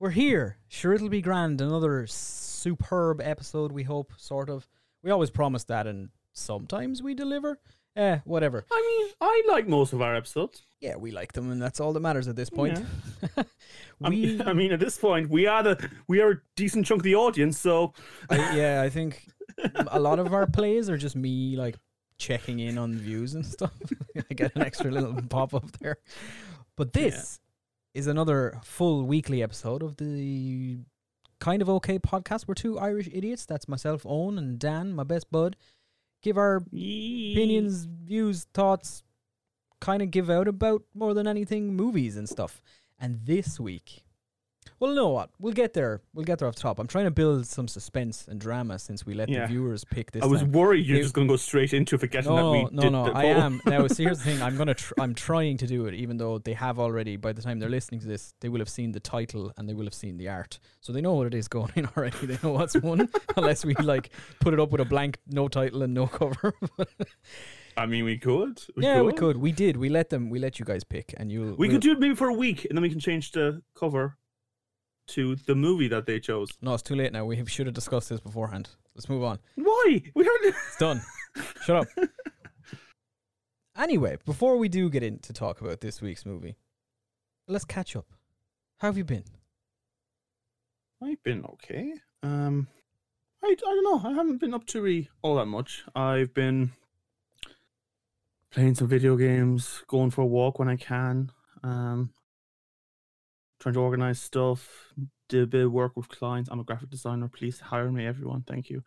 We're 0.00 0.08
here. 0.08 0.56
Sure, 0.66 0.94
it'll 0.94 1.10
be 1.10 1.20
grand. 1.20 1.60
Another 1.60 2.06
superb 2.06 3.20
episode, 3.20 3.70
we 3.70 3.82
hope, 3.82 4.14
sort 4.16 4.48
of. 4.48 4.66
We 5.02 5.10
always 5.10 5.28
promise 5.28 5.64
that, 5.64 5.86
and 5.86 6.08
sometimes 6.32 7.02
we 7.02 7.12
deliver. 7.12 7.58
Eh, 7.96 8.20
whatever. 8.24 8.64
I 8.72 8.80
mean, 8.80 9.14
I 9.20 9.42
like 9.46 9.68
most 9.68 9.92
of 9.92 10.00
our 10.00 10.16
episodes. 10.16 10.62
Yeah, 10.80 10.96
we 10.96 11.10
like 11.10 11.34
them, 11.34 11.50
and 11.50 11.60
that's 11.60 11.80
all 11.80 11.92
that 11.92 12.00
matters 12.00 12.28
at 12.28 12.36
this 12.36 12.48
point. 12.48 12.82
I 13.36 13.44
we, 14.00 14.10
mean, 14.10 14.42
I 14.48 14.54
mean, 14.54 14.72
at 14.72 14.80
this 14.80 14.96
point, 14.96 15.28
we 15.28 15.46
are 15.46 15.62
the 15.62 15.90
we 16.08 16.22
are 16.22 16.30
a 16.30 16.40
decent 16.56 16.86
chunk 16.86 17.00
of 17.00 17.04
the 17.04 17.16
audience. 17.16 17.58
So 17.58 17.92
I, 18.30 18.56
yeah, 18.56 18.80
I 18.80 18.88
think 18.88 19.28
a 19.88 20.00
lot 20.00 20.18
of 20.18 20.32
our 20.32 20.46
plays 20.46 20.88
are 20.88 20.96
just 20.96 21.14
me, 21.14 21.56
like, 21.58 21.76
checking 22.16 22.60
in 22.60 22.78
on 22.78 22.94
views 22.94 23.34
and 23.34 23.44
stuff. 23.44 23.74
I 24.30 24.32
get 24.32 24.56
an 24.56 24.62
extra 24.62 24.90
little 24.90 25.20
pop 25.28 25.52
up 25.52 25.70
there. 25.72 25.98
But 26.74 26.94
this 26.94 27.38
is 27.94 28.06
another 28.06 28.58
full 28.62 29.04
weekly 29.04 29.42
episode 29.42 29.82
of 29.82 29.96
the 29.96 30.78
kind 31.40 31.62
of 31.62 31.68
okay 31.68 31.98
podcast. 31.98 32.46
We're 32.46 32.54
two 32.54 32.78
Irish 32.78 33.08
idiots. 33.12 33.46
That's 33.46 33.68
myself, 33.68 34.06
Owen, 34.06 34.38
and 34.38 34.58
Dan, 34.58 34.92
my 34.94 35.04
best 35.04 35.30
bud. 35.30 35.56
Give 36.22 36.36
our 36.36 36.56
opinions, 36.56 37.86
views, 37.86 38.46
thoughts, 38.52 39.02
kind 39.80 40.02
of 40.02 40.10
give 40.10 40.28
out 40.28 40.46
about 40.46 40.82
more 40.94 41.14
than 41.14 41.26
anything 41.26 41.74
movies 41.74 42.16
and 42.16 42.28
stuff. 42.28 42.62
And 42.98 43.20
this 43.24 43.58
week, 43.58 44.04
well, 44.80 44.90
you 44.90 44.96
know 44.96 45.10
what? 45.10 45.30
We'll 45.38 45.52
get 45.52 45.74
there. 45.74 46.00
We'll 46.14 46.24
get 46.24 46.38
there 46.38 46.48
off 46.48 46.54
the 46.56 46.62
top. 46.62 46.78
I'm 46.78 46.86
trying 46.86 47.04
to 47.04 47.10
build 47.10 47.46
some 47.46 47.68
suspense 47.68 48.26
and 48.28 48.40
drama 48.40 48.78
since 48.78 49.04
we 49.06 49.12
let 49.14 49.28
Yeah. 49.28 49.42
the 49.42 49.48
viewers 49.48 49.84
pick 49.84 50.10
this. 50.10 50.22
I 50.22 50.26
was 50.26 50.40
time. 50.40 50.52
worried 50.52 50.86
you're 50.86 50.98
It- 50.98 51.02
just 51.02 51.14
going 51.14 51.28
to 51.28 51.32
go 51.32 51.36
straight 51.36 51.74
into 51.74 51.98
forgetting 51.98 52.34
that 52.34 52.40
No, 52.40 52.52
we 52.52 52.64
no, 52.72 52.82
did 52.82 52.90
no. 52.92 53.04
the 53.04 53.16
I 53.16 53.22
poll. 53.22 53.42
am 53.42 53.60
now. 53.66 53.86
See, 53.86 54.04
here's 54.04 54.18
the 54.18 54.24
thing. 54.24 54.42
I'm 54.42 54.56
gonna. 54.56 54.74
Tr- 54.74 54.94
I'm 54.98 55.14
trying 55.14 55.58
to 55.58 55.66
do 55.66 55.84
it, 55.86 55.94
even 55.94 56.16
though 56.16 56.38
they 56.38 56.54
have 56.54 56.78
already. 56.80 57.16
By 57.16 57.32
the 57.32 57.42
time 57.42 57.58
they're 57.58 57.68
listening 57.68 58.00
to 58.00 58.06
this, 58.08 58.34
they 58.40 58.48
will 58.48 58.58
have 58.60 58.68
seen 58.70 58.92
the 58.92 59.00
title 59.00 59.52
and 59.58 59.68
they 59.68 59.74
will 59.74 59.84
have 59.84 59.94
seen 59.94 60.16
the 60.16 60.28
art, 60.28 60.58
so 60.80 60.92
they 60.92 61.00
know 61.02 61.14
what 61.14 61.26
it 61.26 61.34
is 61.34 61.46
going 61.46 61.72
in 61.76 61.86
already. 61.96 62.26
They 62.26 62.38
know 62.42 62.52
what's 62.54 62.74
won, 62.80 63.08
unless 63.36 63.64
we 63.64 63.74
like 63.74 64.10
put 64.40 64.54
it 64.54 64.60
up 64.60 64.70
with 64.70 64.80
a 64.80 64.84
blank, 64.86 65.18
no 65.28 65.46
title 65.48 65.82
and 65.82 65.92
no 65.92 66.06
cover. 66.06 66.54
I 67.76 67.86
mean, 67.86 68.04
we 68.04 68.18
could. 68.18 68.62
yeah, 68.76 69.00
we 69.02 69.12
could. 69.12 69.36
We 69.36 69.52
did. 69.52 69.76
We 69.76 69.88
let 69.88 70.10
them. 70.10 70.28
We 70.30 70.38
let 70.38 70.58
you 70.58 70.64
guys 70.64 70.84
pick, 70.84 71.14
and 71.16 71.30
you. 71.30 71.54
We 71.58 71.68
could 71.68 71.80
do 71.80 71.92
it 71.92 72.00
maybe 72.00 72.14
for 72.14 72.28
a 72.28 72.34
week, 72.34 72.64
and 72.64 72.76
then 72.76 72.82
we 72.82 72.90
can 72.90 72.98
change 73.00 73.32
the 73.32 73.62
cover 73.74 74.16
to 75.10 75.36
the 75.36 75.54
movie 75.54 75.88
that 75.88 76.06
they 76.06 76.20
chose. 76.20 76.50
No, 76.62 76.74
it's 76.74 76.82
too 76.82 76.94
late 76.94 77.12
now. 77.12 77.24
We 77.24 77.44
should 77.46 77.66
have 77.66 77.74
discussed 77.74 78.08
this 78.08 78.20
beforehand. 78.20 78.70
Let's 78.94 79.08
move 79.08 79.22
on. 79.22 79.38
Why? 79.56 80.02
We 80.14 80.24
haven't. 80.24 80.54
It's 80.68 80.76
done. 80.78 81.02
Shut 81.64 81.76
up. 81.76 82.08
Anyway, 83.76 84.18
before 84.26 84.56
we 84.56 84.68
do 84.68 84.90
get 84.90 85.02
in 85.02 85.18
to 85.20 85.32
talk 85.32 85.60
about 85.60 85.80
this 85.80 86.02
week's 86.02 86.26
movie, 86.26 86.56
let's 87.48 87.64
catch 87.64 87.96
up. 87.96 88.06
How 88.78 88.88
have 88.88 88.98
you 88.98 89.04
been? 89.04 89.24
I've 91.02 91.22
been 91.22 91.44
okay. 91.44 91.94
Um, 92.22 92.68
I, 93.42 93.48
I 93.48 93.54
don't 93.54 93.84
know. 93.84 94.10
I 94.10 94.12
haven't 94.12 94.38
been 94.38 94.52
up 94.52 94.66
to 94.66 94.82
really 94.82 95.08
all 95.22 95.36
that 95.36 95.46
much. 95.46 95.84
I've 95.94 96.34
been 96.34 96.72
playing 98.50 98.74
some 98.74 98.88
video 98.88 99.16
games, 99.16 99.82
going 99.86 100.10
for 100.10 100.22
a 100.22 100.26
walk 100.26 100.58
when 100.58 100.68
I 100.68 100.76
can. 100.76 101.32
Um, 101.62 102.12
trying 103.60 103.74
to 103.74 103.80
organize 103.80 104.18
stuff. 104.18 104.92
do 105.28 105.44
a 105.44 105.46
bit 105.46 105.64
of 105.66 105.72
work 105.72 105.96
with 105.96 106.08
clients. 106.08 106.50
I'm 106.50 106.58
a 106.58 106.64
graphic 106.64 106.90
designer. 106.90 107.28
Please 107.28 107.60
hire 107.60 107.92
me, 107.92 108.04
everyone. 108.04 108.42
Thank 108.42 108.68
you. 108.68 108.82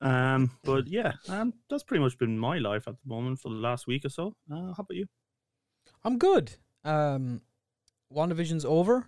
Um, 0.00 0.50
but 0.64 0.86
yeah, 0.88 1.12
um, 1.28 1.52
that's 1.68 1.82
pretty 1.82 2.02
much 2.02 2.16
been 2.16 2.38
my 2.38 2.58
life 2.58 2.88
at 2.88 2.94
the 2.94 3.08
moment 3.08 3.40
for 3.40 3.50
the 3.50 3.56
last 3.56 3.86
week 3.86 4.04
or 4.04 4.08
so. 4.08 4.34
Uh, 4.50 4.72
how 4.72 4.76
about 4.78 4.96
you? 4.96 5.06
I'm 6.04 6.18
good. 6.18 6.54
Um, 6.84 7.42
WandaVision's 8.14 8.64
over, 8.64 9.06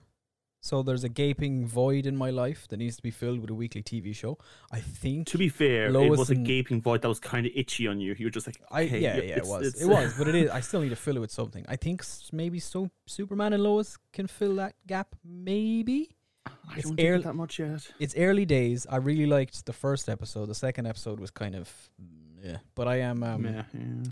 so 0.69 0.82
there's 0.82 1.04
a 1.04 1.10
gaping 1.10 1.66
void 1.66 2.06
in 2.06 2.16
my 2.16 2.30
life 2.30 2.66
that 2.69 2.78
needs 2.78 2.97
to 2.97 3.02
be 3.02 3.10
filled 3.10 3.38
with 3.42 3.50
a 3.50 3.54
weekly 3.62 3.82
TV 3.82 4.16
show. 4.16 4.38
I 4.72 4.80
think. 4.80 5.26
To 5.26 5.36
be 5.36 5.50
fair, 5.50 5.82
it 5.94 6.08
was 6.22 6.30
a 6.30 6.34
gaping 6.34 6.80
void 6.80 7.02
that 7.02 7.08
was 7.14 7.20
kind 7.20 7.44
of 7.47 7.52
itchy 7.54 7.86
on 7.86 8.00
you. 8.00 8.14
You 8.19 8.26
were 8.26 8.30
just 8.38 8.47
like, 8.48 8.58
I 8.70 8.84
okay, 8.84 9.00
yeah 9.00 9.16
yeah 9.30 9.36
it 9.42 9.44
was 9.44 9.64
it 9.82 9.86
was 9.86 10.14
but 10.19 10.26
it 10.28 10.34
is 10.34 10.48
I 10.58 10.60
still 10.60 10.80
need 10.80 10.88
to 10.88 10.97
fill 11.06 11.16
it 11.19 11.20
with 11.20 11.30
something. 11.41 11.64
I 11.69 11.76
think 11.76 12.02
maybe 12.32 12.58
so 12.60 12.91
Superman 13.06 13.52
and 13.52 13.62
Lois 13.62 13.98
can 14.16 14.26
fill 14.26 14.54
that 14.56 14.72
gap. 14.86 15.08
Maybe 15.22 16.16
I 16.47 16.50
It's 16.78 16.86
don't 16.86 16.96
think 16.96 17.08
early- 17.10 17.22
that 17.25 17.34
much 17.34 17.58
yet. 17.58 17.82
it's 17.98 18.14
early 18.16 18.46
days. 18.46 18.86
I 18.88 18.96
really 18.96 19.26
liked 19.26 19.66
the 19.66 19.72
first 19.75 20.08
episode. 20.08 20.46
The 20.46 20.54
second 20.54 20.86
episode 20.86 21.20
was 21.20 21.31
kind 21.31 21.54
of 21.54 21.69
mm, 22.00 22.42
yeah, 22.42 22.58
but 22.75 22.88
I 22.88 22.96
am 23.10 23.22
um, 23.22 23.44
yeah, 23.44 23.62
yeah. 23.75 24.10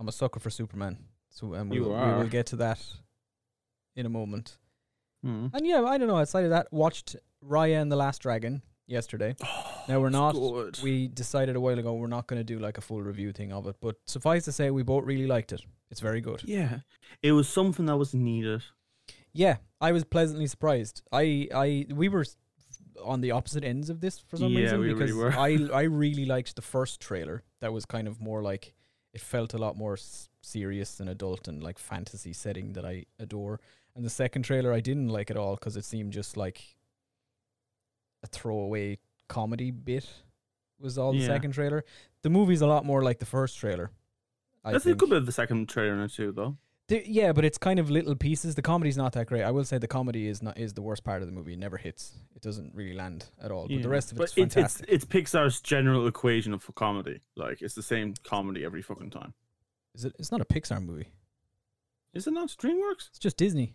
I'm 0.00 0.08
a 0.08 0.12
sucker 0.12 0.40
for 0.40 0.50
Superman. 0.50 0.94
So 1.30 1.54
um, 1.54 1.68
we 1.68 1.76
You 1.76 1.84
will, 1.84 1.94
we 2.06 2.12
will 2.18 2.28
get 2.38 2.46
to 2.46 2.56
that 2.56 2.80
in 3.94 4.04
a 4.06 4.08
moment. 4.08 4.58
Mm. 5.24 5.50
And 5.54 5.66
yeah, 5.66 5.82
I 5.84 5.98
don't 5.98 6.08
know. 6.08 6.16
Outside 6.18 6.44
of 6.44 6.50
that, 6.50 6.66
watched 6.72 7.16
Raya 7.44 7.80
and 7.80 7.90
the 7.92 7.96
Last 7.96 8.22
Dragon 8.22 8.62
yesterday. 8.86 9.34
Now 9.88 10.00
we're 10.00 10.10
not. 10.10 10.32
good. 10.34 10.78
We 10.82 11.08
decided 11.08 11.56
a 11.56 11.60
while 11.60 11.78
ago 11.78 11.94
we're 11.94 12.06
not 12.08 12.26
going 12.26 12.40
to 12.40 12.44
do 12.44 12.58
like 12.58 12.78
a 12.78 12.80
full 12.80 13.02
review 13.02 13.32
thing 13.32 13.52
of 13.52 13.66
it, 13.66 13.76
but 13.80 13.96
suffice 14.06 14.44
to 14.46 14.52
say, 14.52 14.70
we 14.70 14.82
both 14.82 15.04
really 15.04 15.26
liked 15.26 15.52
it. 15.52 15.62
It's 15.90 16.00
very 16.00 16.20
good. 16.20 16.42
yeah, 16.44 16.78
it 17.22 17.32
was 17.32 17.48
something 17.48 17.86
that 17.86 17.96
was 17.96 18.14
needed. 18.14 18.62
Yeah, 19.34 19.56
I 19.80 19.92
was 19.92 20.04
pleasantly 20.04 20.46
surprised. 20.46 21.02
I, 21.12 21.48
I, 21.54 21.86
we 21.92 22.08
were 22.08 22.24
on 23.04 23.20
the 23.20 23.30
opposite 23.30 23.64
ends 23.64 23.90
of 23.90 24.00
this 24.00 24.18
for 24.18 24.36
some 24.36 24.52
Yeah, 24.52 24.60
reason 24.60 24.80
we 24.80 24.86
really 24.92 24.98
because 25.00 25.14
were. 25.16 25.32
I, 25.32 25.58
I 25.74 25.82
really 25.82 26.24
liked 26.26 26.56
the 26.56 26.62
first 26.62 27.00
trailer. 27.00 27.42
That 27.60 27.72
was 27.72 27.84
kind 27.86 28.06
of 28.08 28.20
more 28.20 28.42
like 28.42 28.74
it 29.14 29.20
felt 29.20 29.54
a 29.54 29.58
lot 29.58 29.76
more 29.76 29.94
s- 29.94 30.28
serious 30.42 31.00
and 31.00 31.08
adult 31.08 31.48
and 31.48 31.62
like 31.62 31.78
fantasy 31.78 32.32
setting 32.32 32.72
that 32.74 32.84
I 32.84 33.04
adore. 33.18 33.60
And 33.94 34.04
the 34.04 34.10
second 34.10 34.42
trailer 34.42 34.72
I 34.72 34.80
didn't 34.80 35.08
like 35.08 35.30
at 35.30 35.36
all 35.36 35.54
because 35.56 35.76
it 35.76 35.84
seemed 35.84 36.12
just 36.12 36.36
like 36.36 36.76
a 38.22 38.26
throwaway 38.26 38.98
comedy 39.28 39.70
bit. 39.70 40.08
Was 40.78 40.98
all 40.98 41.12
the 41.12 41.18
Yeah. 41.18 41.26
second 41.26 41.52
trailer. 41.52 41.84
The 42.22 42.30
movie's 42.30 42.60
a 42.60 42.66
lot 42.66 42.84
more 42.84 43.02
like 43.02 43.18
the 43.20 43.26
first 43.26 43.56
trailer. 43.58 43.90
I 44.64 44.72
That's 44.72 44.86
a 44.86 44.94
good 44.94 45.10
bit 45.10 45.18
of 45.18 45.26
the 45.26 45.32
second 45.32 45.68
trailer 45.68 45.94
in 45.94 46.00
it 46.00 46.12
too, 46.12 46.32
though. 46.32 46.56
The- 46.88 47.04
yeah, 47.08 47.32
but 47.32 47.44
it's 47.44 47.58
kind 47.58 47.78
of 47.78 47.88
little 47.90 48.16
pieces. 48.16 48.54
The 48.56 48.62
comedy's 48.62 48.96
not 48.96 49.12
that 49.12 49.26
great. 49.26 49.42
I 49.42 49.50
will 49.52 49.64
say 49.64 49.78
the 49.78 49.86
comedy 49.86 50.26
is 50.26 50.42
not 50.42 50.58
is 50.58 50.74
the 50.74 50.82
worst 50.82 51.04
part 51.04 51.22
of 51.22 51.28
the 51.28 51.32
movie. 51.32 51.52
It 51.52 51.58
never 51.60 51.76
hits. 51.76 52.18
It 52.34 52.42
doesn't 52.42 52.74
really 52.74 52.94
land 52.94 53.26
at 53.40 53.52
all. 53.52 53.68
But 53.68 53.82
the 53.82 53.88
rest 53.88 54.10
of 54.10 54.18
But 54.18 54.24
it's 54.24 54.36
it's, 54.36 54.54
fantastic. 54.54 54.86
it's 54.88 55.04
it's 55.04 55.12
Pixar's 55.12 55.60
general 55.60 56.06
equation 56.08 56.52
of 56.52 56.68
comedy. 56.74 57.20
Like 57.36 57.62
it's 57.62 57.74
the 57.74 57.82
same 57.82 58.14
comedy 58.24 58.64
every 58.64 58.82
fucking 58.82 59.10
time. 59.10 59.34
is 59.94 60.04
it? 60.06 60.14
It's 60.18 60.32
not 60.32 60.40
a 60.40 60.44
Pixar 60.44 60.82
movie. 60.84 61.08
Is 62.14 62.26
it 62.26 62.32
not 62.32 62.48
DreamWorks? 62.48 63.08
It's 63.10 63.18
just 63.18 63.36
Disney. 63.36 63.74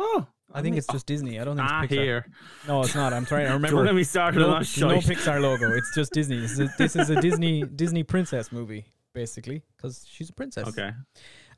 Oh, 0.00 0.26
I 0.52 0.62
think 0.62 0.72
mean- 0.72 0.78
it's 0.78 0.86
just 0.86 1.06
Disney. 1.06 1.40
I 1.40 1.44
don't 1.44 1.56
think 1.56 1.68
ah 1.70 1.82
it's 1.82 1.92
Pixar. 1.92 2.02
here. 2.04 2.26
No, 2.66 2.80
it's 2.82 2.94
not. 2.94 3.12
I'm 3.12 3.26
trying 3.26 3.46
to 3.48 3.52
remember. 3.58 3.84
let 3.84 3.94
me 3.94 4.04
start 4.04 4.34
no, 4.34 4.50
on 4.50 4.62
that 4.62 4.78
no. 4.80 4.98
Pixar 4.98 5.40
logo. 5.40 5.70
It's 5.76 5.94
just 5.94 6.12
Disney. 6.12 6.38
This 6.40 6.58
is, 6.58 6.70
this 6.76 6.96
is 6.96 7.10
a 7.10 7.20
Disney 7.20 7.64
Disney 7.64 8.02
princess 8.04 8.52
movie, 8.52 8.86
basically, 9.14 9.62
because 9.76 10.06
she's 10.08 10.30
a 10.30 10.32
princess. 10.32 10.68
Okay. 10.68 10.90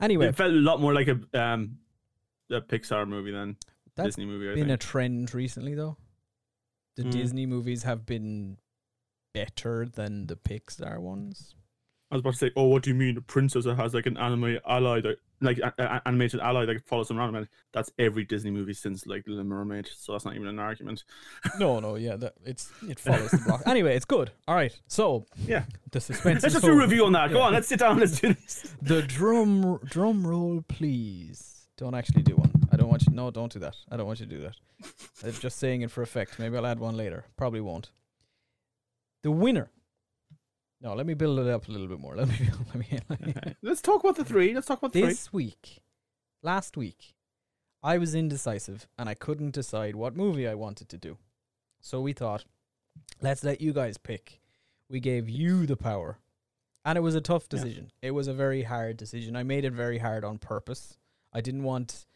Anyway, 0.01 0.27
It 0.29 0.37
felt 0.37 0.53
a 0.53 0.55
lot 0.55 0.81
more 0.81 0.95
like 0.95 1.09
a 1.09 1.19
um 1.41 1.79
a 2.51 2.61
Pixar 2.61 3.07
movie 3.07 3.31
than 3.33 3.57
That's 3.97 4.09
Disney 4.09 4.27
movie. 4.27 4.51
I 4.51 4.55
been 4.55 4.71
a 4.71 4.77
trend 4.77 5.35
recently, 5.35 5.75
though. 5.75 5.97
The 6.97 7.05
Mm. 7.05 7.11
Disney 7.13 7.47
movies 7.47 7.85
have 7.85 8.05
been 8.07 8.57
better 9.33 9.87
than 9.87 10.27
the 10.27 10.37
Pixar 10.37 10.99
ones. 10.99 11.55
I 12.11 12.17
was 12.17 12.21
about 12.21 12.33
to 12.33 12.39
say, 12.39 12.51
oh, 12.57 12.65
what 12.65 12.83
do 12.83 12.91
you 12.91 12.97
mean? 12.97 13.17
A 13.17 13.21
princess 13.21 13.65
that 13.65 13.77
has 13.77 13.95
like 13.95 14.07
an 14.07 14.17
anime 14.17 14.59
ally 14.67 15.01
that, 15.03 15.19
like 15.43 15.59
a, 15.59 15.73
a- 15.79 16.03
animated 16.07 16.41
ally 16.41 16.65
that 16.67 16.85
follows 16.87 17.09
them 17.09 17.19
around. 17.19 17.33
Man, 17.33 17.49
that's 17.73 17.91
every 17.99 18.25
Disney 18.25 18.51
movie 18.51 18.75
since 18.75 19.07
like 19.07 19.27
Little 19.27 19.45
Mermaid. 19.45 19.89
So 19.97 20.13
that's 20.13 20.25
not 20.25 20.35
even 20.35 20.47
an 20.49 20.59
argument. 20.59 21.05
No, 21.59 21.81
no, 21.81 21.97
yeah, 21.97 22.17
that 22.17 22.35
it's 22.45 22.71
it 22.89 22.99
follows 23.01 23.31
the 23.31 23.39
block. 23.39 23.63
Anyway, 23.67 23.95
it's 23.97 24.05
good. 24.05 24.31
All 24.49 24.55
right, 24.55 24.79
so 24.89 25.27
Yeah. 25.47 25.65
the 25.93 26.01
suspense. 26.01 26.43
Let's 26.43 26.55
just 26.55 26.65
do 26.65 26.73
a 26.73 26.77
review 26.77 27.05
on 27.07 27.13
that. 27.13 27.31
Go 27.33 27.41
on, 27.41 27.53
let's 27.53 27.69
sit 27.69 27.81
down. 27.81 27.99
Let's 28.01 28.21
do 28.21 28.35
this. 28.35 28.75
The 28.83 29.03
drum 29.03 29.79
drum 29.85 30.27
roll, 30.27 30.63
please. 30.69 31.67
Don't 31.77 31.95
actually 31.95 32.23
do 32.23 32.37
one. 32.37 32.51
I 32.73 32.77
don't 32.77 32.89
want 32.89 33.07
you. 33.07 33.13
No, 33.15 33.31
don't 33.31 33.51
do 33.53 33.59
that. 33.61 33.75
I 33.91 33.97
don't 33.97 34.07
want 34.07 34.21
you 34.21 34.27
to 34.27 34.37
do 34.37 34.43
that. 34.43 34.57
I'm 35.25 35.33
just 35.33 35.59
saying 35.59 35.81
it 35.83 35.91
for 35.91 36.03
effect. 36.03 36.39
Maybe 36.39 36.57
I'll 36.57 36.67
add 36.67 36.79
one 36.79 36.97
later. 36.97 37.25
Probably 37.37 37.61
won't. 37.61 37.91
The 39.23 39.31
winner. 39.31 39.71
No, 40.81 40.95
let 40.95 41.07
me 41.07 41.15
build 41.15 41.39
it 41.39 41.47
up 41.49 41.69
a 41.69 41.71
little 41.71 41.87
bit 41.89 42.01
more. 42.01 42.17
Let 42.21 42.29
me. 42.29 42.37
Let 42.69 42.75
me. 42.77 42.99
Let 43.09 43.21
me 43.27 43.35
Okay. 43.37 43.55
Let's 43.63 43.83
talk 43.83 44.03
about 44.03 44.17
the 44.17 44.25
three. 44.25 44.55
Let's 44.55 44.67
talk 44.67 44.79
about 44.79 44.93
the 44.93 45.01
three. 45.01 45.09
this 45.11 45.33
week, 45.33 45.83
last 46.43 46.77
week, 46.77 47.15
I 47.83 47.99
was 47.99 48.15
indecisive 48.15 48.87
and 48.99 49.09
I 49.09 49.15
couldn't 49.15 49.51
decide 49.53 49.95
what 49.95 50.17
movie 50.17 50.49
I 50.49 50.55
wanted 50.55 50.89
to 50.91 50.97
do. 50.99 51.19
So 51.81 52.01
we 52.01 52.13
thought, 52.15 52.45
let's 53.21 53.45
let 53.45 53.61
you 53.61 53.73
guys 53.73 53.99
pick. 53.99 54.41
We 54.89 55.01
gave 55.01 55.29
you 55.29 55.67
the 55.67 55.77
power. 55.77 56.19
And 56.85 56.97
it 56.97 57.03
was 57.03 57.15
a 57.15 57.21
tough 57.21 57.45
Yeah. 57.45 57.59
decision. 57.59 57.91
It 58.01 58.13
was 58.13 58.27
a 58.27 58.33
very 58.35 58.63
hard 58.63 58.97
decision. 58.97 59.37
I 59.37 59.43
made 59.43 59.65
it 59.67 59.73
very 59.75 59.99
hard 59.99 60.25
on 60.25 60.39
purpose. 60.39 60.97
I 61.33 61.43
didn't 61.43 61.63
want 61.65 62.07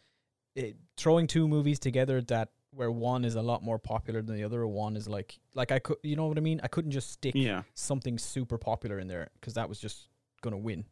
it, 0.55 0.75
throwing 0.97 1.27
two 1.27 1.47
movies 1.47 1.77
together 1.79 2.19
that 2.21 2.49
where 2.75 2.91
one 2.91 3.23
is 3.25 3.35
a 3.35 3.41
lot 3.41 3.63
more 3.63 3.79
popular 3.79 4.21
than 4.21 4.35
the 4.35 4.43
other, 4.43 4.65
one 4.67 4.95
is 4.97 5.07
like 5.07 5.39
like 5.53 5.71
I 5.71 5.79
could, 5.79 5.97
you 6.03 6.15
know 6.15 6.27
what 6.27 6.37
I 6.37 6.41
mean? 6.41 6.59
I 6.63 6.67
couldn't 6.67 6.91
just 6.91 7.11
stick 7.11 7.33
Yeah. 7.35 7.63
something 7.73 8.17
super 8.17 8.57
popular 8.57 8.99
in 8.99 9.07
there 9.07 9.29
because 9.39 9.53
that 9.53 9.69
was 9.69 9.79
just 9.79 10.09
gonna 10.41 10.57
win. 10.57 10.85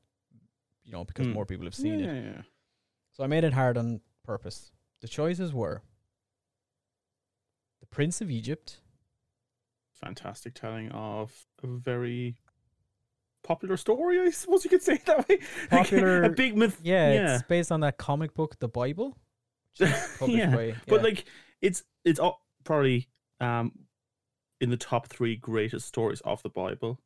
You 0.85 0.91
know, 0.91 1.03
because 1.05 1.27
Mm. 1.27 1.33
more 1.33 1.45
people 1.45 1.65
have 1.65 1.75
seen 1.75 1.99
yeah, 1.99 2.11
it. 2.11 2.25
Yeah. 2.35 2.41
So 3.13 3.23
I 3.23 3.27
made 3.27 3.43
it 3.43 3.53
hard 3.53 3.77
on 3.77 4.01
purpose. 4.23 4.71
The 5.01 5.07
choices 5.07 5.53
were 5.53 5.81
The 7.79 7.85
Prince 7.87 8.21
of 8.21 8.31
Egypt, 8.31 8.79
Fantastic 10.01 10.53
telling 10.53 10.89
of 10.91 11.45
a 11.63 11.67
very 11.67 12.35
popular 13.43 13.77
story, 13.77 14.19
I 14.19 14.29
suppose 14.31 14.63
you 14.63 14.69
could 14.69 14.81
say 14.83 14.93
it 14.95 15.05
that 15.05 15.27
way. 15.29 15.39
Like, 15.71 15.83
Popular- 15.89 16.23
a 16.23 16.29
big 16.29 16.57
myth. 16.57 16.79
yeah, 16.83 17.13
Yeah. 17.13 17.35
it's 17.35 17.43
based 17.43 17.71
on 17.71 17.81
that 17.81 17.97
comic 17.97 18.33
book, 18.33 18.59
The 18.59 18.67
Bible, 18.67 19.17
Yeah, 19.79 20.05
by- 20.19 20.75
But 20.87 20.95
yeah. 20.97 21.01
like 21.01 21.25
it's 21.63 21.83
it's 22.05 22.19
probably 22.63 23.07
um 23.39 23.71
in 24.61 24.69
the 24.69 24.77
top 24.77 25.07
three 25.07 25.35
greatest 25.35 25.87
stories 25.87 26.21
of 26.21 26.43
the 26.43 26.49
Bible. 26.49 26.99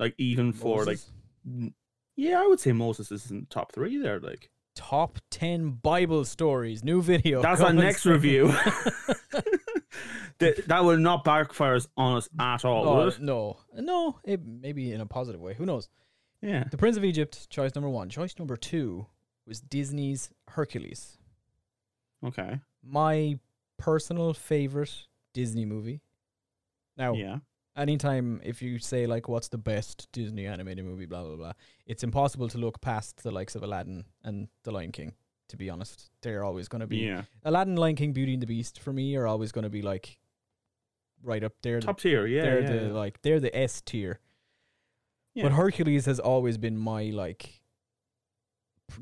Like 0.00 0.14
even 0.18 0.52
for 0.52 0.84
like 0.84 0.98
Moses. 1.44 1.72
yeah, 2.16 2.40
I 2.40 2.46
would 2.46 2.60
say 2.60 2.72
Moses 2.72 3.12
is 3.12 3.30
in 3.30 3.40
the 3.40 3.46
top 3.46 3.72
three 3.72 3.98
there. 3.98 4.18
Like 4.18 4.50
top 4.74 5.18
ten 5.30 5.70
Bible 5.70 6.24
stories, 6.24 6.82
new 6.82 7.02
video. 7.02 7.42
that's 7.42 7.60
our 7.60 7.72
next 7.72 8.02
soon. 8.02 8.12
review. 8.12 8.46
that 10.38 10.66
that 10.68 10.84
will 10.84 10.96
not 10.96 11.24
backfire 11.24 11.78
on 11.96 12.16
us 12.16 12.28
at 12.38 12.64
all. 12.64 12.88
Oh, 12.88 13.08
it? 13.08 13.20
no, 13.20 13.58
no, 13.74 14.18
it 14.24 14.40
maybe 14.44 14.92
in 14.92 15.00
a 15.00 15.06
positive 15.06 15.40
way. 15.40 15.54
Who 15.54 15.66
knows? 15.66 15.88
Yeah. 16.40 16.64
The 16.70 16.76
Prince 16.76 16.96
of 16.96 17.04
Egypt, 17.04 17.50
choice 17.50 17.74
number 17.74 17.88
one. 17.88 18.08
Choice 18.08 18.34
number 18.38 18.56
two 18.56 19.06
was 19.46 19.60
Disney's 19.60 20.30
Hercules. 20.48 21.18
Okay. 22.24 22.60
My 22.84 23.38
personal 23.78 24.34
favorite 24.34 25.06
Disney 25.32 25.64
movie. 25.64 26.00
Now, 26.96 27.14
Yeah. 27.14 27.38
anytime 27.76 28.40
if 28.44 28.60
you 28.60 28.78
say 28.78 29.06
like 29.06 29.28
what's 29.28 29.48
the 29.48 29.58
best 29.58 30.08
Disney 30.12 30.46
animated 30.46 30.84
movie, 30.84 31.06
blah 31.06 31.22
blah 31.24 31.36
blah, 31.36 31.52
it's 31.86 32.02
impossible 32.02 32.48
to 32.48 32.58
look 32.58 32.80
past 32.80 33.22
the 33.22 33.30
likes 33.30 33.54
of 33.54 33.62
Aladdin 33.62 34.04
and 34.22 34.48
The 34.64 34.72
Lion 34.72 34.92
King. 34.92 35.14
To 35.48 35.56
be 35.56 35.70
honest, 35.70 36.10
they're 36.22 36.44
always 36.44 36.68
going 36.68 36.80
to 36.80 36.86
be 36.86 36.98
Yeah. 36.98 37.22
Aladdin, 37.42 37.76
Lion 37.76 37.96
King, 37.96 38.12
Beauty 38.12 38.34
and 38.34 38.42
the 38.42 38.46
Beast 38.46 38.78
for 38.80 38.92
me 38.92 39.16
are 39.16 39.26
always 39.26 39.50
going 39.52 39.62
to 39.62 39.70
be 39.70 39.80
like 39.80 40.18
right 41.22 41.42
up 41.42 41.54
there. 41.62 41.80
Top 41.80 42.00
tier. 42.00 42.26
Yeah. 42.26 42.42
they're 42.42 42.60
yeah, 42.60 42.66
the 42.68 42.86
yeah. 42.88 42.92
like 42.92 43.22
they're 43.22 43.40
the 43.40 43.56
S 43.56 43.80
tier. 43.80 44.20
But 45.40 45.52
Hercules 45.52 46.06
has 46.06 46.18
always 46.18 46.58
been 46.58 46.76
my 46.76 47.04
like. 47.10 47.57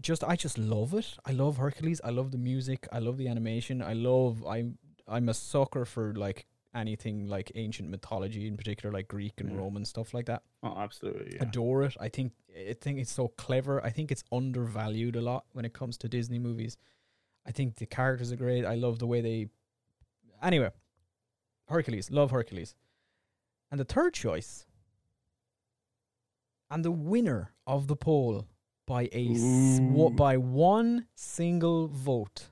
Just 0.01 0.25
I 0.25 0.37
just 0.37 0.59
love 0.59 0.95
it. 0.95 1.17
I 1.25 1.33
love 1.33 1.57
Hercules. 1.59 2.01
I 2.03 2.11
love 2.11 2.31
the 2.33 2.39
music. 2.39 2.87
I 2.93 2.99
love 2.99 3.17
the 3.19 3.29
animation. 3.29 3.83
I 3.83 3.93
love. 3.93 4.45
I'm 4.47 4.79
I'm 5.09 5.29
a 5.29 5.35
sucker 5.35 5.85
for 5.85 6.13
like 6.15 6.47
anything 6.75 7.27
like 7.29 7.51
ancient 7.55 7.89
mythology 7.89 8.47
in 8.47 8.57
particular, 8.57 8.93
like 8.93 9.09
Greek 9.09 9.41
and 9.41 9.51
Yeah. 9.53 9.59
Roman 9.59 9.85
stuff 9.85 10.13
like 10.13 10.27
that. 10.27 10.43
Oh, 10.63 10.77
absolutely. 10.77 11.37
Yeah. 11.37 11.45
Adore 11.45 11.85
it. 11.85 11.97
I 12.01 12.09
think 12.09 12.33
I 12.69 12.75
think 12.81 12.99
it's 12.99 13.13
so 13.13 13.29
clever. 13.29 13.83
I 13.85 13.91
think 13.91 14.11
it's 14.11 14.25
undervalued 14.33 15.17
a 15.17 15.21
lot 15.23 15.45
when 15.53 15.65
it 15.65 15.73
comes 15.73 15.97
to 15.99 16.09
Disney 16.09 16.39
movies. 16.39 16.77
I 17.47 17.53
think 17.53 17.77
the 17.77 17.87
characters 17.87 18.33
are 18.33 18.37
great. 18.37 18.65
I 18.65 18.75
love 18.75 18.99
the 18.99 19.07
way 19.07 19.21
they. 19.21 19.49
Anyway, 20.43 20.71
Hercules. 21.69 22.11
Love 22.11 22.33
Hercules. 22.33 22.75
And 23.71 23.79
the 23.81 23.85
third 23.85 24.15
choice, 24.15 24.67
and 26.71 26.85
the 26.85 26.91
winner 26.91 27.53
of 27.67 27.87
the 27.87 27.97
poll 27.97 28.47
by 28.87 29.09
a 29.13 29.29
Ooh. 29.29 30.11
by 30.11 30.37
one 30.37 31.07
single 31.15 31.89
vote 31.89 32.51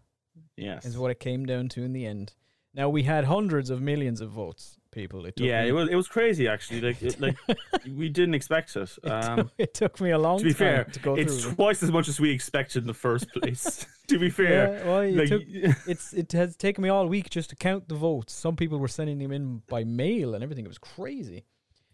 yes. 0.56 0.84
is 0.84 0.98
what 0.98 1.10
it 1.10 1.20
came 1.20 1.46
down 1.46 1.68
to 1.70 1.82
in 1.82 1.92
the 1.92 2.06
end. 2.06 2.34
Now 2.74 2.88
we 2.88 3.04
had 3.04 3.24
hundreds 3.24 3.70
of 3.70 3.80
millions 3.80 4.20
of 4.20 4.30
votes, 4.30 4.78
people. 4.90 5.26
It 5.26 5.36
took 5.36 5.46
yeah, 5.46 5.62
me, 5.62 5.68
it 5.68 5.72
was 5.72 5.88
it 5.90 5.94
was 5.94 6.08
crazy 6.08 6.48
actually. 6.48 6.80
Like 6.80 7.00
it, 7.02 7.20
like 7.20 7.36
we 7.88 8.08
didn't 8.08 8.34
expect 8.34 8.74
it. 8.74 8.98
It, 9.04 9.08
Um, 9.08 9.36
took, 9.38 9.52
it 9.58 9.74
took 9.74 10.00
me 10.00 10.10
a 10.10 10.18
long 10.18 10.38
to 10.38 10.44
be 10.44 10.50
time 10.50 10.58
fair, 10.58 10.84
to 10.84 11.00
go 11.00 11.14
it's 11.14 11.44
them. 11.44 11.54
twice 11.54 11.84
as 11.84 11.92
much 11.92 12.08
as 12.08 12.18
we 12.18 12.30
expected 12.32 12.82
in 12.82 12.88
the 12.88 12.94
first 12.94 13.30
place. 13.32 13.86
to 14.08 14.18
be 14.18 14.28
fair, 14.28 14.74
Yeah, 14.78 14.86
well, 14.88 15.00
it 15.02 15.14
like 15.14 15.28
took, 15.28 15.42
it's 15.46 16.12
it 16.12 16.32
has 16.32 16.56
taken 16.56 16.82
me 16.82 16.88
all 16.88 17.06
week 17.06 17.30
just 17.30 17.50
to 17.50 17.56
count 17.56 17.88
the 17.88 17.94
votes. 17.94 18.32
Some 18.32 18.56
people 18.56 18.78
were 18.78 18.88
sending 18.88 19.18
them 19.18 19.30
in 19.30 19.62
by 19.68 19.84
mail 19.84 20.34
and 20.34 20.42
everything. 20.42 20.64
It 20.64 20.68
was 20.68 20.78
crazy. 20.78 21.44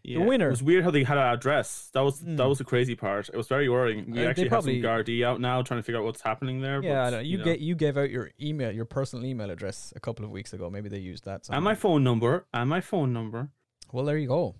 Yeah, 0.03 0.19
winner- 0.19 0.49
It 0.49 0.51
was 0.51 0.63
weird 0.63 0.85
how 0.85 0.91
they 0.91 1.05
had 1.05 1.19
our 1.19 1.33
address. 1.35 1.91
That 1.93 2.01
was 2.01 2.23
Mm. 2.23 2.37
that 2.39 2.49
was 2.49 2.59
the 2.59 2.65
crazy 2.65 2.95
part. 2.95 3.29
It 3.29 3.37
was 3.37 3.49
very 3.49 3.69
worrying. 3.69 4.11
We 4.11 4.25
Uh, 4.25 4.29
actually 4.31 4.49
probably- 4.49 4.81
have 4.81 4.83
some 4.83 4.91
Gardaí 5.15 5.25
out 5.25 5.41
now 5.41 5.63
trying 5.63 5.79
to 5.81 5.83
figure 5.83 5.99
out 6.01 6.05
what's 6.05 6.23
happening 6.23 6.61
there. 6.61 6.83
Yeah, 6.83 7.05
I 7.05 7.11
know. 7.11 7.19
you 7.21 7.39
know. 7.39 7.45
get 7.45 7.61
you 7.61 7.75
gave 7.75 7.97
out 7.97 8.11
your 8.11 8.31
email, 8.41 8.73
your 8.73 8.85
personal 8.87 9.25
email 9.27 9.51
address 9.51 9.93
a 9.97 10.01
couple 10.01 10.25
of 10.25 10.31
weeks 10.31 10.53
ago. 10.53 10.71
Maybe 10.71 10.89
they 10.89 10.99
used 10.99 11.25
that. 11.25 11.35
and 11.35 11.45
somewhere. 11.47 11.61
my 11.63 11.75
phone 11.75 12.03
number 12.05 12.47
and 12.55 12.69
my 12.71 12.81
phone 12.81 13.13
number. 13.13 13.51
well, 13.93 14.05
there 14.05 14.17
you 14.19 14.29
go. 14.29 14.55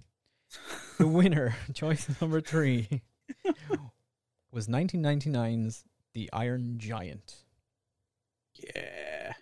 The 0.99 1.07
winner, 1.19 1.55
choice 1.75 2.21
number 2.21 2.41
three, 2.41 3.03
was 4.53 4.67
1999's 4.69 5.85
The 6.13 6.29
Iron 6.33 6.79
Giant. 6.79 7.45
Yeah. 8.55 9.33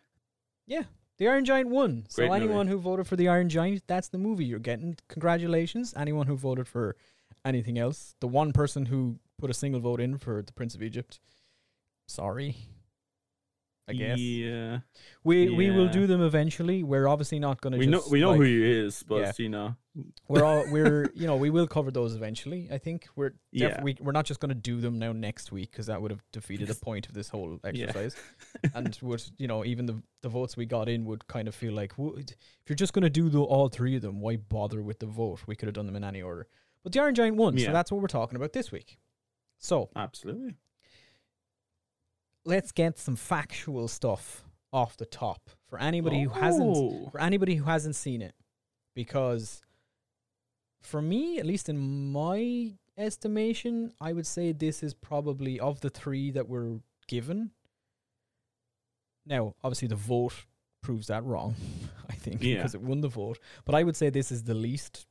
Yeah, 0.67 0.83
The 1.19 1.29
Iron 1.29 1.45
Giant 1.45 1.69
won. 1.69 2.05
So 2.09 2.23
Great 2.23 2.31
movie. 2.31 2.45
anyone 2.45 2.69
who 2.69 2.79
voted 2.79 3.07
for 3.07 3.17
the 3.17 3.29
Iron 3.29 3.49
Giant, 3.49 3.83
that's 3.87 4.09
the 4.09 4.19
movie 4.19 4.45
you're 4.45 4.59
getting. 4.61 4.97
Congratulations. 5.09 5.93
Anyone 5.97 6.29
who 6.29 6.37
voted 6.37 6.69
for 6.69 6.97
anything 7.45 7.79
else, 7.79 8.15
the 8.21 8.29
one 8.29 8.53
person 8.53 8.87
who 8.87 9.19
put 9.39 9.51
a 9.51 9.55
single 9.55 9.81
vote 9.81 10.01
in 10.01 10.19
for 10.19 10.43
the 10.43 10.53
Prince 10.53 10.75
of 10.75 10.83
Egypt, 10.83 11.19
sorry. 12.07 12.57
I 13.89 13.95
guess 13.95 14.19
Yeah, 14.19 14.81
we 15.25 15.49
we 15.49 15.71
will 15.71 15.87
yeah. 15.87 15.93
do 15.93 16.07
them 16.07 16.21
eventually. 16.21 16.83
We're 16.83 17.09
obviously 17.09 17.39
not 17.39 17.61
going 17.61 17.73
to. 17.73 17.79
we 17.79 17.87
know 17.87 18.03
we 18.11 18.21
know 18.21 18.35
who 18.35 18.43
he 18.43 18.63
is, 18.81 19.03
but 19.03 19.21
Yeah. 19.21 19.33
you 19.39 19.49
know, 19.49 19.77
we're 20.29 20.45
all 20.45 20.65
we're 20.71 21.11
you 21.15 21.27
know 21.27 21.37
we 21.37 21.49
will 21.51 21.67
cover 21.67 21.91
those 21.91 22.15
eventually. 22.15 22.69
I 22.71 22.79
think 22.79 23.09
we're 23.17 23.31
def- 23.31 23.39
Yeah. 23.53 23.83
we 23.83 23.97
we're 24.01 24.13
not 24.13 24.27
just 24.27 24.41
going 24.41 24.51
to 24.51 24.55
do 24.55 24.81
them 24.81 24.99
now 24.99 25.13
next 25.13 25.53
week 25.53 25.71
because 25.71 25.87
that 25.87 26.03
would 26.03 26.11
have 26.11 26.23
defeated 26.33 26.69
the 26.69 26.75
point 26.89 27.09
of 27.09 27.15
this 27.15 27.31
whole 27.31 27.59
exercise. 27.65 28.15
and 28.75 28.99
would 29.01 29.23
you 29.39 29.49
know 29.49 29.65
even 29.65 29.87
the 29.87 30.03
the 30.23 30.29
votes 30.29 30.57
we 30.57 30.67
got 30.67 30.89
in 30.89 31.05
would 31.07 31.27
kind 31.27 31.49
of 31.49 31.55
feel 31.55 31.73
like 31.73 31.97
would 31.97 32.31
if 32.33 32.69
you're 32.69 32.77
just 32.77 32.93
going 32.93 33.05
to 33.05 33.11
do 33.11 33.29
the 33.31 33.41
all 33.41 33.69
three 33.69 33.97
of 33.97 34.03
them, 34.03 34.21
why 34.21 34.37
bother 34.37 34.83
with 34.83 34.99
the 34.99 35.07
vote? 35.07 35.41
We 35.47 35.57
could 35.57 35.67
have 35.67 35.75
done 35.75 35.87
them 35.87 35.97
in 35.97 36.05
any 36.05 36.21
order. 36.21 36.47
But 36.85 36.93
the 36.93 37.01
Iron 37.01 37.15
Giant 37.15 37.37
won, 37.37 37.57
so 37.57 37.65
Yeah. 37.65 37.73
that's 37.73 37.91
what 37.91 38.01
we're 38.03 38.07
talking 38.09 38.37
about 38.37 38.53
this 38.53 38.71
week. 38.71 38.99
So 39.59 39.89
absolutely. 39.97 40.55
Let's 42.49 42.73
get 42.73 42.99
some 42.99 43.15
factual 43.17 43.87
stuff 43.89 44.45
off 44.73 44.97
the 44.97 45.07
top 45.07 45.51
for 45.69 45.79
anybody 45.79 46.23
who 46.23 46.31
hasn't 46.31 46.77
Oh. 46.77 47.09
for 47.13 47.21
anybody 47.21 47.55
who 47.57 47.65
hasn't 47.65 47.95
seen 47.97 48.23
it 48.23 48.35
because 48.95 49.61
for 50.83 51.01
me 51.03 51.39
at 51.39 51.47
least 51.47 51.69
in 51.69 52.11
my 52.13 52.73
estimation 52.97 53.93
i 54.01 54.13
would 54.13 54.27
say 54.27 54.53
this 54.53 54.83
is 54.83 54.93
probably 54.95 55.59
of 55.61 55.81
the 55.81 55.91
three 55.91 56.31
that 56.31 56.49
were 56.49 56.81
given 57.07 57.51
now 59.27 59.55
obviously 59.63 59.89
the 59.89 59.95
vote 59.95 60.35
proves 60.83 61.07
that 61.09 61.25
wrong 61.25 61.55
i 62.11 62.15
think 62.15 62.43
Yeah. 62.43 62.57
because 62.57 62.75
it 62.75 62.81
won 62.81 63.01
the 63.01 63.09
vote 63.09 63.39
but 63.65 63.75
i 63.75 63.83
would 63.83 63.97
say 63.97 64.11
this 64.11 64.31
is 64.33 64.45
the 64.45 64.55
least 64.55 65.07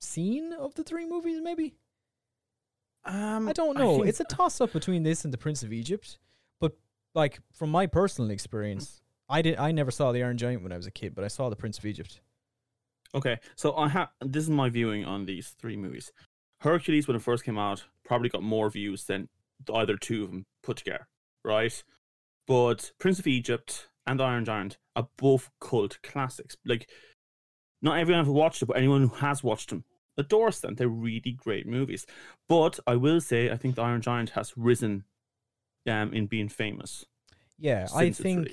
seen 0.00 0.52
of 0.52 0.74
the 0.74 0.84
three 0.84 1.06
movies 1.06 1.40
maybe 1.42 1.74
Um, 3.04 3.48
I 3.48 3.52
don't 3.52 3.76
know. 3.76 3.96
think- 3.96 4.06
it's 4.08 4.20
a 4.20 4.24
toss 4.24 4.60
up 4.60 4.72
between 4.72 5.02
this 5.02 5.24
and 5.24 5.34
the 5.34 5.38
Prince 5.38 5.64
of 5.64 5.72
Egypt. 5.72 6.18
Like 7.14 7.40
from 7.52 7.70
my 7.70 7.86
personal 7.86 8.30
experience, 8.30 8.86
mm. 8.86 9.00
I 9.34 9.42
did 9.42 9.56
I 9.58 9.72
never 9.72 9.90
saw 9.90 10.12
the 10.12 10.22
Iron 10.22 10.38
Giant 10.38 10.62
when 10.62 10.72
I 10.72 10.76
was 10.76 10.86
a 10.86 10.90
kid, 10.90 11.14
but 11.14 11.24
I 11.24 11.28
saw 11.28 11.48
the 11.48 11.56
Prince 11.56 11.78
of 11.78 11.86
Egypt. 11.86 12.20
Okay, 13.14 13.38
so 13.56 13.76
I 13.76 13.88
have 13.88 14.08
this 14.20 14.44
is 14.44 14.50
my 14.50 14.70
viewing 14.70 15.04
on 15.04 15.26
these 15.26 15.50
three 15.58 15.76
movies. 15.76 16.12
Hercules, 16.60 17.06
when 17.06 17.16
it 17.16 17.22
first 17.22 17.44
came 17.44 17.58
out, 17.58 17.84
probably 18.04 18.28
got 18.28 18.42
more 18.42 18.70
views 18.70 19.04
than 19.04 19.28
either 19.74 19.96
two 19.96 20.24
of 20.24 20.30
them 20.30 20.46
put 20.62 20.78
together, 20.78 21.08
right? 21.44 21.82
But 22.46 22.92
Prince 22.98 23.18
of 23.18 23.26
Egypt 23.26 23.88
and 24.06 24.18
the 24.18 24.24
Iron 24.24 24.44
Giant 24.44 24.78
are 24.96 25.08
both 25.16 25.50
cult 25.60 25.98
classics. 26.02 26.56
Like, 26.64 26.88
not 27.80 27.98
everyone 27.98 28.24
has 28.24 28.32
watched 28.32 28.62
it, 28.62 28.66
but 28.66 28.76
anyone 28.76 29.02
who 29.02 29.14
has 29.16 29.42
watched 29.42 29.70
them 29.70 29.84
adores 30.16 30.60
them. 30.60 30.74
They're 30.74 30.88
really 30.88 31.32
great 31.32 31.66
movies. 31.66 32.06
But 32.48 32.78
I 32.86 32.96
will 32.96 33.20
say, 33.20 33.50
I 33.50 33.56
think 33.56 33.74
the 33.74 33.82
Iron 33.82 34.00
Giant 34.00 34.30
has 34.30 34.56
risen 34.56 35.04
um, 35.86 36.12
in 36.12 36.26
being 36.26 36.48
famous. 36.48 37.04
Yeah, 37.58 37.86
I 37.94 38.10
think. 38.10 38.48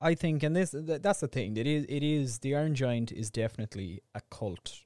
I 0.00 0.14
think 0.16 0.42
and 0.42 0.56
this 0.56 0.72
th- 0.72 1.00
that's 1.00 1.20
the 1.20 1.28
thing. 1.28 1.56
It 1.56 1.66
is 1.66 1.86
it 1.88 2.02
is 2.02 2.40
the 2.40 2.56
Iron 2.56 2.74
Giant 2.74 3.12
is 3.12 3.30
definitely 3.30 4.02
a 4.14 4.20
cult 4.30 4.80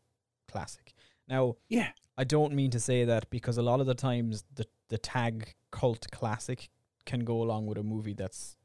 classic. 0.46 0.92
Now, 1.28 1.56
Yeah. 1.68 1.88
I 2.18 2.24
don't 2.24 2.52
mean 2.54 2.70
to 2.70 2.80
say 2.80 3.04
that 3.04 3.28
because 3.30 3.56
a 3.58 3.62
lot 3.62 3.80
of 3.80 3.86
the 3.86 3.94
times 3.94 4.44
the 4.54 4.66
the 4.88 4.98
tag 4.98 5.54
cult 5.72 6.06
classic 6.12 6.68
can 7.06 7.20
go 7.20 7.42
along 7.42 7.66
with 7.66 7.78
a 7.78 7.82
movie 7.82 8.12
that's 8.14 8.56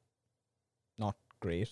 not 0.98 1.16
great. 1.40 1.70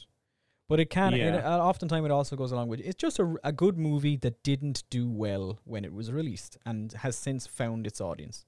But 0.70 0.80
it 0.80 0.90
can. 0.90 1.14
It, 1.14 1.18
Yeah. 1.20 1.38
uh, 1.38 1.58
oftentimes, 1.60 2.06
it 2.06 2.12
also 2.12 2.36
goes 2.36 2.52
along 2.52 2.68
with. 2.70 2.80
It's 2.80 2.96
just 3.02 3.20
a, 3.20 3.36
a 3.44 3.52
good 3.52 3.78
movie 3.78 4.18
that 4.18 4.44
didn't 4.44 4.84
do 4.90 5.10
well 5.10 5.60
when 5.66 5.84
it 5.84 5.92
was 5.94 6.12
released 6.12 6.58
and 6.66 6.92
has 6.94 7.16
since 7.18 7.48
found 7.48 7.88
its 7.88 8.00
audience. 8.00 8.46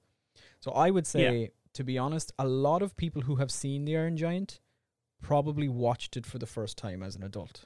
So 0.60 0.70
I 0.72 0.90
would 0.90 1.06
say, 1.06 1.50
to 1.74 1.84
be 1.84 1.98
honest, 1.98 2.32
a 2.38 2.46
lot 2.46 2.82
of 2.82 2.96
people 2.96 3.22
who 3.22 3.36
have 3.36 3.50
seen 3.50 3.84
The 3.84 3.96
Iron 3.96 4.16
Giant 4.16 4.60
probably 5.22 5.68
watched 5.68 6.16
it 6.16 6.26
for 6.26 6.38
the 6.38 6.46
first 6.46 6.76
time 6.76 7.02
as 7.02 7.16
an 7.16 7.22
adult. 7.22 7.64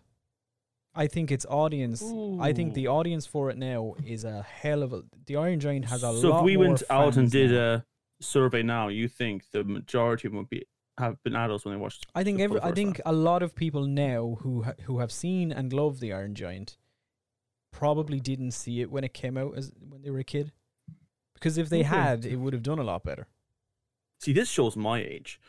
I 0.95 1.07
think 1.09 1.31
its 1.31 1.45
audience. 1.47 2.03
I 2.41 2.53
think 2.55 2.73
the 2.75 2.87
audience 2.87 3.27
for 3.27 3.51
it 3.51 3.59
now 3.59 3.95
is 4.05 4.25
a 4.25 4.43
hell 4.43 4.83
of 4.83 4.95
a. 4.95 5.03
The 5.27 5.37
Iron 5.37 5.61
Giant 5.61 5.85
has 5.87 6.03
a 6.03 6.19
so 6.19 6.31
lot 6.31 6.39
if 6.41 6.45
we 6.45 6.57
went 6.57 6.83
out 6.89 7.17
and 7.19 7.31
did 7.31 7.51
now. 7.51 7.75
a 7.75 7.85
survey 8.23 8.63
now, 8.63 8.89
you 8.89 9.07
think 9.07 9.45
the 9.53 9.63
majority 9.63 10.27
of 10.29 10.33
them 10.33 10.39
would 10.39 10.49
be 10.49 10.65
have 10.97 11.23
been 11.23 11.37
adults 11.37 11.67
when 11.67 11.75
they 11.75 11.81
watched? 11.81 12.07
I 12.15 12.25
think 12.25 12.41
every, 12.41 12.59
I 12.63 12.73
think 12.73 12.97
time? 12.97 13.03
a 13.05 13.13
lot 13.13 13.43
of 13.43 13.55
people 13.55 13.85
now 13.85 14.39
who 14.41 14.63
ha- 14.63 14.73
who 14.85 15.01
have 15.01 15.13
seen 15.13 15.53
and 15.53 15.71
love 15.71 16.01
the 16.01 16.15
Iron 16.15 16.35
Giant 16.35 16.79
probably 17.73 18.19
didn't 18.19 18.53
see 18.53 18.81
it 18.81 18.91
when 18.91 19.05
it 19.05 19.13
came 19.13 19.37
out 19.37 19.55
as 19.55 19.73
when 19.79 20.01
they 20.01 20.09
were 20.11 20.21
a 20.21 20.25
kid. 20.25 20.53
Because 21.35 21.59
if 21.59 21.69
they 21.69 21.81
Okay. 21.81 21.89
had, 21.89 22.25
it 22.25 22.37
would 22.37 22.55
have 22.55 22.63
done 22.63 22.79
a 22.79 22.83
lot 22.85 23.05
better. 23.05 23.27
See, 24.27 24.33
this 24.33 24.49
shows 24.51 24.77
my 24.77 24.99
age, 24.99 25.41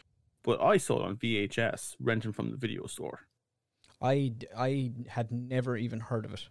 but 0.43 0.61
I 0.61 0.77
saw 0.77 0.99
it 0.99 1.05
on 1.07 1.15
VHS, 1.15 1.95
renting 1.99 2.31
from 2.31 2.51
the 2.51 2.57
video 2.57 2.85
store. 2.85 3.21
I, 3.99 4.33
I 4.55 4.91
had 5.07 5.31
never 5.31 5.75
even 5.75 5.99
heard 5.99 6.25
of 6.25 6.33
it. 6.35 6.47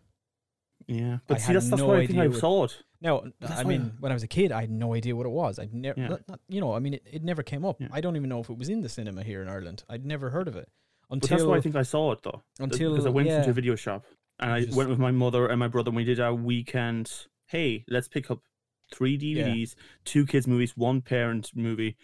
Yeah, 0.89 1.19
but 1.29 1.37
I 1.37 1.39
see, 1.41 1.53
that's 1.53 1.71
that's 1.71 1.81
no 1.83 1.87
why 1.87 1.99
I 1.99 2.07
think 2.09 2.19
I 2.19 2.27
what- 2.27 2.37
saw 2.41 2.65
it. 2.65 2.83
No, 3.01 3.31
I 3.49 3.63
mean, 3.63 3.93
when 4.01 4.11
I 4.11 4.15
was 4.17 4.25
a 4.25 4.27
kid, 4.27 4.51
I 4.51 4.63
had 4.63 4.71
no 4.73 4.93
idea 4.95 5.15
what 5.15 5.25
it 5.27 5.31
was. 5.31 5.61
I'd 5.61 5.73
never, 5.73 6.01
Yeah. 6.01 6.17
you 6.49 6.61
know, 6.61 6.73
I 6.75 6.81
mean, 6.81 6.95
it, 6.95 7.07
it 7.13 7.23
never 7.23 7.45
came 7.45 7.65
up. 7.65 7.77
Yeah. 7.81 7.87
I 7.93 8.01
don't 8.01 8.17
even 8.17 8.29
know 8.29 8.41
if 8.41 8.51
it 8.51 8.59
was 8.59 8.69
in 8.71 8.81
the 8.81 8.89
cinema 8.89 9.23
here 9.23 9.41
in 9.41 9.49
Ireland. 9.49 9.85
I'd 9.89 10.05
never 10.05 10.31
heard 10.31 10.49
of 10.49 10.57
it 10.57 10.69
until. 11.09 11.29
But 11.29 11.31
that's 11.31 11.45
why 11.49 11.57
I 11.59 11.61
think 11.61 11.77
I 11.77 11.83
saw 11.83 12.11
it 12.11 12.25
though. 12.25 12.43
until 12.59 12.91
because 12.91 13.07
I 13.07 13.11
went 13.11 13.29
yeah, 13.29 13.39
into 13.39 13.51
a 13.51 13.53
video 13.53 13.77
shop 13.77 14.05
and 14.41 14.51
I 14.51 14.65
Just- 14.65 14.77
went 14.77 14.91
with 14.91 14.99
my 14.99 15.13
mother 15.13 15.47
and 15.47 15.61
my 15.61 15.69
brother. 15.69 15.91
and 15.91 15.97
We 15.97 16.03
did 16.03 16.19
our 16.19 16.35
weekend. 16.35 17.13
Hey, 17.47 17.85
let's 17.87 18.09
pick 18.09 18.33
up 18.33 18.41
three 18.93 19.17
DVDs, 19.17 19.77
two 20.05 20.27
kids 20.27 20.49
movies, 20.49 20.77
one 20.77 21.01
parent 21.03 21.53
movie, 21.55 21.97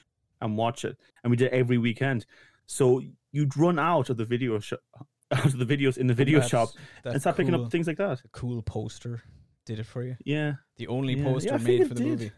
and 0.42 0.56
watch 0.56 0.84
it. 0.84 0.96
And 1.24 1.30
we 1.30 1.36
did 1.36 1.46
it 1.46 1.52
every 1.54 1.78
weekend. 1.78 2.26
So 2.66 3.02
you'd 3.32 3.56
run 3.56 3.78
out 3.78 4.10
of 4.10 4.16
the 4.18 4.24
video 4.26 4.58
shop, 4.60 4.80
out 5.32 5.46
of 5.46 5.58
the 5.58 5.64
videos 5.66 5.96
in 5.98 6.06
the 6.06 6.14
video 6.14 6.40
that- 6.40 6.48
shop, 6.50 6.68
that 7.04 7.12
and 7.14 7.20
start 7.20 7.36
picking 7.38 7.54
up 7.54 7.70
things 7.70 7.86
like 7.86 7.96
that. 7.98 8.20
cool 8.32 8.60
poster 8.62 9.22
did 9.64 9.78
it 9.78 9.86
for 9.86 10.02
you. 10.02 10.16
Yeah, 10.24 10.54
The 10.76 10.88
only 10.88 11.14
Yeah. 11.14 11.20
Yeah, 11.24 11.32
poster 11.32 11.58
think 11.58 11.80
made 11.80 11.88
for 11.88 11.94
the 11.94 12.00
did. 12.02 12.08
movie. 12.10 12.32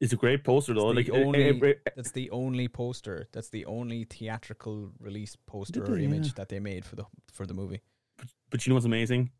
it's 0.00 0.12
a 0.12 0.16
great 0.16 0.44
poster 0.44 0.74
though. 0.74 0.90
It's 0.90 1.08
Like 1.08 1.18
only- 1.18 1.44
every- 1.44 1.76
That's 1.96 2.10
the 2.10 2.30
only 2.30 2.68
poster. 2.68 3.28
That's 3.32 3.48
the 3.48 3.64
only 3.64 4.04
theatrical 4.04 4.92
release 4.98 5.36
poster 5.46 5.82
or 5.84 5.98
image 5.98 6.26
Yeah. 6.28 6.32
that 6.36 6.48
they 6.50 6.60
made 6.60 6.84
for 6.84 6.96
the 6.96 7.04
for 7.32 7.46
the 7.46 7.54
movie. 7.54 7.80
but 8.50 8.64
you 8.66 8.70
know 8.70 8.74
what's 8.74 8.86
amazing? 8.86 9.30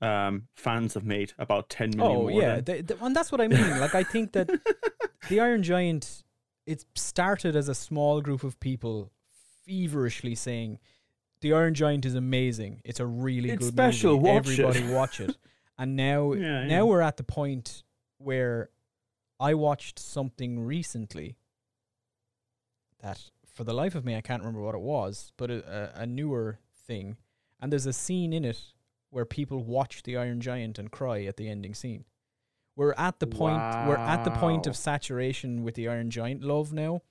Um, 0.00 0.48
fans 0.56 0.94
have 0.94 1.04
made 1.04 1.32
about 1.38 1.68
ten 1.68 1.90
million 1.96 2.16
Oh 2.16 2.28
yeah, 2.28 2.60
they, 2.60 2.80
they- 2.82 2.96
and 3.00 3.14
that's 3.14 3.30
what 3.32 3.40
I 3.40 3.48
mean. 3.48 3.78
like 3.80 3.94
I 3.94 4.02
think 4.04 4.32
that 4.32 4.48
the 5.28 5.40
Iron 5.40 5.62
Giant 5.62 6.22
it 6.66 6.84
started 6.94 7.56
as 7.56 7.68
a 7.68 7.74
small 7.74 8.20
group 8.20 8.44
of 8.44 8.58
people 8.60 9.10
feverishly 9.64 10.34
saying 10.34 10.78
the 11.40 11.52
Iron 11.52 11.74
Giant 11.74 12.04
is 12.06 12.14
amazing. 12.14 12.80
It's 12.84 13.00
a 13.00 13.06
really 13.06 13.50
It's 13.50 13.64
good 13.64 13.72
special, 13.74 14.16
movie. 14.20 14.28
watch 14.28 14.48
it." 14.48 14.60
Everybody 14.60 14.92
watch 14.94 15.20
it. 15.20 15.36
And 15.78 15.96
now 15.96 16.32
Yeah, 16.34 16.64
now 16.64 16.68
yeah. 16.76 16.82
we're 16.82 17.00
at 17.00 17.16
the 17.16 17.24
point 17.24 17.82
where 18.18 18.68
I 19.40 19.54
watched 19.54 19.98
something 19.98 20.60
recently 20.60 21.36
that 23.00 23.20
for 23.46 23.64
the 23.64 23.72
life 23.74 23.94
of 23.94 24.04
me 24.04 24.14
I 24.14 24.20
can't 24.20 24.42
remember 24.42 24.60
what 24.60 24.74
it 24.74 24.80
was, 24.82 25.32
but 25.36 25.50
a, 25.50 25.92
a, 25.98 26.02
a 26.02 26.06
newer 26.06 26.58
thing. 26.86 27.16
And 27.60 27.72
there's 27.72 27.86
a 27.86 27.92
scene 27.92 28.32
in 28.32 28.44
it 28.44 28.60
where 29.10 29.24
people 29.24 29.64
watch 29.64 30.02
the 30.02 30.16
Iron 30.16 30.40
Giant 30.40 30.78
and 30.78 30.90
cry 30.92 31.24
at 31.24 31.36
the 31.36 31.48
ending 31.48 31.74
scene. 31.74 32.04
We're 32.76 32.94
at 32.96 33.20
the 33.20 33.26
point 33.26 33.58
we're 33.86 33.96
at 33.96 34.24
the 34.24 34.30
point 34.30 34.66
of 34.66 34.76
saturation 34.76 35.62
with 35.62 35.74
the 35.74 35.88
Iron 35.88 36.10
Giant 36.10 36.42
love 36.42 36.72
now, 36.72 37.02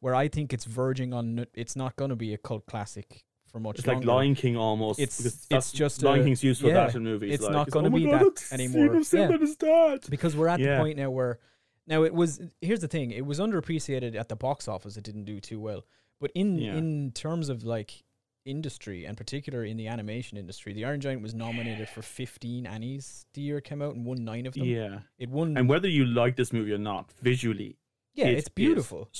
where 0.00 0.14
I 0.14 0.28
think 0.28 0.52
it's 0.52 0.64
verging 0.64 1.12
on 1.14 1.46
it's 1.54 1.74
not 1.76 1.96
going 1.96 2.10
to 2.10 2.16
be 2.16 2.34
a 2.34 2.38
cult 2.38 2.66
classic 2.66 3.24
for 3.50 3.58
much 3.60 3.78
It's 3.78 3.86
like 3.86 3.96
longer. 3.98 4.08
Lion 4.12 4.34
King 4.34 4.56
almost. 4.56 4.98
It's- 5.00 5.46
it's 5.50 5.72
just 5.72 6.02
Lion 6.02 6.20
a- 6.20 6.24
King's 6.24 6.44
used 6.44 6.60
for 6.60 6.66
yeah, 6.68 6.86
that 6.86 6.94
in 6.94 7.04
movies. 7.04 7.32
it's 7.34 7.42
like, 7.44 7.52
not 7.52 7.70
gonna 7.70 7.88
oh 7.88 7.90
my 7.92 7.98
be 7.98 8.04
God, 8.06 8.20
that 8.36 8.52
anymore." 8.52 8.86
Yeah. 8.86 9.28
with 9.30 9.40
his 9.40 9.56
dad. 9.56 10.04
because 10.10 10.36
we're 10.36 10.48
at 10.48 10.60
Yeah. 10.60 10.76
the 10.76 10.82
point 10.82 10.98
now 10.98 11.10
where 11.10 11.38
now 11.86 12.02
it 12.02 12.12
was 12.12 12.40
here's 12.60 12.80
the 12.80 12.88
thing 12.88 13.10
it 13.12 13.24
was 13.24 13.38
underappreciated 13.38 14.14
at 14.16 14.28
the 14.28 14.36
box 14.36 14.66
office 14.68 14.96
it 14.96 15.04
didn't 15.04 15.24
do 15.24 15.38
too 15.40 15.60
well 15.60 15.84
but 16.20 16.30
in 16.34 16.58
in 16.58 17.12
terms 17.12 17.48
of 17.48 17.62
like 17.64 18.02
industry 18.46 19.04
and 19.04 19.16
particular 19.16 19.64
in 19.64 19.76
the 19.76 19.88
animation 19.88 20.38
industry 20.38 20.72
the 20.72 20.84
iron 20.84 21.00
giant 21.00 21.20
was 21.20 21.34
nominated 21.34 21.88
for 21.88 22.00
15 22.00 22.66
annies 22.66 23.26
the 23.34 23.40
year 23.42 23.58
it 23.58 23.64
came 23.64 23.82
out 23.82 23.94
and 23.94 24.06
won 24.06 24.24
nine 24.24 24.46
of 24.46 24.54
them 24.54 24.64
Yeah, 24.64 25.00
it 25.18 25.28
won 25.28 25.56
and 25.56 25.68
whether 25.68 25.88
you 25.88 26.04
like 26.06 26.36
this 26.36 26.52
movie 26.52 26.72
or 26.72 26.78
not, 26.78 27.12
visually, 27.20 27.76
yeah 28.14 28.26
it 28.28 28.38
it's 28.38 28.48
beautiful 28.48 29.10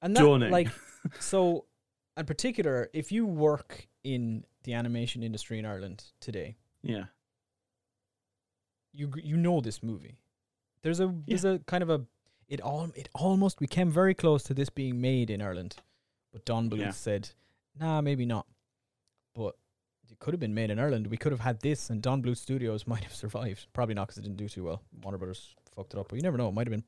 and 0.00 0.16
that 0.16 0.22
stunning. 0.22 0.50
like 0.52 0.68
so 1.18 1.64
in 2.16 2.24
particular 2.26 2.88
if 2.94 3.10
you 3.12 3.26
work 3.26 3.88
in 4.04 4.44
the 4.62 4.72
animation 4.72 5.22
industry 5.22 5.58
in 5.58 5.66
ireland 5.66 6.04
today 6.20 6.56
yeah, 6.82 7.06
you 8.92 9.10
you 9.22 9.36
know 9.36 9.60
this 9.60 9.82
movie. 9.82 10.16
There's 10.82 11.00
a 11.00 11.12
there's 11.26 11.44
a 11.44 11.58
kind 11.66 11.82
of 11.82 11.90
a 11.90 12.02
it 12.48 12.60
all 12.60 12.88
it 12.94 13.08
almost 13.14 13.60
we 13.60 13.66
came 13.66 13.90
very 13.90 14.14
close 14.14 14.42
to 14.44 14.54
this 14.54 14.70
being 14.70 15.00
made 15.00 15.30
in 15.30 15.42
Ireland, 15.42 15.76
but 16.32 16.44
Don 16.44 16.70
Bluth 16.70 16.78
Yeah. 16.80 16.90
said, 16.92 17.30
"Nah, 17.78 18.00
maybe 18.00 18.24
not." 18.24 18.46
But 19.36 19.54
it 20.10 20.18
could 20.18 20.32
have 20.34 20.40
been 20.40 20.54
made 20.54 20.70
in 20.70 20.78
Ireland. 20.78 21.08
We 21.08 21.16
could 21.16 21.32
have 21.32 21.40
had 21.40 21.60
this, 21.60 21.90
and 21.90 22.00
Don 22.00 22.22
Bluth 22.22 22.38
Studios 22.38 22.86
might 22.86 23.04
have 23.04 23.14
survived. 23.14 23.66
Probably 23.72 23.94
not 23.94 24.06
because 24.08 24.18
it 24.18 24.22
didn't 24.22 24.38
do 24.38 24.48
too 24.48 24.64
well. 24.64 24.82
Warner 25.02 25.18
Brothers 25.18 25.54
fucked 25.74 25.94
it 25.94 25.98
up, 26.00 26.08
but 26.08 26.16
you 26.16 26.22
never 26.22 26.38
know. 26.38 26.48
It 26.48 26.52
might 26.54 26.66
have 26.66 26.72
been. 26.72 26.84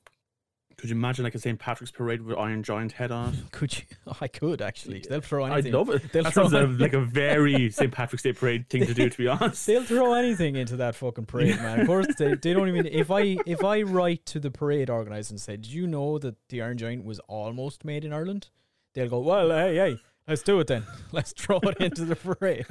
could 0.79 0.89
you 0.89 0.97
imagine 0.97 1.25
like 1.25 1.35
a 1.35 1.39
St. 1.41 1.59
Patrick's 1.59 1.91
parade 1.91 2.23
with 2.23 2.39
Iron 2.39 2.63
Giant 2.63 2.93
head 2.93 3.11
on 3.11 3.35
it? 3.35 3.41
Could 3.53 3.77
you? 3.77 3.83
I 4.21 4.29
could 4.29 4.63
actually. 4.63 5.01
They'll 5.09 5.21
throw 5.21 5.45
anything. 5.45 5.55
Anything. 5.55 5.73
love 5.75 5.91
it. 5.91 6.13
They'll 6.13 6.23
That 6.23 6.33
throw 6.33 6.45
sounds 6.45 6.55
anything. 6.55 6.79
like 6.79 6.93
a 6.95 7.01
very 7.01 7.71
St. 7.71 7.93
Patrick's 7.93 8.23
Day 8.23 8.33
parade 8.33 8.69
thing 8.71 8.87
to 8.87 8.95
do. 8.95 9.11
To 9.11 9.19
be 9.19 9.27
honest, 9.29 9.67
They'll 9.67 9.83
throw 9.85 10.15
anything 10.15 10.55
into 10.57 10.77
that 10.77 10.95
fucking 10.95 11.27
parade, 11.27 11.57
man. 11.57 11.81
Of 11.81 11.87
course, 11.89 12.07
they, 12.17 12.35
they 12.37 12.53
don't 12.55 12.69
even. 12.69 12.87
If 12.87 13.11
I 13.11 13.37
if 13.45 13.63
I 13.65 13.83
write 13.83 14.25
to 14.27 14.39
the 14.41 14.51
parade 14.53 14.89
organizer 14.89 15.33
and 15.33 15.41
say, 15.41 15.57
"Did 15.57 15.67
you 15.73 15.87
know 15.89 16.19
that 16.19 16.37
the 16.49 16.63
Iron 16.63 16.79
Giant 16.79 17.05
was 17.05 17.19
almost 17.29 17.85
made 17.85 18.05
in 18.05 18.13
Ireland?" 18.13 18.49
They'll 18.95 19.09
go, 19.11 19.19
"Well, 19.21 19.51
hey, 19.51 19.75
hey, 19.75 19.99
let's 20.29 20.43
do 20.43 20.61
it 20.61 20.67
then. 20.67 20.85
Let's 21.13 21.33
throw 21.33 21.59
it 21.63 21.79
into 21.79 22.05
the 22.05 22.15
parade. 22.17 22.67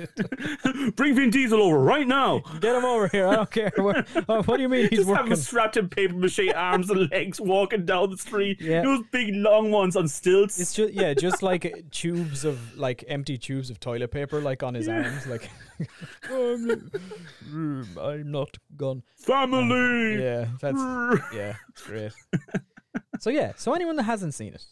Bring 0.96 1.16
Vin 1.16 1.32
Diesel 1.32 1.60
over 1.60 1.80
right 1.80 2.08
now. 2.08 2.40
Get 2.62 2.76
him 2.76 2.86
over 2.86 3.08
here. 3.08 3.28
I 3.28 3.36
don't 3.38 3.50
care. 3.50 3.72
What, 3.78 4.08
what 4.28 4.58
do 4.58 4.62
you 4.62 4.70
mean 4.70 4.90
he's 4.90 5.00
Just 5.00 5.10
have 5.10 5.26
him 5.26 5.36
strapped 5.36 5.76
in 5.76 5.90
paper 5.90 6.14
mache 6.14 6.54
arms 6.56 6.92
and 6.92 7.10
legs 7.10 7.42
walking 7.42 7.84
down 7.88 8.12
the 8.12 8.18
street. 8.18 8.62
Yeah. 8.62 8.84
Those 8.84 9.02
big 9.12 9.34
long 9.34 9.72
ones 9.72 9.96
on 9.96 10.08
stilts. 10.08 10.60
It's 10.60 10.76
just 10.76 10.94
yeah, 10.94 11.16
just 11.16 11.42
like 11.42 11.86
tubes 11.90 12.46
of 12.46 12.78
like 12.78 13.04
empty 13.08 13.40
tubes 13.40 13.72
of 13.72 13.80
toilet 13.80 14.12
paper, 14.12 14.40
like 14.40 14.62
on 14.62 14.76
his 14.76 14.86
Yeah. 14.86 15.02
arms, 15.10 15.26
like 15.26 15.50
I'm, 16.32 17.88
I'm 18.00 18.32
not 18.32 18.56
gone. 18.76 19.02
Family. 19.18 20.14
Um, 20.16 20.20
yeah, 20.20 20.48
that's 20.62 20.78
Yeah, 21.34 21.56
it's 21.70 21.82
great. 21.84 22.12
so 23.20 23.32
yeah, 23.32 23.54
so 23.56 23.74
anyone 23.74 23.96
that 23.96 24.04
hasn't 24.04 24.36
seen 24.36 24.54
it, 24.54 24.64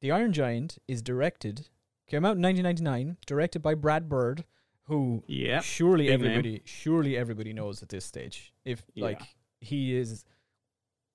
The 0.00 0.10
Iron 0.10 0.32
Giant 0.32 0.78
is 0.88 1.02
directed, 1.02 1.68
came 2.06 2.24
out 2.24 2.36
in 2.36 2.42
1999, 2.42 3.16
directed 3.26 3.60
by 3.62 3.74
Brad 3.74 4.08
Bird, 4.08 4.44
who 4.84 5.22
yeah, 5.26 5.60
surely 5.60 6.06
big 6.06 6.20
name. 6.20 6.30
everybody, 6.30 6.62
surely 6.64 7.16
everybody 7.16 7.52
knows 7.52 7.82
at 7.82 7.88
this 7.88 8.04
stage. 8.04 8.52
If 8.64 8.84
Yeah. 8.94 9.04
like 9.04 9.22
he 9.60 9.96
is 9.96 10.24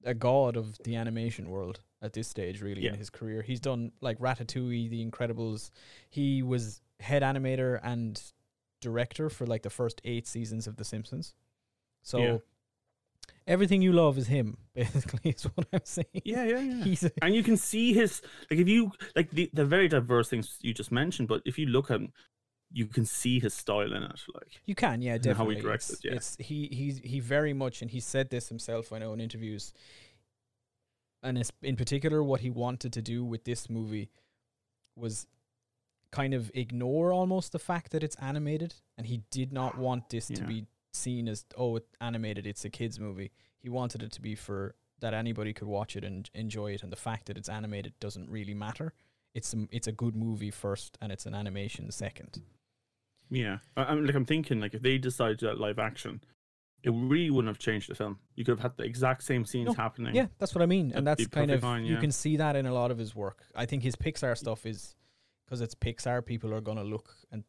a 0.03 0.13
god 0.13 0.57
of 0.57 0.77
the 0.83 0.95
animation 0.95 1.49
world 1.49 1.79
at 2.01 2.13
this 2.13 2.27
stage, 2.27 2.61
really 2.61 2.85
in 2.87 2.95
his 2.95 3.09
career. 3.09 3.41
He's 3.43 3.59
done 3.59 3.91
like 4.01 4.17
Ratatouille, 4.19 4.89
The 4.89 5.05
Incredibles. 5.05 5.69
He 6.09 6.41
was 6.41 6.81
head 6.99 7.21
animator 7.21 7.79
and 7.83 8.21
director 8.81 9.29
for 9.29 9.45
like 9.45 9.61
the 9.61 9.69
first 9.69 10.01
eight 10.03 10.27
seasons 10.27 10.65
of 10.67 10.75
The 10.77 10.83
Simpsons. 10.83 11.35
So 12.01 12.17
Yeah. 12.17 12.37
Everything 13.47 13.81
you 13.81 13.93
love 13.93 14.17
is 14.17 14.27
him, 14.27 14.57
basically, 14.75 15.31
is 15.31 15.43
what 15.43 15.67
I'm 15.73 15.81
saying. 15.83 16.21
Yeah, 16.23 16.43
yeah, 16.43 16.59
yeah. 16.59 16.83
He's 16.83 17.03
a, 17.03 17.11
and 17.21 17.35
you 17.35 17.43
can 17.43 17.57
see 17.57 17.93
his 17.93 18.21
like 18.49 18.59
if 18.59 18.67
you 18.67 18.91
like 19.15 19.31
the 19.31 19.49
the 19.53 19.65
very 19.65 19.87
diverse 19.87 20.29
things 20.29 20.57
you 20.61 20.73
just 20.73 20.91
mentioned, 20.91 21.27
but 21.27 21.41
if 21.45 21.57
you 21.57 21.65
look 21.65 21.91
at 21.91 21.97
him, 21.97 22.13
you 22.71 22.85
can 22.85 23.05
see 23.05 23.39
his 23.39 23.53
style 23.53 23.93
in 23.93 24.03
it. 24.03 24.21
Like 24.33 24.61
you 24.65 24.75
can, 24.75 25.01
yeah, 25.01 25.15
And 25.15 25.25
how 25.25 25.31
definitely. 25.31 25.55
he 25.55 25.61
directs 25.61 25.89
it's, 25.89 26.05
it, 26.05 26.07
yeah. 26.07 26.15
it's 26.15 26.37
he 26.39 26.69
he's 26.71 26.99
he 26.99 27.19
very 27.19 27.53
much, 27.53 27.81
and 27.81 27.91
he 27.91 27.99
said 27.99 28.29
this 28.29 28.49
himself. 28.49 28.93
I 28.93 28.99
know 28.99 29.13
in 29.13 29.19
interviews, 29.19 29.73
and 31.23 31.41
in 31.61 31.75
particular, 31.75 32.23
what 32.23 32.41
he 32.41 32.49
wanted 32.49 32.93
to 32.93 33.01
do 33.01 33.23
with 33.23 33.43
this 33.43 33.69
movie 33.69 34.09
was 34.95 35.27
kind 36.11 36.33
of 36.33 36.51
ignore 36.53 37.13
almost 37.13 37.53
the 37.53 37.59
fact 37.59 37.91
that 37.91 38.03
it's 38.03 38.15
animated, 38.17 38.75
and 38.97 39.07
he 39.07 39.23
did 39.31 39.53
not 39.53 39.77
want 39.77 40.09
this 40.09 40.27
to 40.27 40.43
be 40.43 40.65
seen 40.91 41.27
as 41.27 41.45
oh, 41.57 41.75
it's 41.77 41.87
animated, 41.99 42.45
it's 42.47 42.65
a 42.65 42.69
kids 42.69 42.99
movie. 42.99 43.31
He 43.59 43.69
wanted 43.69 44.03
it 44.03 44.11
to 44.13 44.21
be 44.21 44.35
for 44.35 44.75
that 44.99 45.13
anybody 45.13 45.53
could 45.53 45.67
watch 45.67 45.95
it 45.95 46.03
and 46.03 46.29
enjoy 46.33 46.73
it, 46.73 46.83
and 46.83 46.91
the 46.91 46.95
fact 46.97 47.25
that 47.25 47.37
it's 47.37 47.49
animated 47.49 47.93
doesn't 47.99 48.29
really 48.29 48.53
matter. 48.53 48.93
It's 49.33 49.53
a, 49.53 49.67
it's 49.71 49.87
a 49.87 49.91
good 49.91 50.15
movie 50.15 50.51
first, 50.51 50.97
and 51.01 51.11
it's 51.11 51.25
an 51.25 51.33
animation 51.33 51.89
second. 51.91 52.41
Yeah, 53.29 53.59
I, 53.77 53.83
I'm 53.85 54.05
like 54.05 54.15
I'm 54.15 54.25
thinking 54.25 54.59
like 54.59 54.73
if 54.73 54.81
they 54.81 54.97
decided 54.97 55.39
to 55.39 55.45
do 55.45 55.49
that 55.51 55.59
live 55.59 55.79
action, 55.79 56.21
it 56.83 56.89
really 56.91 57.29
wouldn't 57.29 57.47
have 57.49 57.59
changed 57.59 57.89
the 57.89 57.95
film. 57.95 58.19
You 58.35 58.43
could 58.43 58.51
have 58.59 58.59
had 58.59 58.77
the 58.77 58.83
exact 58.83 59.23
same 59.23 59.45
scenes 59.45 59.67
No, 59.67 59.73
happening. 59.73 60.13
Yeah, 60.15 60.27
that's 60.37 60.53
what 60.53 60.61
I 60.61 60.65
mean, 60.65 60.89
That'd 60.89 60.97
and 60.97 61.07
that's 61.07 61.27
kind 61.27 61.49
of 61.51 61.61
fine, 61.61 61.85
you 61.85 61.97
can 61.97 62.11
see 62.11 62.37
that 62.37 62.55
in 62.55 62.65
a 62.65 62.73
lot 62.73 62.91
of 62.91 62.97
his 62.97 63.15
work. 63.15 63.45
I 63.55 63.65
think 63.65 63.83
his 63.83 63.95
Pixar 63.95 64.37
stuff 64.37 64.65
is 64.65 64.95
because 65.45 65.61
it's 65.61 65.75
Pixar. 65.75 66.25
People 66.25 66.53
are 66.53 66.61
gonna 66.61 66.83
look 66.83 67.15
and 67.31 67.43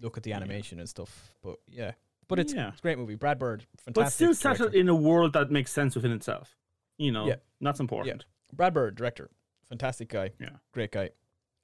look 0.00 0.16
at 0.16 0.22
the 0.22 0.30
Yeah. 0.30 0.36
animation 0.36 0.78
and 0.78 0.88
stuff. 0.88 1.34
But 1.42 1.56
yeah, 1.66 1.92
but 2.28 2.38
it's, 2.38 2.52
Yeah. 2.52 2.68
it's 2.68 2.78
a 2.78 2.82
great 2.82 2.98
movie. 2.98 3.14
Brad 3.14 3.38
Bird, 3.38 3.66
fantastic. 3.78 3.94
but 3.94 4.10
still 4.10 4.34
set 4.34 4.74
in 4.74 4.88
a 4.88 4.94
world 4.94 5.32
that 5.34 5.50
makes 5.50 5.72
sense 5.72 5.94
within 5.94 6.12
itself. 6.12 6.56
You 6.98 7.12
know, 7.12 7.26
Yeah. 7.26 7.36
that's 7.60 7.80
important. 7.80 8.24
Brad 8.52 8.72
Bird, 8.74 8.94
director, 8.94 9.30
fantastic 9.68 10.08
guy. 10.08 10.30
Yeah. 10.40 10.50
great 10.72 10.92
guy. 10.92 11.10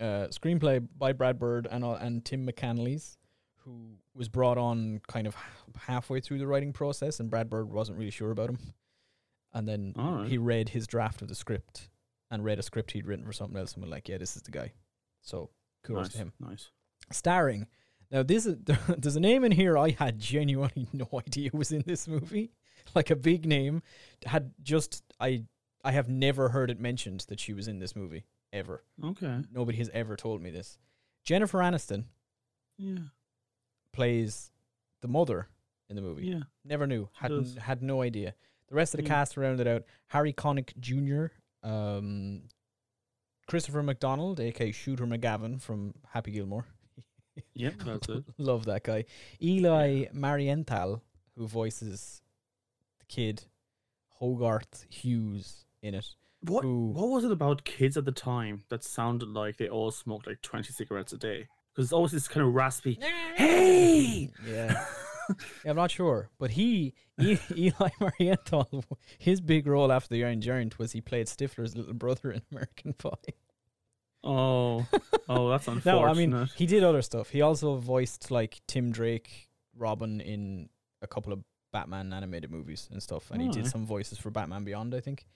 Uh, 0.01 0.29
screenplay 0.29 0.87
by 0.97 1.13
Brad 1.13 1.39
Bird 1.39 1.69
and 1.71 1.85
uh, 1.85 1.93
and 1.93 2.25
Tim 2.25 2.47
McCanlies, 2.47 3.19
who 3.65 3.99
was 4.15 4.29
brought 4.31 4.57
on 4.57 5.01
kind 5.09 5.27
of 5.27 5.37
halfway 5.79 6.21
through 6.21 6.39
the 6.39 6.47
writing 6.47 6.73
process, 6.73 7.21
and 7.21 7.31
Brad 7.31 7.51
Bird 7.51 7.69
wasn't 7.71 7.99
really 7.99 8.11
sure 8.11 8.31
about 8.31 8.49
him. 8.49 8.59
And 9.53 9.69
then 9.69 9.93
right. 9.97 10.27
he 10.27 10.39
read 10.39 10.71
his 10.71 10.87
draft 10.87 11.21
of 11.23 11.29
the 11.29 11.35
script 11.35 11.91
and 12.31 12.43
read 12.45 12.59
a 12.59 12.63
script 12.63 12.93
he'd 12.93 13.07
written 13.07 13.27
for 13.27 13.33
something 13.33 13.59
else, 13.59 13.75
and 13.75 13.83
was 13.83 13.91
like, 13.91 14.09
"Yeah, 14.09 14.17
this 14.17 14.37
is 14.37 14.43
the 14.43 14.51
guy." 14.51 14.73
So 15.21 15.51
kudos 15.85 16.05
nice, 16.07 16.13
to 16.13 16.19
him. 16.19 16.33
nice. 16.41 16.71
Starring. 17.13 17.67
Now 18.11 18.23
this 18.23 18.47
is 18.47 18.57
there's 18.99 19.17
a 19.17 19.21
name 19.21 19.45
in 19.45 19.53
here 19.53 19.79
I 19.79 19.91
had 19.91 20.19
genuinely 20.19 20.89
no 20.93 21.09
idea 21.15 21.51
was 21.53 21.73
in 21.73 21.85
this 21.87 22.09
movie, 22.09 22.53
like 22.95 23.11
a 23.11 23.17
big 23.17 23.47
name. 23.47 23.83
Had 24.27 24.53
just 24.63 25.03
I 25.21 25.45
I 25.85 25.93
have 25.93 26.09
never 26.09 26.49
heard 26.51 26.71
it 26.71 26.79
mentioned 26.81 27.25
that 27.29 27.41
she 27.41 27.53
was 27.53 27.69
in 27.69 27.79
this 27.79 27.95
movie 27.97 28.25
ever. 28.53 28.85
Okay. 29.03 29.39
Nobody 29.53 29.79
has 29.79 29.89
ever 29.95 30.17
told 30.17 30.43
me 30.43 30.51
this. 30.51 30.77
Jennifer 31.25 31.59
Aniston 31.59 32.05
Yeah. 32.79 32.99
plays 33.93 34.51
the 35.03 35.09
mother 35.09 35.49
in 35.89 35.97
the 35.97 36.03
movie. 36.03 36.27
Yeah. 36.27 36.43
Never 36.65 36.87
knew. 36.87 37.09
Had 37.15 37.33
had 37.59 37.83
no 37.83 38.03
idea. 38.03 38.35
The 38.69 38.75
rest 38.75 38.95
of 38.95 38.99
the 38.99 39.05
Mm. 39.05 39.09
cast 39.09 39.37
rounded 39.37 39.67
out 39.67 39.85
Harry 40.09 40.33
Connick 40.33 40.77
Jr., 40.79 41.27
um, 41.69 42.43
Christopher 43.49 43.83
McDonald, 43.83 44.39
aka 44.39 44.71
Shooter 44.71 45.07
McGavin 45.07 45.61
from 45.61 45.95
Happy 46.11 46.31
Gilmore. 46.31 46.67
Yep. 47.55 47.75
That's 47.85 48.09
it. 48.09 48.25
Love 48.39 48.65
that 48.67 48.85
guy. 48.85 49.05
Eli 49.43 50.07
Marienthal, 50.13 51.01
who 51.37 51.47
voices 51.47 52.23
the 52.99 53.05
kid 53.07 53.45
Hogarth 54.21 54.87
Hughes 54.89 55.65
in 55.83 55.95
it. 55.95 56.07
What 56.43 56.65
Who- 56.65 56.91
What 56.91 57.09
was 57.09 57.25
it 57.25 57.33
about 57.33 57.65
kids 57.65 57.97
at 57.97 58.05
the 58.05 58.13
time 58.13 58.65
that 58.69 58.83
sounded 58.85 59.29
like 59.29 59.57
they 59.57 59.69
all 59.69 59.91
smoked 59.91 60.27
like 60.27 60.43
twenty 60.43 60.73
cigarettes 60.73 61.13
a 61.13 61.19
day? 61.19 61.49
Because 61.73 61.87
it's 61.87 61.93
always 61.93 62.13
this 62.13 62.29
kind 62.29 62.47
of 62.47 62.55
raspy. 62.55 62.99
Hey. 63.37 64.31
Yeah. 64.47 64.85
Yeah, 65.65 65.71
I'm 65.71 65.77
not 65.77 65.93
sure, 65.93 66.29
but 66.41 66.51
he, 66.51 66.93
E- 67.21 67.39
Eli 67.57 67.91
Marienthal, 68.01 68.83
his 69.17 69.41
big 69.41 69.65
role 69.69 69.93
after 69.93 70.09
the 70.13 70.25
Iron 70.25 70.41
Giant 70.41 70.77
was 70.77 70.91
he 70.91 71.01
played 71.01 71.29
Stifler's 71.29 71.77
little 71.77 71.95
brother 71.95 72.33
in 72.33 72.43
American 72.51 72.95
Pie. 72.95 73.35
Oh. 74.23 74.87
Oh, 75.29 75.49
that's 75.49 75.69
unfortunate. 75.69 75.85
No, 75.85 76.05
I 76.05 76.13
mean 76.15 76.49
he 76.57 76.67
did 76.67 76.85
other 76.85 77.03
stuff. 77.03 77.31
He 77.31 77.43
also 77.43 77.77
voiced 77.77 78.31
like 78.31 78.61
Tim 78.67 78.93
Drake, 78.93 79.49
Robin 79.77 80.21
in 80.21 80.69
a 81.03 81.07
couple 81.07 81.33
of 81.33 81.41
Batman 81.73 82.13
animated 82.13 82.51
movies 82.51 82.89
and 82.91 83.03
stuff, 83.03 83.31
and 83.31 83.41
he 83.41 83.49
did 83.49 83.67
some 83.67 83.87
voices 83.87 84.19
for 84.19 84.31
Batman 84.31 84.65
Beyond, 84.65 84.95
I 84.95 85.01
think. 85.01 85.27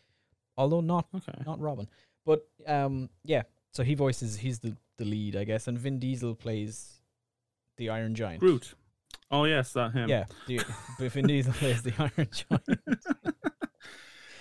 Although 0.57 0.81
not 0.81 1.07
okay. 1.14 1.43
not 1.47 1.61
Robin, 1.61 1.88
but 2.25 2.47
um, 2.67 3.11
yeah. 3.25 3.43
So 3.71 3.83
he 3.83 3.95
voices 3.95 4.37
he's 4.37 4.61
the 4.61 4.76
the 4.99 5.05
lead, 5.05 5.37
I 5.37 5.45
guess, 5.45 5.67
and 5.67 5.79
Vin 5.79 5.99
Diesel 5.99 6.35
plays 6.35 7.00
the 7.76 7.91
Iron 7.91 8.14
Giant. 8.14 8.41
Groot. 8.41 8.75
Oh 9.31 9.45
yes, 9.45 9.73
that 9.73 9.93
him. 9.93 10.09
Yeah, 10.09 10.26
the, 10.47 10.61
but 10.99 11.11
Vin 11.12 11.26
Diesel 11.26 11.53
plays 11.53 11.83
the 11.83 11.93
Iron 11.99 12.29
Giant. 12.33 13.05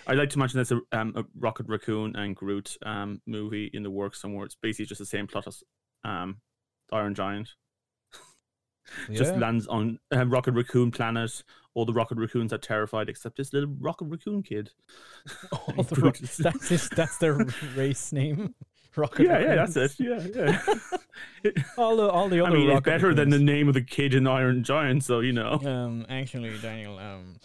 I'd 0.07 0.17
like 0.17 0.29
to 0.31 0.39
mention 0.39 0.57
there's 0.57 0.71
a, 0.71 0.81
um, 0.91 1.13
a 1.15 1.23
Rocket 1.37 1.67
Raccoon 1.67 2.15
and 2.15 2.35
Groot 2.35 2.77
um, 2.85 3.21
movie 3.25 3.69
in 3.73 3.83
the 3.83 3.89
works 3.91 4.21
somewhere. 4.21 4.45
It's 4.45 4.55
basically 4.55 4.85
just 4.87 4.99
the 4.99 5.05
same 5.05 5.27
plot 5.27 5.47
as 5.47 5.63
um, 6.03 6.37
Iron 6.91 7.15
Giant. 7.15 7.49
Just 9.11 9.33
Yeah. 9.33 9.39
lands 9.39 9.65
on 9.67 9.97
um, 10.11 10.29
Rocket 10.29 10.53
Raccoon 10.53 10.91
planet. 10.91 11.43
All 11.73 11.85
the 11.85 11.93
Rocket 11.93 12.17
Raccoons 12.17 12.51
are 12.51 12.57
terrified 12.57 13.07
except 13.07 13.37
this 13.37 13.53
little 13.53 13.73
Rocket 13.79 14.05
Raccoon 14.05 14.43
kid. 14.43 14.71
All 15.51 15.83
the 15.83 15.95
Groot 15.95 16.19
ro- 16.21 16.27
that's 16.51 16.67
his, 16.67 16.89
that's 16.89 17.17
their 17.17 17.35
race 17.75 18.11
name. 18.11 18.53
Rocket 18.95 19.23
yeah, 19.25 19.39
yeah, 19.39 19.55
that's 19.55 19.75
it. 19.75 19.95
Yeah, 19.99 20.21
yeah. 20.35 21.51
All 21.77 21.95
the 21.95 22.07
all 22.11 22.29
the 22.29 22.43
I 22.43 22.51
mean, 22.51 22.69
it's 22.69 22.81
better 22.81 23.11
than 23.15 23.29
the 23.31 23.39
name 23.39 23.67
of 23.67 23.73
the 23.73 23.81
kid 23.81 24.13
in 24.13 24.27
Iron 24.27 24.63
Giant, 24.63 25.03
so 25.03 25.19
you 25.21 25.33
know. 25.33 25.53
Um, 25.65 26.05
actually, 26.09 26.55
Daniel, 26.59 26.99
um, 26.99 27.37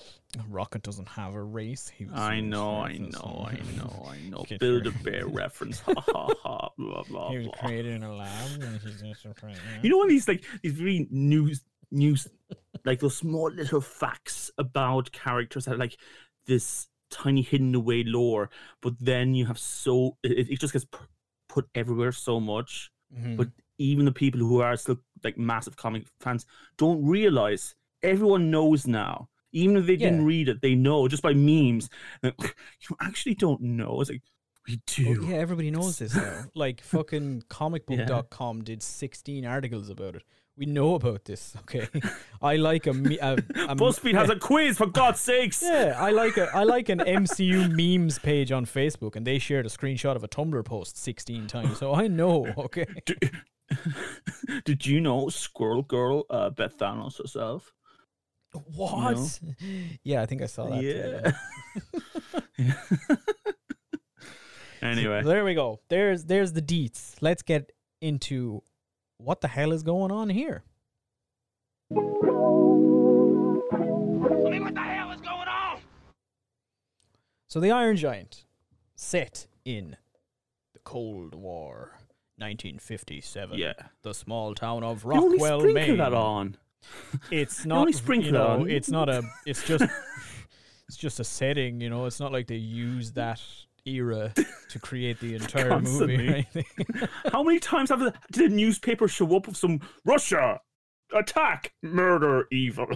Rocket 0.50 0.82
doesn't 0.82 1.08
have 1.08 1.34
a 1.34 1.42
race. 1.42 1.88
He 1.88 2.06
I 2.14 2.34
in 2.34 2.50
know, 2.50 2.80
I 2.82 2.98
know, 2.98 3.46
I 3.48 3.54
know, 3.76 4.06
I 4.08 4.18
know. 4.28 4.44
Build 4.58 4.86
a 4.86 4.90
bear 4.90 5.26
reference. 5.42 5.80
Ha 5.80 5.94
ha 5.96 6.28
ha. 6.42 6.68
Blah 6.76 7.02
blah 7.04 7.30
He 7.30 7.38
was 7.38 7.46
blah. 7.46 7.54
created 7.66 7.94
in 7.94 8.02
a 8.02 8.14
lab, 8.14 8.62
and 8.62 8.80
he's 8.80 9.00
just 9.00 9.24
a 9.24 9.32
friend, 9.34 9.58
You 9.82 9.90
know 9.90 9.98
when 9.98 10.08
these 10.08 10.28
like 10.28 10.44
these 10.62 10.78
really 10.78 11.08
news 11.10 11.62
news 11.90 12.28
like 12.84 13.00
those 13.00 13.16
small 13.16 13.50
little 13.50 13.80
facts 13.80 14.50
about 14.58 15.10
characters 15.12 15.64
that 15.64 15.78
like 15.78 15.96
this 16.46 16.88
tiny 17.10 17.40
hidden 17.40 17.74
away 17.74 18.04
lore, 18.04 18.50
but 18.82 18.92
then 19.00 19.34
you 19.34 19.46
have 19.46 19.58
so 19.58 20.18
it, 20.22 20.50
it 20.50 20.60
just 20.60 20.74
gets 20.74 20.84
p- 20.84 20.98
put 21.48 21.66
everywhere 21.74 22.12
so 22.12 22.38
much. 22.38 22.90
Mhm. 23.16 23.38
But 23.38 23.48
even 23.78 24.04
the 24.04 24.12
people 24.12 24.40
who 24.40 24.60
are 24.60 24.76
still 24.76 24.98
like 25.24 25.38
massive 25.38 25.76
comic 25.76 26.04
fans 26.20 26.44
don't 26.76 27.02
realize 27.02 27.74
everyone 28.02 28.50
knows 28.50 28.86
now. 28.86 29.30
Even 29.52 29.76
if 29.76 29.86
they 29.86 29.96
didn't 29.96 30.24
read 30.24 30.48
it, 30.48 30.60
they 30.62 30.74
know 30.74 31.08
just 31.08 31.22
by 31.22 31.32
memes. 31.34 31.88
that, 32.22 32.34
You 32.40 32.96
actually 33.00 33.34
don't 33.34 33.60
know. 33.60 34.00
It's 34.00 34.10
like 34.10 34.22
we 34.66 34.74
Oh, 34.74 34.80
do. 35.14 35.26
yeah, 35.28 35.36
everybody 35.36 35.70
knows 35.70 35.98
this 35.98 36.14
now. 36.14 36.44
like 36.54 36.82
fucking 36.82 37.44
comicbook.com 37.48 38.64
did 38.64 38.82
16 38.82 39.46
articles 39.46 39.88
about 39.88 40.16
it. 40.16 40.22
We 40.58 40.66
know 40.66 40.94
about 40.96 41.24
this, 41.24 41.54
okay? 41.60 41.86
I 42.42 42.56
like 42.56 42.86
a, 42.88 42.92
me- 42.92 43.18
a, 43.20 43.34
a 43.34 43.76
BuzzFeed 43.76 44.14
has 44.14 44.28
a 44.28 44.36
quiz 44.40 44.76
for 44.76 44.86
God's 44.86 45.20
sakes. 45.20 45.62
Yeah, 45.62 45.94
I 45.96 46.10
like 46.10 46.36
a 46.36 46.50
I 46.54 46.64
like 46.64 46.88
an 46.88 46.98
MCU 46.98 47.70
memes 47.70 48.18
page 48.18 48.50
on 48.52 48.66
Facebook, 48.66 49.14
and 49.16 49.24
they 49.26 49.38
shared 49.38 49.64
a 49.66 49.68
screenshot 49.68 50.16
of 50.16 50.24
a 50.24 50.28
Tumblr 50.28 50.62
post 50.64 50.98
16 50.98 51.46
times. 51.46 51.78
So 51.78 51.94
I 51.94 52.08
know, 52.08 52.52
okay. 52.58 52.86
Did, 54.64 54.86
you 54.86 55.00
know 55.00 55.28
Squirrel 55.28 55.82
Girl 55.82 56.24
uh, 56.30 56.50
bet 56.50 56.76
Thanos 56.78 57.18
herself? 57.18 57.72
What? 58.52 59.40
Yeah, 60.04 60.22
I 60.22 60.26
think 60.26 60.42
I 60.42 60.46
saw 60.46 60.66
that. 60.70 60.80
too, 60.80 61.32
Yeah. 62.58 62.76
anyway, 64.82 65.22
There 65.22 65.44
we 65.44 65.54
go. 65.54 65.80
There's 65.88 66.24
there's 66.24 66.52
the 66.52 66.62
deets. 66.62 67.14
Let's 67.20 67.42
get 67.42 67.72
into 68.00 68.62
what 69.18 69.40
the 69.40 69.48
hell 69.48 69.72
is 69.72 69.82
going 69.82 70.10
on 70.12 70.30
here. 70.30 70.62
I 71.90 71.94
mean, 74.50 74.64
what 74.64 74.74
the 74.74 74.80
hell 74.80 75.10
is 75.12 75.20
going 75.20 75.48
on? 75.48 75.78
So 77.48 77.60
the 77.60 77.70
Iron 77.70 77.96
Giant, 77.96 78.44
set 78.94 79.46
in 79.64 79.96
the 80.74 80.80
Cold 80.80 81.34
War, 81.34 81.92
1957. 82.36 83.58
yeah. 83.58 83.72
The 84.02 84.12
small 84.14 84.54
town 84.54 84.84
of 84.84 85.04
You 85.04 85.12
only 85.12 85.38
Rockwell, 85.38 85.60
Maine. 85.72 85.96
that 85.98 86.14
on. 86.14 86.56
It's 87.30 87.64
not. 87.66 87.88
only 87.88 88.24
you 88.24 88.32
know. 88.32 88.64
It's 88.68 88.90
not 88.90 89.08
a. 89.08 89.22
It's 89.46 89.64
just. 89.64 89.84
it's 90.88 90.96
just 90.96 91.20
a 91.20 91.24
setting. 91.24 91.80
You 91.80 91.90
know. 91.90 92.06
It's 92.06 92.20
not 92.20 92.32
like 92.32 92.46
they 92.46 92.56
use 92.56 93.12
that 93.12 93.40
era 93.86 94.32
to 94.68 94.78
create 94.78 95.18
the 95.20 95.34
entire 95.34 95.80
movie 95.80 96.14
or 96.14 96.18
Constantly. 96.18 96.28
anything. 96.28 97.08
How 97.32 97.42
many 97.42 97.58
times 97.58 97.90
have 97.90 98.00
the, 98.00 98.12
did 98.32 98.50
a 98.52 98.54
newspaper 98.54 99.08
show 99.08 99.34
up 99.36 99.46
with 99.46 99.56
some 99.56 99.80
Russia 100.04 100.60
attack, 101.14 101.72
murder, 101.82 102.46
evil 102.52 102.86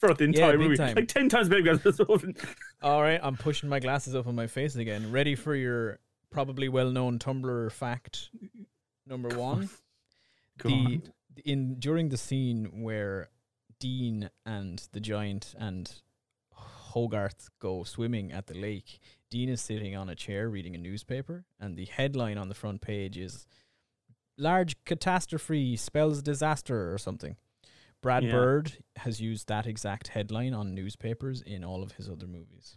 for 0.00 0.14
the 0.14 0.24
entire 0.24 0.52
big 0.52 0.60
movie? 0.60 0.76
time. 0.76 0.94
Like 0.96 1.08
ten 1.08 1.28
times 1.28 1.50
maybe. 1.50 1.70
All 2.82 3.02
right, 3.02 3.20
I'm 3.22 3.36
pushing 3.36 3.68
my 3.68 3.80
glasses 3.80 4.14
up 4.14 4.26
on 4.26 4.34
my 4.34 4.46
face 4.46 4.76
again. 4.76 5.12
Ready 5.12 5.34
for 5.34 5.54
your 5.54 5.98
probably 6.30 6.68
well-known 6.68 7.18
Tumblr 7.18 7.70
fact 7.72 8.30
number 9.06 9.28
one. 9.38 9.68
Go 10.58 10.68
the 10.68 10.74
on. 10.74 11.02
In 11.44 11.78
during 11.78 12.08
the 12.10 12.16
scene 12.16 12.82
where 12.82 13.28
Dean 13.80 14.30
and 14.46 14.86
the 14.92 15.00
giant 15.00 15.54
and 15.58 15.90
Hogarth 16.52 17.48
go 17.58 17.82
swimming 17.84 18.32
at 18.32 18.46
the 18.46 18.54
lake, 18.54 19.00
Dean 19.30 19.48
is 19.48 19.60
sitting 19.60 19.96
on 19.96 20.08
a 20.08 20.14
chair 20.14 20.48
reading 20.48 20.74
a 20.74 20.78
newspaper, 20.78 21.44
and 21.58 21.76
the 21.76 21.86
headline 21.86 22.38
on 22.38 22.48
the 22.48 22.54
front 22.54 22.80
page 22.80 23.16
is 23.18 23.46
"Large 24.38 24.76
catastrophe 24.84 25.76
spells 25.76 26.22
disaster" 26.22 26.92
or 26.92 26.98
something. 26.98 27.36
Brad 28.00 28.22
Yeah. 28.24 28.32
Bird 28.32 28.84
has 28.96 29.20
used 29.20 29.48
that 29.48 29.66
exact 29.66 30.08
headline 30.08 30.52
on 30.54 30.74
newspapers 30.74 31.40
in 31.42 31.64
all 31.64 31.82
of 31.82 31.92
his 31.92 32.08
other 32.08 32.26
movies. 32.26 32.76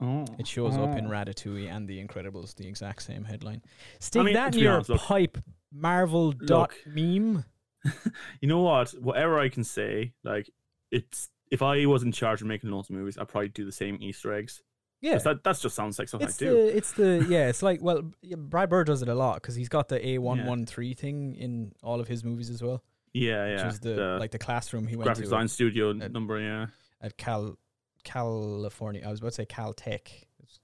Oh. 0.00 0.24
It 0.38 0.46
shows 0.46 0.74
up 0.76 0.96
in 0.96 1.06
Oh. 1.06 1.10
Ratatouille 1.10 1.70
and 1.70 1.86
The 1.88 2.04
Incredibles, 2.04 2.54
the 2.56 2.66
exact 2.66 3.02
same 3.02 3.24
headline. 3.24 3.62
Stick 4.00 4.24
mean, 4.24 4.34
that 4.34 4.54
in 4.54 4.60
your 4.62 4.74
honest, 4.74 4.90
look- 4.90 5.00
pipe, 5.02 5.38
Marvel 5.70 6.32
dot 6.32 6.72
meme. 6.86 7.44
you 8.40 8.48
know 8.48 8.60
what? 8.60 8.90
Whatever 8.92 9.38
I 9.38 9.48
can 9.48 9.64
say, 9.64 10.12
like 10.22 10.48
it's 10.90 11.28
if 11.50 11.62
I 11.62 11.84
was 11.86 12.02
in 12.02 12.12
charge 12.12 12.40
of 12.40 12.46
making 12.48 12.70
lots 12.70 12.88
of 12.90 12.96
movies, 12.96 13.18
I'd 13.18 13.28
probably 13.28 13.48
do 13.48 13.64
the 13.64 13.72
same 13.72 13.98
Easter 14.00 14.32
eggs. 14.32 14.62
Yeah, 15.00 15.18
That 15.18 15.44
that 15.44 15.58
just 15.60 15.74
sounds 15.74 15.98
like 15.98 16.08
something 16.08 16.28
it's 16.28 16.40
I 16.40 16.46
do. 16.46 16.50
the 16.50 16.76
it's 16.76 16.92
the 16.92 17.26
yeah. 17.28 17.48
It's 17.48 17.62
like 17.62 17.82
well, 17.82 18.10
yeah, 18.22 18.36
Brad 18.36 18.70
Bird 18.70 18.86
does 18.86 19.02
it 19.02 19.08
a 19.08 19.14
lot 19.14 19.34
because 19.34 19.54
he's 19.54 19.68
got 19.68 19.88
the 19.88 20.04
A 20.06 20.18
one 20.18 20.46
one 20.46 20.64
three 20.64 20.94
thing 20.94 21.34
in 21.34 21.72
all 21.82 22.00
of 22.00 22.08
his 22.08 22.24
movies 22.24 22.48
as 22.48 22.62
well, 22.62 22.82
yeah, 23.12 23.50
which 23.50 23.60
yeah. 23.60 23.68
is 23.68 23.80
the, 23.80 24.16
like 24.18 24.30
the 24.30 24.38
classroom 24.38 24.86
he 24.86 24.96
went 24.96 25.04
graphic 25.06 25.24
to 25.24 25.28
Graphic 25.28 25.40
design 25.40 25.48
studio 25.48 25.90
at- 25.90 26.10
number. 26.12 26.40
Yeah, 26.40 26.66
at 27.02 27.18
Cal 27.18 27.58
California. 28.02 29.02
I 29.06 29.10
was 29.10 29.20
about 29.20 29.30
to 29.30 29.34
say 29.34 29.46
Caltech, 29.46 30.08
It's 30.42 30.60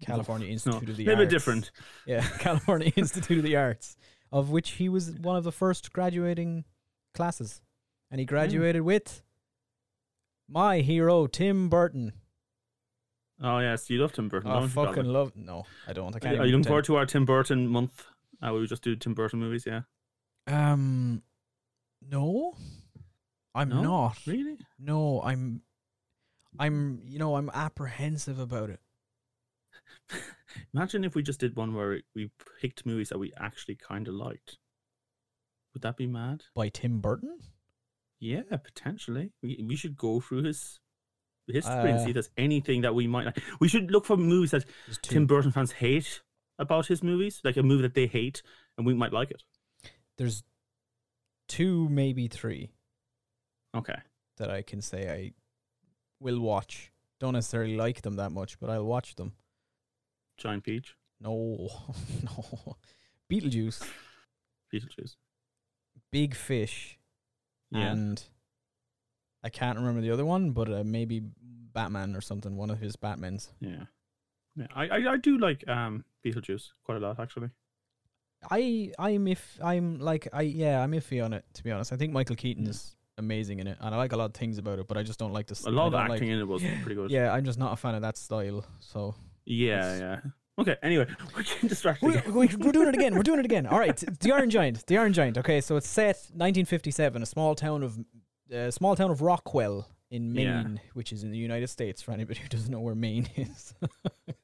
California 0.00 0.48
No, 0.48 0.52
Institute 0.52 0.82
of 0.88 0.88
a 0.88 0.92
the 0.96 1.04
little 1.04 1.20
Arts. 1.20 1.24
bit 1.24 1.30
different. 1.30 1.70
Yeah, 2.06 2.22
California 2.38 2.92
Institute 2.96 3.38
of 3.38 3.44
the 3.44 3.56
Arts, 3.56 3.96
of 4.34 4.50
which 4.50 4.72
he 4.72 4.88
was 4.88 5.12
one 5.12 5.36
of 5.36 5.44
the 5.44 5.52
first 5.52 5.92
graduating 5.92 6.64
classes, 7.14 7.62
and 8.10 8.18
he 8.18 8.26
graduated 8.26 8.82
with 8.82 9.22
my 10.48 10.80
hero 10.80 11.26
Tim 11.28 11.68
Burton. 11.70 12.12
Oh 13.40 13.60
yes, 13.60 13.88
you 13.88 13.98
love 14.00 14.12
Tim 14.12 14.28
Burton. 14.28 14.50
I 14.50 14.54
don't 14.54 14.62
you, 14.64 14.68
fucking 14.70 14.94
Colin? 14.94 15.12
love. 15.12 15.32
No, 15.36 15.64
I 15.86 15.92
don't. 15.92 16.14
I 16.14 16.18
Are 16.18 16.20
can't. 16.20 16.34
Are 16.40 16.44
you 16.44 16.48
even 16.48 16.60
looking 16.60 16.64
forward 16.68 16.84
to 16.86 16.96
our 16.96 17.06
Tim 17.06 17.24
Burton 17.24 17.68
month? 17.68 18.04
Uh, 18.42 18.52
we 18.52 18.66
just 18.66 18.82
do 18.82 18.96
Tim 18.96 19.14
Burton 19.14 19.38
movies. 19.38 19.64
Yeah. 19.66 19.82
Um, 20.46 21.22
no, 22.10 22.56
I'm 23.54 23.68
No? 23.68 23.82
not. 23.82 24.18
Really? 24.26 24.58
No, 24.78 25.22
I'm. 25.22 25.62
I'm. 26.58 27.02
You 27.06 27.18
know, 27.20 27.36
I'm 27.36 27.50
apprehensive 27.54 28.38
about 28.40 28.70
it. 28.70 28.80
Imagine 30.74 31.04
if 31.04 31.14
we 31.14 31.22
just 31.22 31.40
did 31.40 31.56
one 31.56 31.74
where 31.74 32.00
we 32.14 32.30
picked 32.60 32.86
movies 32.86 33.08
that 33.10 33.18
we 33.18 33.32
actually 33.38 33.76
kind 33.76 34.08
of 34.08 34.14
liked. 34.14 34.58
Would 35.72 35.82
that 35.82 35.96
be 35.96 36.06
mad? 36.06 36.44
By 36.54 36.68
Tim 36.68 37.00
Burton. 37.00 37.38
Yeah, 38.20 38.42
potentially. 38.62 39.32
We 39.42 39.64
we 39.66 39.76
should 39.76 39.96
go 39.96 40.20
through 40.20 40.44
his 40.44 40.80
history 41.46 41.90
and 41.90 41.98
Uh, 41.98 42.04
see 42.04 42.10
if 42.10 42.14
there's 42.14 42.30
anything 42.36 42.82
that 42.82 42.94
we 42.94 43.06
might. 43.06 43.26
Like. 43.26 43.42
We 43.60 43.68
should 43.68 43.90
look 43.90 44.06
for 44.06 44.16
movies 44.16 44.52
that. 44.52 44.64
Tim 45.02 45.26
Burton 45.26 45.50
fans 45.52 45.72
hate 45.72 46.22
about 46.58 46.86
his 46.86 47.02
movies, 47.02 47.40
like 47.44 47.56
a 47.56 47.62
movie 47.62 47.82
that 47.82 47.94
they 47.94 48.06
hate, 48.06 48.42
and 48.78 48.86
we 48.86 48.94
might 48.94 49.12
like 49.12 49.30
it. 49.30 49.42
There's 50.16 50.44
two, 51.48 51.88
maybe 51.88 52.28
three. 52.28 52.70
Okay. 53.76 53.98
that 54.36 54.50
I 54.50 54.62
can 54.62 54.80
say 54.80 55.10
I 55.10 55.32
will 56.20 56.40
watch. 56.40 56.92
Don't 57.20 57.34
necessarily 57.34 57.76
like 57.76 58.02
them 58.02 58.14
that 58.16 58.30
much, 58.30 58.58
but 58.60 58.70
I'll 58.70 58.86
watch 58.86 59.16
them. 59.16 59.32
Giant 60.36 60.64
Peach, 60.64 60.94
No, 61.20 61.68
no. 62.24 62.76
Beetlejuice, 63.30 63.82
Beetlejuice. 64.72 65.16
Big 66.10 66.34
Fish, 66.34 66.98
Yeah. 67.70 67.92
and 67.92 68.22
I 69.42 69.48
can't 69.50 69.78
remember 69.78 70.00
the 70.00 70.10
other 70.10 70.24
one, 70.24 70.50
but 70.52 70.70
uh, 70.72 70.82
maybe 70.84 71.22
Batman 71.72 72.14
or 72.16 72.20
something. 72.20 72.56
One 72.56 72.70
of 72.70 72.78
his 72.80 72.96
Batmans. 72.96 73.48
yeah. 73.60 73.84
Yeah. 74.56 74.66
I, 74.72 74.86
I 74.86 75.12
I 75.14 75.16
do 75.16 75.36
like 75.36 75.64
um 75.68 76.04
Beetlejuice 76.24 76.70
quite 76.84 76.98
a 76.98 77.00
lot 77.00 77.18
actually. 77.18 77.50
I 78.48 78.92
I'm 79.00 79.26
if 79.26 79.58
I'm 79.60 79.98
like 79.98 80.28
I 80.32 80.42
yeah 80.42 80.80
I'm 80.80 80.92
iffy 80.92 81.24
on 81.24 81.32
it 81.32 81.44
to 81.54 81.64
be 81.64 81.72
honest. 81.72 81.92
I 81.92 81.96
think 81.96 82.12
Michael 82.12 82.36
Keaton 82.36 82.66
is 82.68 82.94
amazing 83.18 83.58
in 83.58 83.66
it, 83.66 83.78
and 83.80 83.92
I 83.92 83.98
like 83.98 84.12
a 84.12 84.16
lot 84.16 84.26
of 84.26 84.34
things 84.34 84.58
about 84.58 84.78
it, 84.78 84.86
but 84.86 84.96
I 84.96 85.02
just 85.02 85.18
don't 85.18 85.32
like 85.32 85.48
this. 85.48 85.64
A 85.66 85.70
lot 85.70 85.88
of 85.88 85.94
acting 85.94 86.10
like, 86.10 86.22
in 86.22 86.38
it 86.38 86.46
was 86.46 86.62
pretty 86.82 86.94
good. 86.94 87.10
Yeah, 87.10 87.32
I'm 87.32 87.44
just 87.44 87.58
not 87.58 87.72
a 87.72 87.76
fan 87.76 87.96
of 87.96 88.02
that 88.02 88.16
style. 88.16 88.64
So 88.78 89.16
Yeah, 89.46 89.98
yeah. 89.98 90.20
Okay, 90.58 90.76
anyway, 90.82 91.06
we're 91.36 91.42
getting 91.42 91.68
distracted. 91.68 92.06
We're, 92.06 92.22
we're 92.26 92.48
we're 92.58 92.72
doing 92.72 92.88
it 92.88 92.94
again. 93.00 93.14
We're 93.16 93.22
doing 93.24 93.40
it 93.40 93.44
again. 93.44 93.66
All 93.66 93.78
right, 93.78 93.96
the 93.96 94.32
Iron 94.32 94.50
Giant. 94.50 94.86
The 94.86 94.98
Iron 94.98 95.12
Giant. 95.12 95.36
Okay, 95.38 95.60
so 95.60 95.76
it's 95.76 95.88
set 95.88 96.16
1957, 96.32 97.22
a 97.22 97.26
small 97.26 97.54
town 97.54 97.82
of 97.82 97.98
uh, 98.54 98.70
small 98.70 98.94
town 98.94 99.10
of 99.10 99.20
Rockwell 99.20 99.88
in 100.10 100.34
Yeah. 100.34 100.62
Maine, 100.62 100.80
which 100.92 101.12
is 101.12 101.24
in 101.24 101.30
the 101.32 101.38
United 101.38 101.68
States. 101.68 102.00
For 102.02 102.12
anybody 102.12 102.40
who 102.40 102.48
doesn't 102.48 102.70
know 102.70 102.80
where 102.80 102.94
Maine 102.94 103.28
is, 103.36 103.74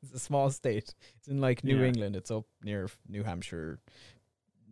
it's 0.03 0.13
a 0.13 0.19
small 0.19 0.51
state. 0.51 0.95
It's 1.19 1.29
in 1.29 1.41
like 1.41 1.63
New 1.63 1.79
Yeah. 1.79 1.87
England. 1.87 2.17
It's 2.17 2.31
up 2.31 2.45
near 2.65 2.89
New 3.09 3.23
Hampshire, 3.23 3.79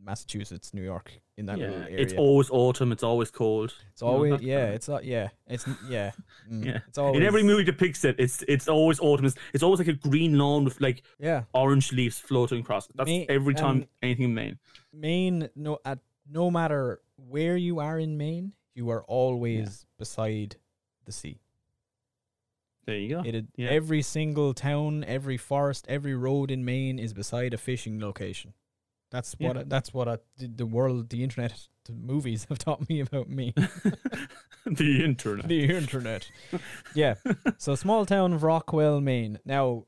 Massachusetts, 0.09 0.73
New 0.73 0.83
York, 0.83 1.13
in 1.37 1.45
that 1.47 1.59
yeah, 1.59 1.67
little 1.67 1.83
area. 1.83 1.99
it's 1.99 2.15
always 2.15 2.49
autumn. 2.51 2.93
It's 2.93 3.03
always 3.03 3.31
cold. 3.31 3.75
It's 3.93 4.01
always 4.03 4.41
yeah. 4.53 4.69
It's 4.77 4.89
uh, 4.89 5.01
yeah. 5.03 5.29
It's 5.47 5.67
yeah. 5.87 6.13
mm, 6.51 6.65
Yeah. 6.69 6.79
It's 6.89 6.97
always 6.97 7.21
In 7.21 7.27
every 7.27 7.43
movie 7.43 7.65
depicts 7.65 8.05
it. 8.05 8.17
It's 8.19 8.43
it's 8.49 8.69
always 8.69 8.99
autumn. 9.01 9.27
It's, 9.27 9.37
it's 9.53 9.63
always 9.63 9.81
like 9.81 9.89
a 9.89 9.99
green 10.09 10.39
lawn 10.39 10.65
with 10.65 10.81
like 10.81 11.03
Yeah. 11.19 11.43
orange 11.53 11.93
leaves 11.93 12.19
floating 12.19 12.61
across 12.61 12.87
it. 12.89 12.97
That's 12.97 13.11
Ma- 13.11 13.25
every 13.29 13.55
time 13.55 13.77
um, 13.83 13.87
anything 14.03 14.25
in 14.25 14.35
Maine. 14.35 14.59
Maine, 14.93 15.49
no, 15.55 15.79
at 15.85 15.99
no 16.31 16.51
matter 16.51 17.01
where 17.17 17.57
you 17.57 17.81
are 17.81 17.99
in 17.99 18.17
Maine, 18.17 18.53
you 18.75 18.89
are 18.89 19.05
always 19.05 19.85
beside 19.99 20.57
the 21.05 21.13
sea. 21.13 21.39
There 22.87 22.97
you 22.97 23.09
go. 23.17 23.23
It, 23.23 23.45
Yeah. 23.57 23.69
Every 23.69 24.01
single 24.01 24.55
town, 24.55 25.05
every 25.05 25.37
forest, 25.37 25.85
every 25.89 26.15
road 26.15 26.51
in 26.51 26.65
Maine 26.65 26.99
is 26.99 27.13
beside 27.13 27.53
a 27.53 27.59
fishing 27.59 28.01
location. 28.01 28.55
That's 29.11 29.33
what 29.39 29.57
Yeah. 29.57 29.61
I, 29.63 29.65
that's 29.65 29.95
what 29.95 30.09
I, 30.09 30.19
the 30.39 30.67
world, 30.67 31.09
the 31.11 31.23
internet, 31.23 31.55
the 31.85 31.93
movies 31.93 32.47
have 32.49 32.59
taught 32.59 32.89
me 32.89 33.01
about 33.01 33.29
me. 33.29 33.55
the 34.67 35.05
internet. 35.05 35.49
the 35.49 35.65
internet. 35.77 36.31
Yeah. 36.95 37.15
So 37.57 37.75
small 37.75 38.05
town 38.07 38.33
of 38.33 38.43
Rockwell, 38.43 39.01
Maine. 39.01 39.39
Now, 39.45 39.87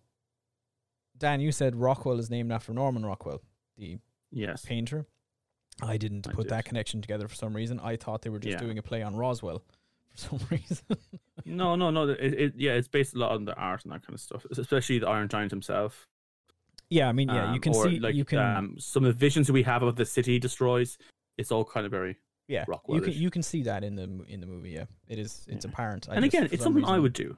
Dan, 1.18 1.40
you 1.40 1.52
said 1.52 1.76
Rockwell 1.76 2.18
is 2.18 2.30
named 2.30 2.50
after 2.50 2.72
Norman 2.72 3.04
Rockwell, 3.04 3.42
the 3.76 3.98
yes. 4.30 4.64
painter. 4.64 5.06
I 5.82 5.96
didn't 5.98 6.26
I 6.28 6.32
put 6.32 6.48
that 6.48 6.64
connection 6.64 7.00
together 7.02 7.28
for 7.28 7.34
some 7.34 7.54
reason. 7.54 7.80
I 7.80 7.96
thought 7.96 8.22
they 8.22 8.30
were 8.30 8.38
just 8.38 8.52
Yeah. 8.54 8.58
doing 8.60 8.78
a 8.78 8.82
play 8.82 9.02
on 9.02 9.16
Roswell 9.16 9.62
for 10.08 10.16
some 10.16 10.38
reason. 10.50 10.84
No, 11.44 11.76
no, 11.76 11.90
no. 11.90 12.08
It, 12.08 12.18
it, 12.20 12.52
yeah, 12.56 12.72
it's 12.72 12.88
based 12.88 13.14
a 13.14 13.18
lot 13.18 13.32
on 13.32 13.44
the 13.44 13.54
art 13.54 13.84
and 13.84 13.92
that 13.92 14.02
kind 14.06 14.14
of 14.14 14.20
stuff, 14.20 14.46
especially 14.50 14.98
the 14.98 15.08
Iron 15.08 15.28
Giant 15.28 15.50
himself. 15.50 16.06
Yeah, 16.90 17.08
I 17.08 17.12
mean, 17.12 17.28
yeah, 17.28 17.46
you 17.48 17.54
Um, 17.54 17.60
can 17.60 17.74
see 17.74 17.98
like, 18.00 18.14
you 18.14 18.24
can 18.24 18.38
um, 18.38 18.74
some 18.78 19.04
of 19.04 19.08
the 19.14 19.18
visions 19.18 19.50
we 19.50 19.62
have 19.62 19.82
of 19.82 19.96
the 19.96 20.04
city 20.04 20.38
destroys. 20.38 20.98
It's 21.38 21.50
all 21.52 21.64
kind 21.64 21.86
of 21.86 21.92
very 21.92 22.16
yeah, 22.48 22.64
you 22.66 22.72
Rockwell-ish. 22.72 23.04
can 23.04 23.22
you 23.22 23.30
can 23.30 23.42
see 23.42 23.62
that 23.62 23.84
in 23.84 23.94
the 23.96 24.02
in 24.28 24.40
the 24.40 24.46
movie. 24.46 24.70
Yeah, 24.70 24.84
it 25.08 25.18
is 25.18 25.46
it's 25.48 25.64
Yeah. 25.64 25.70
apparent. 25.70 26.08
I 26.10 26.14
and 26.16 26.24
just- 26.24 26.34
again, 26.34 26.44
it's 26.52 26.62
some 26.62 26.74
something 26.74 26.84
I 26.84 26.98
would 26.98 27.12
do. 27.14 27.36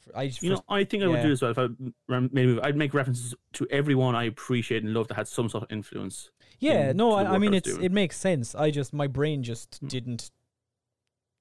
for- 0.00 0.16
I 0.16 0.28
just, 0.28 0.42
You 0.42 0.50
know, 0.50 0.62
I 0.68 0.84
think 0.84 1.02
I 1.02 1.06
would 1.08 1.22
do 1.22 1.30
as 1.32 1.40
well 1.42 1.50
if 1.50 1.58
I 1.58 1.68
made 2.08 2.44
a 2.44 2.46
movie. 2.46 2.60
I'd 2.62 2.76
make 2.76 2.94
references 2.94 3.34
to 3.54 3.66
everyone 3.70 4.14
I 4.14 4.24
appreciate 4.24 4.82
and 4.82 4.92
love 4.94 5.08
that 5.08 5.14
had 5.14 5.28
some 5.28 5.48
sort 5.48 5.64
of 5.64 5.70
influence. 5.72 6.30
yeah, 6.58 6.90
in- 6.90 6.96
no, 6.98 7.12
I, 7.12 7.24
I 7.34 7.38
mean 7.38 7.54
I 7.54 7.58
it's 7.58 7.70
doing. 7.72 7.84
it 7.84 7.92
makes 7.92 8.16
sense. 8.18 8.54
I 8.54 8.70
just 8.70 8.92
my 8.92 9.06
brain 9.06 9.42
just 9.42 9.82
Mm. 9.82 9.88
didn't 9.88 10.30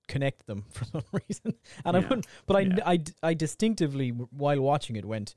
connect 0.07 0.45
them 0.47 0.63
for 0.71 0.85
some 0.85 1.03
reason, 1.11 1.53
and 1.85 1.95
I 1.97 1.99
Yeah. 1.99 2.07
wouldn't. 2.07 2.27
But 2.47 2.55
I, 2.57 2.59
Yeah. 2.61 2.77
I 2.85 3.03
I 3.23 3.33
distinctively 3.33 4.09
while 4.09 4.61
watching 4.61 4.95
it 4.95 5.05
went 5.05 5.35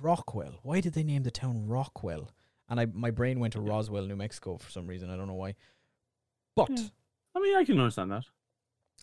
Rockwell. 0.00 0.60
Why 0.62 0.80
did 0.80 0.92
they 0.94 1.02
name 1.02 1.22
the 1.22 1.30
town 1.30 1.66
Rockwell? 1.66 2.30
And 2.68 2.80
I 2.80 2.86
my 2.86 3.10
brain 3.10 3.38
went 3.40 3.52
to 3.54 3.60
Yeah. 3.62 3.70
Roswell, 3.70 4.06
New 4.06 4.16
Mexico 4.16 4.56
for 4.58 4.70
some 4.70 4.86
reason. 4.86 5.10
I 5.10 5.16
don't 5.16 5.26
know 5.28 5.34
why. 5.34 5.54
But 6.54 6.70
Yeah. 6.70 6.84
I 7.34 7.40
mean, 7.40 7.56
I 7.56 7.64
can 7.64 7.78
understand 7.78 8.10
that. 8.12 8.24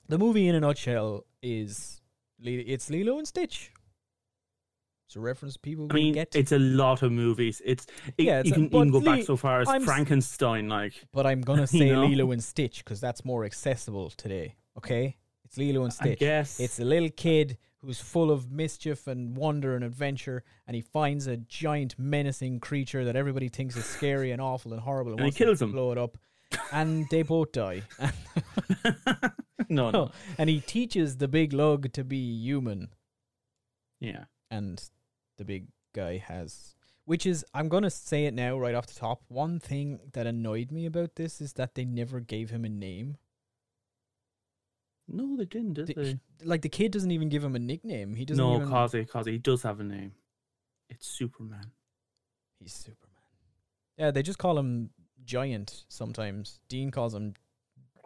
the 0.09 0.17
movie 0.17 0.47
in 0.47 0.55
a 0.55 0.59
nutshell 0.59 1.25
is 1.41 2.01
it's 2.41 2.89
Lilo 2.89 3.17
and 3.19 3.27
Stitch. 3.27 3.71
It's 5.07 5.15
a 5.15 5.19
reference 5.19 5.57
people 5.57 5.87
I 5.91 5.93
mean, 5.93 6.13
get. 6.15 6.35
it's 6.35 6.51
a 6.51 6.57
lot 6.59 7.03
of 7.03 7.11
movies. 7.11 7.61
It's 7.63 7.85
it, 8.17 8.25
Yeah, 8.25 8.39
it's 8.39 8.47
you 8.49 8.53
can 8.53 8.67
but 8.69 8.77
even 8.79 8.91
go 8.91 8.97
Lee, 8.99 9.05
back 9.05 9.23
so 9.23 9.37
far 9.37 9.61
as 9.61 9.69
I'm 9.69 9.83
Frankenstein. 9.83 10.67
Like, 10.67 10.93
but 11.11 11.25
I'm 11.25 11.41
gonna 11.41 11.61
you 11.71 11.79
say 11.79 11.89
know? 11.91 12.05
Lilo 12.05 12.31
and 12.31 12.43
Stitch 12.43 12.83
because 12.83 12.99
that's 12.99 13.23
more 13.23 13.45
accessible 13.45 14.09
today. 14.11 14.55
Okay, 14.77 15.15
it's 15.45 15.57
Lilo 15.57 15.83
and 15.83 15.91
I 15.91 15.95
Stitch. 15.95 16.19
guess 16.19 16.59
It's 16.59 16.79
a 16.79 16.83
little 16.85 17.09
kid 17.09 17.57
who's 17.83 17.99
full 17.99 18.31
of 18.31 18.49
mischief 18.51 19.07
and 19.07 19.35
wonder 19.35 19.75
and 19.75 19.83
adventure, 19.83 20.43
and 20.65 20.75
he 20.75 20.81
finds 20.81 21.27
a 21.27 21.37
giant 21.37 21.95
menacing 21.99 22.59
creature 22.59 23.03
that 23.03 23.15
everybody 23.15 23.49
thinks 23.49 23.75
is 23.75 23.85
scary 23.85 24.31
and 24.31 24.41
awful 24.41 24.71
and 24.73 24.81
horrible, 24.81 25.11
and, 25.11 25.21
And 25.21 25.33
he 25.33 25.37
kills 25.37 25.61
him. 25.61 25.71
blow 25.71 25.91
it 25.91 25.97
up, 25.97 26.17
and 26.71 27.05
they 27.09 27.23
both 27.23 27.51
die. 27.51 27.81
no, 29.69 29.91
no, 29.91 30.11
and 30.37 30.49
he 30.49 30.59
teaches 30.61 31.17
the 31.17 31.27
big 31.27 31.51
lug 31.53 31.91
to 31.93 32.03
be 32.03 32.17
human, 32.17 32.89
yeah, 33.99 34.25
and 34.49 34.89
the 35.37 35.45
big 35.45 35.67
guy 35.93 36.17
has. 36.17 36.75
Which 37.05 37.25
is, 37.25 37.43
I'm 37.53 37.67
gonna 37.67 37.89
say 37.89 38.25
it 38.27 38.33
now, 38.33 38.57
right 38.57 38.73
off 38.73 38.87
the 38.87 38.97
top. 38.97 39.23
One 39.27 39.59
thing 39.59 39.99
that 40.13 40.25
annoyed 40.25 40.71
me 40.71 40.85
about 40.85 41.15
this 41.15 41.41
is 41.41 41.53
that 41.53 41.75
they 41.75 41.83
never 41.83 42.21
gave 42.21 42.49
him 42.49 42.63
a 42.63 42.69
name. 42.69 43.17
No, 45.13 45.37
they 45.37 45.45
didn't, 45.45 45.73
did 45.73 45.87
The- 45.87 45.93
they? 45.93 46.19
Like 46.43 46.61
the 46.61 46.69
kid 46.69 46.91
doesn't 46.91 47.11
even 47.11 47.29
give 47.29 47.43
him 47.43 47.55
a 47.55 47.59
nickname. 47.59 48.15
He 48.15 48.25
doesn't 48.25 48.43
No, 48.43 48.55
even. 48.57 48.69
Kazi, 48.69 49.05
Kazi, 49.05 49.31
he 49.33 49.37
does 49.37 49.61
have 49.63 49.79
a 49.79 49.83
name. 49.83 50.13
It's 50.89 51.07
Superman. 51.07 51.71
He's 52.59 52.73
Superman. 52.73 53.09
Yeah, 53.97 54.11
they 54.11 54.21
just 54.23 54.39
call 54.39 54.57
him 54.57 54.89
Giant 55.23 55.85
sometimes. 55.87 56.59
Dean 56.67 56.91
calls 56.91 57.13
him 57.13 57.33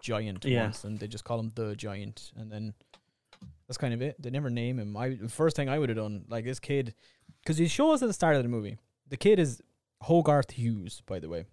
Giant 0.01 0.45
Yeah. 0.45 0.63
once, 0.63 0.83
and 0.83 0.99
they 0.99 1.07
just 1.07 1.23
call 1.23 1.39
him 1.39 1.51
the 1.55 1.75
Giant, 1.75 2.31
and 2.35 2.51
then 2.51 2.73
that's 3.67 3.77
kind 3.77 3.93
of 3.93 4.01
it. 4.01 4.21
They 4.21 4.29
never 4.29 4.49
name 4.49 4.77
him. 4.79 4.95
I 4.95 5.09
the 5.15 5.29
first 5.29 5.55
thing 5.55 5.69
I 5.69 5.79
would 5.79 5.89
have 5.89 5.97
done, 5.97 6.25
like 6.29 6.45
this 6.45 6.59
kid, 6.59 6.93
because 7.41 7.57
he 7.57 7.67
shows 7.67 8.03
at 8.03 8.07
the 8.07 8.13
start 8.13 8.35
of 8.35 8.43
the 8.43 8.49
movie. 8.49 8.77
The 9.07 9.17
kid 9.17 9.39
is 9.39 9.61
Hogarth 10.01 10.51
Hughes, 10.51 11.01
by 11.05 11.19
the 11.19 11.29
way. 11.29 11.45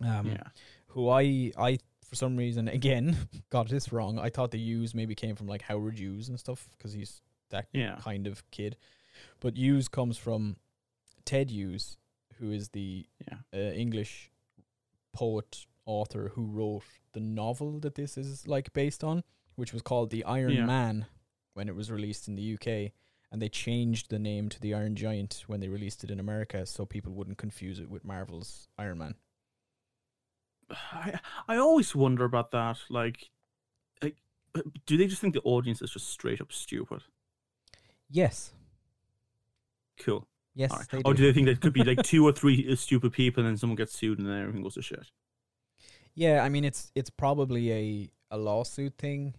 Um, 0.00 0.26
yeah, 0.28 0.42
who 0.88 1.08
I 1.08 1.50
I 1.58 1.78
for 2.04 2.14
some 2.16 2.36
reason 2.36 2.68
again 2.68 3.16
got 3.50 3.68
this 3.68 3.92
wrong. 3.92 4.18
I 4.18 4.30
thought 4.30 4.50
the 4.50 4.58
Hughes 4.58 4.94
maybe 4.94 5.14
came 5.14 5.34
from 5.36 5.46
like 5.48 5.62
Howard 5.62 5.98
Hughes 5.98 6.28
and 6.28 6.38
stuff 6.38 6.68
because 6.76 6.92
he's 6.92 7.22
that 7.50 7.66
Yeah. 7.72 7.96
kind 8.00 8.26
of 8.26 8.48
kid. 8.50 8.76
But 9.40 9.56
Hughes 9.56 9.88
comes 9.88 10.16
from 10.18 10.56
Ted 11.24 11.50
Hughes, 11.50 11.96
who 12.38 12.50
is 12.52 12.70
the 12.70 13.06
Yeah. 13.28 13.38
uh, 13.52 13.72
English 13.72 14.30
poet 15.12 15.66
author 15.86 16.30
who 16.34 16.44
wrote 16.46 16.82
the 17.12 17.20
novel 17.20 17.78
that 17.80 17.94
this 17.94 18.16
is 18.16 18.46
like 18.48 18.72
based 18.72 19.04
on, 19.04 19.22
which 19.54 19.72
was 19.72 19.82
called 19.82 20.10
The 20.10 20.24
Iron 20.24 20.52
Yeah. 20.54 20.66
Man 20.66 21.06
when 21.52 21.68
it 21.68 21.74
was 21.74 21.90
released 21.90 22.26
in 22.28 22.34
the 22.34 22.42
UK. 22.42 22.92
And 23.30 23.42
they 23.42 23.48
changed 23.48 24.10
the 24.10 24.18
name 24.18 24.48
to 24.50 24.60
the 24.60 24.74
Iron 24.74 24.94
Giant 24.94 25.42
when 25.48 25.58
they 25.60 25.68
released 25.68 26.04
it 26.04 26.10
in 26.10 26.20
America, 26.20 26.64
so 26.66 26.86
people 26.86 27.12
wouldn't 27.14 27.36
confuse 27.38 27.80
it 27.80 27.90
with 27.90 28.04
Marvel's 28.04 28.68
Iron 28.78 28.98
Man. 28.98 29.16
I 30.92 31.18
I 31.48 31.56
always 31.56 31.94
wonder 31.94 32.24
about 32.24 32.50
that. 32.52 32.78
Like, 32.90 33.30
like, 34.02 34.16
uh, 34.54 34.62
do 34.86 34.96
they 34.96 35.06
just 35.06 35.20
think 35.20 35.34
the 35.34 35.40
audience 35.42 35.82
is 35.82 35.90
just 35.90 36.08
straight 36.08 36.40
up 36.40 36.52
stupid? 36.52 37.02
Yes, 38.10 38.52
Cool. 39.98 40.26
yes, 40.54 40.86
they 40.88 40.98
do. 40.98 41.02
Or 41.04 41.14
do 41.14 41.22
they 41.22 41.32
think 41.32 41.46
that 41.46 41.60
could 41.60 41.72
be 41.72 41.84
like 41.84 42.02
two 42.02 42.24
or 42.26 42.32
three 42.40 42.66
uh, 42.70 42.76
stupid 42.76 43.12
people 43.12 43.42
and 43.42 43.50
then 43.50 43.56
someone 43.56 43.76
gets 43.76 43.96
sued 43.98 44.18
and 44.18 44.28
then 44.28 44.40
everything 44.40 44.62
goes 44.62 44.74
to 44.74 44.82
shit? 44.82 45.10
Yeah, 46.14 46.42
I 46.42 46.48
mean 46.48 46.64
it's 46.64 46.90
it's 46.94 47.10
probably 47.10 47.72
a 47.72 48.10
a 48.30 48.38
lawsuit 48.38 48.94
thing. 48.98 49.34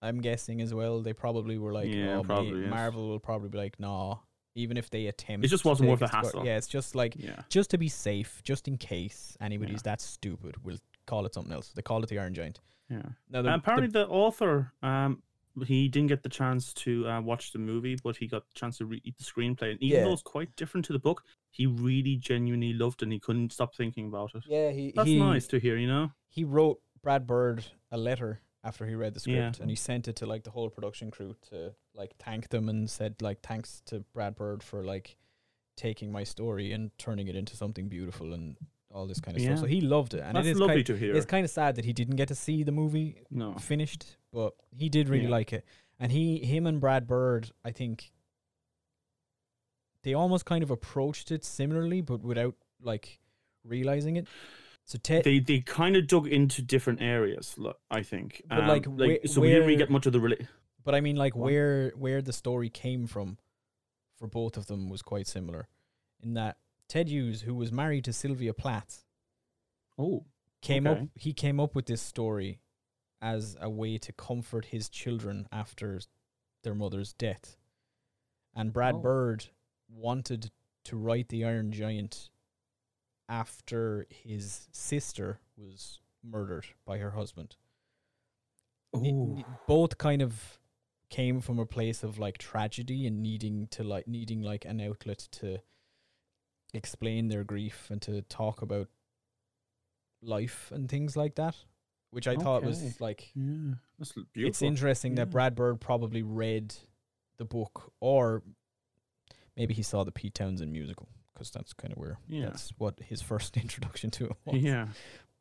I'm 0.00 0.20
guessing 0.20 0.60
as 0.60 0.72
well. 0.72 1.02
They 1.02 1.12
probably 1.12 1.58
were 1.58 1.72
like, 1.72 1.88
Yeah, 1.92 2.18
oh, 2.18 2.22
probably, 2.22 2.60
yes. 2.60 2.70
Marvel 2.70 3.08
will 3.08 3.18
probably 3.18 3.48
be 3.48 3.58
like, 3.58 3.80
nah. 3.80 4.18
Even 4.58 4.76
if 4.76 4.90
they 4.90 5.06
attempt, 5.06 5.44
It 5.44 5.48
just 5.48 5.64
wasn't 5.64 5.88
worth 5.88 6.00
the 6.00 6.06
us 6.06 6.10
to 6.10 6.16
court- 6.16 6.24
hassle. 6.34 6.46
Yeah, 6.46 6.56
it's 6.56 6.66
just 6.66 6.94
like 6.94 7.14
Yeah. 7.16 7.42
just 7.48 7.70
to 7.70 7.78
be 7.78 7.88
safe, 7.88 8.42
just 8.42 8.66
in 8.66 8.76
case 8.76 9.36
anybody's 9.40 9.76
Yeah. 9.84 9.92
that 9.92 10.00
stupid, 10.00 10.64
we'll 10.64 10.78
call 11.06 11.24
it 11.26 11.32
something 11.34 11.52
else. 11.52 11.68
They 11.72 11.82
call 11.82 12.02
it 12.02 12.08
the 12.08 12.18
Iron 12.18 12.34
Giant. 12.34 12.60
Yeah. 12.90 13.02
Now, 13.30 13.42
the, 13.42 13.54
apparently, 13.54 13.88
the, 13.88 14.08
author, 14.08 14.72
um, 14.82 15.22
he 15.66 15.88
didn't 15.88 16.08
get 16.08 16.22
the 16.22 16.28
chance 16.28 16.72
to 16.74 17.06
uh, 17.08 17.20
watch 17.20 17.52
the 17.52 17.58
movie, 17.58 17.96
but 18.02 18.16
he 18.16 18.26
got 18.26 18.46
the 18.48 18.54
chance 18.54 18.78
to 18.78 18.86
read 18.86 19.02
the 19.04 19.24
screenplay. 19.24 19.70
And 19.72 19.82
even 19.82 19.98
Yeah. 19.98 20.04
though 20.04 20.12
it's 20.12 20.22
quite 20.22 20.54
different 20.56 20.84
to 20.86 20.92
the 20.92 20.98
book, 20.98 21.22
he 21.50 21.66
really 21.66 22.16
genuinely 22.16 22.72
loved 22.72 23.02
it 23.02 23.06
and 23.06 23.12
he 23.12 23.20
couldn't 23.20 23.52
stop 23.52 23.74
thinking 23.76 24.08
about 24.08 24.34
it. 24.34 24.42
yeah, 24.48 24.70
he 24.70 24.92
That's 24.94 25.08
he, 25.08 25.18
nice 25.18 25.46
to 25.48 25.58
hear, 25.60 25.76
you 25.76 25.86
know? 25.86 26.12
he 26.28 26.44
wrote 26.44 26.80
Brad 27.02 27.26
Bird 27.26 27.64
a 27.90 27.96
letter 27.98 28.40
after 28.68 28.86
he 28.86 28.94
read 28.94 29.14
the 29.14 29.22
Yeah. 29.30 29.50
script 29.50 29.60
and 29.60 29.70
he 29.70 29.76
sent 29.76 30.08
it 30.08 30.16
to 30.16 30.26
like 30.26 30.44
the 30.44 30.50
whole 30.50 30.68
production 30.70 31.10
crew 31.10 31.34
to 31.50 31.74
like 31.94 32.12
thank 32.18 32.48
them 32.50 32.68
and 32.68 32.88
said 32.88 33.20
like 33.22 33.40
thanks 33.42 33.82
to 33.86 34.00
Brad 34.14 34.34
Bird 34.36 34.62
for 34.62 34.84
like 34.84 35.16
taking 35.76 36.12
my 36.12 36.24
story 36.24 36.72
and 36.72 36.90
turning 36.98 37.28
it 37.28 37.36
into 37.36 37.56
something 37.56 37.88
beautiful 37.88 38.32
and 38.34 38.56
all 38.90 39.06
this 39.06 39.20
kind 39.20 39.36
of 39.36 39.42
stuff. 39.42 39.58
So 39.60 39.66
he 39.66 39.80
loved 39.80 40.14
it 40.14 40.20
and 40.20 40.36
That's 40.36 40.46
it 40.46 40.50
is 40.52 40.58
lovely 40.58 40.76
kind, 40.76 40.86
to 40.86 40.96
hear. 40.96 41.14
it's 41.16 41.26
kind 41.26 41.44
of 41.44 41.50
sad 41.50 41.76
that 41.76 41.84
he 41.84 41.92
didn't 41.92 42.16
get 42.16 42.28
to 42.28 42.34
see 42.34 42.62
the 42.62 42.72
movie 42.72 43.22
no. 43.30 43.54
finished, 43.54 44.16
but 44.32 44.54
he 44.70 44.88
did 44.88 45.08
really 45.08 45.24
Yeah. 45.24 45.30
like 45.40 45.52
it. 45.52 45.64
And 46.00 46.12
he 46.12 46.38
him 46.44 46.66
and 46.66 46.80
Brad 46.80 47.06
Bird, 47.06 47.50
I 47.64 47.70
think 47.72 48.12
they 50.02 50.14
almost 50.14 50.44
kind 50.44 50.62
of 50.62 50.70
approached 50.70 51.30
it 51.30 51.44
similarly 51.44 52.00
but 52.00 52.20
without 52.22 52.54
like 52.80 53.18
realizing 53.64 54.16
it. 54.16 54.26
So 54.88 54.96
Ted 54.98 55.22
They 55.24 55.38
they 55.38 55.60
kind 55.60 55.96
of 55.96 56.06
dug 56.06 56.26
into 56.26 56.62
different 56.62 57.02
areas, 57.02 57.56
I 57.90 58.02
think. 58.02 58.42
But, 58.48 58.66
like, 58.66 58.86
Um, 58.86 58.96
whe- 58.96 59.20
so 59.26 59.42
we 59.42 59.48
didn't 59.48 59.66
really 59.66 59.76
get 59.76 59.90
much 59.90 60.06
of 60.06 60.14
the 60.14 60.18
rela- 60.18 60.48
But 60.82 60.94
I 60.94 61.02
mean, 61.02 61.16
like 61.16 61.36
What? 61.36 61.44
where 61.44 61.90
where 61.90 62.22
the 62.22 62.32
story 62.32 62.70
came 62.70 63.06
from 63.06 63.36
for 64.16 64.26
both 64.26 64.56
of 64.56 64.66
them 64.66 64.88
was 64.88 65.02
quite 65.02 65.26
similar, 65.26 65.68
in 66.20 66.32
that 66.34 66.56
Ted 66.88 67.08
Hughes, 67.10 67.42
who 67.42 67.54
was 67.54 67.70
married 67.70 68.04
to 68.06 68.12
Sylvia 68.14 68.54
Plath, 68.54 69.04
Oh, 69.98 70.24
came 70.62 70.86
Okay. 70.86 71.02
up. 71.02 71.08
He 71.14 71.34
came 71.34 71.60
up 71.60 71.74
with 71.74 71.84
this 71.86 72.00
story 72.00 72.60
as 73.20 73.56
a 73.60 73.68
way 73.68 73.98
to 73.98 74.12
comfort 74.12 74.66
his 74.66 74.88
children 74.88 75.48
after 75.52 76.00
their 76.62 76.74
mother's 76.74 77.12
death, 77.12 77.58
and 78.54 78.72
Brad 78.72 78.94
Oh. 78.94 79.00
Bird 79.00 79.50
wanted 79.86 80.50
to 80.84 80.96
write 80.96 81.28
the 81.28 81.44
Iron 81.44 81.72
Giant 81.72 82.30
after 83.28 84.06
his 84.10 84.68
sister 84.72 85.40
was 85.56 86.00
murdered 86.24 86.66
by 86.86 86.98
her 86.98 87.10
husband. 87.12 87.56
Ne- 88.94 89.12
ne- 89.12 89.44
both 89.66 89.98
kind 89.98 90.22
of 90.22 90.58
came 91.10 91.40
from 91.40 91.58
a 91.58 91.66
place 91.66 92.02
of 92.02 92.18
like 92.18 92.38
tragedy 92.38 93.06
and 93.06 93.22
needing 93.22 93.66
to 93.68 93.82
like 93.82 94.06
needing 94.08 94.42
like 94.42 94.64
an 94.64 94.80
outlet 94.80 95.18
to 95.32 95.58
explain 96.74 97.28
their 97.28 97.44
grief 97.44 97.88
and 97.90 98.00
to 98.02 98.20
talk 98.22 98.60
about 98.62 98.88
life 100.22 100.70
and 100.74 100.88
things 100.90 101.16
like 101.16 101.34
that 101.36 101.54
which 102.10 102.26
i 102.28 102.34
thought 102.36 102.62
was 102.62 103.00
like 103.00 103.30
yeah, 103.34 103.74
that's 103.98 104.12
beautiful. 104.12 104.48
it's 104.48 104.60
interesting 104.62 105.14
that 105.14 105.28
Yeah. 105.28 105.32
brad 105.32 105.54
bird 105.54 105.80
probably 105.80 106.22
read 106.22 106.74
the 107.38 107.44
book 107.46 107.92
or 108.00 108.42
maybe 109.56 109.72
he 109.72 109.82
saw 109.82 110.04
the 110.04 110.12
pete 110.12 110.34
townshend 110.34 110.72
musical 110.72 111.08
because 111.38 111.50
that's 111.52 111.72
kind 111.72 111.92
of 111.92 111.98
where 111.98 112.18
Yeah. 112.28 112.46
that's 112.46 112.72
what 112.78 112.98
his 113.00 113.22
first 113.22 113.56
introduction 113.64 114.10
to 114.12 114.26
it 114.26 114.36
was 114.44 114.62
Yeah, 114.62 114.88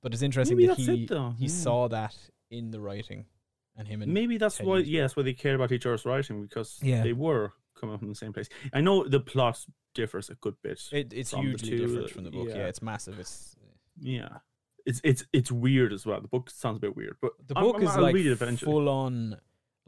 but 0.04 0.14
it's 0.14 0.22
interesting 0.22 0.58
maybe 0.58 0.68
that 0.68 0.78
he 0.78 1.04
it 1.04 1.10
he 1.38 1.46
yeah. 1.46 1.52
saw 1.52 1.88
that 1.88 2.16
in 2.52 2.72
the 2.72 2.80
writing 2.80 3.26
and 3.76 3.88
him 3.88 4.02
and 4.02 4.14
Maybe 4.14 4.38
that's 4.38 4.58
Ted 4.58 4.68
why. 4.68 4.78
Yes, 4.80 5.16
why 5.16 5.24
they 5.24 5.34
cared 5.34 5.56
about 5.56 5.72
each 5.72 5.86
other's 5.86 6.06
writing 6.06 6.42
because 6.42 6.80
Yeah. 6.82 7.04
they 7.04 7.14
were 7.14 7.54
coming 7.76 7.98
from 7.98 8.10
the 8.10 8.16
same 8.16 8.34
place. 8.34 8.50
I 8.74 8.82
know 8.82 9.08
the 9.08 9.20
plot 9.20 9.64
differs 9.94 10.30
a 10.30 10.36
good 10.36 10.56
bit. 10.64 10.82
It, 10.92 11.14
it's 11.14 11.32
hugely 11.32 11.78
different 11.78 12.10
from 12.10 12.24
the 12.24 12.32
book. 12.32 12.48
Yeah. 12.50 12.58
yeah. 12.58 12.66
it's 12.68 12.82
massive. 12.82 13.20
It's 13.20 13.56
eh. 13.64 13.74
yeah, 14.00 14.30
it's 14.86 15.02
it's 15.04 15.26
it's 15.34 15.52
weird 15.52 15.94
as 15.94 16.06
well. 16.06 16.22
The 16.22 16.28
book 16.28 16.50
sounds 16.50 16.78
a 16.78 16.80
bit 16.80 16.96
weird, 16.96 17.18
but 17.22 17.32
the 17.48 17.56
I'm- 17.56 17.66
book 17.66 17.76
I'm- 17.76 17.84
is 17.84 17.90
I'll 17.92 18.02
like 18.02 18.60
full 18.60 18.90
on. 18.90 19.38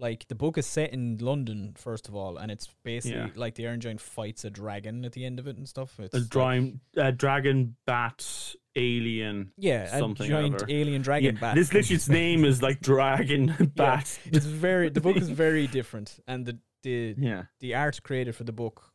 Like 0.01 0.27
the 0.29 0.35
book 0.35 0.57
is 0.57 0.65
set 0.65 0.93
in 0.93 1.17
London 1.17 1.73
first 1.77 2.07
of 2.07 2.15
all, 2.15 2.37
and 2.37 2.49
it's 2.49 2.69
basically 2.83 3.17
Yeah. 3.19 3.27
like 3.35 3.55
the 3.55 3.67
Iron 3.67 3.81
Giant 3.81 3.99
fights 3.99 4.45
a 4.45 4.49
dragon 4.49 5.03
at 5.03 5.11
the 5.11 5.25
end 5.25 5.39
of 5.39 5.47
it 5.47 5.57
and 5.57 5.67
stuff. 5.67 5.99
It's 5.99 6.13
a 6.15 6.19
like- 6.19 6.29
drawing, 6.29 6.79
uh, 6.95 7.11
dragon, 7.11 7.75
bat, 7.85 8.55
alien. 8.77 9.51
yeah, 9.57 9.83
a 9.93 9.99
something 9.99 10.27
giant 10.29 10.55
other. 10.55 10.65
alien 10.69 11.01
dragon 11.01 11.35
Yeah, 11.35 11.41
bat. 11.41 11.55
This 11.55 11.73
literally 11.73 11.95
its 11.95 12.07
name 12.07 12.45
is 12.45 12.61
like 12.61 12.79
dragon 12.79 13.53
bat. 13.75 14.17
it's 14.25 14.45
very 14.45 14.87
the 14.89 15.01
book 15.01 15.17
is 15.17 15.29
very 15.29 15.67
different, 15.67 16.19
and 16.27 16.45
the 16.45 16.59
the 16.83 17.15
yeah. 17.19 17.43
the 17.59 17.75
art 17.75 18.01
created 18.01 18.35
for 18.37 18.45
the 18.45 18.53
book 18.53 18.93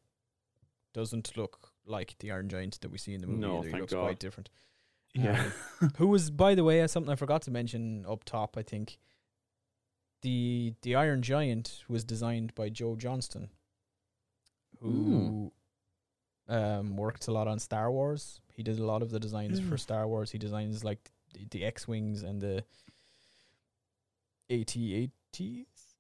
doesn't 0.94 1.36
look 1.36 1.72
like 1.84 2.16
the 2.20 2.30
Iron 2.30 2.48
Giant 2.48 2.80
that 2.80 2.90
we 2.90 2.96
see 2.96 3.12
in 3.12 3.20
the 3.20 3.26
movie. 3.26 3.40
No, 3.40 3.58
either. 3.58 3.70
Thank 3.70 3.80
looks 3.82 3.92
God. 3.92 4.04
quite 4.04 4.18
different. 4.18 4.48
Yeah. 5.12 5.50
who 5.98 6.08
was 6.08 6.30
by 6.30 6.54
the 6.54 6.64
way 6.64 6.80
uh, 6.80 6.86
something 6.88 7.12
I 7.12 7.16
forgot 7.16 7.42
to 7.42 7.50
mention 7.50 8.04
up 8.08 8.24
top 8.24 8.56
I 8.56 8.62
think 8.62 8.98
the 10.24 10.72
the 10.82 10.94
Iron 10.96 11.20
Giant 11.22 11.84
was 11.88 12.02
designed 12.04 12.54
by 12.54 12.66
Joe 12.70 12.96
Johnston 12.96 13.48
who 14.80 15.52
um 16.48 16.96
worked 16.96 17.28
a 17.28 17.32
lot 17.32 17.46
on 17.48 17.58
Star 17.58 17.90
Wars 17.96 18.40
he 18.56 18.62
did 18.62 18.78
a 18.78 18.84
lot 18.92 19.02
of 19.02 19.10
the 19.10 19.20
designs 19.20 19.60
for 19.60 19.76
Mm. 19.76 19.80
Star 19.88 20.04
Wars 20.08 20.30
he 20.32 20.38
designs 20.38 20.82
like 20.84 21.02
the, 21.34 21.42
the 21.50 21.64
X-wings 21.64 22.22
and 22.22 22.40
the 22.40 22.64
AT-ATs 24.50 25.94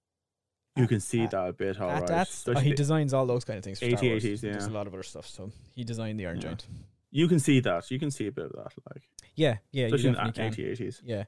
You 0.76 0.86
can 0.88 1.00
see 1.00 1.26
that 1.26 1.48
a 1.48 1.52
bit, 1.52 1.80
all 1.80 1.88
right. 1.88 2.06
that's 2.06 2.46
uh, 2.48 2.52
he 2.52 2.72
Especially- 2.72 2.74
does 2.74 3.12
all 3.14 3.26
those 3.26 3.44
kind 3.44 3.58
of 3.58 3.64
things 3.64 3.78
for 3.78 3.88
Star 3.88 4.02
Wars. 4.02 4.24
AT-ATs, 4.24 4.40
He 4.42 4.48
a 4.48 4.68
lot 4.70 4.86
of 4.86 4.94
other 4.94 5.02
stuff 5.02 5.26
so 5.26 5.50
he 5.74 5.84
designed 5.84 6.18
the 6.20 6.26
Iron 6.26 6.36
Yeah. 6.36 6.42
Giant 6.42 6.66
you 7.10 7.28
can 7.28 7.38
see 7.38 7.60
that. 7.60 7.88
You 7.92 7.98
can 8.00 8.10
see 8.10 8.26
a 8.26 8.32
bit 8.32 8.46
of 8.46 8.52
that, 8.52 8.72
like 8.92 9.02
yeah 9.36 9.56
yeah 9.72 9.86
you 9.86 9.94
especially 9.94 10.08
in 10.08 10.14
definitely 10.14 10.50
the 10.50 10.56
can 10.64 10.72
AT-ATs. 10.80 11.02
Yeah. 11.04 11.24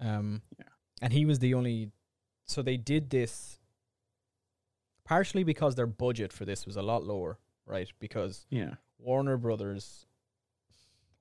Um 0.00 0.42
Yeah. 0.58 0.64
and 1.02 1.12
he 1.12 1.24
was 1.26 1.38
the 1.40 1.54
only 1.54 1.90
so 2.48 2.62
they 2.62 2.76
did 2.76 3.10
this 3.10 3.58
partially 5.04 5.44
because 5.44 5.74
their 5.76 5.86
budget 5.86 6.32
for 6.32 6.44
this 6.44 6.66
was 6.66 6.76
a 6.76 6.82
lot 6.82 7.04
lower, 7.04 7.38
right? 7.66 7.88
Because 8.00 8.46
Yeah. 8.50 8.74
Warner 8.98 9.36
Brothers 9.36 10.06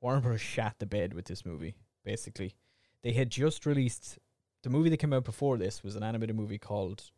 Warner 0.02 0.22
Brothers 0.22 0.42
shat 0.42 0.76
the 0.80 0.86
bed 0.86 1.13
with 1.13 1.26
this 1.26 1.46
movie, 1.46 1.76
basically. 2.04 2.56
They 3.04 3.13
had 3.13 3.30
just 3.30 3.66
released 3.66 4.18
the 4.63 4.70
movie 4.70 4.90
that 4.90 4.98
came 4.98 5.13
out 5.13 5.24
before 5.26 5.58
this 5.58 5.84
was 5.84 5.96
an 5.96 6.04
animated 6.04 6.36
movie 6.36 6.58
called 6.58 7.12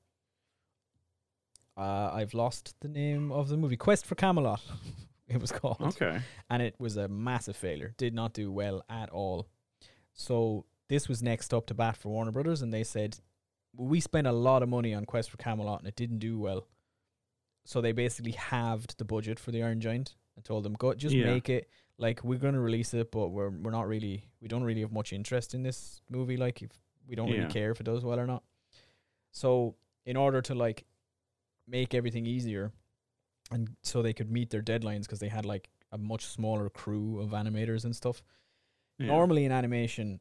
uh, 1.77 2.11
I've 2.13 2.33
lost 2.33 2.75
the 2.81 2.87
name 2.89 3.31
of 3.31 3.47
the 3.47 3.55
movie. 3.57 3.77
Quest 3.77 4.05
for 4.05 4.15
Camelot. 4.15 4.61
it 5.27 5.39
was 5.39 5.51
called 5.51 5.77
Okay. 5.81 6.19
and 6.49 6.61
it 6.61 6.75
was 6.79 6.97
a 6.97 7.07
massive 7.07 7.55
failure. 7.55 7.93
Did 7.97 8.13
not 8.13 8.33
do 8.33 8.51
well 8.51 8.83
at 8.89 9.09
all. 9.09 9.47
So 10.13 10.65
this 10.89 11.07
was 11.07 11.23
next 11.23 11.53
up 11.53 11.67
to 11.67 11.73
bat 11.73 11.95
for 11.95 12.09
Warner 12.09 12.31
Brothers, 12.31 12.61
and 12.61 12.73
they 12.73 12.83
said 12.83 13.19
we 13.75 13.99
spent 13.99 14.27
a 14.27 14.31
lot 14.31 14.63
of 14.63 14.69
money 14.69 14.93
on 14.93 15.05
Quest 15.05 15.29
for 15.29 15.37
Camelot, 15.37 15.79
and 15.79 15.87
it 15.87 15.95
didn't 15.95 16.19
do 16.19 16.39
well. 16.39 16.67
So 17.65 17.81
they 17.81 17.91
basically 17.91 18.31
halved 18.31 18.97
the 18.97 19.05
budget 19.05 19.39
for 19.39 19.51
the 19.51 19.61
Iron 19.63 19.79
Giant 19.79 20.15
and 20.35 20.43
told 20.43 20.63
them, 20.63 20.73
"Go, 20.73 20.93
just 20.93 21.15
Yeah. 21.15 21.25
make 21.25 21.49
it 21.49 21.69
like 21.97 22.23
we're 22.23 22.39
going 22.39 22.53
to 22.55 22.59
release 22.59 22.93
it, 22.93 23.11
but 23.11 23.29
we're 23.29 23.49
we're 23.49 23.71
not 23.71 23.87
really 23.87 24.29
we 24.41 24.47
don't 24.47 24.63
really 24.63 24.81
have 24.81 24.91
much 24.91 25.13
interest 25.13 25.53
in 25.53 25.63
this 25.63 26.01
movie. 26.09 26.37
Like 26.37 26.61
if 26.61 26.71
we 27.07 27.15
don't 27.15 27.27
Yeah. 27.27 27.35
really 27.39 27.51
care 27.53 27.71
if 27.71 27.79
it 27.79 27.83
does 27.83 28.03
well 28.03 28.19
or 28.19 28.25
not." 28.27 28.43
So 29.31 29.75
in 30.05 30.17
order 30.17 30.41
to 30.41 30.55
like 30.55 30.85
make 31.67 31.93
everything 31.93 32.25
easier, 32.25 32.71
and 33.51 33.75
so 33.83 34.01
they 34.01 34.13
could 34.13 34.31
meet 34.31 34.49
their 34.49 34.63
deadlines 34.63 35.01
because 35.01 35.19
they 35.19 35.29
had 35.29 35.45
like 35.45 35.69
a 35.91 35.97
much 35.97 36.25
smaller 36.25 36.69
crew 36.69 37.19
of 37.19 37.29
animators 37.31 37.85
and 37.85 37.95
stuff. 37.95 38.23
Yeah. 38.97 39.07
Normally 39.07 39.45
in 39.45 39.51
animation, 39.51 40.19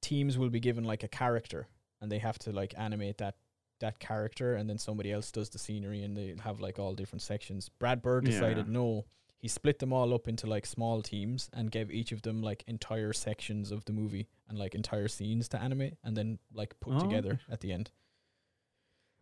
teams 0.00 0.38
will 0.38 0.50
be 0.50 0.60
given 0.60 0.84
like 0.84 1.02
a 1.02 1.08
character 1.08 1.66
and 2.00 2.10
they 2.10 2.18
have 2.18 2.38
to 2.40 2.52
like 2.52 2.74
animate 2.78 3.18
that 3.18 3.36
that 3.80 3.98
character 3.98 4.54
and 4.54 4.68
then 4.68 4.76
somebody 4.78 5.10
else 5.10 5.30
does 5.32 5.48
the 5.50 5.58
scenery 5.58 6.02
and 6.02 6.14
they 6.16 6.34
have 6.44 6.60
like 6.60 6.78
all 6.78 6.94
different 6.94 7.22
sections. 7.22 7.68
Brad 7.78 8.02
Bird 8.02 8.24
decided 8.26 8.66
Yeah. 8.66 8.72
no, 8.72 9.06
he 9.38 9.48
split 9.48 9.78
them 9.78 9.90
all 9.92 10.12
up 10.12 10.28
into 10.28 10.46
like 10.46 10.66
small 10.66 11.00
teams 11.00 11.48
and 11.54 11.70
gave 11.70 11.90
each 11.90 12.12
of 12.12 12.20
them 12.20 12.42
like 12.42 12.62
entire 12.66 13.14
sections 13.14 13.70
of 13.70 13.84
the 13.86 13.92
movie 13.94 14.28
and 14.50 14.58
like 14.58 14.74
entire 14.74 15.08
scenes 15.08 15.48
to 15.48 15.60
animate 15.62 15.94
and 16.04 16.14
then 16.16 16.38
like 16.52 16.78
put 16.80 16.94
Oh, 16.96 17.00
together 17.00 17.40
at 17.50 17.60
the 17.60 17.72
end. 17.72 17.90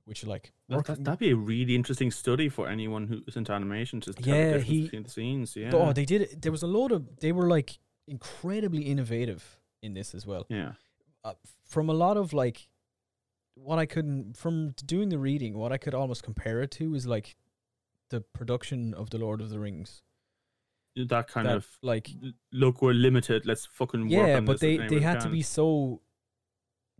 Which 0.06 0.24
like 0.26 0.52
that, 0.70 0.86
that, 0.86 1.04
that'd 1.04 1.18
be 1.20 1.30
a 1.32 1.36
really 1.36 1.74
interesting 1.74 2.10
study 2.10 2.48
for 2.48 2.66
anyone 2.66 3.06
who's 3.08 3.36
into 3.36 3.52
animation 3.52 4.00
to 4.02 4.14
tell 4.14 4.34
Yeah, 4.34 4.56
he- 4.58 4.88
the 4.88 5.08
scenes. 5.08 5.54
Yeah. 5.54 5.70
Oh, 5.74 5.92
they 5.92 6.06
did 6.06 6.22
it. 6.22 6.40
There 6.42 6.50
was 6.52 6.62
a 6.62 6.66
load 6.66 6.92
of. 6.92 7.18
They 7.20 7.30
were 7.30 7.46
like 7.46 7.78
incredibly 8.06 8.82
innovative 8.84 9.57
in 9.82 9.94
this 9.94 10.14
as 10.14 10.26
well. 10.26 10.46
yeah. 10.48 10.72
Uh, 11.24 11.34
from 11.66 11.90
a 11.90 11.92
lot 11.92 12.16
of 12.16 12.32
like, 12.32 12.68
what 13.54 13.78
I 13.78 13.86
couldn't 13.86 14.36
from 14.36 14.74
doing 14.86 15.08
the 15.08 15.18
reading, 15.18 15.58
what 15.58 15.72
I 15.72 15.78
could 15.78 15.94
almost 15.94 16.22
compare 16.22 16.62
it 16.62 16.70
to 16.72 16.94
is 16.94 17.06
like 17.06 17.36
the 18.10 18.20
production 18.20 18.94
of 18.94 19.10
the 19.10 19.18
Lord 19.18 19.40
of 19.40 19.50
the 19.50 19.58
Rings. 19.58 20.02
That 20.96 21.28
kind 21.28 21.48
that, 21.48 21.56
of 21.56 21.66
like 21.82 22.10
look, 22.52 22.82
we're 22.82 22.92
limited. 22.92 23.46
Let's 23.46 23.66
fucking 23.66 24.08
work 24.08 24.10
yeah, 24.10 24.40
but 24.40 24.60
they 24.60 24.78
they 24.78 25.00
had 25.00 25.20
to 25.20 25.28
be 25.28 25.42
so 25.42 26.00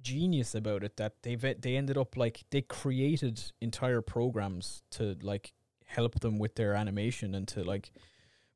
genius 0.00 0.54
about 0.54 0.84
it 0.84 0.96
that 0.96 1.14
they 1.22 1.34
they 1.34 1.76
ended 1.76 1.98
up 1.98 2.16
like 2.16 2.44
they 2.50 2.62
created 2.62 3.52
entire 3.60 4.00
programs 4.00 4.82
to 4.90 5.16
like 5.22 5.52
help 5.84 6.20
them 6.20 6.38
with 6.38 6.54
their 6.54 6.74
animation 6.74 7.34
and 7.34 7.48
to 7.48 7.64
like 7.64 7.90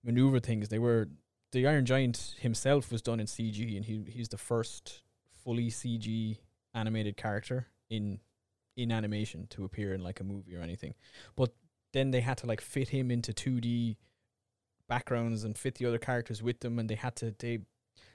maneuver 0.05 0.39
things. 0.39 0.69
They 0.69 0.79
were 0.79 1.09
the 1.53 1.67
Iron 1.67 1.85
Giant 1.85 2.35
himself 2.41 2.91
was 2.91 3.03
done 3.03 3.21
in 3.21 3.27
CG, 3.27 3.77
and 3.77 3.85
he 3.85 4.03
he's 4.09 4.31
the 4.31 4.39
first 4.39 5.03
fully 5.45 5.69
CG 5.69 6.39
animated 6.75 7.17
character 7.17 7.69
in 7.91 8.21
in 8.77 8.91
animation 8.91 9.47
to 9.51 9.65
appear 9.65 9.93
in 9.93 10.03
like 10.03 10.21
a 10.21 10.25
movie 10.25 10.57
or 10.57 10.61
anything. 10.61 10.95
But 11.37 11.55
then 11.93 12.11
they 12.11 12.23
had 12.23 12.39
to 12.39 12.47
like 12.47 12.61
fit 12.61 12.89
him 12.89 13.11
into 13.11 13.33
two 13.33 13.61
D 13.61 13.99
backgrounds 14.89 15.45
and 15.45 15.57
fit 15.57 15.77
the 15.77 15.87
other 15.87 15.99
characters 15.99 16.43
with 16.43 16.61
them, 16.61 16.79
and 16.79 16.89
they 16.89 16.95
had 16.95 17.17
to 17.17 17.35
they 17.39 17.61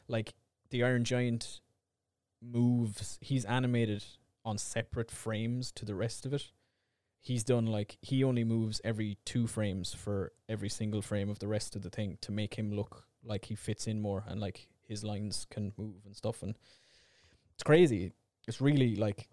like 0.08 0.34
the 0.72 0.84
Iron 0.84 1.04
Giant 1.04 1.62
moves. 2.42 3.20
He's 3.22 3.46
animated 3.46 4.04
on 4.44 4.58
separate 4.58 5.12
frames 5.12 5.72
to 5.74 5.86
the 5.86 5.96
rest 5.96 6.26
of 6.26 6.34
it. 6.34 6.52
He's 7.22 7.44
done 7.44 7.68
like 7.68 7.98
he 8.02 8.24
only 8.24 8.44
moves 8.44 8.82
every 8.84 9.18
two 9.26 9.46
frames 9.46 9.94
for 9.94 10.32
every 10.50 10.70
single 10.70 11.02
frame 11.02 11.30
of 11.30 11.40
the 11.40 11.48
rest 11.48 11.76
of 11.76 11.84
the 11.84 11.90
thing 11.90 12.18
to 12.22 12.32
make 12.32 12.56
him 12.56 12.74
look 12.74 13.07
like 13.28 13.46
he 13.46 13.56
fits 13.56 13.88
in 13.88 14.02
more 14.02 14.24
and 14.28 14.40
like 14.40 14.68
his 14.88 15.04
lines 15.04 15.46
can 15.50 15.74
move 15.78 16.06
and 16.06 16.16
stuff 16.16 16.42
and 16.42 16.56
it's 17.54 17.64
crazy. 17.64 18.14
It's 18.48 18.62
really 18.62 18.96
like 18.96 19.28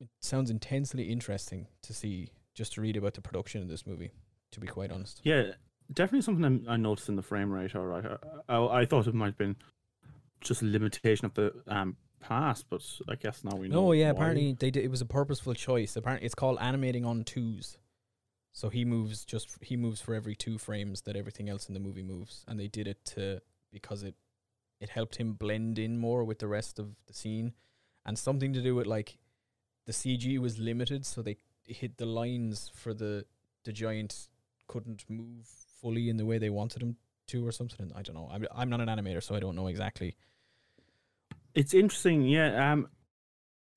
it 0.00 0.08
sounds 0.20 0.50
intensely 0.50 1.04
interesting 1.04 1.66
to 1.82 1.92
see 1.92 2.30
just 2.54 2.74
to 2.74 2.80
read 2.80 2.96
about 2.96 3.14
the 3.14 3.20
production 3.20 3.62
of 3.62 3.68
this 3.68 3.86
movie. 3.86 4.10
To 4.52 4.60
be 4.60 4.66
quite 4.66 4.90
honest, 4.90 5.20
Yeah, 5.22 5.52
definitely 5.92 6.22
something 6.22 6.44
I'm, 6.44 6.64
I 6.68 6.76
noticed 6.76 7.08
in 7.08 7.14
the 7.14 7.22
frame 7.22 7.52
rate. 7.52 7.76
All 7.76 7.84
right, 7.84 8.04
I, 8.48 8.56
I, 8.56 8.80
I 8.80 8.84
thought 8.84 9.06
it 9.06 9.14
might 9.14 9.26
have 9.26 9.38
been 9.38 9.56
just 10.40 10.62
a 10.62 10.64
limitation 10.64 11.26
of 11.26 11.34
the 11.34 11.52
um 11.68 11.96
past, 12.20 12.66
but 12.68 12.82
I 13.08 13.14
guess 13.14 13.44
now 13.44 13.56
we 13.56 13.68
know. 13.68 13.86
No, 13.86 13.92
yeah. 13.92 14.06
why. 14.06 14.10
Apparently, 14.10 14.56
they 14.58 14.70
did, 14.70 14.84
it 14.84 14.90
was 14.90 15.00
a 15.00 15.06
purposeful 15.06 15.54
choice. 15.54 15.96
Apparently, 15.96 16.26
it's 16.26 16.34
called 16.34 16.58
animating 16.60 17.04
on 17.04 17.24
twos. 17.24 17.78
So 18.52 18.68
he 18.68 18.84
moves 18.84 19.24
just 19.24 19.48
he 19.62 19.76
moves 19.76 20.00
for 20.00 20.14
every 20.14 20.34
two 20.34 20.58
frames 20.58 21.02
that 21.02 21.16
everything 21.16 21.48
else 21.48 21.68
in 21.68 21.74
the 21.74 21.80
movie 21.80 22.02
moves, 22.02 22.44
and 22.48 22.58
they 22.58 22.68
did 22.68 22.86
it 22.88 23.04
to 23.06 23.40
because 23.72 24.02
it 24.02 24.14
it 24.80 24.88
helped 24.88 25.16
him 25.16 25.34
blend 25.34 25.78
in 25.78 25.98
more 25.98 26.24
with 26.24 26.38
the 26.38 26.48
rest 26.48 26.78
of 26.78 26.96
the 27.06 27.12
scene, 27.12 27.52
and 28.04 28.18
something 28.18 28.52
to 28.52 28.62
do 28.62 28.74
with 28.74 28.86
like 28.86 29.18
the 29.86 29.92
CG 29.92 30.38
was 30.38 30.58
limited, 30.58 31.06
so 31.06 31.22
they 31.22 31.36
hit 31.64 31.96
the 31.96 32.06
lines 32.06 32.70
for 32.74 32.92
the 32.92 33.24
the 33.64 33.72
giant 33.72 34.28
couldn't 34.66 35.04
move 35.08 35.46
fully 35.80 36.08
in 36.08 36.16
the 36.16 36.26
way 36.26 36.38
they 36.38 36.50
wanted 36.50 36.82
him 36.82 36.96
to, 37.28 37.46
or 37.46 37.52
something. 37.52 37.92
I 37.94 38.02
don't 38.02 38.14
know. 38.14 38.28
I'm 38.32 38.46
I'm 38.54 38.70
not 38.70 38.80
an 38.80 38.88
animator, 38.88 39.22
so 39.22 39.34
I 39.34 39.40
don't 39.40 39.56
know 39.56 39.68
exactly. 39.68 40.16
It's 41.54 41.74
interesting, 41.74 42.22
yeah. 42.22 42.72
Um, 42.72 42.88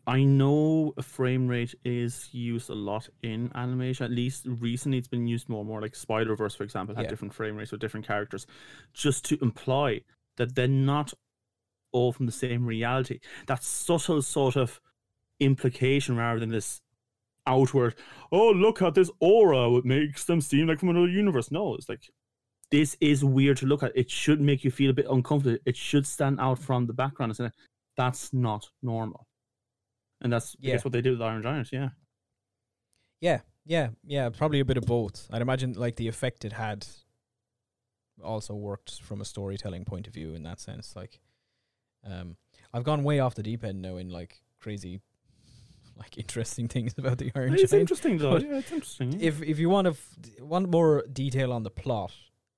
I 0.06 0.24
know 0.24 0.94
a 0.98 1.02
frame 1.02 1.48
rate 1.48 1.74
is 1.86 2.30
used 2.34 2.70
a 2.70 2.76
lot 2.76 3.08
in 3.22 3.50
animation. 3.56 4.04
At 4.04 4.12
least 4.12 4.46
recently, 4.46 4.98
it's 4.98 5.08
been 5.08 5.28
used 5.28 5.48
more 5.48 5.62
and 5.62 5.70
more. 5.70 5.82
Like 5.82 5.96
Spider 5.96 6.36
Verse, 6.36 6.56
for 6.56 6.64
example, 6.64 6.96
had 6.96 7.04
Yeah. 7.06 7.10
different 7.10 7.34
frame 7.34 7.56
rates 7.56 7.72
with 7.72 7.80
different 7.80 8.06
characters, 8.06 8.46
just 8.94 9.24
to 9.26 9.38
imply 9.42 10.02
that 10.36 10.56
they're 10.56 10.68
not 10.68 11.14
all 11.94 12.12
from 12.12 12.26
the 12.26 12.32
same 12.34 12.66
reality. 12.66 13.20
That 13.48 13.64
subtle 13.64 14.22
sort 14.22 14.56
of 14.58 14.82
implication, 15.40 16.16
rather 16.18 16.40
than 16.40 16.50
this 16.50 16.82
outward. 17.46 17.96
Oh, 18.32 18.52
look 18.52 18.82
at 18.82 18.96
this 18.96 19.12
aura! 19.20 19.74
It 19.78 19.86
makes 19.86 20.26
them 20.26 20.42
seem 20.42 20.68
like 20.68 20.80
from 20.80 20.90
another 20.90 21.10
universe. 21.10 21.52
No, 21.52 21.76
it's 21.76 21.88
like 21.90 22.10
this 22.72 22.98
is 23.00 23.24
weird 23.24 23.58
to 23.58 23.66
look 23.68 23.84
at. 23.84 23.96
It 23.96 24.10
should 24.10 24.42
make 24.42 24.64
you 24.64 24.72
feel 24.72 24.90
a 24.90 24.94
bit 24.94 25.06
uncomfortable. 25.10 25.60
It 25.66 25.78
should 25.78 26.08
stand 26.08 26.40
out 26.40 26.60
from 26.60 26.88
the 26.88 26.94
background. 26.94 27.30
and 27.32 27.38
say, 27.38 27.58
That's 27.96 28.34
not 28.34 28.70
normal. 28.82 29.28
And 30.24 30.32
that's 30.34 30.56
I 30.64 30.68
guess 30.68 30.84
what 30.86 30.92
they 30.94 31.02
did 31.02 31.12
with 31.12 31.22
Iron 31.22 31.44
Giant, 31.44 31.70
yeah. 31.72 31.90
Yeah, 33.20 33.42
yeah, 33.66 33.90
yeah. 34.06 34.30
Probably 34.30 34.60
a 34.60 34.66
bit 34.66 34.78
of 34.78 34.86
both. 34.86 35.28
I'd 35.32 35.42
imagine 35.42 35.74
like 35.74 35.96
the 35.98 36.08
effect 36.08 36.44
it 36.46 36.54
had 36.54 36.86
also 38.24 38.54
worked 38.56 39.02
from 39.02 39.22
a 39.22 39.26
storytelling 39.26 39.86
point 39.86 40.08
of 40.08 40.14
view 40.14 40.34
in 40.34 40.44
that 40.44 40.60
sense. 40.60 40.96
Like, 40.96 41.20
um, 42.06 42.38
I've 42.74 42.84
gone 42.84 43.04
way 43.04 43.20
off 43.20 43.36
the 43.36 43.44
deep 43.44 43.64
end 43.64 43.82
now 43.82 43.98
in 43.98 44.10
like 44.10 44.42
crazy, 44.60 45.02
like 45.98 46.18
interesting 46.18 46.68
things 46.68 46.96
about 46.98 47.18
the 47.18 47.32
Iron 47.36 47.54
It's 47.54 47.72
Giant. 47.72 47.82
interesting 47.82 48.18
though. 48.18 48.32
but 48.40 48.44
yeah, 48.44 48.58
it's 48.58 48.72
interesting. 48.72 49.14
yeah. 49.14 49.28
If 49.28 49.42
if 49.42 49.60
you 49.60 49.70
want 49.70 49.86
to 49.86 49.92
f- 49.92 50.42
want 50.42 50.70
more 50.70 51.04
detail 51.12 51.52
on 51.54 51.64
the 51.64 51.70
plot, 51.72 52.12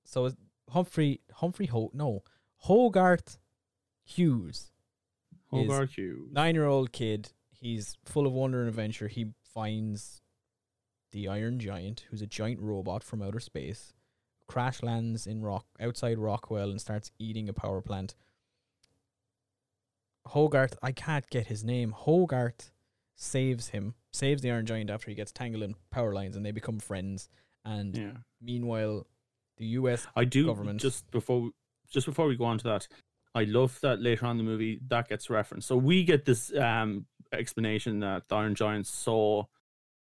so 0.04 0.26
it's 0.26 0.36
Humphrey 0.70 1.20
Humphrey 1.34 1.66
Ho 1.66 1.90
no 1.94 2.22
Hogarth 2.58 3.38
Hughes 4.04 4.72
Hogarth 5.50 5.90
Hughes. 5.92 6.28
nine 6.32 6.54
year 6.56 6.66
old 6.66 6.90
kid. 6.92 7.30
He's 7.66 7.96
full 8.04 8.28
of 8.28 8.32
wonder 8.32 8.60
and 8.60 8.68
adventure. 8.68 9.08
He 9.08 9.32
finds 9.52 10.22
the 11.10 11.26
Iron 11.26 11.58
Giant, 11.58 12.04
who's 12.08 12.22
a 12.22 12.26
giant 12.28 12.60
robot 12.60 13.02
from 13.02 13.20
outer 13.22 13.40
space, 13.40 13.92
crash 14.46 14.84
lands 14.84 15.26
in 15.26 15.42
rock 15.42 15.66
outside 15.80 16.16
Rockwell 16.20 16.70
and 16.70 16.80
starts 16.80 17.10
eating 17.18 17.48
a 17.48 17.52
power 17.52 17.80
plant. 17.80 18.14
Hogarth, 20.26 20.78
I 20.80 20.92
can't 20.92 21.28
get 21.28 21.48
his 21.48 21.64
name. 21.64 21.90
Hogarth 21.90 22.70
saves 23.16 23.70
him, 23.70 23.94
saves 24.12 24.42
the 24.42 24.52
Iron 24.52 24.66
Giant 24.66 24.88
after 24.90 25.10
he 25.10 25.16
gets 25.16 25.32
tangled 25.32 25.64
in 25.64 25.74
power 25.90 26.14
lines, 26.14 26.36
and 26.36 26.46
they 26.46 26.52
become 26.52 26.78
friends. 26.78 27.28
And 27.64 27.96
Yeah. 27.96 28.12
meanwhile, 28.40 29.08
the 29.56 29.66
U.S. 29.80 30.06
I 30.14 30.24
do 30.24 30.46
government. 30.46 30.80
just 30.80 31.10
before 31.10 31.50
just 31.90 32.06
before 32.06 32.28
we 32.28 32.36
go 32.36 32.44
on 32.44 32.58
to 32.58 32.64
that, 32.64 32.86
I 33.34 33.42
love 33.42 33.80
that 33.80 34.00
later 34.00 34.26
on 34.26 34.32
in 34.32 34.36
the 34.38 34.44
movie 34.50 34.78
that 34.86 35.08
gets 35.08 35.28
referenced. 35.30 35.66
So 35.66 35.76
we 35.76 36.04
get 36.04 36.24
this 36.26 36.54
um 36.54 37.06
explanation 37.32 38.00
that 38.00 38.28
the 38.28 38.36
Iron 38.36 38.54
Giant 38.54 38.86
saw 38.86 39.44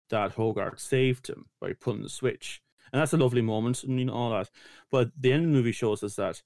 that 0.09 0.31
Hogarth 0.33 0.79
saved 0.79 1.27
him 1.27 1.45
by 1.59 1.73
pulling 1.73 2.01
the 2.03 2.09
switch. 2.09 2.61
And 2.91 2.99
that's 3.01 3.13
a 3.13 3.17
lovely 3.17 3.41
moment 3.41 3.83
and 3.83 3.97
you 3.97 4.05
know 4.05 4.13
all 4.13 4.31
that. 4.31 4.49
But 4.91 5.11
the 5.17 5.31
end 5.31 5.45
of 5.45 5.51
the 5.51 5.55
movie 5.57 5.71
shows 5.71 6.03
us 6.03 6.15
that 6.15 6.41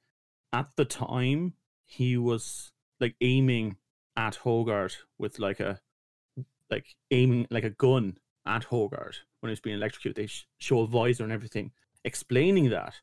at 0.54 0.70
the 0.76 0.86
time 0.86 1.54
he 1.84 2.18
was 2.18 2.72
like 3.00 3.16
aiming 3.22 3.78
at 4.16 4.36
Hogarth 4.36 5.04
with 5.18 5.40
like 5.40 5.60
a 5.60 5.80
like 6.70 6.96
aiming 7.12 7.48
like 7.50 7.64
a 7.64 7.70
gun 7.72 8.18
at 8.46 8.66
Hogarth 8.66 9.20
when 9.40 9.50
he 9.50 9.54
was 9.54 9.60
being 9.60 9.76
electrocuted. 9.78 10.16
They 10.16 10.28
sh- 10.28 10.48
show 10.60 10.82
a 10.82 10.88
visor 10.88 11.24
and 11.24 11.34
everything 11.34 11.72
explaining 12.04 12.70
that. 12.70 12.96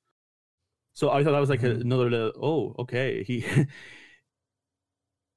So 0.95 1.11
I 1.11 1.25
thought 1.25 1.33
that 1.33 1.41
was 1.41 1.51
like 1.51 1.63
a, 1.63 1.71
Mhm. 1.71 1.81
another 1.81 2.11
little. 2.11 2.33
Oh, 2.41 2.75
okay. 2.83 3.23
He. 3.25 3.45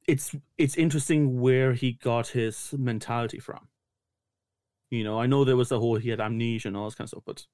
it's 0.08 0.36
it's 0.58 0.76
interesting 0.76 1.40
where 1.42 1.74
he 1.74 1.94
got 1.94 2.28
his 2.28 2.74
mentality 2.78 3.40
from. 3.40 3.68
You 4.92 5.04
know, 5.04 5.20
I 5.20 5.26
know 5.26 5.44
there 5.44 5.58
was 5.58 5.70
the 5.70 5.80
whole 5.80 5.96
he 5.98 6.10
had 6.10 6.22
amnesia 6.22 6.68
and 6.68 6.78
all 6.78 6.86
this 6.86 6.96
kind 6.96 7.06
of 7.06 7.10
stuff, 7.10 7.24
but 7.26 7.48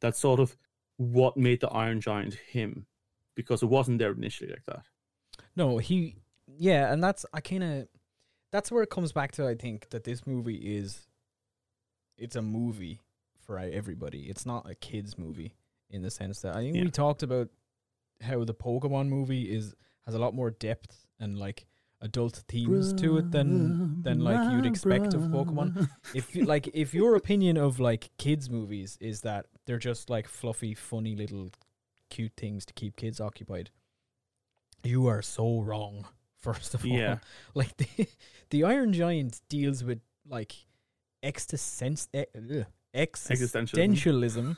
that's 0.00 0.18
sort 0.18 0.40
of 0.40 0.56
what 0.96 1.36
made 1.36 1.60
the 1.60 1.68
Iron 1.68 2.00
Giant 2.00 2.34
him, 2.34 2.86
because 3.34 3.62
it 3.62 3.66
wasn't 3.66 3.98
there 3.98 4.12
initially 4.12 4.50
like 4.50 4.64
that. 4.66 4.84
No, 5.56 5.78
he 5.78 6.16
yeah, 6.46 6.92
and 6.92 7.02
that's 7.02 7.26
I 7.32 7.40
kind 7.40 7.64
of 7.64 7.88
that's 8.52 8.70
where 8.70 8.82
it 8.82 8.90
comes 8.90 9.12
back 9.12 9.32
to 9.32 9.46
I 9.48 9.54
think 9.54 9.90
that 9.90 10.04
this 10.04 10.26
movie 10.26 10.76
is 10.76 11.06
it's 12.16 12.36
a 12.36 12.42
movie 12.42 13.00
for 13.40 13.58
everybody. 13.58 14.22
It's 14.28 14.46
not 14.46 14.68
a 14.70 14.74
kids 14.74 15.18
movie 15.18 15.54
in 15.90 16.02
the 16.02 16.10
sense 16.10 16.40
that 16.42 16.54
I 16.54 16.60
think 16.62 16.76
Yeah. 16.76 16.84
we 16.84 16.90
talked 16.90 17.22
about 17.22 17.48
how 18.20 18.44
the 18.44 18.54
Pokemon 18.54 19.08
movie 19.08 19.50
is 19.50 19.74
has 20.08 20.14
a 20.14 20.18
lot 20.18 20.34
more 20.34 20.50
depth 20.50 21.06
and 21.20 21.36
like 21.38 21.66
adult 22.00 22.36
themes 22.48 22.92
to 22.94 23.18
it 23.18 23.30
than 23.30 24.00
than 24.02 24.20
like 24.20 24.50
you'd 24.52 24.64
expect 24.66 25.12
of 25.14 25.22
Pokemon. 25.22 25.88
If 26.14 26.34
like 26.34 26.68
if 26.72 26.94
your 26.94 27.14
opinion 27.14 27.56
of 27.58 27.78
like 27.78 28.10
kids 28.16 28.48
movies 28.48 28.96
is 29.00 29.20
that 29.20 29.46
they're 29.66 29.84
just 29.90 30.08
like 30.08 30.26
fluffy, 30.28 30.72
funny 30.74 31.14
little 31.14 31.50
cute 32.08 32.32
things 32.36 32.64
to 32.66 32.72
keep 32.72 32.96
kids 32.96 33.20
occupied, 33.20 33.68
you 34.82 35.06
are 35.08 35.20
so 35.22 35.60
wrong 35.60 36.06
First 36.38 36.72
of 36.74 36.84
all, 36.84 36.90
Yeah. 36.96 37.18
like 37.54 37.76
the 37.76 38.06
the 38.50 38.64
Iron 38.64 38.92
Giant 38.92 39.40
deals 39.50 39.82
with 39.84 40.00
like 40.26 40.54
existence, 41.22 42.08
eh, 42.14 42.24
ugh, 42.34 42.64
Existentialism. 42.94 43.74
existentialism, 43.74 44.56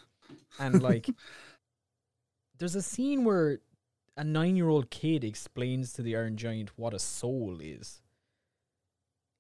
and 0.59 0.82
like 0.82 1.09
there's 2.59 2.76
a 2.76 2.82
scene 2.82 3.24
where 3.24 3.61
a 4.16 4.24
nine 4.24 4.56
year 4.56 4.68
old 4.68 4.90
kid 4.90 5.24
explains 5.24 5.92
to 5.94 6.02
the 6.02 6.16
Iron 6.16 6.36
Giant 6.36 6.70
what 6.76 6.94
a 6.94 6.98
soul 6.98 7.58
is. 7.61 8.00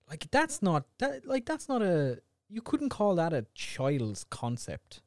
Like 0.08 0.30
that's 0.30 0.60
not 0.62 0.84
that 0.98 1.26
like 1.26 1.46
that's 1.46 1.68
not 1.68 1.82
a 1.82 2.18
you 2.48 2.60
couldn't 2.60 2.88
call 2.88 3.14
that 3.14 3.32
a 3.32 3.46
child's 3.54 4.24
concept. 4.24 5.02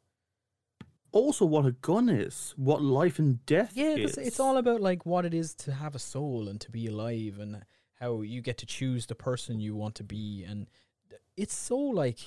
Also, 1.11 1.45
what 1.45 1.65
a 1.65 1.73
gun 1.73 2.09
is, 2.09 2.55
what 2.57 2.81
life 2.81 3.19
and 3.19 3.45
death 3.45 3.73
Yeah, 3.75 3.95
is. 3.95 4.17
it's, 4.17 4.17
it's 4.17 4.39
all 4.39 4.57
about 4.57 4.81
like 4.81 5.05
what 5.05 5.25
it 5.25 5.33
is 5.33 5.53
to 5.55 5.71
have 5.73 5.93
a 5.93 5.99
soul 5.99 6.47
and 6.47 6.59
to 6.61 6.71
be 6.71 6.87
alive 6.87 7.37
and 7.39 7.63
how 7.99 8.21
you 8.21 8.41
get 8.41 8.57
to 8.59 8.65
choose 8.65 9.05
the 9.05 9.13
person 9.13 9.59
you 9.59 9.75
want 9.75 9.93
to 9.95 10.03
be 10.03 10.43
and 10.43 10.67
it's 11.37 11.53
so 11.55 11.77
like 11.77 12.17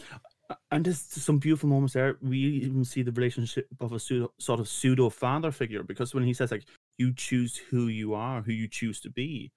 And 0.70 0.84
there's 0.84 1.00
some 1.00 1.38
beautiful 1.38 1.68
moments 1.68 1.94
there. 1.94 2.16
We 2.22 2.38
even 2.38 2.84
see 2.84 3.02
the 3.02 3.10
relationship 3.10 3.66
of 3.80 3.92
a 3.92 3.98
pseudo, 3.98 4.32
sort 4.38 4.60
of 4.60 4.68
pseudo 4.68 5.10
father 5.10 5.50
figure 5.50 5.82
because 5.82 6.14
when 6.14 6.22
he 6.24 6.32
says 6.34 6.52
like 6.52 6.64
you 6.98 7.12
choose 7.12 7.56
who 7.56 7.86
you 7.88 8.14
are, 8.14 8.42
who 8.42 8.52
you 8.52 8.68
choose 8.68 9.00
to 9.00 9.10
be, 9.10 9.52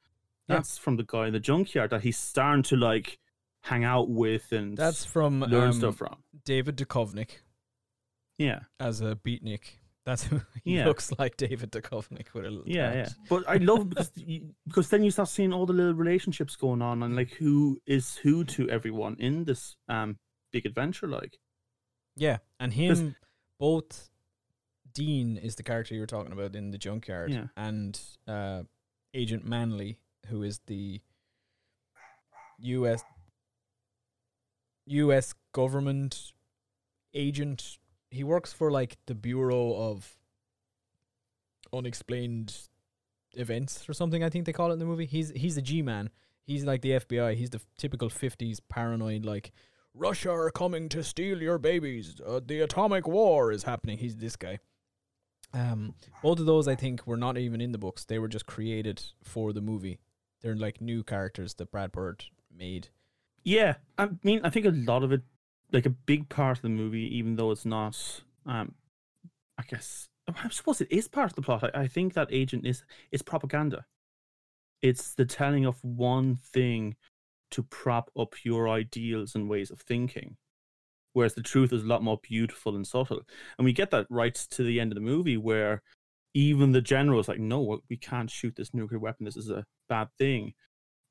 Yeah. 0.47 0.55
that's 0.57 0.77
from 0.77 0.97
the 0.97 1.03
guy 1.05 1.27
in 1.27 1.33
the 1.33 1.39
junkyard 1.39 1.89
that 1.91 2.01
he's 2.03 2.17
starting 2.17 2.63
to 2.63 2.75
like 2.75 3.19
hang 3.63 3.83
out 3.83 4.09
with 4.09 4.51
and 4.51 4.77
that's 4.77 5.03
from 5.05 5.41
learn 5.41 5.69
um, 5.69 5.73
stuff 5.73 5.97
from. 5.97 6.23
David 6.45 6.77
Duchovny 6.77 7.27
Yeah, 8.37 8.61
as 8.79 9.01
a 9.01 9.15
beatnik. 9.15 9.61
That's 10.05 10.23
who 10.23 10.41
he 10.63 10.77
Yeah. 10.77 10.85
looks 10.85 11.11
like 11.19 11.37
David 11.37 11.71
Duchovny 11.71 12.25
with 12.33 12.45
a 12.45 12.49
little 12.49 12.63
yeah, 12.67 12.93
yeah. 12.93 13.09
But 13.29 13.47
I 13.47 13.57
love 13.57 13.89
because 13.89 14.11
you, 14.15 14.55
because 14.67 14.89
then 14.89 15.03
you 15.03 15.11
start 15.11 15.27
seeing 15.29 15.53
all 15.53 15.65
the 15.65 15.73
little 15.73 15.93
relationships 15.93 16.55
going 16.55 16.81
on 16.81 17.03
and 17.03 17.15
like 17.15 17.31
who 17.31 17.79
is 17.85 18.15
who 18.17 18.43
to 18.45 18.69
everyone 18.69 19.17
in 19.19 19.43
this 19.45 19.75
um 19.87 20.17
big 20.51 20.65
adventure. 20.65 21.07
Like, 21.07 21.37
Yeah, 22.15 22.37
and 22.59 22.73
him 22.73 23.15
both 23.59 24.09
Dean 24.93 25.37
is 25.37 25.55
the 25.55 25.63
character 25.63 25.93
you 25.95 26.01
were 26.01 26.07
talking 26.07 26.31
about 26.33 26.55
in 26.55 26.71
the 26.71 26.77
junkyard, 26.77 27.31
Yeah. 27.31 27.47
and 27.57 27.99
uh, 28.27 28.63
Agent 29.13 29.45
Manley, 29.45 29.97
who 30.27 30.43
is 30.43 30.59
the 30.67 31.01
U.S. 32.59 33.03
U.S. 34.87 35.33
government 35.53 36.33
agent. 37.13 37.77
He 38.11 38.23
works 38.23 38.51
for 38.51 38.71
like 38.71 38.97
the 39.05 39.15
Bureau 39.15 39.73
of 39.75 40.17
Unexplained 41.71 42.55
Events 43.33 43.87
or 43.87 43.93
something. 43.93 44.23
I 44.23 44.29
think 44.29 44.45
they 44.45 44.53
call 44.53 44.71
it 44.71 44.73
in 44.73 44.79
the 44.79 44.85
movie. 44.85 45.05
He's 45.05 45.29
he's 45.35 45.55
the 45.55 45.61
G 45.61 45.81
man. 45.81 46.09
He's 46.43 46.65
like 46.65 46.81
the 46.81 46.91
FBI. 46.91 47.35
He's 47.35 47.51
the 47.51 47.59
f- 47.59 47.67
typical 47.77 48.09
fifties 48.09 48.59
paranoid 48.59 49.23
like 49.23 49.51
Russia 49.93 50.31
are 50.31 50.49
coming 50.49 50.89
to 50.89 51.03
steal 51.03 51.39
your 51.41 51.59
babies. 51.59 52.19
Uh, 52.25 52.39
the 52.43 52.61
atomic 52.61 53.07
war 53.07 53.51
is 53.51 53.63
happening. 53.63 53.99
He's 53.99 54.15
this 54.17 54.35
guy. 54.35 54.57
Um, 55.53 55.95
both 56.21 56.39
of 56.39 56.45
those 56.45 56.67
I 56.67 56.75
think 56.75 57.07
were 57.07 57.17
not 57.17 57.37
even 57.37 57.61
in 57.61 57.71
the 57.71 57.77
books. 57.77 58.05
They 58.05 58.19
were 58.19 58.27
just 58.27 58.45
created 58.45 59.03
for 59.23 59.51
the 59.51 59.61
movie. 59.61 59.99
They're 60.41 60.55
like 60.55 60.79
new 60.79 61.03
characters 61.03 61.55
that 61.55 61.71
Brad 61.71 61.91
Bird 61.91 62.25
made. 62.55 62.89
yeah, 63.43 63.75
I 63.97 64.09
mean, 64.23 64.41
I 64.43 64.49
think 64.49 64.65
a 64.65 64.69
lot 64.71 65.03
of 65.03 65.11
it, 65.11 65.21
like 65.71 65.85
a 65.85 65.91
big 65.91 66.29
part 66.29 66.57
of 66.57 66.61
the 66.61 66.69
movie, 66.69 67.17
even 67.17 67.35
though 67.35 67.51
it's 67.51 67.65
not, 67.65 68.21
um, 68.45 68.75
I 69.57 69.63
guess, 69.63 70.09
I 70.27 70.49
suppose 70.49 70.81
it 70.81 70.91
is 70.91 71.07
part 71.07 71.31
of 71.31 71.35
the 71.35 71.41
plot. 71.41 71.71
I, 71.73 71.81
I 71.81 71.87
think 71.87 72.13
that 72.13 72.27
agent 72.31 72.65
is 72.65 72.83
it's 73.11 73.23
propaganda. 73.23 73.85
It's 74.81 75.13
the 75.13 75.25
telling 75.25 75.65
of 75.65 75.83
one 75.83 76.35
thing 76.35 76.95
to 77.51 77.63
prop 77.63 78.11
up 78.17 78.35
your 78.43 78.69
ideals 78.69 79.35
and 79.35 79.49
ways 79.49 79.71
of 79.71 79.81
thinking. 79.81 80.37
Whereas 81.13 81.33
the 81.33 81.41
truth 81.41 81.73
is 81.73 81.83
a 81.83 81.87
lot 81.87 82.03
more 82.03 82.19
beautiful 82.21 82.75
and 82.75 82.85
subtle. 82.85 83.21
And 83.57 83.65
we 83.65 83.73
get 83.73 83.91
that 83.91 84.07
right 84.09 84.35
to 84.51 84.63
the 84.63 84.79
end 84.79 84.91
of 84.91 84.95
the 84.95 85.01
movie 85.01 85.37
where 85.37 85.81
even 86.33 86.71
the 86.71 86.81
general 86.81 87.19
is 87.19 87.27
like, 87.27 87.39
no, 87.39 87.81
we 87.89 87.97
can't 87.97 88.29
shoot 88.29 88.55
this 88.55 88.73
nuclear 88.73 88.99
weapon. 88.99 89.25
This 89.25 89.37
is 89.37 89.49
a 89.49 89.65
bad 89.87 90.09
thing. 90.17 90.53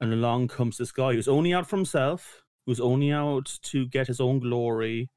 And 0.00 0.12
along 0.12 0.48
comes 0.48 0.78
this 0.78 0.92
guy 0.92 1.14
who's 1.14 1.26
only 1.26 1.52
out 1.52 1.66
for 1.66 1.76
himself, 1.76 2.44
who's 2.66 2.80
only 2.80 3.12
out 3.12 3.58
to 3.62 3.86
get 3.86 4.06
his 4.06 4.20
own 4.20 4.38
glory. 4.38 5.10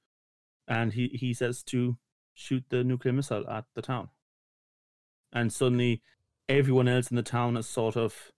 And 0.68 0.94
he, 0.94 1.10
he 1.10 1.34
says 1.34 1.62
to 1.64 1.98
shoot 2.34 2.64
the 2.70 2.84
nuclear 2.84 3.14
missile 3.14 3.48
at 3.48 3.66
the 3.76 3.82
town. 3.82 4.10
And 5.32 5.54
suddenly 5.54 6.02
everyone 6.50 6.88
else 6.88 7.10
in 7.12 7.16
the 7.16 7.24
town 7.24 7.56
is 7.56 7.68
sort 7.68 7.96
of 7.96 8.32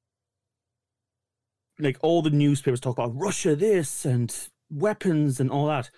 like 1.80 1.98
all 2.02 2.22
the 2.22 2.30
newspapers 2.30 2.80
talk 2.80 2.98
about 2.98 3.16
Russia 3.16 3.56
this 3.56 4.06
and 4.06 4.50
weapons 4.70 5.40
and 5.40 5.50
all 5.50 5.68
that. 5.68 5.90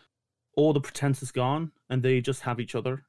All 0.56 0.74
the 0.74 0.82
pretense 0.82 1.22
is 1.22 1.32
gone 1.32 1.72
and 1.90 2.02
they 2.02 2.22
just 2.22 2.42
have 2.42 2.60
each 2.60 2.76
other. 2.76 3.04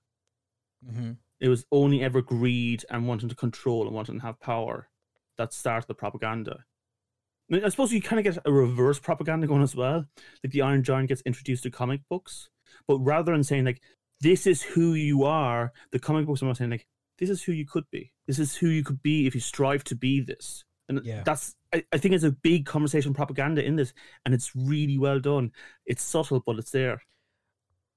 Mm-hmm. 0.87 1.13
It 1.41 1.49
was 1.49 1.67
only 1.71 2.03
ever 2.03 2.23
greed 2.23 2.85
and 2.91 3.07
wanting 3.07 3.29
to 3.29 3.35
control 3.35 3.87
and 3.87 3.95
wanting 3.95 4.21
to 4.21 4.27
have 4.27 4.41
power 4.41 4.89
that 5.39 5.53
started 5.53 5.87
the 5.87 5.95
propaganda. 5.95 6.65
I, 7.51 7.55
mean, 7.55 7.65
I 7.65 7.69
suppose 7.69 7.93
you 7.93 8.03
kind 8.03 8.19
of 8.19 8.35
get 8.35 8.43
a 8.45 8.53
reverse 8.53 8.99
propaganda 8.99 9.47
going 9.47 9.63
as 9.63 9.77
well. 9.77 10.07
Like 10.43 10.53
the 10.53 10.63
Iron 10.63 10.83
Giant 10.83 11.09
gets 11.09 11.23
introduced 11.23 11.63
to 11.65 11.71
comic 11.71 12.01
books, 12.09 12.49
but 12.89 12.99
rather 12.99 13.33
than 13.33 13.45
saying 13.45 13.65
like 13.65 13.83
this 14.21 14.47
is 14.47 14.63
who 14.63 14.95
you 14.95 15.25
are, 15.25 15.73
the 15.93 15.99
comic 15.99 16.27
books 16.27 16.43
are 16.43 16.55
saying 16.55 16.71
like 16.71 16.87
this 17.19 17.31
is 17.31 17.43
who 17.43 17.53
you 17.53 17.67
could 17.67 17.85
be. 17.91 18.13
This 18.27 18.39
is 18.39 18.57
who 18.57 18.69
you 18.69 18.83
could 18.83 19.03
be 19.03 19.27
if 19.27 19.35
you 19.35 19.41
strive 19.41 19.85
to 19.85 19.95
be 19.95 20.21
this. 20.21 20.65
And 20.89 21.01
Yeah. 21.05 21.23
that's 21.25 21.55
I, 21.73 21.85
I 21.93 21.99
think 21.99 22.15
it's 22.15 22.25
a 22.25 22.31
big 22.31 22.65
conversation 22.67 23.13
propaganda 23.13 23.65
in 23.65 23.77
this, 23.77 23.93
and 24.25 24.35
it's 24.35 24.53
really 24.55 24.99
well 24.99 25.21
done. 25.21 25.53
It's 25.85 26.03
subtle, 26.03 26.43
but 26.45 26.59
it's 26.59 26.71
there. 26.71 27.03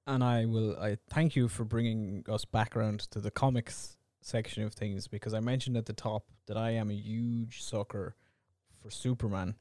And 0.10 0.24
I 0.24 0.46
will 0.46 0.78
I 0.80 0.98
thank 1.10 1.36
you 1.36 1.48
for 1.48 1.64
bringing 1.64 2.26
us 2.28 2.46
background 2.46 3.02
to 3.12 3.20
the 3.20 3.32
comics 3.32 3.98
section 4.22 4.64
of 4.64 4.74
things 4.74 5.08
because 5.08 5.34
I 5.34 5.40
mentioned 5.40 5.78
at 5.78 5.86
the 5.86 5.94
top 5.94 6.26
that 6.48 6.58
I 6.58 6.72
am 6.72 6.90
a 6.90 6.96
huge 6.96 7.62
sucker 7.62 8.16
for 8.82 8.92
Superman. 8.92 9.56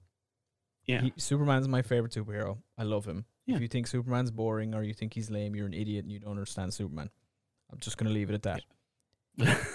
Yeah. 0.86 1.02
He, 1.02 1.12
Superman's 1.16 1.68
my 1.68 1.82
favorite 1.82 2.12
superhero. 2.12 2.58
I 2.76 2.84
love 2.84 3.04
him. 3.06 3.26
Yeah. 3.46 3.56
If 3.56 3.62
you 3.62 3.68
think 3.68 3.86
Superman's 3.86 4.30
boring 4.30 4.74
or 4.74 4.82
you 4.82 4.94
think 4.94 5.14
he's 5.14 5.30
lame, 5.30 5.54
you're 5.54 5.66
an 5.66 5.74
idiot 5.74 6.04
and 6.04 6.12
you 6.12 6.18
don't 6.18 6.30
understand 6.30 6.72
Superman. 6.74 7.10
I'm 7.70 7.78
just 7.78 7.98
gonna 7.98 8.10
leave 8.10 8.30
it 8.30 8.34
at 8.34 8.42
that. 8.42 8.62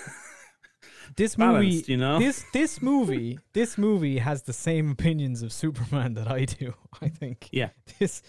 This 1.15 1.37
movie 1.37 1.53
Balanced, 1.53 1.89
you 1.89 1.97
know. 1.97 2.19
this 2.19 2.45
this 2.53 2.81
movie 2.81 3.39
this 3.53 3.77
movie 3.77 4.17
has 4.17 4.43
the 4.43 4.53
same 4.53 4.91
opinions 4.91 5.43
of 5.43 5.51
Superman 5.53 6.13
that 6.15 6.29
I 6.29 6.45
do. 6.45 6.73
I 7.01 7.09
think. 7.09 7.49
Yeah. 7.51 7.69
This, 7.99 8.21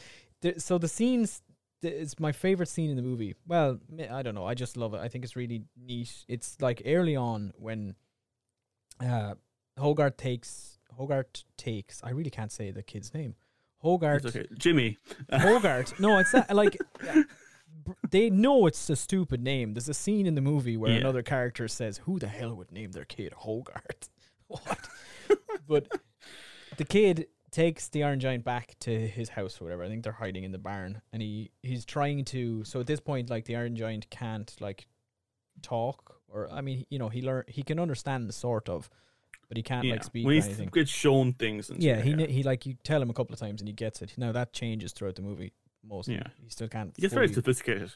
so 0.59 0.79
the 0.79 0.89
scenes. 0.89 1.43
It's 1.85 2.19
my 2.19 2.33
favorite 2.33 2.69
scene 2.69 2.91
in 2.91 2.97
the 2.97 3.03
movie. 3.03 3.35
Well, 3.47 3.79
I 4.11 4.23
don't 4.23 4.35
know. 4.35 4.47
I 4.47 4.55
just 4.55 4.77
love 4.77 4.95
it. 4.95 5.01
I 5.01 5.09
think 5.09 5.25
it's 5.25 5.37
really 5.37 5.65
neat. 5.77 6.25
It's 6.29 6.57
like 6.61 6.83
early 6.87 7.17
on 7.17 7.53
when, 7.57 7.95
uh, 9.01 9.35
Hogarth 9.79 10.17
takes 10.17 10.79
Hogarth 10.97 11.43
takes. 11.57 12.01
I 12.05 12.11
really 12.11 12.31
can't 12.31 12.53
say 12.53 12.71
the 12.71 12.83
kid's 12.83 13.13
name. 13.13 13.35
Hogarth. 13.79 14.25
Okay. 14.27 14.47
Jimmy. 14.57 14.99
Hogarth. 15.33 15.99
No, 16.01 16.19
it's 16.19 16.33
not 16.33 16.51
like 16.55 16.77
they 18.11 18.31
know 18.31 18.67
it's 18.67 18.89
a 18.89 18.97
stupid 18.97 19.43
name. 19.43 19.75
There's 19.75 19.89
a 19.89 19.95
scene 19.95 20.27
in 20.27 20.35
the 20.37 20.41
movie 20.41 20.77
where 20.77 20.93
Yeah. 20.93 20.99
another 20.99 21.23
character 21.23 21.67
says, 21.69 21.99
"Who 22.05 22.19
the 22.19 22.29
hell 22.29 22.55
would 22.55 22.71
name 22.73 22.93
their 22.93 23.05
kid 23.05 23.33
Hogarth?" 23.33 24.09
what? 24.47 24.89
but 25.67 25.89
the 26.77 26.85
kid 26.85 27.27
takes 27.55 27.89
the 27.89 28.03
Iron 28.03 28.19
Giant 28.21 28.45
back 28.45 28.75
to 28.81 29.07
his 29.07 29.31
house 29.31 29.61
or 29.61 29.65
whatever. 29.65 29.85
I 29.85 29.89
think 29.89 30.03
they're 30.03 30.13
hiding 30.13 30.45
in 30.45 30.53
the 30.53 30.59
barn, 30.59 31.01
and 31.13 31.23
he 31.23 31.51
he's 31.63 31.85
trying 31.85 32.25
to. 32.27 32.65
So 32.65 32.81
at 32.81 32.87
this 32.87 33.01
point, 33.01 33.31
like 33.31 33.45
the 33.45 33.57
Iron 33.57 33.77
Giant 33.77 34.11
can't 34.11 34.53
like 34.61 34.87
talk, 35.63 36.21
or 36.29 36.51
I 36.53 36.61
mean, 36.61 36.85
you 36.91 36.99
know, 36.99 37.09
he 37.09 37.23
learn 37.23 37.45
he 37.47 37.63
can 37.63 37.79
understand 37.79 38.35
sort 38.35 38.69
of, 38.69 38.91
but 39.49 39.57
he 39.57 39.63
can't 39.63 39.87
like 39.89 40.05
speak 40.05 40.27
when 40.27 40.43
he 40.43 40.67
gets 40.67 40.91
shown 40.91 41.33
things. 41.35 41.71
And 41.71 41.83
Yeah, 41.83 42.01
he 42.01 42.13
he 42.27 42.43
like 42.43 42.67
you 42.67 42.75
tell 42.83 43.01
him 43.01 43.11
a 43.11 43.15
couple 43.15 43.33
of 43.33 43.41
times 43.41 43.61
and 43.61 43.69
he 43.69 43.75
gets 43.75 44.03
it. 44.03 44.15
Now 44.17 44.33
that 44.33 44.53
changes 44.53 44.93
throughout 44.93 45.15
the 45.15 45.23
movie. 45.23 45.53
Mostly, 45.87 46.15
Yeah. 46.15 46.29
he 46.43 46.49
still 46.51 46.69
can't. 46.69 46.93
He 46.97 47.03
gets 47.03 47.15
very 47.15 47.33
sophisticated. 47.33 47.93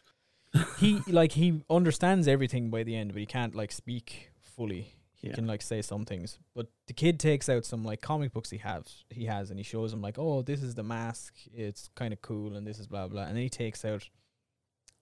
he 0.78 1.00
like 1.08 1.32
he 1.32 1.62
understands 1.68 2.28
everything 2.28 2.70
by 2.70 2.84
the 2.84 2.94
end, 2.94 3.12
but 3.12 3.20
he 3.20 3.26
can't 3.26 3.54
like 3.54 3.72
speak 3.72 4.30
fully. 4.40 4.94
He 5.18 5.28
Yeah. 5.28 5.34
can 5.34 5.46
like 5.48 5.62
say 5.62 5.82
some 5.82 6.04
things, 6.04 6.38
but 6.54 6.68
the 6.86 6.92
kid 6.92 7.18
takes 7.18 7.48
out 7.48 7.64
some 7.64 7.84
like 7.84 8.00
comic 8.00 8.32
books 8.32 8.50
he 8.50 8.58
has 8.58 9.04
he 9.10 9.24
has, 9.26 9.50
and 9.50 9.58
he 9.58 9.64
shows 9.64 9.92
him 9.92 10.00
like, 10.00 10.16
oh, 10.18 10.42
this 10.42 10.62
is 10.62 10.74
the 10.76 10.84
mask. 10.84 11.34
It's 11.52 11.90
kind 11.96 12.12
of 12.12 12.22
cool, 12.22 12.54
and 12.54 12.64
this 12.66 12.78
is 12.78 12.86
blah 12.86 13.08
blah. 13.08 13.22
And 13.24 13.34
then 13.36 13.42
he 13.42 13.48
takes 13.50 13.84
out 13.84 14.08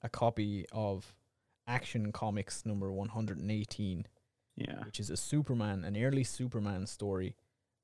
a 0.03 0.09
copy 0.09 0.65
of 0.73 1.15
Action 1.67 2.13
Comics 2.13 2.65
number 2.65 2.91
one 2.93 3.09
hundred 3.11 3.39
and 3.41 3.51
eighteen, 3.51 4.07
Yeah. 4.57 4.85
which 4.85 5.01
is 5.01 5.11
a 5.11 5.17
Superman, 5.19 5.85
an 5.85 5.97
early 6.03 6.25
Superman 6.25 6.87
story, 6.87 7.37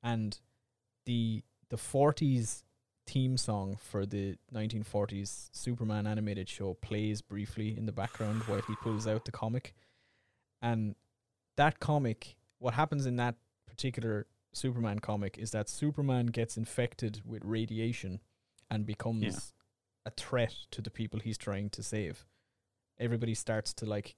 and 0.03 0.41
the 1.05 1.43
the 1.69 1.77
forties 1.77 2.65
theme 3.07 3.37
song 3.37 3.77
for 3.77 4.07
the 4.07 4.39
nineteen 4.51 4.85
forties 4.85 5.51
Superman 5.53 6.07
animated 6.07 6.49
show 6.49 6.73
plays 6.75 7.21
briefly 7.21 7.77
in 7.77 7.85
the 7.87 7.93
background 7.93 8.43
while 8.45 8.63
he 8.63 8.75
pulls 8.77 9.07
out 9.07 9.25
the 9.27 9.33
comic, 9.33 9.75
and 10.63 10.95
that 11.63 11.79
comic, 11.81 12.37
what 12.59 12.75
happens 12.75 13.07
in 13.07 13.17
that 13.17 13.37
particular 13.67 14.27
Superman 14.53 14.99
comic 14.99 15.39
is 15.39 15.51
that 15.53 15.69
Superman 15.69 16.27
gets 16.27 16.57
infected 16.57 17.23
with 17.25 17.43
radiation 17.45 18.21
and 18.71 18.85
becomes 18.85 19.55
a 20.05 20.11
threat 20.11 20.55
to 20.73 20.83
the 20.83 20.91
people 20.91 21.21
he's 21.21 21.39
trying 21.39 21.71
to 21.71 21.83
save. 21.83 22.25
Everybody 22.99 23.35
starts 23.35 23.73
to 23.75 23.87
like 23.87 24.17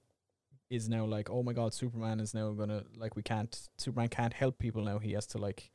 is 0.71 0.89
now 0.89 1.05
like, 1.05 1.29
oh 1.29 1.43
my 1.43 1.53
god, 1.53 1.73
Superman 1.73 2.19
is 2.19 2.33
now 2.33 2.51
gonna 2.51 2.83
like 2.97 3.15
we 3.15 3.21
can't 3.21 3.69
Superman 3.77 4.09
can't 4.09 4.33
help 4.33 4.57
people 4.57 4.83
now. 4.83 4.97
He 4.99 5.13
has 5.13 5.27
to 5.27 5.37
like 5.37 5.71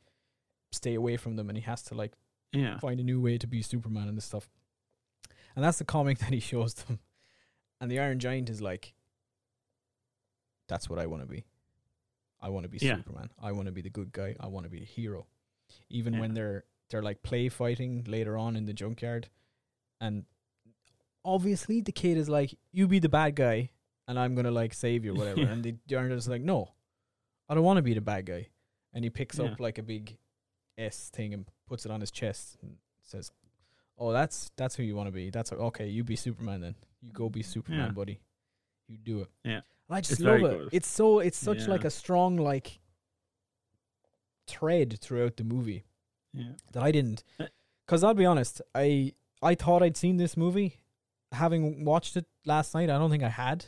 stay 0.73 0.95
away 0.95 1.17
from 1.17 1.37
them 1.37 1.49
and 1.49 1.57
he 1.57 1.63
has 1.65 1.83
to 1.85 1.95
like 1.95 2.13
Yeah. 2.53 2.79
find 2.81 2.99
a 3.01 3.05
new 3.05 3.21
way 3.21 3.39
to 3.39 3.47
be 3.47 3.63
Superman 3.63 4.09
and 4.09 4.17
this 4.17 4.25
stuff. 4.25 4.49
And 5.55 5.65
that's 5.65 5.79
the 5.79 5.85
comic 5.85 6.19
that 6.23 6.33
he 6.33 6.41
shows 6.41 6.75
them. 6.75 6.99
And 7.81 7.91
the 7.91 7.99
Iron 8.01 8.19
Giant 8.19 8.51
is 8.51 8.61
like, 8.61 8.95
that's 10.69 10.89
what 10.91 10.99
I 10.99 11.07
want 11.07 11.23
to 11.23 11.29
be. 11.29 11.45
I 12.43 12.49
want 12.49 12.65
to 12.65 12.69
be 12.69 12.79
Yeah. 12.81 12.97
Superman. 12.97 13.31
I 13.39 13.53
want 13.53 13.67
to 13.67 13.73
be 13.73 13.83
the 13.83 13.91
good 13.91 14.13
guy. 14.13 14.35
I 14.41 14.47
want 14.47 14.65
to 14.65 14.71
be 14.71 14.79
the 14.81 14.87
hero. 14.87 15.27
Even 15.89 16.15
Yeah. 16.15 16.21
when 16.21 16.35
they're 16.35 16.65
they're 16.89 17.03
like 17.03 17.23
play 17.23 17.49
fighting 17.49 18.05
later 18.09 18.37
on 18.37 18.57
in 18.57 18.67
the 18.67 18.73
junkyard, 18.73 19.29
and 20.01 20.25
obviously 21.25 21.81
the 21.81 21.93
kid 21.93 22.17
is 22.17 22.29
like, 22.29 22.57
"You 22.73 22.89
be 22.89 22.99
the 22.99 23.09
bad 23.09 23.37
guy, 23.37 23.71
and 24.09 24.19
I'm 24.19 24.35
gonna 24.35 24.51
like 24.51 24.75
save 24.75 25.05
you, 25.05 25.13
or 25.13 25.15
whatever." 25.21 25.41
Yeah. 25.41 25.49
And 25.53 25.63
the 25.65 25.77
the 25.87 26.01
is 26.15 26.29
like, 26.29 26.43
"No, 26.43 26.73
I 27.49 27.55
don't 27.55 27.65
want 27.65 27.77
to 27.79 27.83
be 27.83 27.95
the 27.95 28.01
bad 28.01 28.27
guy." 28.27 28.49
And 28.93 29.05
he 29.05 29.11
picks 29.11 29.39
up 29.39 29.61
like 29.61 29.79
a 29.79 29.83
big 29.83 30.19
S 30.77 31.11
thing 31.11 31.33
and 31.35 31.47
puts 31.69 31.85
it 31.87 31.93
on 31.93 32.01
his 32.01 32.11
chest 32.11 32.57
and 32.63 32.77
says, 33.03 33.31
"Oh, 33.97 34.13
that's 34.13 34.51
that's 34.57 34.75
who 34.75 34.83
you 34.83 34.97
want 34.97 35.07
to 35.09 35.13
be. 35.13 35.31
That's 35.31 35.53
okay. 35.53 35.89
You 35.89 36.03
be 36.03 36.17
Superman 36.17 36.61
then. 36.61 36.75
You 37.01 37.13
go 37.13 37.29
be 37.29 37.43
Superman, 37.43 37.95
buddy. 37.95 38.21
You 38.89 38.99
do 38.99 39.21
it." 39.21 39.29
Yeah. 39.45 39.61
I 39.91 40.01
just 40.01 40.13
It's 40.13 40.21
love 40.21 40.37
it. 40.37 40.41
good. 40.43 40.69
It's 40.73 40.89
so 40.89 41.19
it's 41.19 41.39
such 41.39 41.67
like 41.67 41.85
a 41.85 41.91
strong 41.91 42.37
like 42.37 42.79
thread 44.47 44.99
throughout 45.01 45.37
the 45.37 45.45
movie 45.45 45.85
Yeah. 46.33 46.53
that 46.73 46.83
I 46.83 46.91
didn't. 46.93 47.25
Eh. 47.39 47.47
Because 47.87 48.05
I'll 48.05 48.15
be 48.15 48.27
honest, 48.27 48.63
I 48.75 49.13
I 49.43 49.55
thought 49.55 49.83
I'd 49.83 49.97
seen 49.97 50.17
this 50.17 50.37
movie, 50.37 50.77
having 51.33 51.85
watched 51.85 52.17
it 52.17 52.27
last 52.45 52.75
night. 52.75 52.91
I 52.91 52.99
don't 52.99 53.11
think 53.11 53.23
I 53.23 53.29
had, 53.31 53.65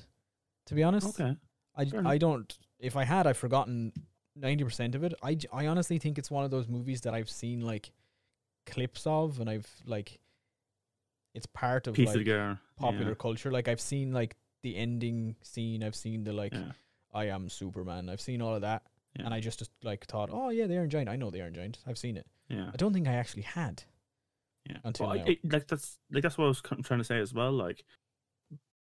to 0.66 0.74
be 0.74 0.82
honest. 0.82 1.18
Okay. 1.20 1.36
I, 1.74 1.84
Fair 1.86 2.00
I 2.00 2.14
enough. 2.14 2.18
don't. 2.18 2.58
If 2.78 2.96
I 2.96 3.04
had, 3.04 3.26
I've 3.26 3.38
forgotten 3.38 3.92
ninety 4.36 4.62
percent 4.64 4.94
of 4.94 5.02
it. 5.02 5.14
I 5.22 5.36
I 5.52 5.66
honestly 5.66 5.98
think 5.98 6.18
it's 6.18 6.30
one 6.30 6.44
of 6.44 6.50
those 6.50 6.68
movies 6.68 7.00
that 7.02 7.14
I've 7.14 7.30
seen 7.30 7.62
like 7.62 7.90
clips 8.66 9.06
of, 9.06 9.40
and 9.40 9.48
I've 9.50 9.68
like 9.86 10.20
it's 11.34 11.46
part 11.46 11.86
of 11.86 11.94
Piece 11.94 12.14
like 12.14 12.28
popular 12.76 13.14
culture. 13.14 13.50
Like 13.50 13.66
I've 13.66 13.80
seen 13.80 14.12
like 14.12 14.36
the 14.62 14.76
ending 14.76 15.36
scene. 15.42 15.82
I've 15.82 15.94
seen 15.96 16.24
the 16.24 16.32
like 16.32 16.52
Yeah. 16.54 16.72
I 17.12 17.26
am 17.26 17.48
Superman. 17.48 18.08
I've 18.08 18.20
seen 18.20 18.40
all 18.42 18.54
of 18.54 18.62
that, 18.62 18.82
Yeah. 19.18 19.26
and 19.26 19.34
I 19.34 19.40
just, 19.40 19.58
just 19.58 19.70
like 19.82 20.06
thought, 20.06 20.30
oh 20.32 20.48
yeah, 20.50 20.66
the 20.66 20.74
Iron 20.76 20.88
Giant. 20.90 21.08
I 21.08 21.16
know 21.16 21.30
the 21.30 21.42
Iron 21.42 21.54
Giant. 21.54 21.78
I've 21.86 21.98
seen 21.98 22.16
it. 22.16 22.26
yeah. 22.48 22.70
I 22.72 22.76
don't 22.76 22.92
think 22.92 23.06
I 23.08 23.14
actually 23.14 23.42
had. 23.42 23.84
Yeah. 24.68 24.78
until 24.84 25.06
Well, 25.08 25.14
I- 25.16 25.18
now. 25.18 25.24
it- 25.26 25.52
like 25.52 25.66
that's 25.66 25.98
like 26.10 26.22
that's 26.22 26.38
what 26.38 26.44
I 26.44 26.48
was 26.48 26.60
trying 26.60 27.00
to 27.00 27.04
say 27.04 27.18
as 27.18 27.34
well. 27.34 27.52
Like, 27.52 27.84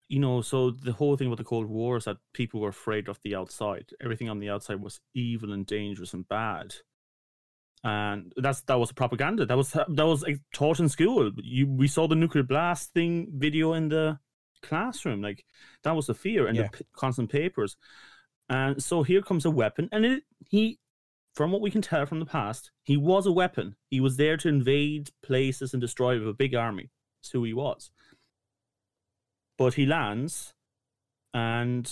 you 0.09 0.19
know, 0.19 0.41
so 0.41 0.71
the 0.71 0.93
whole 0.93 1.15
thing 1.17 1.27
about 1.27 1.37
the 1.37 1.43
Cold 1.43 1.67
War 1.67 1.97
is 1.97 2.05
that 2.05 2.17
people 2.33 2.59
were 2.61 2.69
afraid 2.69 3.07
of 3.07 3.19
the 3.23 3.35
outside. 3.35 3.91
Everything 4.01 4.29
on 4.29 4.39
the 4.39 4.49
outside 4.49 4.81
was 4.81 4.99
evil 5.13 5.51
and 5.53 5.65
dangerous 5.67 6.13
and 6.13 6.27
bad. 6.27 6.73
And 7.83 8.33
that's 8.35 8.61
that 8.63 8.79
was 8.79 8.91
propaganda. 8.91 9.45
That 9.45 9.55
was 9.57 9.71
that 9.71 9.87
was 10.07 10.23
like, 10.23 10.39
taught 10.53 10.79
in 10.79 10.89
school. 10.89 11.31
You 11.37 11.67
we 11.67 11.87
saw 11.87 12.07
the 12.07 12.15
nuclear 12.15 12.43
blast 12.43 12.91
thing 12.93 13.27
video 13.35 13.73
in 13.73 13.89
the 13.89 14.19
classroom. 14.61 15.21
Like 15.21 15.45
that 15.83 15.95
was 15.95 16.07
the 16.07 16.13
fear 16.13 16.47
and 16.47 16.55
Yeah. 16.57 16.63
the 16.71 16.77
p- 16.77 16.85
constant 16.93 17.29
papers. 17.31 17.75
And 18.49 18.81
so 18.81 19.03
here 19.03 19.21
comes 19.21 19.45
a 19.45 19.51
weapon, 19.51 19.89
and 19.91 20.05
it 20.05 20.23
he 20.45 20.79
from 21.35 21.51
what 21.51 21.61
we 21.61 21.69
can 21.69 21.83
tell 21.83 22.05
from 22.07 22.19
the 22.19 22.25
past, 22.25 22.71
he 22.83 22.97
was 22.97 23.27
a 23.27 23.31
weapon. 23.31 23.75
He 23.91 23.99
was 23.99 24.17
there 24.17 24.37
to 24.37 24.47
invade 24.49 25.11
places 25.21 25.71
and 25.73 25.79
destroy 25.81 26.17
with 26.17 26.27
a 26.27 26.33
big 26.33 26.55
army. 26.55 26.89
That's 27.21 27.29
who 27.31 27.43
he 27.43 27.53
was. 27.53 27.91
But 29.57 29.75
he 29.75 29.85
lands 29.85 30.53
and 31.33 31.91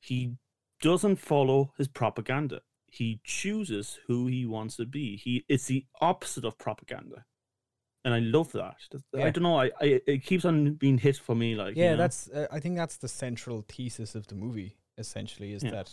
he 0.00 0.36
doesn't 0.80 1.16
follow 1.16 1.72
his 1.76 1.88
propaganda. 1.88 2.62
He 2.90 3.20
chooses 3.24 3.98
who 4.06 4.26
he 4.26 4.46
wants 4.46 4.76
to 4.76 4.86
be. 4.86 5.16
He 5.16 5.44
it's 5.48 5.66
the 5.66 5.84
opposite 6.00 6.44
of 6.44 6.56
propaganda. 6.58 7.24
And 8.06 8.14
I 8.14 8.20
love 8.20 8.52
that. 8.52 8.76
That's- 8.92 9.26
I 9.26 9.30
don't 9.30 9.42
know. 9.42 9.58
I, 9.60 9.70
I 9.80 10.00
it 10.06 10.24
keeps 10.24 10.44
on 10.44 10.74
being 10.74 10.96
hit 10.96 11.16
for 11.16 11.34
me. 11.34 11.56
Like 11.56 11.76
you 11.76 11.82
yeah, 11.82 11.90
know? 11.90 11.96
that's. 11.98 12.30
Uh, 12.30 12.46
I 12.52 12.60
think 12.60 12.76
that's 12.76 12.96
the 12.98 13.08
central 13.08 13.62
thesis 13.68 14.14
of 14.14 14.28
the 14.28 14.36
movie. 14.36 14.76
Essentially, 14.96 15.52
is 15.52 15.62
Yeah. 15.64 15.72
that 15.72 15.90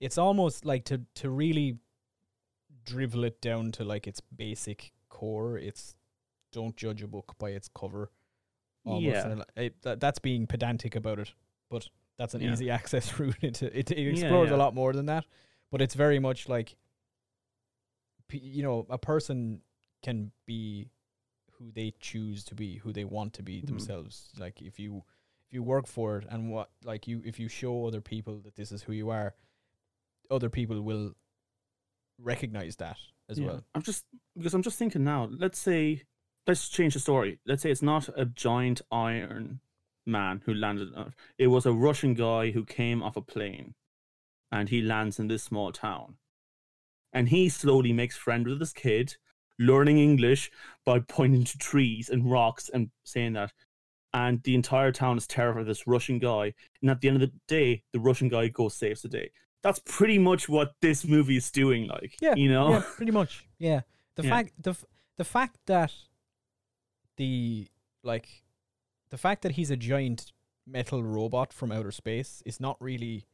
it's 0.00 0.16
almost 0.16 0.64
like 0.64 0.84
to 0.84 1.02
to 1.16 1.28
really 1.28 1.78
drivel 2.84 3.24
it 3.24 3.40
down 3.40 3.72
to 3.72 3.84
like 3.84 4.06
its 4.06 4.20
basic 4.20 4.92
core. 5.08 5.58
It's 5.58 5.96
don't 6.52 6.76
judge 6.76 7.02
a 7.02 7.08
book 7.08 7.34
by 7.38 7.50
its 7.50 7.68
cover. 7.68 8.10
Almost, 8.84 9.04
Yeah. 9.04 9.42
it, 9.56 9.82
that, 9.82 10.00
that's 10.00 10.18
being 10.20 10.46
pedantic 10.46 10.94
about 10.96 11.18
it, 11.18 11.32
but 11.68 11.88
that's 12.16 12.34
an 12.34 12.42
Yeah. 12.42 12.52
easy 12.52 12.70
access 12.78 13.18
route 13.18 13.36
into 13.42 13.66
it. 13.76 13.90
It 13.90 13.98
explores 14.08 14.50
yeah. 14.50 14.56
a 14.56 14.58
lot 14.58 14.74
more 14.74 14.92
than 14.92 15.06
that, 15.06 15.24
but 15.70 15.80
it's 15.82 15.94
very 15.94 16.18
much 16.18 16.48
like, 16.48 16.76
p- 18.28 18.38
you 18.38 18.62
know, 18.62 18.86
a 18.90 18.98
person 18.98 19.62
can 20.02 20.32
be 20.46 20.90
who 21.52 21.70
they 21.72 21.92
choose 22.00 22.44
to 22.44 22.54
be, 22.54 22.76
who 22.78 22.92
they 22.92 23.04
want 23.04 23.32
to 23.34 23.42
be 23.42 23.62
Mhm. 23.62 23.66
themselves. 23.66 24.32
Like 24.38 24.60
if 24.62 24.78
you 24.78 25.04
if 25.46 25.52
you 25.52 25.62
work 25.62 25.86
for 25.86 26.18
it 26.18 26.26
and 26.30 26.50
what 26.50 26.70
like 26.82 27.06
you 27.06 27.22
if 27.24 27.38
you 27.38 27.48
show 27.48 27.86
other 27.86 28.00
people 28.00 28.40
that 28.40 28.56
this 28.56 28.72
is 28.72 28.82
who 28.82 28.92
you 28.92 29.10
are, 29.10 29.34
other 30.30 30.48
people 30.50 30.82
will 30.82 31.14
recognize 32.18 32.76
that 32.76 32.98
as 33.28 33.38
Yeah. 33.38 33.46
well. 33.46 33.64
I'm 33.74 33.82
just 33.82 34.06
because 34.36 34.54
I'm 34.54 34.62
just 34.62 34.78
thinking 34.78 35.04
now. 35.04 35.24
Let's 35.24 35.58
say 35.58 36.02
let's 36.46 36.68
change 36.68 36.94
the 36.94 37.00
story. 37.00 37.38
Let's 37.46 37.62
say 37.62 37.70
it's 37.70 37.82
not 37.82 38.08
a 38.18 38.24
giant 38.24 38.82
iron 38.90 39.60
man 40.04 40.40
who 40.44 40.54
landed. 40.54 40.92
It 41.38 41.46
was 41.48 41.66
a 41.66 41.72
Russian 41.72 42.14
guy 42.14 42.50
who 42.50 42.64
came 42.64 43.02
off 43.02 43.16
a 43.16 43.22
plane, 43.22 43.74
and 44.50 44.68
he 44.68 44.82
lands 44.82 45.20
in 45.20 45.28
this 45.28 45.44
small 45.44 45.70
town, 45.70 46.18
and 47.12 47.28
he 47.28 47.48
slowly 47.48 47.92
makes 47.92 48.16
friends 48.16 48.48
with 48.48 48.58
this 48.58 48.72
kid, 48.72 49.16
learning 49.58 49.98
English 49.98 50.50
by 50.84 50.98
pointing 51.00 51.44
to 51.44 51.58
trees 51.58 52.08
and 52.08 52.30
rocks 52.30 52.70
and 52.72 52.90
saying 53.04 53.34
that. 53.34 53.52
And 54.14 54.42
the 54.42 54.54
entire 54.54 54.92
town 54.92 55.16
is 55.16 55.26
terrified 55.26 55.62
of 55.62 55.66
this 55.66 55.86
Russian 55.86 56.18
guy. 56.18 56.52
And 56.82 56.90
at 56.90 57.00
the 57.00 57.08
end 57.08 57.22
of 57.22 57.22
the 57.22 57.32
day, 57.48 57.82
the 57.92 58.00
Russian 58.00 58.28
guy 58.28 58.48
goes 58.48 58.74
saves 58.74 59.02
the 59.02 59.08
day. 59.08 59.30
That's 59.62 59.78
pretty 59.84 60.18
much 60.18 60.48
what 60.48 60.72
this 60.80 61.04
movie 61.06 61.36
is 61.36 61.50
doing. 61.50 61.86
Like, 61.86 62.16
Yeah, 62.20 62.34
you 62.34 62.50
know, 62.50 62.70
Yeah, 62.72 62.82
pretty 62.96 63.12
much. 63.12 63.46
Yeah. 63.58 63.80
The 64.16 64.24
Yeah. 64.24 64.30
fact 64.30 64.52
the 64.62 64.74
the 65.16 65.24
fact 65.24 65.56
that 65.66 65.92
the 67.16 67.68
like 68.02 68.42
the 69.10 69.16
fact 69.18 69.42
that 69.42 69.52
he's 69.52 69.70
a 69.70 69.76
giant 69.76 70.32
metal 70.66 71.02
robot 71.02 71.52
from 71.52 71.72
outer 71.72 71.90
space 71.92 72.42
is 72.44 72.60
not 72.60 72.76
really 72.80 73.26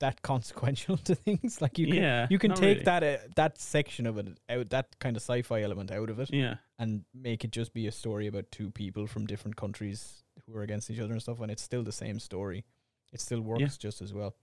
that 0.00 0.22
consequential 0.22 0.96
to 1.04 1.14
things. 1.14 1.60
Like 1.60 1.78
you 1.78 1.86
can 1.86 1.96
yeah, 1.96 2.26
you 2.30 2.38
can 2.38 2.52
take 2.52 2.78
really. 2.78 2.84
that 2.84 3.02
uh, 3.02 3.16
that 3.36 3.58
section 3.58 4.06
of 4.06 4.18
it 4.18 4.38
out 4.48 4.70
that 4.70 4.98
kind 4.98 5.16
of 5.16 5.22
sci-fi 5.22 5.62
element 5.62 5.90
out 5.90 6.10
of 6.10 6.18
it 6.20 6.30
Yeah, 6.32 6.56
and 6.78 7.04
make 7.14 7.44
it 7.44 7.50
just 7.50 7.72
be 7.72 7.86
a 7.86 7.92
story 7.92 8.26
about 8.26 8.50
two 8.50 8.70
people 8.70 9.06
from 9.06 9.26
different 9.26 9.56
countries 9.56 10.22
who 10.46 10.56
are 10.56 10.62
against 10.62 10.90
each 10.90 11.00
other 11.00 11.12
and 11.12 11.22
stuff 11.22 11.40
and 11.40 11.50
it's 11.50 11.62
still 11.62 11.82
the 11.82 11.92
same 11.92 12.18
story. 12.18 12.64
It 13.12 13.20
still 13.20 13.40
works 13.40 13.76
just 13.78 14.02
as 14.02 14.12
well, 14.12 14.34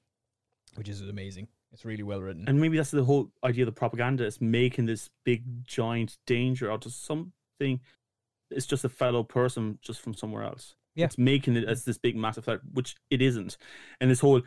which 0.76 0.89
is 0.89 1.01
amazing. 1.01 1.47
It's 1.72 1.86
really 1.86 2.04
well 2.04 2.22
written. 2.22 2.45
and 2.47 2.62
maybe 2.62 2.78
that's 2.78 2.91
the 2.91 3.04
whole 3.04 3.32
idea 3.43 3.64
of 3.64 3.68
the 3.68 3.80
propaganda 3.80 4.26
is 4.26 4.39
making 4.39 4.86
this 4.86 5.10
big 5.24 5.66
giant 5.66 6.18
danger 6.28 6.72
out 6.72 6.86
of 6.86 6.93
something. 6.93 7.80
It's 8.51 8.68
just 8.68 8.86
a 8.86 8.89
fellow 8.89 9.24
person 9.24 9.80
just 9.82 10.01
from 10.01 10.14
somewhere 10.14 10.43
else. 10.43 10.76
Yeah. 10.95 11.06
it's 11.06 11.18
making 11.18 11.56
it 11.56 11.64
as 11.68 11.86
this 11.86 11.97
big 11.97 12.16
massive 12.16 12.45
threat, 12.45 12.60
which 12.72 12.95
it 13.10 13.22
isn't. 13.22 13.58
And 13.99 14.12
this 14.12 14.20
whole 14.20 14.43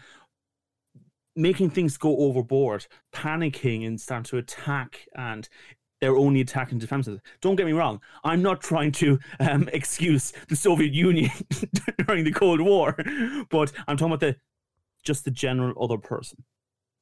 making 1.36 1.70
things 1.70 1.96
go 1.96 2.16
overboard, 2.18 2.86
panicking 3.12 3.86
and 3.86 4.00
starting 4.00 4.24
to 4.24 4.38
attack 4.38 5.06
and 5.14 5.48
they're 6.00 6.16
only 6.16 6.40
attacking 6.40 6.78
defenses. 6.78 7.20
Don't 7.40 7.56
get 7.56 7.66
me 7.66 7.72
wrong. 7.72 8.00
I'm 8.24 8.42
not 8.42 8.60
trying 8.60 8.92
to 8.92 9.18
um, 9.40 9.68
excuse 9.72 10.32
the 10.48 10.56
Soviet 10.56 10.92
Union 10.92 11.30
during 12.06 12.24
the 12.24 12.32
Cold 12.32 12.60
War, 12.60 12.96
but 13.50 13.72
I'm 13.88 13.96
talking 13.96 14.12
about 14.12 14.20
the 14.20 14.36
just 15.02 15.24
the 15.24 15.30
general 15.30 15.72
other 15.82 15.98
person, 15.98 16.44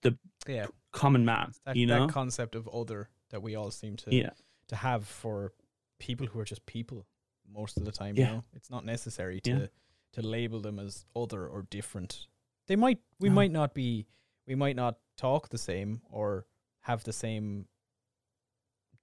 the 0.02 0.16
yeah. 0.46 0.66
common 0.92 1.24
man. 1.24 1.52
that, 1.64 1.74
you 1.74 1.86
know? 1.86 2.06
that 2.06 2.12
concept 2.12 2.54
of 2.54 2.68
other 2.68 3.08
that 3.30 3.42
we 3.42 3.56
all 3.56 3.70
seem 3.70 3.96
to 3.96 4.14
yeah, 4.14 4.30
to 4.68 4.76
have 4.76 5.06
for 5.06 5.52
people 5.98 6.26
who 6.26 6.38
are 6.38 6.44
just 6.44 6.64
people 6.66 7.06
most 7.50 7.76
of 7.76 7.84
the 7.84 7.92
time. 7.92 8.16
Yeah. 8.16 8.26
You 8.26 8.32
know, 8.34 8.44
it's 8.54 8.70
not 8.70 8.84
necessary 8.84 9.40
to 9.40 9.50
Yeah. 9.50 9.66
to 10.12 10.22
label 10.22 10.60
them 10.60 10.78
as 10.78 11.04
other 11.16 11.46
or 11.46 11.62
different. 11.62 12.28
They 12.66 12.76
might 12.76 12.98
we 13.18 13.28
No. 13.28 13.34
might 13.34 13.50
not 13.50 13.74
be 13.74 14.06
we 14.46 14.54
might 14.54 14.76
not 14.76 14.98
talk 15.16 15.48
the 15.48 15.58
same 15.58 16.00
or 16.10 16.46
have 16.82 17.04
the 17.04 17.12
same 17.12 17.66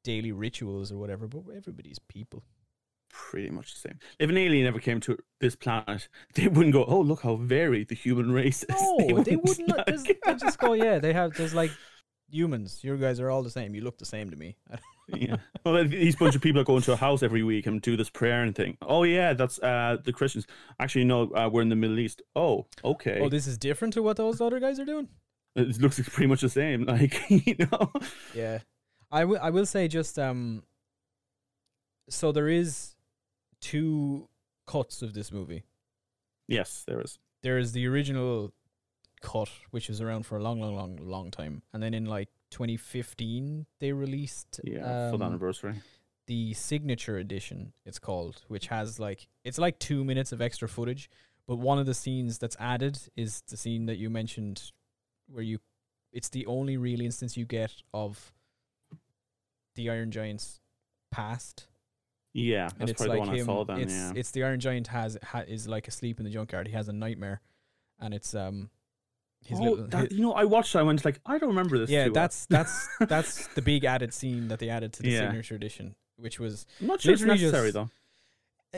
daily 0.03 0.31
rituals 0.31 0.91
or 0.91 0.97
whatever, 0.97 1.27
but 1.27 1.43
everybody's 1.55 1.99
people. 1.99 2.43
pretty 3.13 3.49
much 3.49 3.73
the 3.73 3.79
same. 3.89 3.99
If 4.19 4.29
an 4.29 4.37
alien 4.37 4.65
ever 4.67 4.79
came 4.79 4.99
to 5.01 5.17
this 5.39 5.55
planet, 5.55 6.07
they 6.35 6.47
wouldn't 6.47 6.73
go, 6.73 6.85
"Oh, 6.85 7.01
look 7.01 7.21
how 7.21 7.35
varied 7.35 7.89
the 7.89 7.95
human 7.95 8.31
race 8.31 8.63
is." 8.63 8.75
No, 9.09 9.23
they 9.23 9.35
wouldn't. 9.35 9.67
like- 9.69 9.87
Just, 9.87 10.05
they 10.07 10.33
just 10.35 10.59
go, 10.59 10.73
yeah. 10.87 10.99
They 10.99 11.13
have 11.13 11.33
there's 11.35 11.53
like 11.53 11.71
humans. 12.29 12.79
You 12.83 12.95
guys 12.97 13.19
are 13.19 13.29
all 13.29 13.43
the 13.43 13.49
same. 13.49 13.75
You 13.75 13.81
look 13.81 13.97
the 13.97 14.05
same 14.05 14.29
to 14.31 14.37
me. 14.37 14.55
yeah. 15.09 15.37
Well, 15.65 15.83
these 15.85 16.15
bunch 16.15 16.35
of 16.35 16.41
people 16.41 16.61
are 16.61 16.65
going 16.65 16.81
to 16.83 16.93
a 16.93 16.95
house 16.95 17.21
every 17.21 17.43
week 17.43 17.65
and 17.67 17.81
do 17.81 17.97
this 17.97 18.09
prayer 18.09 18.43
and 18.43 18.55
thing. 18.55 18.77
Oh 18.81 19.03
yeah, 19.03 19.33
that's 19.33 19.59
uh 19.59 19.97
the 20.03 20.13
Christians. 20.13 20.47
Actually, 20.79 21.03
no, 21.05 21.29
uh, 21.35 21.49
we're 21.51 21.61
in 21.63 21.69
the 21.69 21.75
Middle 21.75 21.99
East. 21.99 22.21
Oh, 22.35 22.67
okay. 22.85 23.19
oh, 23.21 23.27
this 23.29 23.45
is 23.45 23.57
different 23.57 23.93
to 23.95 24.01
what 24.01 24.15
those 24.17 24.39
other 24.39 24.59
guys 24.61 24.79
are 24.79 24.85
doing. 24.85 25.09
It 25.55 25.79
looks 25.81 25.99
pretty 26.09 26.27
much 26.27 26.41
the 26.41 26.49
same. 26.49 26.85
Like 26.87 27.29
you 27.29 27.55
know. 27.59 27.91
Yeah, 28.33 28.59
I 29.11 29.25
will. 29.25 29.39
I 29.41 29.49
will 29.49 29.65
say 29.65 29.87
just 29.87 30.17
um. 30.19 30.63
So 32.09 32.31
there 32.31 32.47
is 32.49 32.95
two 33.61 34.27
cuts 34.67 35.01
of 35.01 35.13
this 35.13 35.31
movie. 35.31 35.63
Yes, 36.47 36.83
there 36.87 37.01
is. 37.01 37.19
There 37.43 37.57
is 37.57 37.71
the 37.71 37.87
original 37.87 38.53
cut, 39.21 39.49
which 39.71 39.87
was 39.87 40.01
around 40.01 40.25
for 40.25 40.37
a 40.37 40.43
long, 40.43 40.59
long, 40.59 40.75
long, 40.75 40.97
long 41.01 41.31
time, 41.31 41.61
and 41.73 41.81
then 41.81 41.93
in 41.93 42.05
like 42.05 42.29
2015 42.51 43.65
they 43.79 43.93
released 43.93 44.59
Yeah, 44.63 45.09
full 45.11 45.23
um, 45.23 45.29
anniversary. 45.29 45.75
the 46.27 46.53
signature 46.53 47.17
edition. 47.17 47.73
It's 47.85 47.99
called, 47.99 48.43
which 48.47 48.67
has 48.67 48.99
like 48.99 49.27
it's 49.43 49.57
like 49.57 49.79
two 49.79 50.03
minutes 50.03 50.31
of 50.31 50.41
extra 50.41 50.67
footage, 50.67 51.09
but 51.47 51.57
one 51.57 51.79
of 51.79 51.85
the 51.85 51.93
scenes 51.93 52.37
that's 52.39 52.57
added 52.59 52.99
is 53.15 53.41
the 53.47 53.57
scene 53.57 53.85
that 53.85 53.97
you 53.97 54.09
mentioned, 54.09 54.71
where 55.31 55.43
you. 55.43 55.59
It's 56.13 56.29
the 56.29 56.45
only 56.45 56.75
real 56.77 56.99
instance 57.01 57.37
you 57.37 57.45
get 57.45 57.71
of 57.93 58.33
the 59.75 59.89
Iron 59.89 60.11
Giant's 60.11 60.59
past 61.11 61.67
Yeah, 62.33 62.63
and 62.79 62.81
that's 62.81 62.91
it's 62.91 63.01
probably 63.01 63.19
like 63.19 63.25
the 63.25 63.29
one 63.29 63.37
him. 63.37 63.43
I 63.49 63.53
saw 63.53 63.63
then. 63.65 63.79
it's 63.79 63.93
yeah. 63.93 64.11
it's 64.15 64.31
the 64.31 64.43
Iron 64.43 64.59
Giant 64.59 64.87
has 64.87 65.17
ha, 65.23 65.39
is 65.47 65.67
like 65.67 65.87
asleep 65.87 66.19
in 66.19 66.25
the 66.25 66.31
junkyard. 66.31 66.67
He 66.67 66.73
has 66.73 66.87
a 66.89 66.93
nightmare, 66.93 67.41
and 67.99 68.13
it's 68.13 68.33
um 68.35 68.69
his 69.43 69.59
oh, 69.59 69.63
little 69.63 69.87
that, 69.87 69.97
hi- 69.97 70.07
you 70.11 70.21
know, 70.21 70.33
I 70.33 70.43
watched. 70.43 70.75
it, 70.75 70.79
I 70.79 70.83
went 70.83 71.03
like, 71.03 71.19
I 71.25 71.37
don't 71.37 71.49
remember 71.49 71.77
this. 71.79 71.89
yeah. 71.89 72.05
too 72.05 72.11
well. 72.11 72.23
That's 72.23 72.45
that's 72.49 72.87
that's 73.07 73.47
the 73.47 73.61
big 73.61 73.85
added 73.85 74.13
scene 74.13 74.49
that 74.49 74.59
they 74.59 74.69
added 74.69 74.93
to 74.93 75.01
the 75.03 75.09
Yeah. 75.11 75.19
signature 75.21 75.55
edition, 75.55 75.95
which 76.17 76.39
was 76.39 76.65
I'm 76.79 76.87
not 76.87 77.01
sure 77.01 77.13
it's 77.13 77.21
literally 77.21 77.39
just- 77.39 77.53
necessary 77.53 77.71
though. 77.71 77.89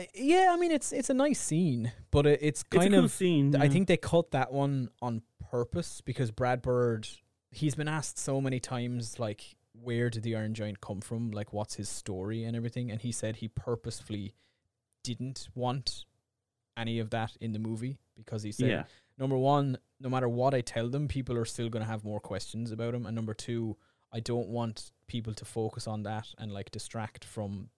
uh, 0.00 0.04
yeah. 0.14 0.50
I 0.52 0.56
mean, 0.56 0.70
it's 0.72 0.92
it's 0.92 1.10
a 1.10 1.14
nice 1.14 1.40
scene, 1.40 1.92
but 2.10 2.26
it, 2.26 2.38
it's 2.42 2.62
It's 2.62 2.76
a 2.76 2.78
kind 2.78 2.94
cool 2.94 3.04
of 3.04 3.10
scene. 3.12 3.54
I 3.56 3.68
think 3.68 3.88
they 3.88 3.96
cut 3.96 4.30
that 4.30 4.52
one 4.52 4.88
on 5.02 5.22
purpose 5.54 6.00
because 6.00 6.32
Brad 6.32 6.62
Bird, 6.62 7.06
he's 7.50 7.76
been 7.76 7.86
asked 7.86 8.18
so 8.18 8.40
many 8.40 8.58
times, 8.58 9.20
like, 9.20 9.54
where 9.72 10.10
did 10.10 10.24
the 10.24 10.34
Iron 10.34 10.52
Giant 10.52 10.80
come 10.80 11.00
from? 11.00 11.30
Like, 11.30 11.52
what's 11.52 11.76
his 11.76 11.88
story 11.88 12.42
and 12.42 12.56
everything? 12.56 12.90
And 12.90 13.00
he 13.00 13.12
said 13.12 13.36
he 13.36 13.46
purposefully 13.46 14.34
didn't 15.04 15.48
want 15.54 16.06
any 16.76 16.98
of 16.98 17.10
that 17.10 17.36
in 17.40 17.52
the 17.52 17.60
movie 17.60 17.98
because 18.16 18.42
he 18.42 18.50
said, 18.50 18.68
Yeah, 18.68 18.84
number 19.16 19.36
one, 19.36 19.78
no 20.00 20.08
matter 20.08 20.28
what 20.28 20.54
I 20.54 20.60
tell 20.60 20.88
them, 20.88 21.06
people 21.06 21.36
are 21.38 21.44
still 21.44 21.68
going 21.68 21.84
to 21.84 21.90
have 21.90 22.04
more 22.04 22.20
questions 22.20 22.72
about 22.72 22.94
him. 22.94 23.06
And 23.06 23.14
number 23.14 23.34
two, 23.34 23.76
I 24.12 24.18
don't 24.18 24.48
want 24.48 24.90
people 25.06 25.34
to 25.34 25.44
focus 25.44 25.86
on 25.86 26.02
that 26.02 26.26
and 26.36 26.52
like 26.52 26.72
distract 26.72 27.24
from 27.24 27.68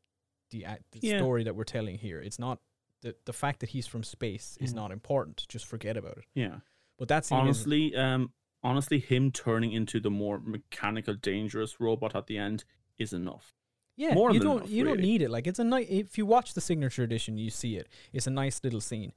the, 0.51 0.65
act 0.65 0.85
the 0.93 1.01
Yeah. 1.03 1.19
story 1.19 1.45
that 1.45 1.57
we're 1.57 1.65
telling 1.65 1.99
here. 1.99 2.21
It's 2.23 2.39
not 2.39 2.59
the 3.03 3.15
the 3.27 3.35
fact 3.35 3.61
that 3.61 3.69
he's 3.71 3.87
from 3.87 4.03
space 4.03 4.57
is 4.61 4.73
mm. 4.73 4.77
not 4.77 4.93
important. 4.93 5.45
Just 5.49 5.67
forget 5.67 5.99
about 5.99 6.17
it. 6.19 6.25
yeah. 6.35 6.61
But 6.99 7.09
that's 7.09 7.31
honestly, 7.31 7.95
um, 7.97 8.33
honestly, 8.63 8.99
him 8.99 9.31
turning 9.31 9.73
into 9.73 10.01
the 10.01 10.11
more 10.11 10.41
mechanical, 10.45 11.15
dangerous 11.15 11.79
robot 11.81 12.15
at 12.17 12.27
the 12.27 12.39
end 12.39 12.65
is 12.99 13.13
enough. 13.13 13.53
yeah. 13.97 14.15
more 14.15 14.33
you 14.33 14.39
than 14.39 14.49
don't 14.49 14.57
enough, 14.59 14.71
you 14.71 14.85
don't 14.85 15.01
need 15.01 15.23
it. 15.23 15.31
Like 15.31 15.47
it's 15.47 15.59
a 15.59 15.65
nice. 15.65 15.87
If 15.91 16.17
you 16.19 16.27
watch 16.27 16.55
the 16.55 16.61
signature 16.61 17.03
edition, 17.03 17.37
you 17.39 17.51
see 17.51 17.77
it. 17.77 17.89
It's 18.13 18.27
a 18.27 18.31
nice 18.31 18.63
little 18.65 18.81
scene. 18.81 19.13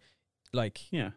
Like 0.54 0.92
Yeah. 0.92 1.12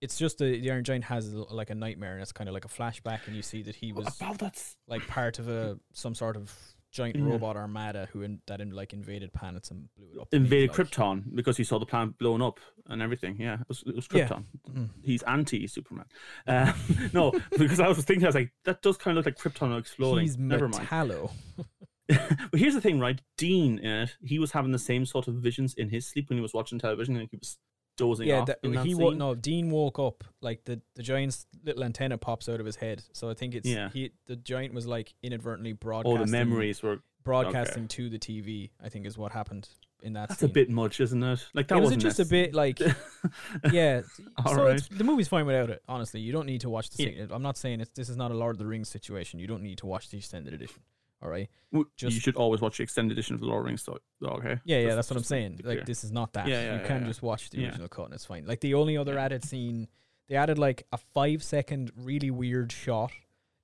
it's 0.00 0.16
just 0.18 0.38
the, 0.38 0.60
the 0.60 0.70
Iron 0.70 0.84
Giant 0.84 1.04
has 1.04 1.32
a- 1.32 1.38
like 1.54 1.70
a 1.70 1.74
nightmare, 1.74 2.12
and 2.12 2.22
it's 2.22 2.32
kind 2.32 2.48
of 2.48 2.54
like 2.54 2.64
a 2.64 2.68
flashback, 2.68 3.26
and 3.26 3.34
you 3.34 3.42
see 3.42 3.62
that 3.62 3.76
he 3.76 3.92
was 3.92 4.06
About 4.20 4.38
that's 4.38 4.76
like 4.86 5.06
part 5.08 5.38
of 5.40 5.48
a 5.48 5.78
some 5.92 6.14
sort 6.14 6.36
of 6.36 6.52
giant 6.90 7.16
Yeah. 7.16 7.24
robot 7.24 7.56
armada 7.56 8.08
who 8.12 8.22
in, 8.22 8.40
that 8.46 8.60
in, 8.60 8.70
like 8.70 8.92
invaded 8.92 9.32
planets 9.32 9.70
and 9.70 9.88
blew 9.96 10.06
it 10.14 10.20
up. 10.20 10.28
invaded 10.32 10.70
Krypton 10.70 11.34
because 11.34 11.56
he 11.56 11.64
saw 11.64 11.78
the 11.78 11.86
planet 11.86 12.16
blown 12.18 12.40
up 12.42 12.60
and 12.86 13.02
everything. 13.02 13.36
Yeah, 13.38 13.60
it 13.60 13.68
was, 13.68 13.82
it 13.86 13.94
was 13.94 14.08
Yeah. 14.12 14.28
Krypton. 14.28 14.44
Mhm. 14.70 14.90
He's 15.02 15.22
anti 15.24 15.66
Superman. 15.66 16.06
Uh, 16.46 16.72
no, 17.12 17.32
because 17.58 17.80
I 17.80 17.88
was 17.88 17.98
thinking, 18.04 18.24
I 18.24 18.28
was 18.28 18.34
like, 18.34 18.52
that 18.64 18.82
does 18.82 18.96
kind 18.96 19.16
of 19.18 19.24
look 19.26 19.34
like 19.34 19.54
Krypton 19.54 19.78
exploding. 19.78 20.24
He's 20.24 20.38
Never 20.38 20.68
mind. 20.68 20.86
Metallo. 20.88 21.30
but 22.08 22.58
here's 22.58 22.72
the 22.74 22.80
thing, 22.80 22.98
right? 22.98 23.20
Dean 23.36 23.78
in 23.78 23.90
it, 23.90 24.16
he 24.22 24.38
was 24.38 24.52
having 24.52 24.72
the 24.72 24.78
same 24.78 25.04
sort 25.04 25.28
of 25.28 25.34
visions 25.34 25.74
in 25.74 25.90
his 25.90 26.06
sleep 26.08 26.30
when 26.30 26.38
he 26.38 26.42
was 26.42 26.54
watching 26.54 26.78
television, 26.78 27.16
and 27.16 27.28
he 27.30 27.36
was 27.36 27.58
dozing 27.98 28.28
Yeah, 28.28 28.40
off. 28.40 28.46
that, 28.46 28.62
that 28.62 28.86
he 28.86 28.94
scene. 28.94 29.18
no. 29.18 29.34
Dean 29.34 29.70
woke 29.70 29.98
up 29.98 30.24
like 30.40 30.64
the 30.64 30.80
the 30.94 31.02
giant's 31.02 31.46
little 31.64 31.84
antenna 31.84 32.16
pops 32.16 32.48
out 32.48 32.60
of 32.60 32.64
his 32.66 32.76
head. 32.76 33.02
So 33.12 33.28
I 33.28 33.34
think 33.34 33.54
it's 33.54 33.68
Yeah. 33.68 33.90
he 33.90 34.12
the 34.26 34.36
giant 34.36 34.72
was 34.72 34.86
like 34.86 35.12
inadvertently 35.22 35.72
Oh, 35.72 35.76
broadcasting 35.78 36.20
the 36.24 36.26
memories 36.32 36.82
were. 36.82 37.00
broadcasting 37.24 37.88
to 37.88 38.08
the 38.08 38.18
TV. 38.18 38.70
I 38.82 38.88
think 38.88 39.04
is 39.04 39.18
what 39.18 39.32
happened 39.32 39.68
in 40.02 40.12
that. 40.14 40.28
That's 40.30 40.40
scene. 40.40 40.48
a 40.50 40.52
bit 40.52 40.70
much, 40.70 41.00
isn't 41.00 41.22
it? 41.22 41.44
Like 41.54 41.68
that 41.68 41.74
it 41.76 41.80
was 41.80 41.86
wasn't 41.86 42.02
just 42.02 42.20
a 42.20 42.24
bit 42.24 42.54
like 42.54 42.80
yeah. 43.72 44.02
All 44.46 44.54
so 44.54 44.64
right. 44.64 44.76
it's, 44.76 44.88
the 44.88 45.04
movie's 45.04 45.28
fine 45.28 45.44
without 45.44 45.68
it. 45.70 45.82
Honestly, 45.88 46.20
you 46.20 46.32
don't 46.32 46.46
need 46.46 46.60
to 46.62 46.70
watch 46.70 46.90
the. 46.90 47.02
Yeah. 47.12 47.26
I'm 47.30 47.42
not 47.42 47.56
saying 47.58 47.80
it's 47.80 47.90
this 47.90 48.08
is 48.08 48.16
not 48.16 48.30
a 48.30 48.34
Lord 48.34 48.54
of 48.54 48.58
the 48.58 48.66
Rings 48.66 48.88
situation. 48.88 49.38
You 49.40 49.46
don't 49.46 49.62
need 49.62 49.78
to 49.78 49.86
watch 49.86 50.08
the 50.10 50.16
extended 50.18 50.54
edition. 50.54 50.80
All 51.22 51.28
right. 51.28 51.48
Just- 51.96 52.14
you 52.14 52.20
should 52.20 52.36
always 52.36 52.60
watch 52.60 52.76
the 52.76 52.82
extended 52.84 53.12
edition 53.12 53.34
of 53.34 53.40
the 53.40 53.46
Lord 53.46 53.60
of 53.60 53.64
the 53.64 53.68
Rings. 53.68 53.82
So, 53.82 53.98
okay. 54.24 54.58
Yeah, 54.64 54.78
yeah, 54.78 54.84
Just- 54.86 54.96
that's 54.96 55.10
what 55.10 55.16
I'm 55.16 55.20
just 55.22 55.28
to 55.30 55.34
be 55.34 55.40
saying. 55.40 55.60
Like 55.64 55.86
this 55.86 56.04
is 56.04 56.12
not 56.12 56.32
that. 56.34 56.46
Yeah, 56.46 56.60
yeah, 56.62 56.74
you 56.74 56.80
yeah, 56.80 56.86
can 56.86 57.00
yeah. 57.02 57.08
just 57.08 57.22
watch 57.22 57.50
the 57.50 57.64
original 57.64 57.88
cut 57.88 58.06
and 58.06 58.14
it's 58.14 58.24
fine. 58.24 58.46
Like 58.46 58.60
the 58.60 58.74
only 58.74 58.96
other 58.96 59.18
added 59.18 59.44
scene, 59.44 59.88
they 60.28 60.36
added 60.36 60.58
like 60.58 60.86
a 60.92 60.98
five 60.98 61.42
second 61.42 61.90
really 61.96 62.30
weird 62.30 62.70
shot 62.72 63.10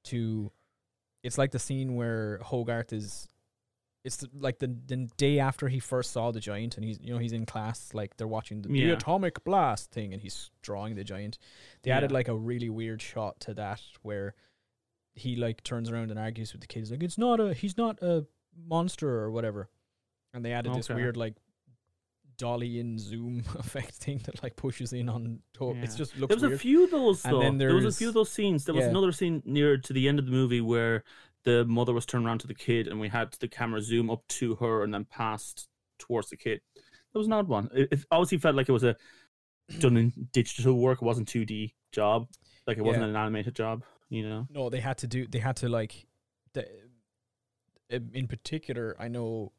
to. 0.04 0.50
It's 1.22 1.38
like 1.38 1.52
the 1.52 1.58
scene 1.58 1.94
where 1.94 2.38
Hogarth 2.42 2.92
is. 2.92 3.28
It's 4.04 4.18
the- 4.18 4.28
like 4.34 4.58
the 4.58 4.66
the 4.86 5.08
day 5.16 5.38
after 5.38 5.68
he 5.68 5.78
first 5.78 6.10
saw 6.10 6.30
the 6.30 6.40
giant, 6.40 6.76
and 6.76 6.84
he's 6.84 7.00
you 7.00 7.14
know 7.14 7.18
he's 7.18 7.32
in 7.32 7.46
class, 7.46 7.94
like 7.94 8.16
they're 8.18 8.26
watching 8.28 8.60
the, 8.60 8.68
the 8.68 8.90
atomic 8.90 9.42
blast 9.44 9.92
thing, 9.92 10.12
and 10.12 10.20
he's 10.20 10.50
drawing 10.60 10.94
the 10.96 11.04
giant. 11.04 11.38
They 11.82 11.90
added 11.90 12.12
like 12.12 12.28
a 12.28 12.34
really 12.36 12.68
weird 12.68 13.00
shot 13.00 13.40
to 13.40 13.54
that 13.54 13.80
where 14.02 14.34
he 15.14 15.36
like 15.36 15.62
turns 15.62 15.90
around 15.90 16.10
and 16.10 16.18
argues 16.18 16.52
with 16.52 16.60
the 16.60 16.66
kids, 16.66 16.90
like 16.90 17.02
it's 17.02 17.18
not 17.18 17.40
a 17.40 17.54
he's 17.54 17.76
not 17.76 18.02
a 18.02 18.26
monster 18.66 19.08
or 19.08 19.30
whatever. 19.30 19.68
And 20.32 20.44
they 20.44 20.52
added 20.52 20.74
this 20.74 20.88
weird 20.88 21.16
like 21.16 21.34
dolly 22.36 22.80
in 22.80 22.98
zoom 22.98 23.44
effect 23.58 23.94
thing 23.94 24.20
that 24.24 24.42
like 24.42 24.56
pushes 24.56 24.92
in 24.92 25.08
on 25.08 25.38
to- 25.54 25.76
it's 25.82 25.94
just 25.94 26.16
looks 26.18 26.30
There 26.30 26.36
was 26.36 26.42
weird. 26.42 26.52
a 26.54 26.58
few 26.58 26.84
of 26.84 26.90
those 26.90 27.22
though. 27.22 27.50
there 27.52 27.74
was 27.74 27.84
a 27.84 27.92
few 27.92 28.08
of 28.08 28.14
those 28.14 28.30
scenes. 28.30 28.64
There 28.64 28.74
was 28.74 28.84
yeah. 28.84 28.90
another 28.90 29.12
scene 29.12 29.42
near 29.44 29.76
to 29.78 29.92
the 29.92 30.08
end 30.08 30.18
of 30.18 30.26
the 30.26 30.32
movie 30.32 30.60
where 30.60 31.04
the 31.44 31.64
mother 31.66 31.92
was 31.92 32.06
turned 32.06 32.26
around 32.26 32.38
to 32.40 32.46
the 32.46 32.54
kid, 32.54 32.88
and 32.88 32.98
we 32.98 33.08
had 33.08 33.32
the 33.38 33.46
camera 33.48 33.80
zoom 33.82 34.10
up 34.10 34.26
to 34.28 34.54
her 34.56 34.82
and 34.82 34.92
then 34.94 35.04
passed 35.04 35.68
towards 35.98 36.30
the 36.30 36.36
kid. 36.36 36.60
That 37.12 37.18
was 37.18 37.26
an 37.26 37.34
odd 37.34 37.48
one. 37.48 37.68
It, 37.74 37.88
it 37.92 38.04
obviously 38.10 38.38
felt 38.38 38.56
like 38.56 38.68
it 38.68 38.72
was 38.72 38.82
a 38.82 38.96
done 39.78 39.96
in 39.96 40.12
digital 40.32 40.74
work. 40.78 41.02
It 41.02 41.04
wasn't 41.04 41.28
two 41.28 41.44
D 41.44 41.74
job. 41.92 42.26
Like 42.66 42.78
it 42.78 42.82
wasn't 42.82 43.04
Yeah. 43.04 43.10
an 43.10 43.16
animated 43.16 43.54
job. 43.54 43.84
You 44.10 44.28
know. 44.28 44.46
no, 44.50 44.70
they 44.70 44.80
had 44.80 44.98
to 44.98 45.06
do 45.06 45.26
they 45.26 45.38
had 45.40 45.56
to 45.56 45.68
like 45.68 46.06
the 46.52 46.66
in 47.90 48.10
in 48.14 48.26
particular 48.28 48.96
I 48.98 49.08
know 49.08 49.52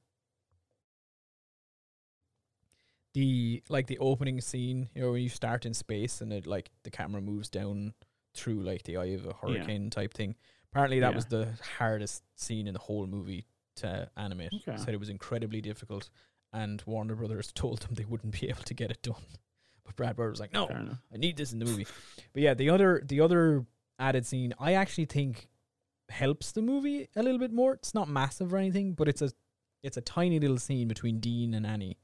the 3.13 3.63
like 3.69 3.87
the 3.87 3.97
opening 3.99 4.41
scene, 4.41 4.89
you 4.93 5.01
know, 5.01 5.11
when 5.13 5.21
you 5.21 5.29
start 5.29 5.65
in 5.65 5.73
space 5.73 6.21
and 6.21 6.33
it 6.33 6.45
like 6.45 6.69
the 6.83 6.91
camera 6.91 7.21
moves 7.21 7.49
down 7.49 7.93
through 8.33 8.61
like 8.63 8.83
the 8.83 8.97
eye 8.97 9.05
of 9.15 9.25
a 9.25 9.33
hurricane 9.33 9.89
type 9.89 10.13
thing. 10.13 10.35
Apparently 10.71 10.99
that 10.99 11.11
Yeah. 11.11 11.15
was 11.15 11.25
the 11.27 11.47
hardest 11.77 12.23
scene 12.35 12.67
in 12.67 12.73
the 12.73 12.79
whole 12.81 13.07
movie 13.07 13.45
to 13.77 14.09
animate. 14.17 14.51
Okay. 14.53 14.77
Said 14.77 14.93
it 14.93 14.99
was 14.99 15.09
incredibly 15.09 15.61
difficult 15.61 16.09
and 16.51 16.81
Warner 16.85 17.15
Brothers 17.15 17.51
told 17.55 17.79
them 17.81 17.93
they 17.93 18.05
wouldn't 18.05 18.39
be 18.39 18.49
able 18.49 18.63
to 18.63 18.73
get 18.73 18.91
it 18.91 19.01
done. 19.01 19.15
But 19.85 19.95
Brad 19.97 20.15
Bird 20.15 20.31
was 20.31 20.39
like, 20.39 20.51
No, 20.51 20.67
I 20.67 21.17
need 21.17 21.37
this 21.37 21.53
in 21.53 21.59
the 21.59 21.65
movie. 21.65 21.85
But 22.33 22.41
yeah, 22.41 22.55
the 22.55 22.71
other 22.71 23.03
the 23.05 23.21
other 23.21 23.65
added 23.99 24.25
scene 24.25 24.53
I 24.59 24.73
actually 24.73 25.05
think 25.05 25.47
helps 26.09 26.51
the 26.51 26.61
movie 26.61 27.07
a 27.15 27.23
little 27.23 27.39
bit 27.39 27.51
more. 27.51 27.73
It's 27.73 27.93
not 27.93 28.07
massive 28.09 28.53
or 28.53 28.57
anything, 28.57 28.93
but 28.93 29.07
it's 29.07 29.21
a 29.21 29.31
it's 29.83 29.97
a 29.97 30.01
tiny 30.01 30.39
little 30.39 30.57
scene 30.57 30.87
between 30.87 31.19
Dean 31.19 31.53
and 31.53 31.65
Annie. 31.65 31.97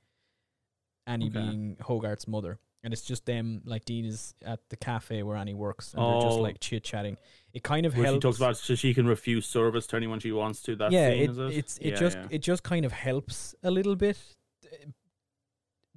Annie 1.08 1.28
Okay. 1.28 1.40
being 1.40 1.78
Hogarth's 1.82 2.28
mother. 2.28 2.60
And 2.84 2.94
it's 2.94 3.04
just 3.04 3.26
them 3.28 3.62
like 3.66 3.86
Dean 3.86 4.06
is 4.06 4.34
at 4.44 4.60
the 4.70 4.76
cafe 4.76 5.22
where 5.22 5.36
Annie 5.38 5.54
works 5.54 5.94
and 5.94 6.02
they're 6.04 6.22
just 6.22 6.38
Oh. 6.38 6.42
like 6.42 6.60
chit 6.60 6.84
chatting. 6.84 7.18
It 7.54 7.62
kind 7.64 7.86
of 7.86 7.96
Where 7.96 8.06
helps 8.06 8.16
she 8.18 8.20
talks 8.22 8.38
about 8.38 8.58
so 8.58 8.74
she 8.76 8.94
can 8.94 9.06
refuse 9.06 9.46
service 9.46 9.86
to 9.88 9.98
anyone 9.98 10.20
she 10.20 10.32
wants 10.32 10.62
to. 10.64 10.76
That 10.76 10.92
yeah, 10.92 11.10
scene, 11.12 11.22
it, 11.24 11.30
is 11.30 11.38
it? 11.38 11.54
it's 11.58 11.78
it 11.78 11.86
Yeah, 11.92 11.96
just 11.96 12.18
yeah. 12.18 12.28
it 12.32 12.40
just 12.42 12.64
kind 12.64 12.86
of 12.86 12.92
helps 12.92 13.54
a 13.62 13.70
little 13.70 13.96
bit 13.96 14.18
uh, 14.66 14.88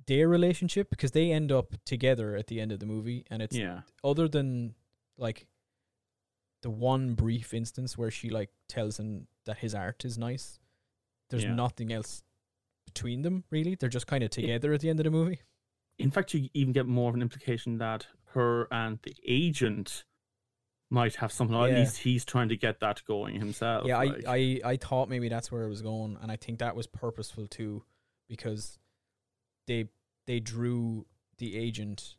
their 0.07 0.29
relationship 0.29 0.91
because 0.91 1.13
they 1.13 1.33
end 1.33 1.51
up 1.51 1.75
together 1.87 2.37
at 2.37 2.49
the 2.49 2.61
end 2.61 2.71
of 2.73 2.81
the 2.81 2.87
movie 2.87 3.25
and 3.31 3.41
it's 3.41 3.57
yeah. 3.57 3.81
other 4.03 4.29
than 4.29 4.75
like 5.17 5.47
the 6.65 6.71
one 6.71 7.15
brief 7.15 7.53
instance 7.55 7.97
where 7.99 8.11
she 8.11 8.29
like 8.31 8.51
tells 8.69 8.99
him 8.99 9.27
that 9.47 9.59
his 9.59 9.75
art 9.75 10.05
is 10.05 10.17
nice 10.19 10.59
there's 11.31 11.45
Yeah. 11.45 11.55
nothing 11.55 11.93
else 11.93 12.23
between 12.87 13.23
them 13.23 13.45
really 13.51 13.75
they're 13.75 13.89
just 13.99 14.07
kind 14.07 14.25
of 14.25 14.31
together 14.31 14.73
at 14.73 14.81
the 14.81 14.89
end 14.91 14.99
of 15.01 15.05
the 15.05 15.11
movie 15.11 15.41
In 15.99 16.11
fact, 16.11 16.35
you 16.35 16.49
even 16.55 16.73
get 16.73 16.87
more 16.87 17.09
of 17.11 17.15
an 17.15 17.23
implication 17.23 17.79
that 17.79 18.09
her 18.35 18.67
and 18.73 18.99
the 19.05 19.15
agent 19.25 20.05
might 20.91 21.15
have 21.17 21.31
something. 21.31 21.55
Or 21.57 21.69
Yeah. 21.69 21.75
at 21.75 21.79
least 21.81 21.99
he's 21.99 22.25
trying 22.25 22.49
to 22.49 22.57
get 22.57 22.81
that 22.81 23.03
going 23.07 23.39
himself. 23.39 23.87
Yeah, 23.87 23.99
I, 23.99 24.09
I, 24.27 24.61
I 24.73 24.77
thought 24.77 25.09
maybe 25.09 25.29
that's 25.29 25.53
where 25.53 25.63
it 25.63 25.69
was 25.69 25.83
going, 25.83 26.19
and 26.21 26.33
I 26.33 26.37
think 26.37 26.59
that 26.59 26.75
was 26.75 26.89
purposeful 26.89 27.47
too, 27.47 27.85
because 28.29 28.79
they 29.69 29.89
they 30.27 30.41
drew 30.41 31.07
the 31.39 31.57
agent 31.57 32.17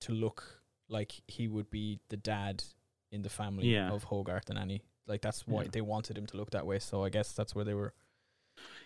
to 0.00 0.12
look 0.12 0.60
like 0.88 1.12
he 1.28 1.46
would 1.46 1.70
be 1.70 2.00
the 2.08 2.16
dad 2.16 2.64
in 3.10 3.22
the 3.22 3.28
family 3.28 3.68
Yeah. 3.72 3.90
of 3.90 4.04
Hogarth 4.04 4.50
and 4.50 4.58
Annie. 4.58 4.82
Like 5.06 5.22
that's 5.22 5.46
why 5.46 5.62
Yeah. 5.62 5.68
they 5.72 5.80
wanted 5.80 6.18
him 6.18 6.26
to 6.26 6.36
look 6.36 6.50
that 6.50 6.66
way. 6.66 6.78
So 6.78 7.04
I 7.04 7.08
guess 7.08 7.32
that's 7.32 7.54
where 7.54 7.64
they 7.64 7.74
were. 7.74 7.94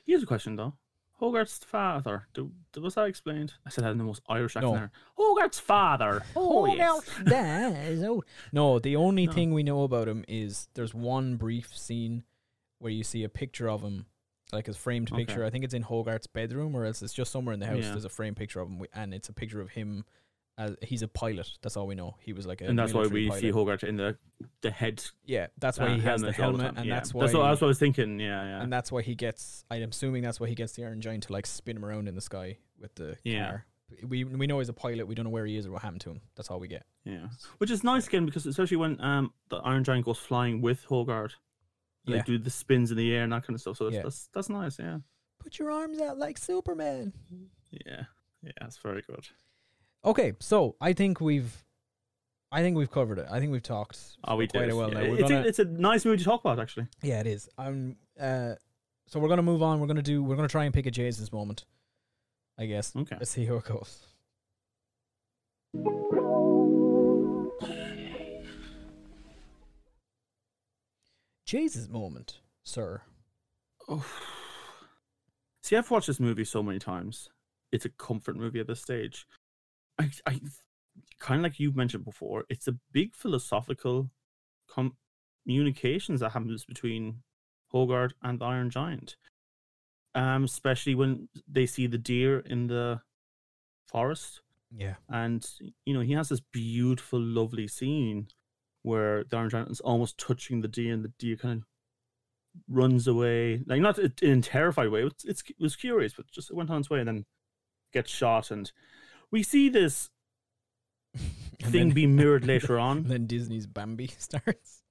Here's 0.04 0.22
a 0.22 0.26
question 0.26 0.56
though. 0.56 0.74
Hogarth's 1.14 1.58
father. 1.58 2.26
Do, 2.34 2.50
do- 2.72 2.80
was 2.82 2.96
that 2.96 3.06
explained? 3.06 3.54
I 3.64 3.70
said 3.70 3.84
that 3.84 3.92
in 3.92 3.98
the 3.98 4.04
most 4.04 4.22
Irish 4.28 4.56
accent 4.56 4.72
No. 4.72 4.78
there. 4.78 4.90
Hogarth's 5.16 5.60
father. 5.60 6.22
Oh, 6.36 6.66
yes. 6.66 7.08
dad. 7.24 7.98
Oh. 8.04 8.22
No, 8.52 8.78
the 8.80 8.96
only 8.96 9.26
No. 9.26 9.32
thing 9.32 9.52
we 9.52 9.62
know 9.62 9.84
about 9.84 10.08
him 10.08 10.24
is 10.26 10.68
there's 10.74 10.92
one 10.94 11.36
brief 11.36 11.76
scene 11.76 12.24
where 12.78 12.90
you 12.90 13.04
see 13.04 13.22
a 13.22 13.28
picture 13.28 13.70
of 13.70 13.82
him, 13.82 14.06
like 14.52 14.66
a 14.66 14.72
framed 14.74 15.12
Okay. 15.12 15.24
picture. 15.24 15.44
I 15.44 15.50
think 15.50 15.62
it's 15.64 15.74
in 15.74 15.82
Hogarth's 15.82 16.26
bedroom, 16.26 16.74
or 16.74 16.84
else 16.84 17.02
it's 17.02 17.12
just 17.14 17.30
somewhere 17.30 17.54
in 17.54 17.60
the 17.60 17.66
house. 17.66 17.78
Yeah. 17.84 17.90
There's 17.92 18.04
a 18.04 18.08
framed 18.08 18.36
picture 18.36 18.58
of 18.60 18.68
him, 18.68 18.84
and 18.92 19.14
it's 19.14 19.28
a 19.28 19.32
picture 19.32 19.60
of 19.60 19.70
him. 19.70 20.04
As, 20.58 20.76
he's 20.82 21.00
a 21.02 21.08
pilot. 21.08 21.48
That's 21.62 21.76
all 21.78 21.86
we 21.86 21.94
know. 21.94 22.16
He 22.20 22.32
was 22.34 22.46
like 22.46 22.60
a 22.60 22.66
And 22.66 22.78
that's 22.78 22.92
why 22.92 23.06
we 23.06 23.28
pilot. 23.28 23.40
see 23.40 23.50
Hogarth 23.50 23.84
in 23.84 23.96
the 23.96 24.16
the 24.60 24.70
head. 24.70 25.02
Yeah, 25.24 25.46
that's 25.58 25.78
why 25.78 25.86
uh, 25.86 25.94
he 25.94 26.00
has 26.02 26.20
the 26.20 26.30
helmet, 26.32 26.60
time. 26.66 26.76
and 26.76 26.86
Yeah. 26.86 26.94
that's 26.96 27.14
why. 27.14 27.22
That's 27.22 27.34
what, 27.34 27.46
that's 27.48 27.60
what 27.62 27.66
I 27.66 27.68
was 27.68 27.78
thinking. 27.78 28.20
Yeah, 28.20 28.44
yeah. 28.44 28.62
and 28.62 28.70
that's 28.72 28.92
why 28.92 29.00
he 29.02 29.14
gets. 29.14 29.64
I'm 29.70 29.82
assuming 29.82 30.22
that's 30.22 30.38
why 30.40 30.48
he 30.48 30.54
gets 30.54 30.74
the 30.74 30.84
Iron 30.84 31.00
Giant 31.00 31.22
to 31.24 31.32
like 31.32 31.46
spin 31.46 31.76
him 31.78 31.84
around 31.84 32.06
in 32.08 32.14
the 32.14 32.20
sky 32.20 32.58
with 32.78 32.94
the 32.96 33.16
Yeah. 33.24 33.48
car. 33.48 33.66
We 34.06 34.24
we 34.24 34.46
know 34.46 34.58
he's 34.58 34.68
a 34.68 34.74
pilot. 34.74 35.06
We 35.06 35.14
don't 35.14 35.24
know 35.24 35.30
where 35.30 35.46
he 35.46 35.56
is 35.56 35.66
or 35.66 35.72
what 35.72 35.82
happened 35.82 36.00
to 36.02 36.10
him. 36.10 36.20
That's 36.36 36.50
all 36.50 36.60
we 36.60 36.68
get. 36.68 36.84
Yeah, 37.04 37.28
which 37.58 37.70
is 37.70 37.82
nice 37.82 38.06
again 38.06 38.26
because 38.26 38.44
especially 38.46 38.76
when 38.78 39.00
um 39.00 39.32
the 39.48 39.56
Iron 39.56 39.84
Giant 39.84 40.04
goes 40.04 40.18
flying 40.18 40.60
with 40.60 40.84
Hogarth, 40.84 41.34
they 42.06 42.16
Yeah. 42.16 42.22
do 42.24 42.38
the 42.38 42.50
spins 42.50 42.90
in 42.90 42.96
the 42.98 43.14
air 43.14 43.22
and 43.24 43.32
that 43.32 43.44
kind 43.46 43.54
of 43.54 43.60
stuff. 43.62 43.76
So 43.78 43.84
that's 43.84 43.96
Yeah. 43.96 44.02
that's, 44.02 44.28
that's 44.34 44.48
nice. 44.50 44.78
Yeah, 44.78 44.98
Put 45.38 45.58
your 45.58 45.70
arms 45.70 45.98
out 46.00 46.18
like 46.18 46.36
Superman. 46.38 47.12
yeah, 47.70 48.04
yeah. 48.42 48.52
That's 48.60 48.76
very 48.78 49.02
good. 49.02 49.26
Okay, 50.04 50.32
so 50.40 50.74
I 50.80 50.92
think 50.92 51.20
we've, 51.20 51.64
I 52.50 52.60
think 52.62 52.76
we've 52.76 52.90
covered 52.90 53.18
it. 53.18 53.26
I 53.30 53.38
think 53.38 53.52
we've 53.52 53.62
talked 53.62 53.98
Oh, 54.24 54.36
we 54.36 54.48
quite 54.48 54.62
did. 54.62 54.70
a 54.72 54.76
while 54.76 54.88
yeah. 54.92 55.00
now. 55.00 55.10
We're 55.10 55.18
It's, 55.20 55.28
gonna- 55.30 55.42
a, 55.44 55.46
it's 55.46 55.58
a 55.60 55.64
nice 55.64 56.04
movie 56.04 56.18
to 56.18 56.24
talk 56.24 56.40
about 56.40 56.58
actually. 56.58 56.86
yeah, 57.02 57.20
it 57.20 57.26
is. 57.26 57.48
Um, 57.56 57.96
uh, 58.20 58.54
so 59.06 59.20
we're 59.20 59.28
gonna 59.28 59.42
move 59.42 59.62
on. 59.62 59.78
We're 59.80 59.86
gonna 59.86 60.02
do. 60.02 60.22
We're 60.22 60.36
gonna 60.36 60.48
try 60.48 60.64
and 60.64 60.74
pick 60.74 60.86
a 60.86 60.90
Jesus 60.90 61.32
moment. 61.32 61.64
I 62.58 62.66
guess. 62.66 62.94
Okay. 62.96 63.16
Let's 63.18 63.30
see 63.30 63.44
how 63.46 63.56
it 63.56 63.64
goes. 63.64 64.06
Jesus 71.46 71.88
moment, 71.88 72.38
sir. 72.64 73.02
Oh. 73.88 74.04
See, 75.62 75.76
I've 75.76 75.90
watched 75.90 76.06
this 76.06 76.20
movie 76.20 76.44
so 76.44 76.62
many 76.62 76.78
times. 76.78 77.28
It's 77.70 77.84
a 77.84 77.88
comfort 77.90 78.36
movie 78.36 78.60
at 78.60 78.66
this 78.66 78.80
stage. 78.80 79.26
I, 79.98 80.10
I 80.26 80.40
kind 81.18 81.40
of 81.40 81.42
like 81.44 81.60
you 81.60 81.72
mentioned 81.72 82.04
before. 82.04 82.44
It's 82.48 82.68
a 82.68 82.76
big 82.92 83.14
philosophical 83.14 84.10
com- 84.68 84.96
communications 85.44 86.20
that 86.20 86.30
happens 86.30 86.64
between 86.64 87.22
Hogarth 87.68 88.12
and 88.22 88.38
the 88.38 88.44
Iron 88.44 88.70
Giant. 88.70 89.16
Um, 90.14 90.44
especially 90.44 90.94
when 90.94 91.28
they 91.50 91.64
see 91.64 91.86
the 91.86 91.96
deer 91.98 92.40
in 92.40 92.66
the 92.66 93.00
forest, 93.86 94.42
Yeah. 94.70 94.96
and 95.08 95.42
you 95.86 95.94
know 95.94 96.00
he 96.00 96.12
has 96.12 96.28
this 96.28 96.40
beautiful, 96.40 97.18
lovely 97.18 97.66
scene 97.66 98.28
where 98.82 99.24
the 99.24 99.38
Iron 99.38 99.48
Giant 99.48 99.70
is 99.70 99.80
almost 99.80 100.18
touching 100.18 100.60
the 100.60 100.68
deer, 100.68 100.92
and 100.92 101.02
the 101.02 101.12
deer 101.18 101.36
kind 101.36 101.60
of 101.62 101.64
runs 102.68 103.06
away, 103.06 103.62
like 103.66 103.80
not 103.80 103.98
in 103.98 104.38
a 104.38 104.42
terrified 104.42 104.90
way. 104.90 105.02
It's, 105.04 105.24
it's 105.24 105.42
it 105.48 105.56
was 105.58 105.76
curious, 105.76 106.12
but 106.12 106.30
just 106.30 106.50
it 106.50 106.56
went 106.56 106.68
on 106.68 106.80
its 106.80 106.90
way 106.90 106.98
and 106.98 107.08
then 107.08 107.24
gets 107.94 108.10
shot, 108.10 108.50
and 108.50 108.70
we 109.32 109.42
see 109.42 109.68
this 109.68 110.08
thing 111.62 111.88
then- 111.88 111.90
be 111.90 112.06
mirrored 112.18 112.46
later 112.46 112.78
on. 112.78 113.04
then 113.08 113.26
Disney's 113.26 113.66
Bambi 113.66 114.08
starts. 114.18 114.82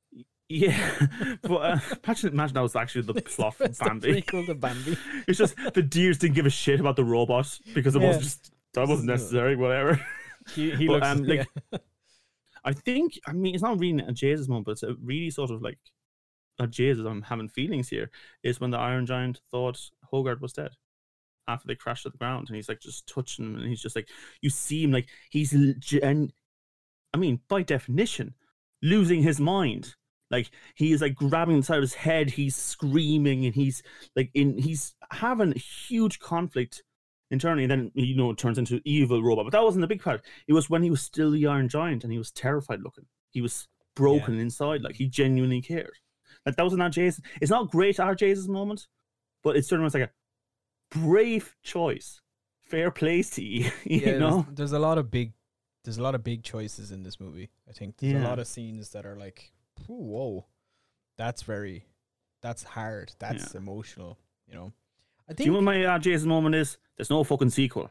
Yeah, 0.53 1.07
but 1.43 1.55
uh, 1.55 1.79
imagine, 2.03 2.33
imagine 2.33 2.55
that 2.55 2.61
was 2.61 2.75
actually 2.75 3.03
the 3.03 3.13
It's 3.13 3.35
plot 3.37 3.55
for 3.55 3.63
it's 3.63 3.79
the 3.79 3.85
Bambi. 3.85 4.21
to 4.21 4.53
Bambi. 4.53 4.97
It's 5.25 5.37
just 5.39 5.55
the 5.73 5.81
deers 5.81 6.17
didn't 6.17 6.35
give 6.35 6.45
a 6.45 6.49
shit 6.49 6.81
about 6.81 6.97
the 6.97 7.05
robot 7.05 7.57
because 7.73 7.95
it 7.95 8.01
Yeah. 8.01 8.07
wasn't 8.07 8.23
just 8.25 8.51
that 8.73 8.85
wasn't 8.85 9.07
necessary. 9.07 9.55
Whatever. 9.55 10.05
He, 10.53 10.71
he 10.71 10.87
But, 10.87 10.93
looks 10.93 11.07
um, 11.07 11.23
like, 11.23 11.47
yeah. 11.71 11.79
I 12.65 12.73
think 12.73 13.17
I 13.25 13.31
mean 13.31 13.53
it's 13.55 13.63
not 13.63 13.79
really 13.79 14.03
a 14.03 14.11
Jesus 14.11 14.49
moment, 14.49 14.65
but 14.65 14.71
it's 14.73 14.83
a 14.83 14.95
really 15.01 15.29
sort 15.29 15.51
of 15.51 15.61
like 15.61 15.77
a 16.59 16.67
Jesus. 16.67 17.05
I'm 17.05 17.21
having 17.21 17.47
feelings 17.47 17.87
here. 17.87 18.11
Is 18.43 18.59
when 18.59 18.71
the 18.71 18.77
Iron 18.77 19.05
Giant 19.05 19.39
thought 19.51 19.79
Hogarth 20.11 20.41
was 20.41 20.51
dead 20.51 20.71
after 21.47 21.67
they 21.67 21.75
crash 21.75 22.03
to 22.03 22.09
the 22.09 22.17
ground, 22.17 22.47
and 22.47 22.55
he's 22.55 22.69
like 22.69 22.79
just 22.79 23.07
touching 23.07 23.45
him, 23.45 23.55
and 23.55 23.67
he's 23.67 23.81
just 23.81 23.95
like 23.95 24.07
you 24.41 24.49
see 24.49 24.83
him 24.83 24.91
like 24.91 25.07
he's 25.29 25.53
and 26.01 26.33
I 27.13 27.17
mean 27.17 27.39
by 27.47 27.61
definition 27.61 28.35
losing 28.81 29.21
his 29.21 29.39
mind. 29.39 29.95
Like 30.29 30.49
he 30.75 30.93
is 30.93 31.01
like 31.01 31.15
grabbing 31.15 31.57
inside 31.57 31.77
of 31.77 31.81
his 31.81 31.93
head, 31.93 32.29
he's 32.29 32.55
screaming, 32.55 33.45
and 33.45 33.53
he's 33.53 33.83
like 34.15 34.31
in 34.33 34.57
he's 34.57 34.95
having 35.11 35.51
a 35.53 35.59
huge 35.59 36.19
conflict 36.19 36.83
internally. 37.31 37.63
And 37.63 37.71
then 37.71 37.91
you 37.95 38.15
know 38.15 38.31
it 38.31 38.37
turns 38.37 38.57
into 38.57 38.81
evil 38.85 39.21
robot, 39.21 39.45
but 39.45 39.51
that 39.51 39.63
wasn't 39.63 39.81
the 39.81 39.87
big 39.87 40.01
part. 40.01 40.23
It 40.47 40.53
was 40.53 40.69
when 40.69 40.83
he 40.83 40.89
was 40.89 41.01
still 41.01 41.31
the 41.31 41.47
Iron 41.47 41.67
Giant 41.67 42.03
and 42.03 42.13
he 42.13 42.17
was 42.17 42.31
terrified 42.31 42.81
looking. 42.81 43.05
He 43.31 43.41
was 43.41 43.67
broken 43.95 44.39
inside, 44.39 44.81
like 44.81 44.95
he 44.95 45.07
genuinely 45.07 45.61
cared. 45.61 45.97
Like 46.45 46.55
that 46.55 46.63
was 46.63 46.73
not 46.73 46.91
Jason. 46.91 47.23
It's 47.41 47.51
not 47.51 47.69
great 47.69 47.99
our 47.99 48.15
Jesus 48.15 48.47
moment, 48.47 48.87
but 49.43 49.57
it's 49.57 49.67
certainly 49.67 49.85
was 49.85 49.93
like 49.93 50.03
a 50.03 50.11
brave 50.91 51.55
choice. 51.63 52.21
Fair 52.61 52.91
plays 52.91 53.31
to 53.31 53.43
you, 53.43 53.71
you 53.83 53.99
yeah, 53.99 54.17
know. 54.17 54.43
there's, 54.43 54.57
there's 54.57 54.71
a 54.73 54.79
lot 54.79 54.97
of 54.97 55.11
big 55.11 55.33
there's 55.83 55.97
a 55.97 56.03
lot 56.03 56.15
of 56.15 56.23
big 56.23 56.43
choices 56.43 56.91
in 56.91 57.03
this 57.03 57.19
movie. 57.19 57.49
I 57.67 57.73
think 57.73 57.97
there's 57.97 58.23
a 58.23 58.27
lot 58.27 58.39
of 58.39 58.47
scenes 58.47 58.89
that 58.89 59.05
are 59.05 59.15
like, 59.15 59.51
"Ooh, 59.89 59.93
whoa, 59.93 60.45
that's 61.17 61.41
very, 61.41 61.85
that's 62.41 62.63
hard, 62.63 63.13
that's 63.19 63.55
emotional. 63.55 64.19
You 64.47 64.55
know, 64.55 64.73
I 65.27 65.33
think. 65.33 65.37
Do 65.37 65.43
you 65.45 65.51
know 65.51 65.57
what 65.57 65.63
my 65.63 65.83
uh, 65.85 65.99
Jesus 65.99 66.25
moment 66.25 66.55
is? 66.55 66.77
There's 66.97 67.09
no 67.09 67.23
fucking 67.23 67.49
sequel. 67.49 67.89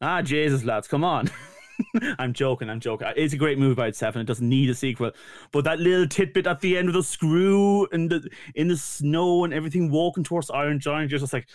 Ah, 0.00 0.22
Jesus, 0.22 0.64
lads, 0.64 0.88
come 0.88 1.04
on. 1.04 1.30
I'm 2.18 2.32
joking. 2.32 2.70
I'm 2.70 2.80
joking. 2.80 3.08
It's 3.16 3.34
a 3.34 3.38
great 3.38 3.58
movie 3.58 3.74
by 3.74 3.88
itself, 3.88 4.14
and 4.14 4.22
it 4.22 4.26
doesn't 4.26 4.48
need 4.48 4.70
a 4.70 4.74
sequel. 4.74 5.12
But 5.52 5.64
that 5.64 5.78
little 5.78 6.06
tidbit 6.06 6.46
at 6.46 6.60
the 6.60 6.76
end 6.76 6.88
of 6.88 6.94
the 6.94 7.02
screw 7.02 7.86
and 7.92 8.10
the 8.10 8.28
in 8.54 8.68
the 8.68 8.76
snow 8.76 9.44
and 9.44 9.52
everything, 9.52 9.90
walking 9.90 10.24
towards 10.24 10.50
Iron 10.50 10.80
Giant, 10.80 11.10
you're 11.10 11.20
just 11.20 11.32
like, 11.32 11.48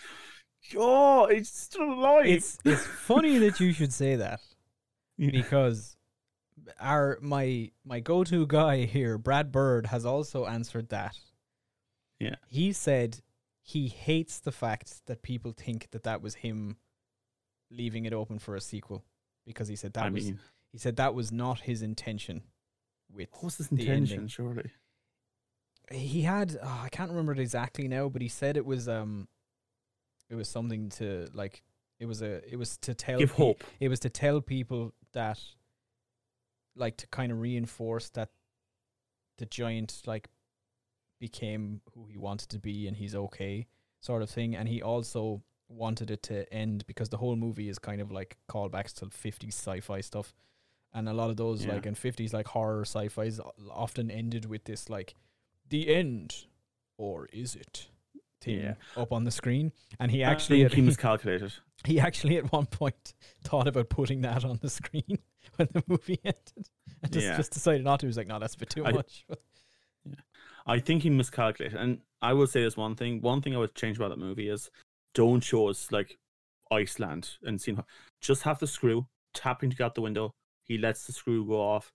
oh, 0.76 1.24
it's 1.26 1.56
still 1.56 1.92
alive. 1.92 2.26
it's 2.26 2.58
it's 2.64 2.86
funny 2.86 3.38
that 3.38 3.60
you 3.60 3.72
should 3.72 3.92
say 3.92 4.16
that 4.16 4.40
Yeah. 5.16 5.30
because 5.32 5.96
our 6.80 7.18
my 7.20 7.70
my 7.84 8.00
go 8.00 8.24
to 8.24 8.46
guy 8.46 8.84
here, 8.84 9.18
Brad 9.18 9.50
Bird, 9.52 9.86
has 9.86 10.04
also 10.04 10.46
answered 10.46 10.88
that. 10.90 11.16
Yeah. 12.20 12.36
he 12.46 12.72
said 12.72 13.20
he 13.62 13.88
hates 13.88 14.38
the 14.38 14.52
fact 14.52 15.06
that 15.06 15.22
people 15.22 15.52
think 15.52 15.88
that 15.90 16.04
that 16.04 16.22
was 16.22 16.36
him 16.36 16.76
leaving 17.68 18.04
it 18.04 18.12
open 18.12 18.38
for 18.38 18.54
a 18.54 18.60
sequel 18.60 19.02
because 19.44 19.66
he 19.66 19.74
said 19.74 19.92
that 19.94 20.04
I 20.04 20.10
was 20.10 20.26
mean, 20.26 20.38
he 20.70 20.78
said 20.78 20.96
that 20.96 21.14
was 21.14 21.32
not 21.32 21.60
his 21.60 21.82
intention 21.82 22.42
with 23.12 23.28
what 23.32 23.44
was 23.44 23.56
his 23.56 23.72
intention? 23.72 24.14
ending. 24.14 24.28
Surely. 24.28 24.70
he 25.90 26.22
had 26.22 26.58
oh, 26.62 26.80
I 26.84 26.88
can't 26.90 27.10
remember 27.10 27.32
it 27.32 27.38
exactly 27.40 27.88
now, 27.88 28.08
but 28.08 28.22
he 28.22 28.28
said 28.28 28.56
it 28.56 28.64
was 28.66 28.88
um 28.88 29.26
it 30.30 30.34
was 30.34 30.48
something 30.48 30.88
to 30.90 31.28
like 31.34 31.62
it 31.98 32.06
was 32.06 32.22
a 32.22 32.40
it 32.50 32.56
was 32.56 32.76
to 32.78 32.94
tell 32.94 33.18
Give 33.18 33.30
pe- 33.30 33.36
hope. 33.36 33.64
it 33.80 33.88
was 33.88 34.00
to 34.00 34.10
tell 34.10 34.40
people 34.40 34.92
that 35.12 35.38
like 36.74 36.96
to 36.98 37.06
kind 37.08 37.30
of 37.32 37.40
reinforce 37.40 38.08
that 38.10 38.30
the 39.38 39.46
giant 39.46 40.02
like 40.06 40.28
became 41.20 41.80
who 41.94 42.06
he 42.06 42.16
wanted 42.18 42.48
to 42.48 42.58
be 42.58 42.88
and 42.88 42.96
he's 42.96 43.14
okay 43.14 43.66
sort 44.00 44.22
of 44.22 44.30
thing 44.30 44.56
and 44.56 44.68
he 44.68 44.82
also 44.82 45.42
wanted 45.68 46.10
it 46.10 46.22
to 46.24 46.52
end 46.52 46.84
because 46.86 47.08
the 47.10 47.16
whole 47.18 47.36
movie 47.36 47.68
is 47.68 47.78
kind 47.78 48.00
of 48.00 48.10
like 48.10 48.36
callbacks 48.50 48.92
to 48.92 49.06
50s 49.06 49.48
sci-fi 49.54 50.00
stuff 50.00 50.34
and 50.92 51.08
a 51.08 51.12
lot 51.12 51.30
of 51.30 51.36
those 51.36 51.64
Yeah. 51.64 51.74
like 51.74 51.86
in 51.86 51.94
50s 51.94 52.32
like 52.32 52.48
horror 52.48 52.82
sci-fis 52.84 53.40
often 53.70 54.10
ended 54.10 54.46
with 54.46 54.64
this 54.64 54.90
like 54.90 55.14
the 55.68 55.94
end 55.94 56.46
or 56.98 57.26
is 57.32 57.54
it 57.54 57.88
thing 58.42 58.60
Yeah. 58.60 58.74
up 58.96 59.12
on 59.12 59.24
the 59.24 59.30
screen 59.30 59.72
and 60.00 60.10
he 60.10 60.22
actually 60.22 60.58
think 60.62 60.72
at- 60.72 60.76
he 60.76 60.82
miscalculated. 60.92 61.52
he 61.84 61.98
actually 62.00 62.36
at 62.36 62.52
one 62.52 62.66
point 62.66 63.14
thought 63.44 63.66
about 63.68 63.88
putting 63.88 64.20
that 64.22 64.44
on 64.44 64.58
the 64.60 64.68
screen 64.70 65.18
when 65.56 65.68
the 65.72 65.82
movie 65.86 66.20
ended 66.24 66.68
and 67.02 67.12
just, 67.12 67.26
Yeah. 67.26 67.36
just 67.36 67.52
decided 67.52 67.84
not 67.84 68.00
to. 68.00 68.06
He 68.06 68.08
was 68.08 68.16
like, 68.16 68.26
no, 68.28 68.38
that's 68.38 68.54
a 68.54 68.58
bit 68.58 68.70
too 68.70 68.84
I- 68.84 68.92
much. 68.92 69.24
I 70.66 70.78
think 70.78 71.02
he 71.02 71.10
miscalculated. 71.10 71.78
And 71.78 72.00
I 72.20 72.32
will 72.34 72.46
say 72.46 72.62
this 72.62 72.76
one 72.76 72.94
thing. 72.94 73.20
One 73.20 73.42
thing 73.42 73.54
I 73.54 73.58
would 73.58 73.74
change 73.74 73.96
about 73.96 74.10
that 74.10 74.18
movie 74.18 74.48
is 74.48 74.70
don't 75.14 75.40
show 75.42 75.68
us 75.68 75.90
like 75.90 76.18
Iceland 76.70 77.30
and 77.42 77.60
seeing 77.60 77.82
just 78.20 78.42
have 78.44 78.58
the 78.60 78.66
screw 78.66 79.06
tapping 79.34 79.70
to 79.70 79.76
get 79.76 79.84
out 79.84 79.94
the 79.96 80.02
window. 80.02 80.34
He 80.62 80.78
lets 80.78 81.04
the 81.06 81.12
screw 81.12 81.44
go 81.46 81.60
off. 81.60 81.92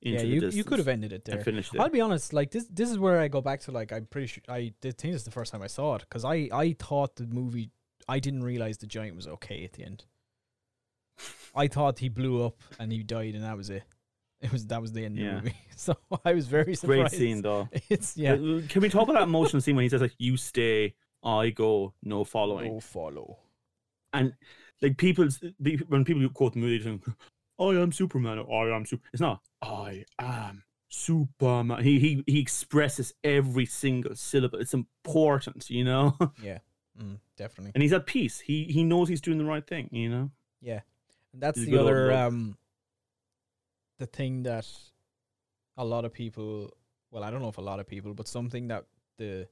Yeah, 0.00 0.20
you, 0.22 0.48
you 0.50 0.62
could 0.64 0.78
have 0.78 0.88
ended 0.88 1.12
it 1.12 1.24
there. 1.24 1.42
finished 1.42 1.74
it. 1.74 1.80
I'll 1.80 1.88
be 1.88 2.00
honest, 2.00 2.32
like 2.32 2.50
this 2.50 2.66
this 2.70 2.90
is 2.90 2.98
where 2.98 3.18
I 3.20 3.28
go 3.28 3.40
back 3.40 3.60
to 3.62 3.70
like 3.72 3.92
I'm 3.92 4.06
pretty 4.06 4.26
sure 4.28 4.42
I 4.48 4.72
did 4.80 4.98
think 4.98 5.12
this 5.14 5.22
is 5.22 5.24
the 5.24 5.30
first 5.30 5.52
time 5.52 5.62
I 5.62 5.66
saw 5.68 5.94
it 5.96 6.00
because 6.02 6.24
I 6.24 6.48
I 6.52 6.76
thought 6.78 7.16
the 7.16 7.26
movie 7.26 7.70
I 8.08 8.18
didn't 8.20 8.44
realize 8.44 8.78
the 8.78 8.86
giant 8.86 9.16
was 9.16 9.26
okay 9.26 9.64
at 9.64 9.72
the 9.72 9.84
end. 9.84 10.04
I 11.54 11.66
thought 11.68 11.98
he 11.98 12.08
blew 12.08 12.44
up 12.44 12.62
and 12.78 12.92
he 12.92 13.02
died 13.02 13.34
and 13.34 13.42
that 13.44 13.56
was 13.56 13.70
it. 13.70 13.82
It 14.42 14.52
was 14.52 14.66
that 14.66 14.82
was 14.82 14.92
the 14.92 15.04
end 15.04 15.16
Yeah. 15.16 15.24
of 15.28 15.34
the 15.36 15.42
movie. 15.44 15.56
So 15.76 15.94
I 16.24 16.32
was 16.32 16.46
very 16.46 16.64
Great 16.64 16.78
surprised. 16.78 17.14
scene 17.16 17.42
though. 17.42 17.68
It's 17.88 18.16
yeah. 18.16 18.34
Uh, 18.34 18.60
Can 18.68 18.82
we 18.82 18.88
talk 18.88 19.04
about 19.04 19.14
that 19.14 19.22
emotional 19.24 19.60
scene 19.60 19.76
when 19.76 19.82
he 19.84 19.88
says 19.88 20.00
like, 20.02 20.14
"You 20.18 20.36
stay, 20.36 20.94
I 21.22 21.50
go, 21.50 21.92
no 22.02 22.24
following," 22.24 22.72
Go 22.74 22.80
follow. 22.80 23.38
and 24.12 24.34
like 24.82 24.96
people 24.98 25.26
when 25.88 26.04
people 26.04 26.28
quote 26.30 26.52
the 26.54 26.58
movie, 26.60 27.00
"I 27.58 27.70
am 27.74 27.92
Superman," 27.92 28.38
or 28.38 28.70
"I 28.72 28.76
am 28.76 28.84
Super." 28.86 29.08
It's 29.12 29.20
not. 29.20 29.40
I 29.62 30.04
am 30.18 30.64
Superman. 30.88 31.82
He 31.82 31.98
he 31.98 32.24
he 32.26 32.40
expresses 32.40 33.12
every 33.24 33.66
single 33.66 34.14
syllable. 34.14 34.58
It's 34.58 34.74
important, 34.74 35.68
you 35.70 35.84
know. 35.84 36.16
Yeah. 36.42 36.58
Mm, 37.00 37.18
definitely. 37.36 37.72
and 37.74 37.82
he's 37.82 37.92
at 37.92 38.06
peace. 38.06 38.40
He 38.40 38.64
he 38.64 38.82
knows 38.82 39.08
he's 39.08 39.20
doing 39.20 39.36
the 39.36 39.44
right 39.44 39.66
thing, 39.66 39.88
you 39.92 40.08
know. 40.08 40.30
Yeah. 40.62 40.80
And 41.34 41.42
that's 41.42 41.58
He's 41.58 41.66
the 41.68 41.78
other 41.78 42.10
um 42.12 42.56
the 43.98 44.06
thing 44.06 44.44
that 44.44 44.66
a 45.76 45.84
lot 45.84 46.04
of 46.06 46.12
people 46.12 46.74
well, 47.10 47.22
I 47.22 47.30
don't 47.30 47.42
know 47.42 47.48
if 47.48 47.58
a 47.58 47.62
lot 47.62 47.80
of 47.80 47.86
people, 47.86 48.14
but 48.14 48.28
something 48.28 48.68
that 48.68 48.86
the 49.18 49.46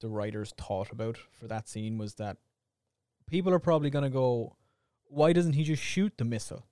the 0.00 0.08
writers 0.08 0.52
thought 0.56 0.90
about 0.90 1.16
for 1.16 1.46
that 1.46 1.68
scene 1.68 1.98
was 1.98 2.14
that 2.14 2.38
people 3.28 3.52
are 3.52 3.60
probably 3.60 3.90
gonna 3.90 4.10
go, 4.10 4.56
Why 5.04 5.32
doesn't 5.32 5.52
he 5.52 5.62
just 5.62 5.82
shoot 5.82 6.12
the 6.18 6.24
missile? 6.24 6.66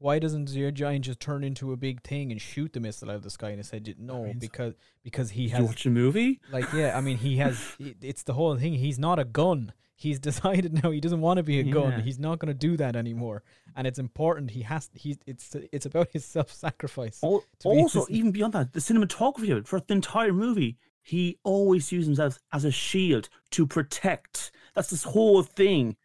Why 0.00 0.18
doesn't 0.20 0.52
the 0.52 0.70
giant 0.70 1.04
just 1.06 1.18
turn 1.20 1.42
into 1.42 1.72
a 1.72 1.76
big 1.76 2.02
thing 2.02 2.30
and 2.30 2.40
shoot 2.40 2.72
the 2.72 2.80
missile 2.80 3.10
out 3.10 3.16
of 3.16 3.22
the 3.22 3.30
sky? 3.30 3.50
And 3.50 3.58
I 3.58 3.62
said, 3.62 3.94
No, 3.98 4.24
mean, 4.24 4.38
because 4.38 4.74
because 5.02 5.30
he 5.30 5.48
Did 5.48 5.58
you 5.58 5.64
watch 5.66 5.84
the 5.84 5.90
movie? 5.90 6.40
like 6.52 6.72
yeah, 6.72 6.96
I 6.96 7.00
mean 7.00 7.18
he 7.18 7.36
has 7.38 7.60
it's 7.78 8.22
the 8.22 8.34
whole 8.34 8.56
thing. 8.56 8.74
He's 8.74 8.98
not 8.98 9.18
a 9.18 9.24
gun. 9.24 9.72
He's 9.96 10.20
decided 10.30 10.80
now 10.84 10.92
he 10.92 11.00
doesn't 11.00 11.20
want 11.20 11.38
to 11.38 11.42
be 11.42 11.58
a 11.58 11.64
Yeah. 11.64 11.72
gun. 11.72 12.00
He's 12.02 12.20
not 12.20 12.38
going 12.38 12.48
to 12.48 12.54
do 12.68 12.76
that 12.76 12.94
anymore. 12.94 13.42
And 13.74 13.86
it's 13.88 13.98
important. 13.98 14.52
He 14.52 14.62
has 14.62 14.88
he's 14.94 15.18
it's 15.26 15.56
it's 15.72 15.86
about 15.86 16.08
his 16.12 16.24
self-sacrifice. 16.24 17.18
Al- 17.24 17.42
to 17.60 17.68
be 17.68 17.76
Also, 17.80 18.06
even 18.08 18.30
beyond 18.30 18.52
that, 18.54 18.72
the 18.74 18.80
cinematography 18.80 19.50
of 19.50 19.58
it 19.58 19.66
for 19.68 19.80
the 19.80 19.94
entire 19.94 20.32
movie, 20.32 20.76
he 21.02 21.38
always 21.42 21.90
uses 21.90 22.06
himself 22.06 22.38
as 22.52 22.64
a 22.64 22.70
shield 22.70 23.28
to 23.50 23.66
protect. 23.66 24.52
That's 24.74 24.90
this 24.90 25.02
whole 25.04 25.42
thing, 25.42 25.96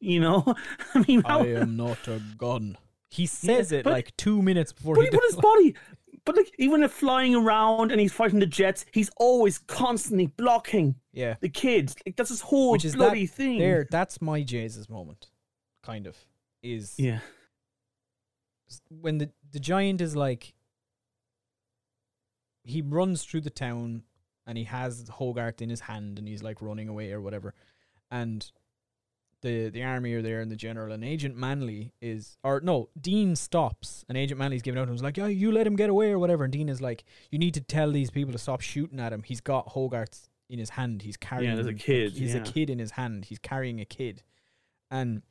you 0.00 0.20
know. 0.20 0.54
I 0.94 1.04
mean, 1.06 1.22
how, 1.26 1.40
I 1.42 1.46
am 1.48 1.76
not 1.76 2.08
a 2.08 2.22
gun. 2.38 2.78
He 3.14 3.26
says 3.26 3.70
it 3.70 3.86
like 3.86 4.16
2 4.16 4.42
minutes 4.42 4.72
before 4.72 4.96
but 4.96 5.02
he 5.02 5.06
he 5.06 5.10
put 5.16 5.24
his 5.24 5.36
body. 5.36 5.74
But 6.24 6.36
like, 6.36 6.52
even 6.58 6.82
if 6.82 6.90
flying 6.90 7.34
around 7.34 7.92
and 7.92 8.00
he's 8.00 8.12
fighting 8.12 8.40
the 8.40 8.46
jets, 8.46 8.86
he's 8.92 9.10
always 9.18 9.58
constantly 9.58 10.26
blocking 10.26 10.96
Yeah. 11.12 11.36
the 11.40 11.48
kids. 11.50 11.94
Like 12.06 12.16
that's 12.16 12.30
his 12.30 12.40
whole 12.40 12.72
Which 12.72 12.84
is 12.84 12.96
bloody 12.96 13.26
that 13.26 13.34
thing. 13.34 13.58
There 13.58 13.86
that's 13.90 14.20
my 14.20 14.42
Jesus 14.42 14.88
moment 14.88 15.30
kind 15.82 16.06
of 16.06 16.16
is 16.62 16.94
Yeah, 16.98 17.20
when 18.88 19.18
the 19.18 19.30
the 19.52 19.60
giant 19.60 20.00
is 20.00 20.16
like 20.16 20.54
he 22.62 22.80
runs 22.82 23.22
through 23.22 23.42
the 23.42 23.50
town 23.50 24.02
and 24.46 24.56
he 24.56 24.64
has 24.64 25.08
Hogarth 25.08 25.60
in 25.60 25.68
his 25.68 25.80
hand 25.80 26.18
and 26.18 26.26
he's 26.26 26.42
like 26.42 26.62
running 26.62 26.88
away 26.88 27.12
or 27.12 27.20
whatever 27.20 27.54
and 28.10 28.50
the 29.44 29.68
the 29.68 29.82
army 29.82 30.12
are 30.14 30.22
there 30.22 30.40
and 30.40 30.50
the 30.50 30.56
general 30.56 30.92
and 30.92 31.04
Agent 31.04 31.36
Manley 31.36 31.92
is 32.00 32.36
or 32.42 32.60
no 32.60 32.88
Dean 33.00 33.36
stops 33.36 34.04
and 34.08 34.18
Agent 34.18 34.38
Manley's 34.40 34.62
giving 34.62 34.78
out 34.80 34.88
and 34.88 34.92
he's 34.92 35.02
like 35.02 35.16
yeah 35.16 35.26
you 35.26 35.52
let 35.52 35.66
him 35.66 35.76
get 35.76 35.90
away 35.90 36.10
or 36.10 36.18
whatever 36.18 36.42
and 36.44 36.52
Dean 36.52 36.68
is 36.68 36.80
like 36.80 37.04
you 37.30 37.38
need 37.38 37.54
to 37.54 37.60
tell 37.60 37.92
these 37.92 38.10
people 38.10 38.32
to 38.32 38.38
stop 38.38 38.60
shooting 38.60 38.98
at 38.98 39.12
him 39.12 39.22
he's 39.22 39.40
got 39.40 39.68
Hogarth 39.68 40.28
in 40.48 40.58
his 40.58 40.70
hand 40.70 41.02
he's 41.02 41.16
carrying 41.16 41.54
there's 41.54 41.66
a 41.66 41.74
kid, 41.74 42.12
he's 42.12 42.34
a 42.34 42.40
kid 42.40 42.70
in 42.70 42.78
his 42.78 42.92
hand 42.92 43.26
he's 43.26 43.38
carrying 43.38 43.80
a 43.80 43.84
kid 43.84 44.22
and 44.90 45.22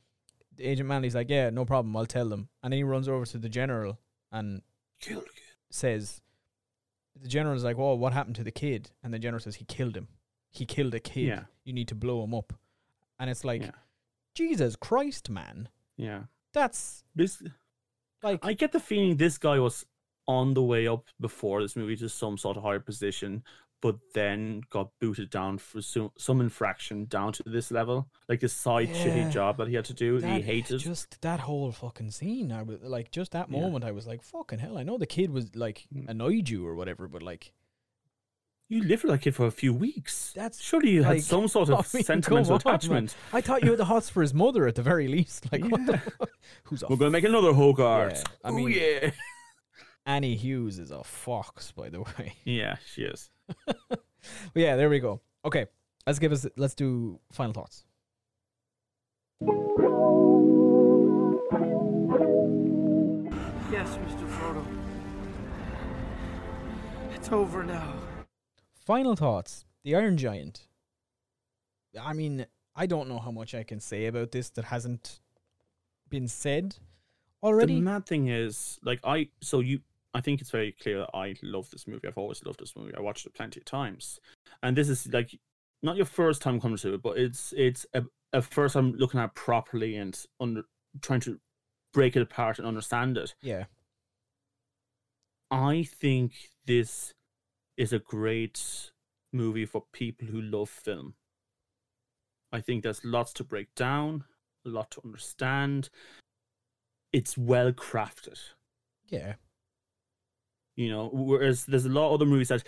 the 0.56 0.64
Agent 0.64 0.88
Manley's 0.88 1.14
like 1.14 1.28
yeah 1.28 1.50
no 1.50 1.64
problem 1.64 1.94
I'll 1.96 2.06
tell 2.06 2.28
them 2.28 2.48
and 2.62 2.72
then 2.72 2.78
he 2.78 2.84
runs 2.84 3.08
over 3.08 3.26
to 3.26 3.38
the 3.38 3.48
general 3.48 3.98
and 4.32 4.62
Kill 5.00 5.20
the 5.20 5.26
kid. 5.26 5.54
says 5.70 6.20
the 7.20 7.28
general's 7.28 7.62
like, 7.62 7.78
"Well, 7.78 7.96
what 7.96 8.12
happened 8.12 8.36
to 8.36 8.42
the 8.44 8.50
kid?" 8.50 8.90
And 9.02 9.14
the 9.14 9.20
general 9.20 9.40
says 9.40 9.54
he 9.54 9.64
killed 9.64 9.96
him. 9.96 10.08
He 10.50 10.66
killed 10.66 10.94
a 10.94 11.00
kid. 11.00 11.28
Yeah. 11.28 11.42
You 11.64 11.72
need 11.72 11.88
to 11.88 11.94
blow 11.94 12.24
him 12.24 12.34
up. 12.34 12.52
And 13.20 13.30
it's 13.30 13.44
like, 13.44 13.62
Yeah. 13.62 13.70
Jesus 14.34 14.76
Christ, 14.76 15.30
man. 15.30 15.68
Yeah, 15.96 16.24
That's 16.52 17.04
this. 17.14 17.42
like 18.22 18.44
I 18.44 18.52
get 18.52 18.72
the 18.72 18.80
feeling 18.80 19.16
this 19.16 19.38
guy 19.38 19.58
was 19.58 19.86
on 20.26 20.54
the 20.54 20.62
way 20.62 20.86
up 20.88 21.04
before 21.20 21.62
this 21.62 21.76
movie 21.76 21.96
to 21.96 22.08
some 22.08 22.36
sort 22.38 22.56
of 22.56 22.62
higher 22.62 22.80
position, 22.80 23.44
but 23.82 23.96
then 24.14 24.62
got 24.70 24.88
booted 25.00 25.28
down 25.30 25.58
for 25.58 25.82
some, 25.82 26.10
some 26.16 26.40
infraction 26.40 27.04
down 27.04 27.32
to 27.34 27.42
this 27.44 27.70
level, 27.70 28.08
like 28.28 28.40
this 28.40 28.54
side 28.54 28.88
Yeah. 28.88 28.94
shitty 29.04 29.30
job 29.30 29.58
that 29.58 29.68
he 29.68 29.74
had 29.74 29.84
to 29.84 29.94
do. 29.94 30.20
that 30.20 30.36
he 30.36 30.40
hated. 30.42 30.78
just 30.80 31.20
that 31.20 31.40
whole 31.40 31.70
fucking 31.70 32.10
scene. 32.10 32.50
I 32.50 32.62
was 32.62 32.78
like, 32.82 33.10
just 33.10 33.32
that 33.32 33.50
Yeah. 33.50 33.60
moment, 33.60 33.84
I 33.84 33.92
was 33.92 34.06
like, 34.06 34.22
fucking 34.22 34.58
hell. 34.60 34.78
I 34.78 34.82
know 34.82 34.96
the 34.98 35.06
kid 35.06 35.30
was 35.30 35.54
like 35.54 35.86
Mm. 35.94 36.08
annoyed 36.08 36.48
you 36.48 36.66
or 36.66 36.74
whatever, 36.74 37.06
but 37.06 37.22
like, 37.22 37.52
you 38.68 38.82
lived 38.82 39.02
with 39.04 39.12
that 39.12 39.18
kid 39.20 39.34
for 39.34 39.46
a 39.46 39.50
few 39.50 39.72
weeks. 39.72 40.32
That's 40.34 40.60
surely 40.62 40.90
you 40.90 41.02
had 41.02 41.22
some 41.22 41.48
sort 41.48 41.68
I 41.70 41.74
of 41.74 41.94
mean, 41.94 42.02
sentimental 42.02 42.54
on, 42.54 42.60
man. 42.64 42.74
attachment. 42.74 43.14
I 43.32 43.40
thought 43.40 43.62
you 43.62 43.70
had 43.70 43.78
the 43.78 43.84
hots 43.84 44.08
for 44.08 44.22
his 44.22 44.32
mother 44.34 44.66
at 44.66 44.74
the 44.74 44.82
very 44.82 45.06
least. 45.08 45.50
Like, 45.52 45.64
what 45.66 45.84
the 45.86 46.00
Yeah. 46.20 46.26
Who's 46.64 46.82
a 46.82 46.86
We're 46.88 46.96
gonna 46.96 47.10
make 47.10 47.24
another 47.24 47.52
Hogarth. 47.52 48.14
Yeah, 48.16 48.22
I 48.44 48.48
I 48.48 48.50
mean- 48.52 48.66
mean, 48.70 48.78
yeah, 49.02 49.10
Annie 50.06 50.34
Hughes 50.36 50.78
is 50.78 50.90
a 50.90 51.02
fox, 51.04 51.72
by 51.72 51.88
the 51.88 52.02
way. 52.02 52.34
yeah, 52.44 52.76
she 52.92 53.02
is. 53.02 53.30
But 53.66 54.00
yeah, 54.54 54.76
there 54.76 54.88
we 54.90 54.98
go. 55.00 55.20
Okay, 55.44 55.66
let's 56.06 56.18
give 56.18 56.32
us. 56.32 56.46
Let's 56.56 56.74
do 56.74 57.20
final 57.32 57.52
thoughts. 57.52 57.84
Yes, 63.70 63.88
Mr. 63.98 64.28
Frodo. 64.30 64.64
It's 67.14 67.30
over 67.32 67.64
now. 67.64 67.94
Final 68.84 69.16
thoughts. 69.16 69.64
The 69.82 69.94
Iron 69.94 70.16
Giant. 70.16 70.66
I 72.00 72.12
mean, 72.12 72.46
I 72.74 72.86
don't 72.86 73.08
know 73.08 73.18
how 73.18 73.30
much 73.30 73.54
I 73.54 73.62
can 73.62 73.80
say 73.80 74.06
about 74.06 74.32
this 74.32 74.50
that 74.50 74.66
hasn't 74.66 75.20
been 76.10 76.28
said 76.28 76.76
already. 77.42 77.76
The 77.76 77.80
mad 77.80 78.06
thing 78.06 78.28
is, 78.28 78.78
like, 78.82 79.00
I 79.04 79.28
so 79.40 79.60
you. 79.60 79.80
I 80.16 80.20
think 80.20 80.40
it's 80.40 80.50
very 80.50 80.70
clear 80.72 81.00
that 81.00 81.10
I 81.12 81.34
love 81.42 81.70
this 81.70 81.88
movie. 81.88 82.06
I've 82.06 82.18
always 82.18 82.44
loved 82.44 82.60
this 82.60 82.76
movie. 82.76 82.94
I 82.96 83.00
watched 83.00 83.26
it 83.26 83.34
plenty 83.34 83.58
of 83.60 83.64
times, 83.64 84.20
and 84.62 84.76
this 84.76 84.88
is 84.88 85.06
like 85.12 85.38
not 85.82 85.96
your 85.96 86.06
first 86.06 86.40
time 86.40 86.60
coming 86.60 86.76
to 86.78 86.94
it, 86.94 87.02
but 87.02 87.18
it's 87.18 87.52
it's 87.56 87.84
a, 87.94 88.02
a 88.32 88.42
first 88.42 88.74
time 88.74 88.92
looking 88.92 89.18
at 89.18 89.26
it 89.26 89.34
properly 89.34 89.96
and 89.96 90.18
under 90.40 90.62
trying 91.00 91.20
to 91.20 91.40
break 91.92 92.16
it 92.16 92.22
apart 92.22 92.58
and 92.58 92.66
understand 92.66 93.16
it. 93.16 93.34
yeah, 93.42 93.64
I 95.50 95.82
think 95.84 96.32
this 96.66 97.12
is 97.76 97.92
a 97.92 97.98
great 97.98 98.90
movie 99.32 99.66
for 99.66 99.84
people 99.92 100.28
who 100.28 100.40
love 100.40 100.70
film. 100.70 101.14
I 102.52 102.60
think 102.60 102.82
there's 102.82 103.04
lots 103.04 103.32
to 103.34 103.44
break 103.44 103.74
down, 103.74 104.24
a 104.64 104.68
lot 104.68 104.90
to 104.92 105.00
understand. 105.04 105.90
It's 107.12 107.36
well 107.36 107.72
crafted, 107.72 108.38
yeah, 109.08 109.34
you 110.76 110.88
know, 110.88 111.10
whereas 111.12 111.64
there's 111.66 111.84
a 111.86 111.90
lot 111.90 112.08
of 112.08 112.14
other 112.14 112.26
movies 112.26 112.48
that 112.48 112.64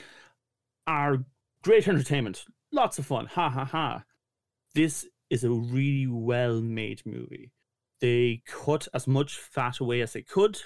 are 0.86 1.24
great 1.62 1.88
entertainment, 1.88 2.44
lots 2.72 2.98
of 2.98 3.06
fun, 3.06 3.26
ha 3.26 3.50
ha 3.50 3.64
ha. 3.64 4.04
This 4.74 5.06
is 5.30 5.42
a 5.42 5.50
really 5.50 6.06
well 6.06 6.60
made 6.60 7.02
movie. 7.04 7.52
They 8.00 8.42
cut 8.46 8.86
as 8.94 9.06
much 9.06 9.36
fat 9.36 9.80
away 9.80 10.00
as 10.00 10.12
they 10.12 10.22
could. 10.22 10.60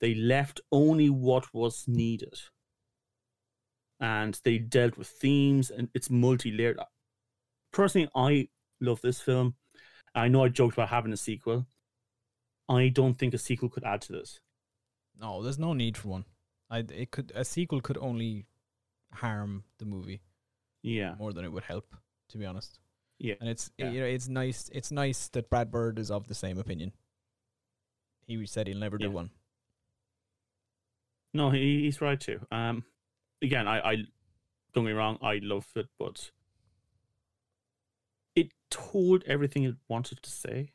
They 0.00 0.14
left 0.14 0.60
only 0.70 1.08
what 1.10 1.52
was 1.54 1.88
needed. 1.88 2.38
And 4.00 4.38
they 4.44 4.58
dealt 4.58 4.96
with 4.98 5.08
themes 5.08 5.70
and 5.70 5.88
it's 5.94 6.10
multi 6.10 6.50
layered. 6.52 6.78
Personally, 7.72 8.08
I 8.14 8.48
love 8.80 9.00
this 9.00 9.20
film. 9.20 9.54
I 10.14 10.28
know 10.28 10.44
I 10.44 10.48
joked 10.48 10.74
about 10.74 10.88
having 10.90 11.12
a 11.12 11.16
sequel. 11.16 11.66
I 12.68 12.88
don't 12.88 13.14
think 13.14 13.32
a 13.34 13.38
sequel 13.38 13.68
could 13.68 13.84
add 13.84 14.02
to 14.02 14.12
this. 14.12 14.40
no, 15.18 15.42
there's 15.42 15.58
no 15.58 15.72
need 15.72 15.96
for 15.96 16.08
one. 16.08 16.24
I 16.68 16.78
it 16.80 17.10
could 17.10 17.32
a 17.34 17.44
sequel 17.44 17.80
could 17.80 17.96
only 17.96 18.46
harm 19.12 19.64
the 19.78 19.86
movie 19.86 20.20
Yeah. 20.82 21.14
more 21.18 21.32
than 21.32 21.44
it 21.44 21.52
would 21.52 21.62
help. 21.64 21.94
To 22.30 22.38
be 22.38 22.44
honest, 22.44 22.80
Yeah. 23.18 23.36
and 23.40 23.48
it's 23.48 23.70
Yeah. 23.78 23.90
you 23.90 24.00
know 24.00 24.06
it's 24.06 24.28
nice. 24.28 24.68
It's 24.74 24.90
nice 24.90 25.28
that 25.28 25.48
Brad 25.48 25.70
Bird 25.70 25.98
is 25.98 26.10
of 26.10 26.26
the 26.26 26.34
same 26.34 26.58
opinion. 26.58 26.92
He 28.26 28.44
said 28.46 28.66
he'll 28.66 28.78
never 28.78 28.98
do 28.98 29.10
one. 29.10 29.30
No, 31.32 31.50
he, 31.50 31.82
he's 31.82 32.00
right 32.00 32.18
too. 32.20 32.40
Um, 32.50 32.84
again, 33.42 33.68
I, 33.68 33.80
I 33.80 33.94
don't 34.72 34.84
get 34.84 34.90
me 34.90 34.92
wrong, 34.92 35.18
I 35.22 35.40
love 35.42 35.66
it, 35.74 35.88
but 35.98 36.30
it 38.34 38.52
told 38.70 39.24
everything 39.24 39.64
it 39.64 39.76
wanted 39.88 40.22
to 40.22 40.30
say. 40.30 40.72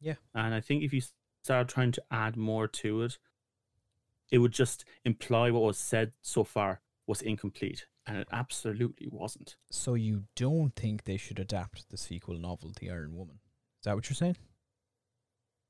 Yeah. 0.00 0.14
and 0.34 0.54
I 0.54 0.60
think 0.60 0.82
if 0.82 0.94
you 0.94 1.02
start 1.44 1.68
trying 1.68 1.92
to 1.92 2.02
add 2.10 2.36
more 2.36 2.66
to 2.66 3.02
it, 3.02 3.18
it 4.30 4.38
would 4.38 4.52
just 4.52 4.84
imply 5.04 5.50
what 5.50 5.62
was 5.62 5.76
said 5.76 6.12
so 6.22 6.44
far 6.44 6.80
was 7.06 7.20
incomplete, 7.20 7.86
and 8.06 8.16
it 8.16 8.28
absolutely 8.32 9.08
wasn't. 9.10 9.56
So 9.70 9.94
you 9.94 10.24
don't 10.36 10.74
think 10.74 11.04
they 11.04 11.16
should 11.16 11.38
adapt 11.38 11.90
the 11.90 11.96
sequel 11.96 12.38
novel, 12.38 12.72
The 12.78 12.90
Iron 12.90 13.16
Woman? 13.16 13.40
Is 13.80 13.84
that 13.84 13.96
what 13.96 14.08
you're 14.08 14.14
saying? 14.14 14.36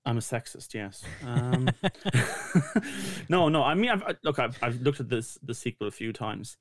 I'm 0.06 0.16
a 0.16 0.20
sexist, 0.20 0.72
yes. 0.74 1.04
Um, 1.24 1.68
no, 3.28 3.48
no. 3.48 3.62
I 3.62 3.74
mean, 3.74 3.90
I've, 3.90 4.02
I- 4.02 4.14
look, 4.24 4.38
I've, 4.38 4.58
I've 4.62 4.80
looked 4.80 5.00
at 5.00 5.08
this 5.08 5.38
the 5.42 5.54
sequel 5.54 5.88
a 5.88 5.90
few 5.92 6.12
times. 6.12 6.56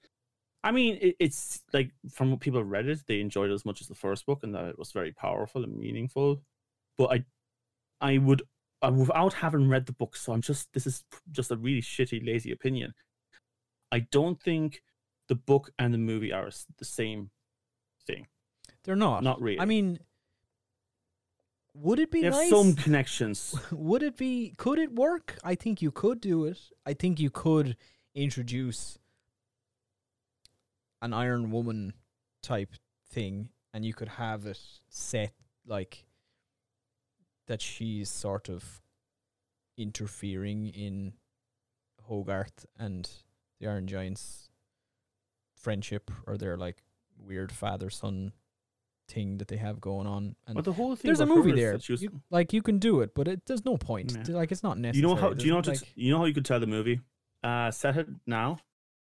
I 0.63 0.71
mean, 0.71 0.97
it, 1.01 1.15
it's 1.19 1.61
like 1.71 1.91
from 2.11 2.31
what 2.31 2.41
people 2.41 2.63
read 2.63 2.87
it, 2.87 2.99
they 3.07 3.21
enjoyed 3.21 3.49
it 3.49 3.53
as 3.53 3.65
much 3.65 3.79
as 3.81 3.87
the 3.87 3.95
first 3.95 4.25
book, 4.25 4.43
and 4.43 4.53
that 4.55 4.65
it 4.65 4.77
was 4.79 4.91
very 4.91 5.11
powerful 5.13 5.63
and 5.63 5.77
meaningful. 5.77 6.41
But 6.97 7.11
I, 7.13 7.25
I 8.01 8.17
would, 8.17 8.41
uh, 8.81 8.91
without 8.93 9.33
having 9.33 9.69
read 9.69 9.85
the 9.85 9.93
book, 9.93 10.17
so 10.17 10.33
I'm 10.33 10.41
just 10.41 10.71
this 10.73 10.85
is 10.85 11.03
just 11.31 11.51
a 11.51 11.55
really 11.55 11.81
shitty, 11.81 12.25
lazy 12.25 12.51
opinion. 12.51 12.93
I 13.91 13.99
don't 14.11 14.41
think 14.41 14.81
the 15.29 15.35
book 15.35 15.71
and 15.79 15.93
the 15.93 15.97
movie 15.97 16.33
are 16.33 16.49
the 16.77 16.85
same 16.85 17.29
thing. 18.05 18.27
They're 18.83 18.95
not. 18.97 19.23
Not 19.23 19.41
really. 19.41 19.59
I 19.59 19.65
mean, 19.65 19.99
would 21.73 21.99
it 21.99 22.11
be 22.11 22.21
They 22.21 22.25
have 22.25 22.33
nice? 22.35 22.49
some 22.49 22.73
connections. 22.73 23.55
would 23.71 24.03
it 24.03 24.17
be? 24.17 24.53
Could 24.57 24.79
it 24.79 24.93
work? 24.93 25.37
I 25.43 25.55
think 25.55 25.81
you 25.81 25.91
could 25.91 26.19
do 26.21 26.45
it. 26.45 26.57
I 26.85 26.93
think 26.93 27.19
you 27.19 27.29
could 27.29 27.77
introduce 28.15 28.97
an 31.01 31.13
Iron 31.13 31.51
Woman 31.51 31.93
type 32.41 32.73
thing, 33.09 33.49
and 33.73 33.85
you 33.85 33.93
could 33.93 34.09
have 34.09 34.45
it 34.45 34.59
set 34.89 35.33
like 35.65 36.05
that 37.47 37.61
she's 37.61 38.09
sort 38.09 38.49
of 38.49 38.81
interfering 39.77 40.67
in 40.67 41.13
Hogarth 42.03 42.65
and 42.77 43.09
the 43.59 43.67
Iron 43.67 43.87
Giant's 43.87 44.49
friendship 45.55 46.11
or 46.27 46.37
their 46.37 46.57
like 46.57 46.83
weird 47.17 47.51
father 47.51 47.89
son 47.89 48.33
thing 49.09 49.37
that 49.39 49.47
they 49.47 49.57
have 49.57 49.81
going 49.81 50.07
on. 50.07 50.35
And 50.47 50.55
But 50.55 50.65
the 50.65 50.73
whole 50.73 50.95
thing 50.95 51.09
there's 51.09 51.19
a 51.19 51.25
movie 51.25 51.51
there. 51.51 51.73
was- 51.73 51.89
You- 52.01 52.21
like 52.29 52.53
you 52.53 52.61
can 52.61 52.79
do 52.79 53.01
it, 53.01 53.13
but 53.15 53.27
it 53.27 53.45
there's 53.45 53.65
no 53.65 53.77
point. 53.77 54.15
Yeah. 54.15 54.35
Like 54.35 54.51
it's 54.51 54.63
not 54.63 54.77
necessary. 54.77 55.01
you 55.01 55.07
know 55.07 55.15
how? 55.21 55.33
Do 55.33 55.45
you 55.45 55.53
know? 55.53 55.61
To, 55.61 55.85
you 55.95 56.11
know 56.11 56.19
how 56.19 56.25
you 56.25 56.33
could 56.33 56.45
tell 56.45 56.59
the 56.59 56.67
movie? 56.67 56.99
Uh, 57.43 57.71
set 57.71 57.97
it 57.97 58.07
now, 58.27 58.59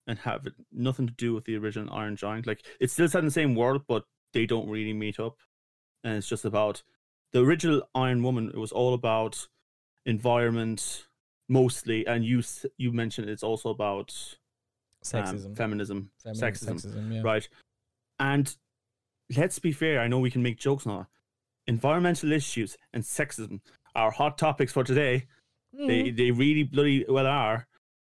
and 0.08 0.18
have 0.20 0.46
it 0.48 0.54
nothing 0.72 1.08
to 1.08 1.14
do 1.14 1.34
with 1.34 1.46
the 1.46 1.56
original 1.58 1.94
Iron 1.94 2.16
Giant. 2.16 2.48
Like 2.48 2.66
it's 2.80 2.94
still 2.94 3.08
set 3.08 3.20
in 3.20 3.26
the 3.26 3.32
same 3.32 3.54
world, 3.56 3.84
but 3.88 4.04
they 4.34 4.46
don't 4.46 4.70
really 4.70 4.94
meet 4.94 5.20
up, 5.20 5.38
and 6.04 6.16
it's 6.18 6.28
just 6.28 6.46
about 6.46 6.84
the 7.34 7.40
original 7.44 7.84
Iron 7.96 8.24
Woman. 8.24 8.50
It 8.50 8.58
was 8.58 8.72
all 8.72 8.94
about 8.94 9.48
environment 10.06 11.08
mostly, 11.50 12.06
and 12.08 12.24
you 12.26 12.42
you 12.78 12.92
mentioned 12.92 13.30
it's 13.30 13.44
also 13.44 13.70
about 13.70 14.14
um, 15.14 15.24
sexism, 15.24 15.58
feminism, 15.58 16.12
Femi- 16.26 16.40
sexism, 16.40 16.74
sexism, 16.76 17.14
yeah. 17.14 17.22
right? 17.24 17.48
And 18.20 18.56
let's 19.36 19.60
be 19.60 19.72
fair. 19.72 20.00
I 20.00 20.08
know 20.08 20.20
we 20.20 20.32
can 20.32 20.44
make 20.44 20.58
jokes 20.60 20.86
now. 20.86 21.08
Environmental 21.68 22.32
issues 22.32 22.78
and 22.94 23.04
sexism 23.04 23.62
are 23.96 24.12
hot 24.12 24.38
topics 24.38 24.74
for 24.74 24.84
today. 24.84 25.28
They 25.72 26.04
Mm. 26.04 26.18
they 26.18 26.32
really 26.32 26.64
bloody 26.64 27.06
well 27.08 27.26
are. 27.28 27.68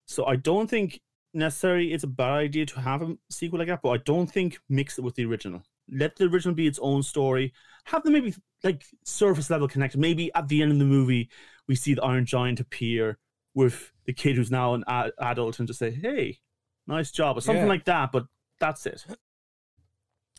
So 0.07 0.25
I 0.27 0.37
don't 0.37 0.69
think 0.71 1.01
necessarily 1.35 1.93
it's 1.93 2.05
a 2.05 2.09
bad 2.09 2.33
idea 2.33 2.67
to 2.67 2.81
have 2.81 3.03
a 3.03 3.17
sequel 3.31 3.59
like 3.59 3.69
that, 3.69 3.83
but 3.83 3.91
I 3.91 3.99
don't 3.99 4.31
think 4.31 4.59
mix 4.69 4.99
it 4.99 5.03
with 5.03 5.15
the 5.15 5.25
original. 5.25 5.63
Let 5.89 6.17
the 6.17 6.25
original 6.27 6.55
be 6.55 6.67
its 6.67 6.79
own 6.81 7.03
story. 7.03 7.53
Have 7.87 8.03
them 8.03 8.13
maybe 8.15 8.35
like 8.63 8.85
surface 9.05 9.51
level 9.51 9.69
connected. 9.69 9.99
Maybe 10.01 10.33
at 10.35 10.49
the 10.49 10.63
end 10.63 10.73
of 10.73 10.79
the 10.79 10.85
movie 10.85 11.29
we 11.67 11.75
see 11.77 11.95
the 11.95 12.03
Iron 12.03 12.25
Giant 12.27 12.61
appear 12.61 13.19
with 13.55 13.93
the 14.07 14.13
kid 14.13 14.37
who's 14.37 14.51
now 14.51 14.75
an 14.75 14.85
a- 14.87 15.13
adult 15.19 15.59
and 15.59 15.67
just 15.69 15.79
say, 15.81 15.91
"Hey, 15.91 16.39
nice 16.87 17.11
job," 17.11 17.37
or 17.37 17.41
something 17.41 17.65
Yeah. 17.65 17.69
like 17.69 17.85
that. 17.87 18.13
But 18.13 18.27
that's 18.61 18.87
it. 18.87 19.05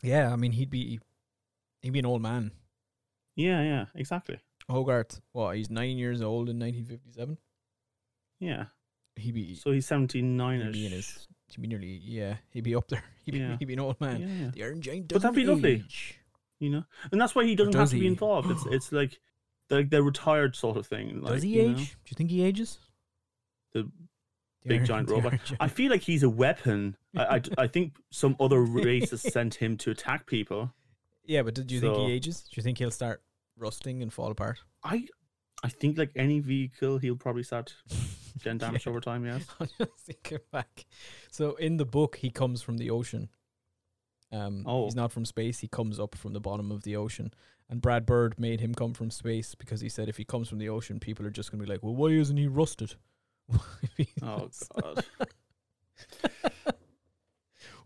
Yeah, 0.02 0.32
I 0.32 0.36
mean 0.36 0.52
he'd 0.52 0.70
be 0.70 1.00
he'd 1.80 1.92
be 1.92 1.98
an 1.98 2.06
old 2.06 2.22
man. 2.22 2.52
Yeah, 3.36 3.62
yeah, 3.62 3.84
exactly. 3.94 4.38
Hogarth, 4.68 5.20
what? 5.32 5.56
He's 5.56 5.70
nine 5.70 5.96
years 5.98 6.22
old 6.22 6.48
in 6.48 6.58
1957. 6.58 7.38
Yeah. 8.40 8.64
He'd 9.16 9.34
be 9.34 9.54
So 9.54 9.72
he's 9.72 9.86
seventy 9.86 10.22
nine 10.22 10.60
he'd 10.62 10.72
be 10.72 10.86
in 10.86 10.92
his 10.92 11.26
he'd 11.48 11.60
be 11.62 11.68
nearly 11.68 12.00
yeah 12.04 12.36
he'd 12.50 12.64
be 12.64 12.74
up 12.74 12.88
there. 12.88 13.02
He'd 13.24 13.32
be, 13.32 13.38
Yeah. 13.38 13.56
he'd 13.58 13.66
be 13.66 13.74
an 13.74 13.80
old 13.80 14.00
man. 14.00 14.20
Yeah, 14.20 14.26
yeah. 14.26 14.50
The 14.52 14.64
Iron 14.64 14.80
Giant 14.82 15.08
But 15.12 15.22
that'd 15.22 15.34
be 15.36 15.44
lovely. 15.44 15.74
age. 15.74 16.18
You 16.58 16.70
know, 16.70 16.84
and 17.10 17.20
that's 17.20 17.34
why 17.34 17.44
he 17.44 17.54
doesn't 17.56 17.72
have 17.74 17.82
does 17.82 17.90
to 17.90 17.98
be 18.00 18.06
involved. 18.06 18.50
It's 18.50 18.66
it's 18.70 18.92
like 18.92 19.20
the 19.68 19.82
the 19.84 20.02
retired 20.02 20.54
sort 20.56 20.76
of 20.76 20.86
thing. 20.86 21.20
Like, 21.20 21.34
Does 21.34 21.42
he 21.42 21.58
age? 21.60 21.68
know? 21.70 21.74
Do 21.76 21.82
you 22.10 22.14
think 22.16 22.30
he 22.30 22.42
ages? 22.42 22.78
The 23.74 23.90
big 24.66 24.84
giant 24.84 25.10
robot. 25.10 25.34
I 25.60 25.68
feel 25.68 25.90
like 25.90 26.02
he's 26.02 26.22
a 26.22 26.30
weapon. 26.30 26.96
I, 27.16 27.24
I, 27.36 27.40
I 27.58 27.66
think 27.66 27.96
some 28.10 28.36
other 28.40 28.60
race 28.62 29.10
has 29.10 29.20
sent 29.32 29.54
him 29.56 29.76
to 29.78 29.90
attack 29.90 30.26
people. 30.26 30.72
yeah, 31.24 31.42
but 31.42 31.54
do 31.54 31.74
you 31.74 31.80
think 31.80 31.96
he 31.96 32.12
ages? 32.12 32.42
Do 32.42 32.50
you 32.58 32.62
think 32.62 32.78
he'll 32.78 32.90
start 32.90 33.22
rusting 33.56 34.02
and 34.02 34.12
fall 34.12 34.30
apart? 34.30 34.58
I 34.84 35.06
I 35.64 35.68
think 35.68 35.96
like 35.98 36.10
any 36.16 36.40
vehicle, 36.40 36.98
he'll 36.98 37.16
probably 37.16 37.44
start 37.44 37.74
getting 38.42 38.58
damaged 38.64 38.86
Yeah. 38.86 38.90
over 38.90 39.00
time. 39.00 39.24
Yes. 39.24 39.44
I'm 39.60 39.68
just 39.78 39.90
thinking 40.06 40.38
back. 40.50 40.86
So 41.30 41.54
in 41.54 41.76
the 41.76 41.84
book, 41.84 42.16
he 42.16 42.30
comes 42.30 42.62
from 42.62 42.78
the 42.78 42.90
ocean. 42.90 43.28
Um, 44.32 44.64
Oh. 44.66 44.84
he's 44.86 44.94
not 44.96 45.12
from 45.12 45.24
space. 45.24 45.60
He 45.60 45.68
comes 45.68 46.00
up 46.00 46.14
from 46.14 46.32
the 46.32 46.40
bottom 46.40 46.72
of 46.72 46.82
the 46.82 46.96
ocean. 46.96 47.32
And 47.68 47.80
Brad 47.80 48.04
Bird 48.06 48.38
made 48.38 48.60
him 48.60 48.74
come 48.74 48.92
from 48.92 49.10
space 49.10 49.54
because 49.54 49.80
he 49.80 49.88
said 49.88 50.08
if 50.08 50.16
he 50.16 50.24
comes 50.24 50.48
from 50.48 50.58
the 50.58 50.68
ocean, 50.68 50.98
people 51.00 51.24
are 51.26 51.30
just 51.30 51.50
gonna 51.50 51.62
be 51.62 51.70
like, 51.70 51.82
"Well, 51.82 51.94
why 51.94 52.08
isn't 52.08 52.36
he 52.36 52.46
rusted?" 52.46 52.96
Oh 54.22 54.48
god. 54.80 55.04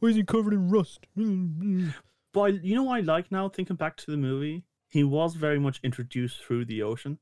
why 0.01 0.09
is 0.11 0.17
he 0.17 0.25
covered 0.25 0.53
in 0.53 0.69
rust? 0.71 1.07
But 2.33 2.41
I- 2.43 2.61
you 2.63 2.75
know 2.75 2.83
what 2.83 2.97
I 2.99 3.01
like 3.01 3.33
now, 3.33 3.49
thinking 3.49 3.77
back 3.77 3.97
to 3.99 4.11
the 4.11 4.17
movie? 4.19 4.65
He 4.91 5.03
was 5.05 5.35
very 5.35 5.59
much 5.59 5.81
introduced 5.83 6.43
through 6.45 6.67
the 6.67 6.83
ocean. 6.83 7.19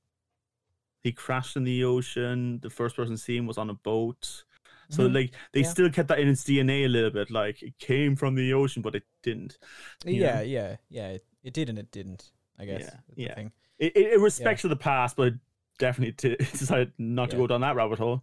He 1.03 1.13
crashed 1.13 1.57
in 1.57 1.63
the 1.65 1.85
ocean. 1.85 2.59
The 2.63 2.71
first 2.71 2.97
person 2.97 3.17
seen 3.17 3.47
was 3.47 3.57
on 3.59 3.71
a 3.71 3.75
boat. 3.75 4.45
So 4.91 5.09
Mhm. 5.09 5.15
like 5.15 5.35
they 5.53 5.61
Yeah. 5.61 5.69
still 5.69 5.91
kept 5.91 6.09
that 6.09 6.19
in 6.19 6.29
its 6.29 6.43
DNA 6.45 6.85
a 6.85 6.89
little 6.89 7.11
bit, 7.11 7.31
like 7.31 7.63
it 7.63 7.79
came 7.79 8.17
from 8.17 8.35
the 8.35 8.53
ocean, 8.55 8.83
but 8.83 8.95
it 8.95 9.05
didn't. 9.23 9.57
yeah, 10.05 10.37
know? 10.37 10.41
yeah, 10.43 10.77
yeah. 10.91 11.09
It, 11.11 11.27
it 11.43 11.53
did 11.55 11.69
and 11.69 11.79
it 11.79 11.91
didn't. 11.93 12.33
I 12.59 12.65
guess. 12.67 12.83
Yeah, 12.83 13.27
yeah. 13.27 13.35
thing. 13.35 13.53
It, 13.79 13.97
it, 13.97 14.21
respects 14.21 14.63
to 14.63 14.69
the 14.69 14.77
past, 14.77 15.17
but 15.17 15.35
definitely 15.79 16.13
t- 16.13 16.37
decided 16.53 16.93
not 16.99 17.31
to 17.31 17.37
Yeah. 17.37 17.43
go 17.43 17.47
down 17.49 17.61
that 17.63 17.77
rabbit 17.77 17.99
hole. 17.99 18.23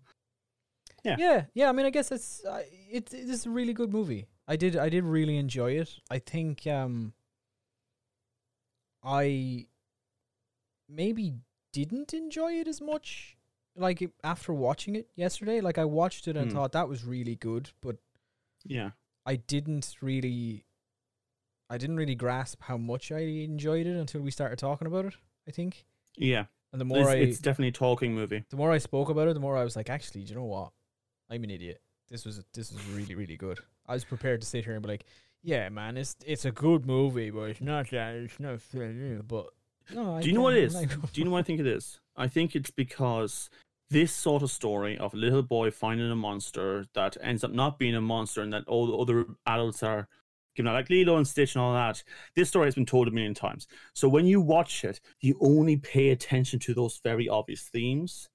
Yeah. 1.03 1.15
yeah, 1.17 1.45
yeah. 1.53 1.69
I 1.69 1.71
mean, 1.71 1.85
I 1.85 1.89
guess 1.89 2.11
it's 2.11 2.45
uh, 2.45 2.61
it, 2.91 3.11
it 3.13 3.29
is 3.29 3.45
a 3.45 3.49
really 3.49 3.73
good 3.73 3.91
movie. 3.91 4.27
I 4.47 4.55
did 4.55 4.75
I 4.75 4.89
did 4.89 5.03
really 5.03 5.37
enjoy 5.37 5.71
it. 5.73 5.89
I 6.11 6.19
think 6.19 6.67
um 6.67 7.13
I 9.03 9.67
maybe 10.87 11.33
didn't 11.73 12.13
enjoy 12.13 12.53
it 12.53 12.67
as 12.67 12.81
much 12.81 13.37
like 13.75 14.01
it- 14.01 14.13
after 14.23 14.53
watching 14.53 14.95
it 14.95 15.09
yesterday. 15.15 15.61
Like 15.61 15.77
I 15.77 15.85
watched 15.85 16.27
it 16.27 16.35
and 16.37 16.51
Hmm. 16.51 16.57
thought 16.57 16.71
that 16.73 16.89
was 16.89 17.03
really 17.03 17.35
good, 17.35 17.71
but 17.81 17.97
Yeah. 18.63 18.91
I 19.25 19.37
didn't 19.37 19.95
really 20.01 20.65
I 21.69 21.77
didn't 21.77 21.95
really 21.95 22.15
grasp 22.15 22.61
how 22.63 22.75
much 22.77 23.11
I 23.13 23.19
enjoyed 23.19 23.87
it 23.87 23.95
until 23.95 24.21
we 24.21 24.29
started 24.29 24.59
talking 24.59 24.87
about 24.87 25.05
it, 25.05 25.13
I 25.47 25.51
think. 25.51 25.85
Yeah. 26.17 26.47
And 26.71 26.79
the 26.79 26.85
more 26.85 26.99
It's, 26.99 27.09
I 27.09 27.15
it's 27.15 27.39
definitely 27.39 27.69
a 27.69 27.73
talking 27.73 28.13
movie. 28.15 28.43
the 28.49 28.55
more 28.55 28.71
I 28.71 28.77
spoke 28.77 29.09
about 29.09 29.27
it, 29.27 29.33
the 29.33 29.39
more 29.41 29.57
I 29.57 29.63
was 29.63 29.75
like, 29.75 29.89
actually, 29.89 30.23
do 30.23 30.29
you 30.29 30.35
know 30.39 30.45
what? 30.45 30.71
I'm 31.29 31.43
an 31.43 31.49
idiot. 31.49 31.81
This 32.09 32.25
was 32.25 32.43
this 32.53 32.71
was 32.71 32.85
really 32.87 33.15
really 33.15 33.37
good. 33.37 33.59
I 33.87 33.93
was 33.93 34.03
prepared 34.05 34.41
to 34.41 34.47
sit 34.47 34.65
here 34.65 34.73
and 34.73 34.81
be 34.81 34.87
like, 34.89 35.05
yeah, 35.43 35.67
man, 35.69 35.97
it's 35.97 36.15
it's 36.25 36.45
a 36.45 36.51
good 36.51 36.85
movie, 36.85 37.29
but 37.29 37.43
it's 37.49 37.61
not 37.61 37.89
that 37.91 38.15
it's 38.15 38.39
not 38.39 38.61
fair, 38.61 39.21
but 39.27 39.47
no. 39.93 40.15
I 40.15 40.21
Do 40.21 40.27
you 40.27 40.33
know 40.33 40.41
what 40.41 40.55
it 40.57 40.63
is? 40.65 40.73
can't- 40.75 41.13
Do 41.13 41.21
you 41.21 41.25
know 41.25 41.31
what 41.31 41.39
I 41.39 41.43
think 41.43 41.59
it 41.59 41.67
is? 41.67 41.99
I 42.15 42.27
think 42.27 42.55
it's 42.55 42.69
because 42.71 43.49
this 43.89 44.13
sort 44.13 44.41
of 44.43 44.51
story 44.51 44.97
of 44.97 45.13
a 45.13 45.17
little 45.17 45.41
boy 45.43 45.71
finding 45.71 46.09
a 46.11 46.15
monster 46.15 46.85
that 46.93 47.17
ends 47.21 47.43
up 47.43 47.51
not 47.51 47.77
being 47.79 47.95
a 47.95 48.01
monster 48.01 48.41
and 48.41 48.53
that 48.53 48.65
all 48.67 48.87
the 48.87 48.95
other 48.97 49.25
adults 49.45 49.83
are 49.83 50.07
giving 50.55 50.69
out, 50.69 50.75
like 50.75 50.89
Lilo 50.89 51.17
and 51.17 51.27
Stitch 51.27 51.55
and 51.55 51.61
all 51.61 51.73
that. 51.73 52.03
This 52.35 52.49
story 52.49 52.67
has 52.67 52.75
been 52.75 52.85
told 52.85 53.07
a 53.07 53.11
million 53.11 53.33
times. 53.33 53.67
So 53.93 54.07
when 54.09 54.25
you 54.25 54.41
watch 54.41 54.83
it, 54.83 54.99
you 55.21 55.37
only 55.41 55.77
pay 55.77 56.09
attention 56.09 56.59
to 56.59 56.73
those 56.73 56.99
very 57.03 57.27
obvious 57.29 57.63
themes. 57.63 58.29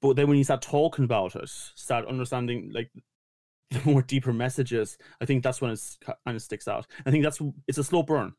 But 0.00 0.16
then 0.16 0.28
when 0.28 0.38
you 0.38 0.44
start 0.44 0.62
talking 0.62 1.04
about 1.04 1.34
it, 1.34 1.48
start 1.48 2.06
understanding 2.06 2.70
like 2.72 2.90
the 3.70 3.80
more 3.84 4.02
deeper 4.02 4.32
messages, 4.32 4.96
I 5.20 5.24
think 5.24 5.42
that's 5.42 5.60
when 5.60 5.70
it 5.70 5.80
kind 6.06 6.36
of 6.36 6.42
sticks 6.42 6.68
out. 6.68 6.86
I 7.04 7.10
think 7.10 7.24
that's 7.24 7.40
it's 7.66 7.78
a 7.78 7.84
slow 7.84 8.02
burn. 8.02 8.34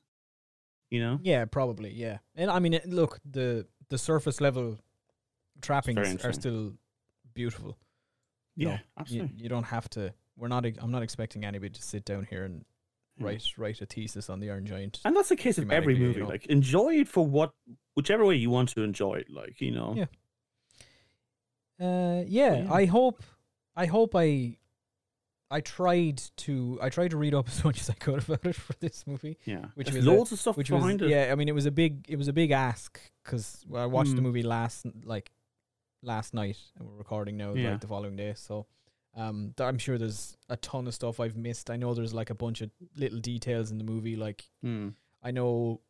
You 0.90 1.02
know? 1.02 1.20
Yeah, 1.22 1.46
probably. 1.46 1.92
Yeah, 1.92 2.18
and 2.36 2.50
I 2.50 2.58
mean, 2.60 2.74
it, 2.74 2.88
look, 2.90 3.20
the 3.30 3.68
the 3.90 3.98
surface 3.98 4.42
level 4.42 4.80
trappings 5.62 6.24
are 6.26 6.34
still 6.34 6.74
beautiful. 7.34 7.78
Yeah, 8.56 8.68
No, 8.68 8.72
You, 8.74 8.80
absolutely. 8.98 9.44
you 9.44 9.50
don't 9.50 9.64
have 9.66 9.90
to. 9.92 10.14
We're 10.40 10.48
not. 10.48 10.66
I'm 10.80 10.92
not 10.92 11.04
expecting 11.04 11.44
anybody 11.46 11.74
to 11.74 11.82
sit 11.82 12.06
down 12.06 12.26
here 12.30 12.46
and 12.46 12.64
Yeah. 13.18 13.26
write 13.28 13.44
write 13.58 13.82
a 13.82 13.86
thesis 13.86 14.30
on 14.30 14.40
the 14.40 14.50
Iron 14.50 14.66
Giant. 14.66 15.02
And 15.06 15.16
that's 15.16 15.30
the 15.30 15.36
case 15.36 15.58
of 15.58 15.70
every 15.72 15.96
thematically, 15.96 16.00
you 16.00 16.08
movie. 16.08 16.20
know. 16.22 16.28
Like, 16.28 16.46
enjoy 16.48 16.94
it 16.96 17.08
for 17.10 17.26
what, 17.26 17.52
whichever 17.96 18.26
way 18.26 18.36
you 18.36 18.50
want 18.50 18.70
to 18.70 18.82
enjoy 18.84 19.16
it. 19.16 19.30
Like, 19.30 19.60
you 19.62 19.72
know. 19.72 19.94
Yeah. 19.96 20.06
Uh, 21.80 22.24
yeah, 22.28 22.64
yeah. 22.64 22.74
I 22.74 22.86
hope, 22.86 23.24
I 23.76 23.86
hope 23.86 24.16
I, 24.16 24.58
I 25.52 25.62
tried 25.62 26.22
to, 26.38 26.78
I 26.82 26.90
tried 26.90 27.12
to 27.12 27.18
read 27.18 27.34
up 27.34 27.48
as 27.54 27.64
much 27.64 27.80
as 27.82 27.90
I 27.90 27.94
could 27.94 28.24
about 28.24 28.46
it 28.46 28.56
for 28.56 28.74
this 28.80 29.06
movie, 29.08 29.38
Yeah, 29.46 29.66
Which 29.76 29.88
There's 29.88 29.98
was 29.98 30.06
a- 30.08 30.12
loads 30.12 30.32
of 30.32 30.40
stuff 30.40 30.58
which 30.58 30.70
was, 30.70 30.82
behind 30.82 31.02
it. 31.02 31.10
yeah, 31.10 31.30
I 31.32 31.36
mean, 31.36 31.48
it 31.48 31.56
was 31.56 31.66
a 31.66 31.72
big, 31.72 32.06
it 32.10 32.18
was 32.18 32.28
a 32.28 32.34
big 32.34 32.52
ask 32.52 33.00
because 33.24 33.66
I 33.74 33.86
watched 33.86 34.12
the 34.12 34.18
Hmm. 34.18 34.24
movie 34.24 34.44
last, 34.44 34.86
like, 35.04 35.32
last 36.04 36.34
night, 36.34 36.58
and 36.78 36.88
we're 36.88 36.96
recording 36.98 37.38
now, 37.38 37.54
Yeah. 37.54 37.72
like 37.72 37.82
the 37.82 37.88
following 37.88 38.16
day. 38.16 38.34
So, 38.36 38.66
um, 39.20 39.54
th- 39.58 39.68
I'm 39.68 39.78
sure 39.78 39.98
there's 39.98 40.38
a 40.50 40.58
ton 40.58 40.88
of 40.88 40.94
stuff 40.94 41.20
I've 41.20 41.36
missed. 41.38 41.70
I 41.70 41.76
know 41.76 41.94
there's 41.94 42.14
like 42.14 42.30
a 42.30 42.36
bunch 42.36 42.62
of 42.62 42.72
little 42.96 43.20
details 43.20 43.70
in 43.72 43.78
the 43.78 43.84
movie, 43.84 44.16
like 44.16 44.46
Hmm. 44.62 44.90
I 45.22 45.32
know 45.32 45.82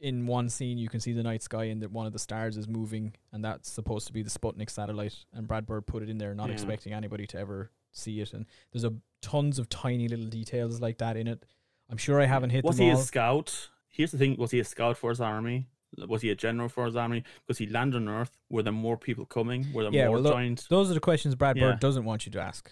in 0.00 0.26
one 0.26 0.48
scene 0.48 0.78
you 0.78 0.88
can 0.88 0.98
see 0.98 1.12
the 1.12 1.22
night 1.22 1.42
sky 1.42 1.64
and 1.64 1.80
that 1.82 1.92
one 1.92 2.06
of 2.06 2.12
the 2.12 2.18
stars 2.18 2.56
is 2.56 2.66
moving 2.66 3.12
and 3.32 3.44
that's 3.44 3.70
supposed 3.70 4.08
to 4.08 4.12
be 4.12 4.22
the 4.22 4.30
Sputnik 4.30 4.68
satellite 4.68 5.16
and 5.32 5.46
Brad 5.46 5.64
Bird 5.64 5.86
put 5.86 6.02
it 6.02 6.08
in 6.08 6.18
there 6.18 6.34
not 6.34 6.48
Yeah. 6.48 6.54
expecting 6.54 6.92
anybody 6.92 7.24
to 7.28 7.38
ever 7.38 7.70
see 7.92 8.20
it 8.20 8.32
and 8.32 8.46
there's 8.72 8.82
a 8.84 8.94
tons 9.20 9.60
of 9.60 9.68
tiny 9.68 10.08
little 10.08 10.26
details 10.26 10.80
like 10.80 10.98
that 10.98 11.16
in 11.16 11.28
it. 11.28 11.44
I'm 11.88 11.98
sure 11.98 12.20
I 12.20 12.24
haven't 12.26 12.50
hit 12.50 12.64
Was 12.64 12.78
he 12.78 12.90
all. 12.90 12.98
a 12.98 13.02
scout? 13.02 13.68
Here's 13.88 14.10
the 14.10 14.18
thing: 14.18 14.36
was 14.38 14.50
he 14.50 14.58
a 14.58 14.64
scout 14.64 14.96
for 14.96 15.10
his 15.10 15.20
army? 15.20 15.68
Was 16.08 16.22
he 16.22 16.30
a 16.30 16.34
general 16.34 16.68
for 16.68 16.86
his 16.86 16.96
army? 16.96 17.22
Because 17.46 17.58
he 17.58 17.66
landed 17.66 17.96
on 17.98 18.08
Earth. 18.08 18.38
Were 18.50 18.62
there 18.62 18.72
more 18.72 18.96
people 18.96 19.26
coming? 19.26 19.72
Were 19.74 19.82
there 19.84 19.92
Yeah, 19.92 20.06
more 20.06 20.14
well, 20.14 20.22
tho- 20.22 20.32
giant? 20.32 20.66
Those 20.70 20.90
are 20.90 20.94
the 20.94 21.00
questions 21.00 21.34
Brad 21.34 21.56
Yeah. 21.56 21.72
Bird 21.72 21.80
doesn't 21.80 22.04
want 22.04 22.24
you 22.26 22.32
to 22.32 22.40
ask. 22.40 22.70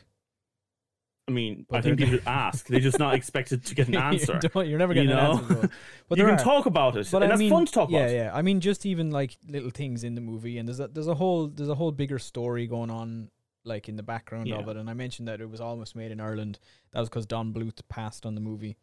I 1.29 1.33
mean, 1.33 1.64
But 1.68 1.79
I 1.79 1.83
think 1.83 1.99
people 1.99 2.18
ask. 2.27 2.66
They're 2.66 2.81
just 2.81 2.99
not 2.99 3.14
expected 3.14 3.64
to 3.66 3.75
get 3.75 3.89
an 3.89 3.95
answer. 4.11 4.39
don't- 4.41 4.68
You're 4.68 4.79
never 4.79 4.95
you 4.95 5.03
getting 5.03 5.16
know? 5.16 5.33
an 5.33 5.39
answer. 5.57 5.71
But 6.09 6.18
you 6.18 6.25
can 6.25 6.35
are. 6.35 6.39
talk 6.43 6.66
about 6.66 6.97
it, 6.97 7.09
But 7.12 7.18
and 7.23 7.25
I 7.25 7.29
that's 7.29 7.39
mean, 7.39 7.51
fun 7.51 7.66
to 7.66 7.73
talk 7.73 7.91
yeah, 7.91 7.99
about. 8.01 8.11
yeah. 8.11 8.23
yeah. 8.25 8.35
I 8.35 8.43
mean, 8.43 8.61
just 8.61 8.85
even 8.85 9.11
like 9.12 9.37
little 9.47 9.71
things 9.71 10.03
in 10.03 10.14
the 10.16 10.21
movie, 10.21 10.59
and 10.59 10.66
there's 10.66 10.81
a 10.81 10.89
there's 10.89 11.07
a 11.07 11.14
whole 11.14 11.47
there's 11.47 11.68
a 11.68 11.75
whole 11.77 11.93
bigger 11.93 12.18
story 12.18 12.66
going 12.66 12.91
on, 12.91 13.31
like 13.64 13.89
in 13.89 13.95
the 13.97 14.03
background 14.03 14.51
of 14.53 14.66
it. 14.66 14.77
And 14.77 14.91
I 14.91 14.95
mentioned 14.95 15.29
that 15.29 15.41
it 15.41 15.49
was 15.49 15.61
almost 15.61 15.95
made 15.95 16.11
in 16.11 16.21
Ireland. 16.21 16.59
That 16.93 16.99
was 17.01 17.09
because 17.09 17.27
Don 17.27 17.53
Bluth 17.53 17.81
passed 17.89 18.27
on 18.27 18.35
the 18.35 18.41
movie. 18.41 18.77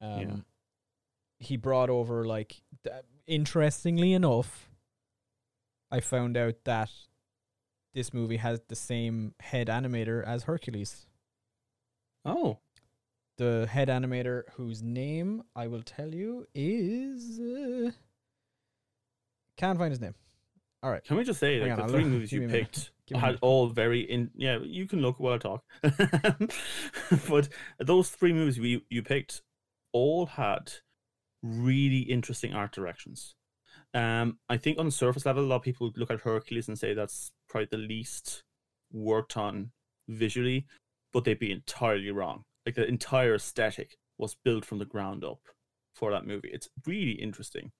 Um, 0.00 0.20
Yeah. 0.20 0.36
He 1.40 1.56
brought 1.56 1.90
over 1.90 2.24
like, 2.24 2.62
th- 2.84 3.02
interestingly 3.26 4.12
enough, 4.12 4.68
I 5.90 6.00
found 6.00 6.36
out 6.36 6.54
that 6.64 6.90
this 7.94 8.14
movie 8.14 8.36
has 8.36 8.60
the 8.68 8.76
same 8.76 9.34
head 9.40 9.66
animator 9.66 10.24
as 10.24 10.44
Hercules. 10.44 11.06
Oh, 12.24 12.58
The 13.38 13.66
head 13.70 13.88
animator 13.88 14.42
whose 14.54 14.82
name 14.82 15.42
I 15.56 15.66
will 15.66 15.82
tell 15.82 16.14
you 16.14 16.46
is 16.54 17.40
uh, 17.40 17.90
can't 19.56 19.78
find 19.78 19.90
his 19.90 20.00
name. 20.00 20.14
All 20.82 20.90
right, 20.90 21.02
can 21.04 21.16
we 21.16 21.24
just 21.24 21.40
say 21.40 21.58
Hang 21.58 21.70
like 21.70 21.72
on, 21.72 21.76
the 21.78 21.82
I'll 21.84 21.88
three 21.90 22.02
look- 22.04 22.12
movies 22.12 22.32
you 22.32 22.40
me 22.40 22.44
a 22.44 22.48
minute. 22.48 22.72
picked 22.72 22.92
had 23.16 23.38
all 23.40 23.66
very 23.68 24.00
in. 24.02 24.30
Yeah, 24.36 24.58
you 24.62 24.86
can 24.86 25.00
look 25.00 25.18
while 25.18 25.34
I 25.34 25.38
talk. 25.38 25.64
but 27.28 27.48
those 27.78 28.08
three 28.10 28.32
movies 28.32 28.58
we 28.60 28.84
you 28.88 29.02
picked 29.02 29.42
all 29.92 30.26
had 30.26 30.72
really 31.42 32.00
interesting 32.00 32.54
art 32.54 32.72
directions. 32.72 33.34
Um, 33.94 34.38
I 34.48 34.56
think 34.56 34.78
on 34.78 34.90
surface 34.90 35.26
level, 35.26 35.44
a 35.44 35.46
lot 35.46 35.56
of 35.56 35.62
people 35.62 35.86
would 35.86 35.98
look 35.98 36.10
at 36.10 36.20
Hercules 36.20 36.68
and 36.68 36.78
say 36.78 36.94
that's 36.94 37.32
probably 37.48 37.68
the 37.70 37.78
least 37.78 38.44
worked 38.92 39.36
on 39.36 39.70
visually, 40.08 40.66
but 41.12 41.24
they'd 41.24 41.38
be 41.38 41.52
entirely 41.52 42.10
wrong. 42.10 42.44
Like 42.66 42.74
the 42.74 42.86
entire 42.86 43.34
aesthetic 43.34 43.96
was 44.18 44.36
built 44.44 44.64
from 44.64 44.78
the 44.78 44.84
ground 44.84 45.24
up 45.24 45.40
for 45.94 46.10
that 46.10 46.26
movie. 46.26 46.50
It's 46.52 46.68
really 46.86 47.12
interesting 47.12 47.72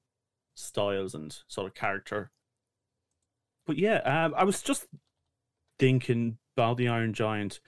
styles 0.55 1.15
and 1.15 1.37
sort 1.49 1.67
of 1.67 1.75
character. 1.75 2.31
But 3.67 3.77
yeah, 3.77 3.99
um, 3.99 4.35
I 4.37 4.45
was 4.45 4.63
just 4.63 4.87
thinking 5.79 6.39
about 6.57 6.77
the 6.77 6.89
Iron 6.89 7.13
Giant. 7.13 7.61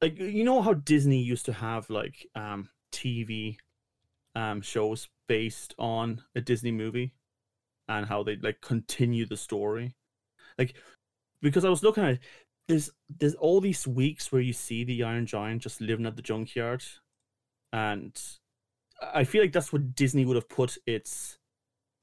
Like 0.00 0.18
you 0.18 0.44
know 0.44 0.62
how 0.62 0.74
Disney 0.74 1.22
used 1.22 1.46
to 1.46 1.52
have 1.52 1.88
like 1.90 2.26
um 2.34 2.68
TV 2.94 3.56
um 4.34 4.60
shows 4.62 5.08
based 5.28 5.74
on 5.78 6.22
a 6.34 6.40
Disney 6.40 6.72
movie 6.72 7.14
and 7.88 8.06
how 8.06 8.22
they 8.22 8.36
like 8.36 8.60
continue 8.60 9.26
the 9.26 9.36
story. 9.36 9.94
Like 10.58 10.74
because 11.42 11.64
I 11.64 11.70
was 11.70 11.82
looking 11.82 12.04
at 12.04 12.14
it, 12.14 12.20
there's 12.68 12.90
there's 13.08 13.34
all 13.34 13.60
these 13.60 13.86
weeks 13.86 14.32
where 14.32 14.40
you 14.40 14.52
see 14.52 14.84
the 14.84 15.02
Iron 15.02 15.26
Giant 15.26 15.62
just 15.62 15.80
living 15.80 16.06
at 16.06 16.16
the 16.16 16.22
junkyard 16.22 16.82
and 17.72 18.20
I 19.12 19.24
feel 19.24 19.42
like 19.42 19.52
that's 19.52 19.72
what 19.72 19.94
Disney 19.94 20.24
would 20.24 20.36
have 20.36 20.48
put 20.48 20.78
its 20.86 21.38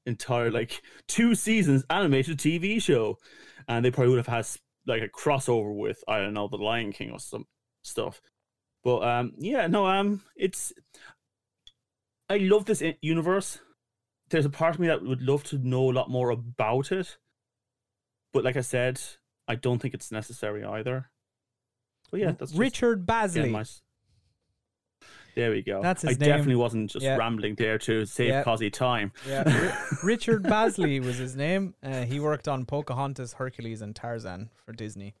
entire 0.06 0.50
like 0.50 0.82
two 1.08 1.34
seasons 1.34 1.84
animated 1.90 2.38
TV 2.38 2.80
show, 2.82 3.18
and 3.68 3.84
they 3.84 3.90
probably 3.90 4.10
would 4.10 4.24
have 4.24 4.26
had 4.26 4.46
like 4.86 5.02
a 5.02 5.08
crossover 5.08 5.74
with 5.74 6.02
I 6.08 6.18
don't 6.18 6.34
know 6.34 6.48
the 6.48 6.56
Lion 6.56 6.92
King 6.92 7.10
or 7.10 7.18
some 7.18 7.46
stuff. 7.82 8.20
But 8.84 9.02
um, 9.02 9.32
yeah, 9.38 9.66
no, 9.68 9.86
um, 9.86 10.22
it's 10.36 10.72
I 12.28 12.38
love 12.38 12.64
this 12.64 12.82
universe. 13.00 13.60
There's 14.30 14.46
a 14.46 14.50
part 14.50 14.74
of 14.74 14.80
me 14.80 14.86
that 14.88 15.02
would 15.04 15.22
love 15.22 15.44
to 15.44 15.58
know 15.58 15.90
a 15.90 15.92
lot 15.92 16.08
more 16.10 16.30
about 16.30 16.90
it, 16.90 17.18
but 18.32 18.44
like 18.44 18.56
I 18.56 18.62
said, 18.62 19.00
I 19.46 19.54
don't 19.56 19.78
think 19.78 19.94
it's 19.94 20.10
necessary 20.10 20.64
either. 20.64 21.10
But 22.10 22.20
yeah, 22.20 22.32
that's 22.32 22.54
Richard 22.54 23.06
Bazley. 23.06 23.50
my 23.50 23.64
There 25.34 25.50
we 25.50 25.62
go. 25.62 25.80
That's 25.82 26.02
his 26.02 26.10
I 26.16 26.20
name. 26.20 26.28
definitely 26.30 26.56
wasn't 26.56 26.90
just 26.90 27.04
Yeah. 27.04 27.16
rambling 27.16 27.54
there 27.56 27.78
to 27.78 28.04
save 28.06 28.28
Yeah. 28.28 28.42
Cosy 28.42 28.70
time. 28.70 29.12
Yeah, 29.28 29.42
Ri- 29.92 29.98
Richard 30.14 30.42
Bazley 30.42 31.02
was 31.04 31.16
his 31.18 31.36
name. 31.36 31.74
Uh, 31.82 32.04
he 32.04 32.18
worked 32.20 32.48
on 32.48 32.64
Pocahontas, 32.66 33.34
Hercules, 33.34 33.80
and 33.82 33.94
Tarzan 33.96 34.50
for 34.64 34.72
Disney, 34.72 35.14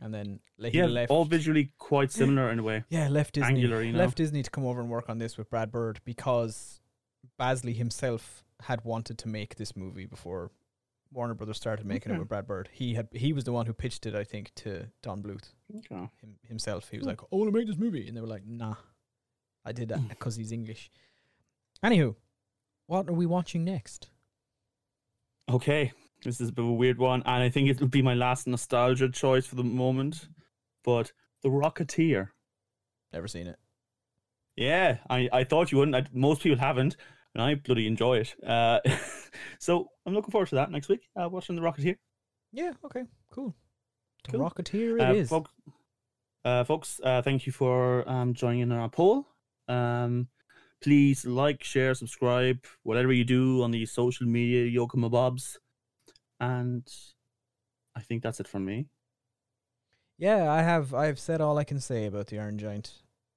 and 0.00 0.12
then 0.14 0.40
he 0.58 0.78
yeah, 0.78 0.86
left. 0.86 1.10
all 1.10 1.24
visually 1.24 1.72
quite 1.78 2.10
similar 2.10 2.50
in 2.50 2.58
a 2.58 2.62
way. 2.62 2.84
yeah, 2.88 3.08
left 3.08 3.34
Disney. 3.34 3.48
angular, 3.48 3.82
you 3.82 3.92
know? 3.92 3.98
Left 3.98 4.16
Disney 4.16 4.42
to 4.42 4.50
come 4.50 4.64
over 4.66 4.80
and 4.80 4.88
work 4.90 5.08
on 5.08 5.18
this 5.18 5.36
with 5.38 5.50
Brad 5.50 5.70
Bird 5.70 6.00
because 6.04 6.80
Bazley 7.38 7.74
himself 7.76 8.44
had 8.62 8.84
wanted 8.84 9.18
to 9.18 9.28
make 9.28 9.56
this 9.56 9.76
movie 9.76 10.06
before 10.06 10.50
Warner 11.12 11.34
Brothers 11.34 11.56
started 11.56 11.86
making 11.86 12.12
it 12.14 12.18
with 12.18 12.28
Brad 12.28 12.46
Bird. 12.46 12.68
He 12.72 12.94
had 12.94 13.08
he 13.12 13.32
was 13.32 13.44
the 13.44 13.52
one 13.52 13.66
who 13.66 13.72
pitched 13.72 14.06
it, 14.06 14.14
I 14.14 14.22
think, 14.24 14.52
to 14.56 14.86
Don 15.02 15.22
Bluth 15.22 15.50
Okay. 15.78 16.08
him, 16.22 16.36
himself. 16.48 16.88
He 16.90 16.98
was 16.98 17.04
Hmm. 17.04 17.10
like, 17.10 17.22
"I 17.22 17.36
want 17.36 17.52
to 17.52 17.58
make 17.58 17.66
this 17.66 17.76
movie," 17.78 18.06
and 18.06 18.16
they 18.16 18.20
were 18.20 18.26
like, 18.28 18.46
"Nah, 18.46 18.76
I 19.64 19.72
did 19.72 19.88
that 19.88 20.06
because 20.08 20.36
he's 20.36 20.52
English." 20.52 20.90
Anywho, 21.82 22.14
what 22.86 23.08
are 23.08 23.12
we 23.12 23.26
watching 23.26 23.64
next? 23.64 24.08
Okay, 25.48 25.92
this 26.22 26.40
is 26.40 26.48
a 26.50 26.52
bit 26.52 26.64
of 26.64 26.70
a 26.70 26.74
weird 26.74 26.98
one, 26.98 27.22
and 27.24 27.42
I 27.42 27.48
think 27.48 27.68
it 27.68 27.80
will 27.80 27.88
be 27.88 28.02
my 28.02 28.14
last 28.14 28.46
nostalgia 28.46 29.08
choice 29.08 29.46
for 29.46 29.54
the 29.56 29.64
moment. 29.64 30.28
But 30.84 31.12
The 31.42 31.48
Rocketeer. 31.48 32.28
Never 33.12 33.28
seen 33.28 33.46
it. 33.46 33.58
Yeah, 34.56 34.98
I, 35.08 35.28
I 35.32 35.44
thought 35.44 35.72
you 35.72 35.78
wouldn't. 35.78 35.96
I, 35.96 36.04
most 36.12 36.42
people 36.42 36.58
haven't, 36.58 36.96
and 37.34 37.42
I 37.42 37.54
bloody 37.54 37.86
enjoy 37.86 38.18
it. 38.18 38.34
Uh, 38.46 38.80
so 39.58 39.88
I'm 40.06 40.14
looking 40.14 40.30
forward 40.30 40.48
to 40.48 40.56
that 40.56 40.70
next 40.70 40.88
week. 40.88 41.08
Uh, 41.20 41.28
watching 41.28 41.56
The 41.56 41.62
Rocketeer. 41.62 41.96
Yeah. 42.52 42.72
Okay. 42.84 43.04
Cool. 43.30 43.54
The 44.24 44.32
Cool. 44.32 44.40
Rocketeer 44.40 45.00
Uh, 45.00 45.12
it 45.12 45.16
is. 45.16 45.28
Folks, 45.28 45.50
uh, 46.44 46.64
folks 46.64 47.00
uh, 47.04 47.22
thank 47.22 47.46
you 47.46 47.52
for 47.52 48.08
um, 48.08 48.34
joining 48.34 48.60
in 48.60 48.72
our 48.72 48.88
poll. 48.88 49.26
Um, 49.68 50.28
please 50.82 51.24
like, 51.24 51.62
share, 51.62 51.94
subscribe, 51.94 52.64
whatever 52.82 53.12
you 53.12 53.24
do 53.24 53.62
on 53.62 53.70
the 53.70 53.86
social 53.86 54.26
media, 54.26 54.66
Yokama 54.78 55.10
Bobs. 55.10 55.58
And 56.40 56.86
I 57.96 58.00
think 58.00 58.22
that's 58.22 58.40
it 58.40 58.48
from 58.48 58.64
me. 58.64 58.86
Yeah, 60.18 60.50
I 60.50 60.62
have. 60.62 60.92
I 60.94 61.06
have 61.06 61.18
said 61.18 61.40
all 61.40 61.58
I 61.58 61.64
can 61.64 61.80
say 61.80 62.06
about 62.06 62.26
the 62.28 62.38
Iron 62.38 62.58
Giant. 62.58 62.92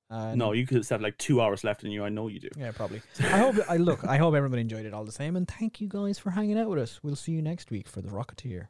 And 0.10 0.38
no, 0.38 0.52
you 0.52 0.68
could 0.68 0.78
have 0.78 0.86
said 0.86 1.02
like 1.02 1.18
two 1.18 1.42
hours 1.42 1.64
left 1.64 1.84
in 1.84 1.92
you. 1.92 2.04
I 2.04 2.10
know 2.10 2.28
you 2.28 2.40
do. 2.40 2.50
Yeah, 2.58 2.72
probably. 2.72 3.02
I 3.20 3.38
hope. 3.38 3.56
I 3.70 3.78
look. 3.78 4.04
I 4.06 4.18
hope 4.18 4.36
everybody 4.36 4.62
enjoyed 4.62 4.86
it 4.86 4.94
all 4.94 5.06
the 5.06 5.12
same, 5.12 5.36
and 5.36 5.48
thank 5.48 5.82
you 5.82 5.88
guys 5.88 6.20
for 6.20 6.32
hanging 6.32 6.60
out 6.60 6.70
with 6.70 6.80
us. 6.80 7.00
We'll 7.04 7.16
see 7.16 7.32
you 7.32 7.42
next 7.42 7.72
week 7.72 7.88
for 7.88 8.02
the 8.02 8.10
Rocketeer. 8.10 8.68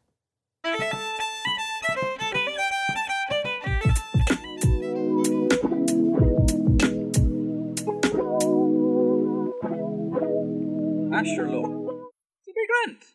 Asherlow. 11.13 12.09
It's 12.39 12.47
a 12.47 12.53
big 12.53 12.69
rent. 12.87 13.12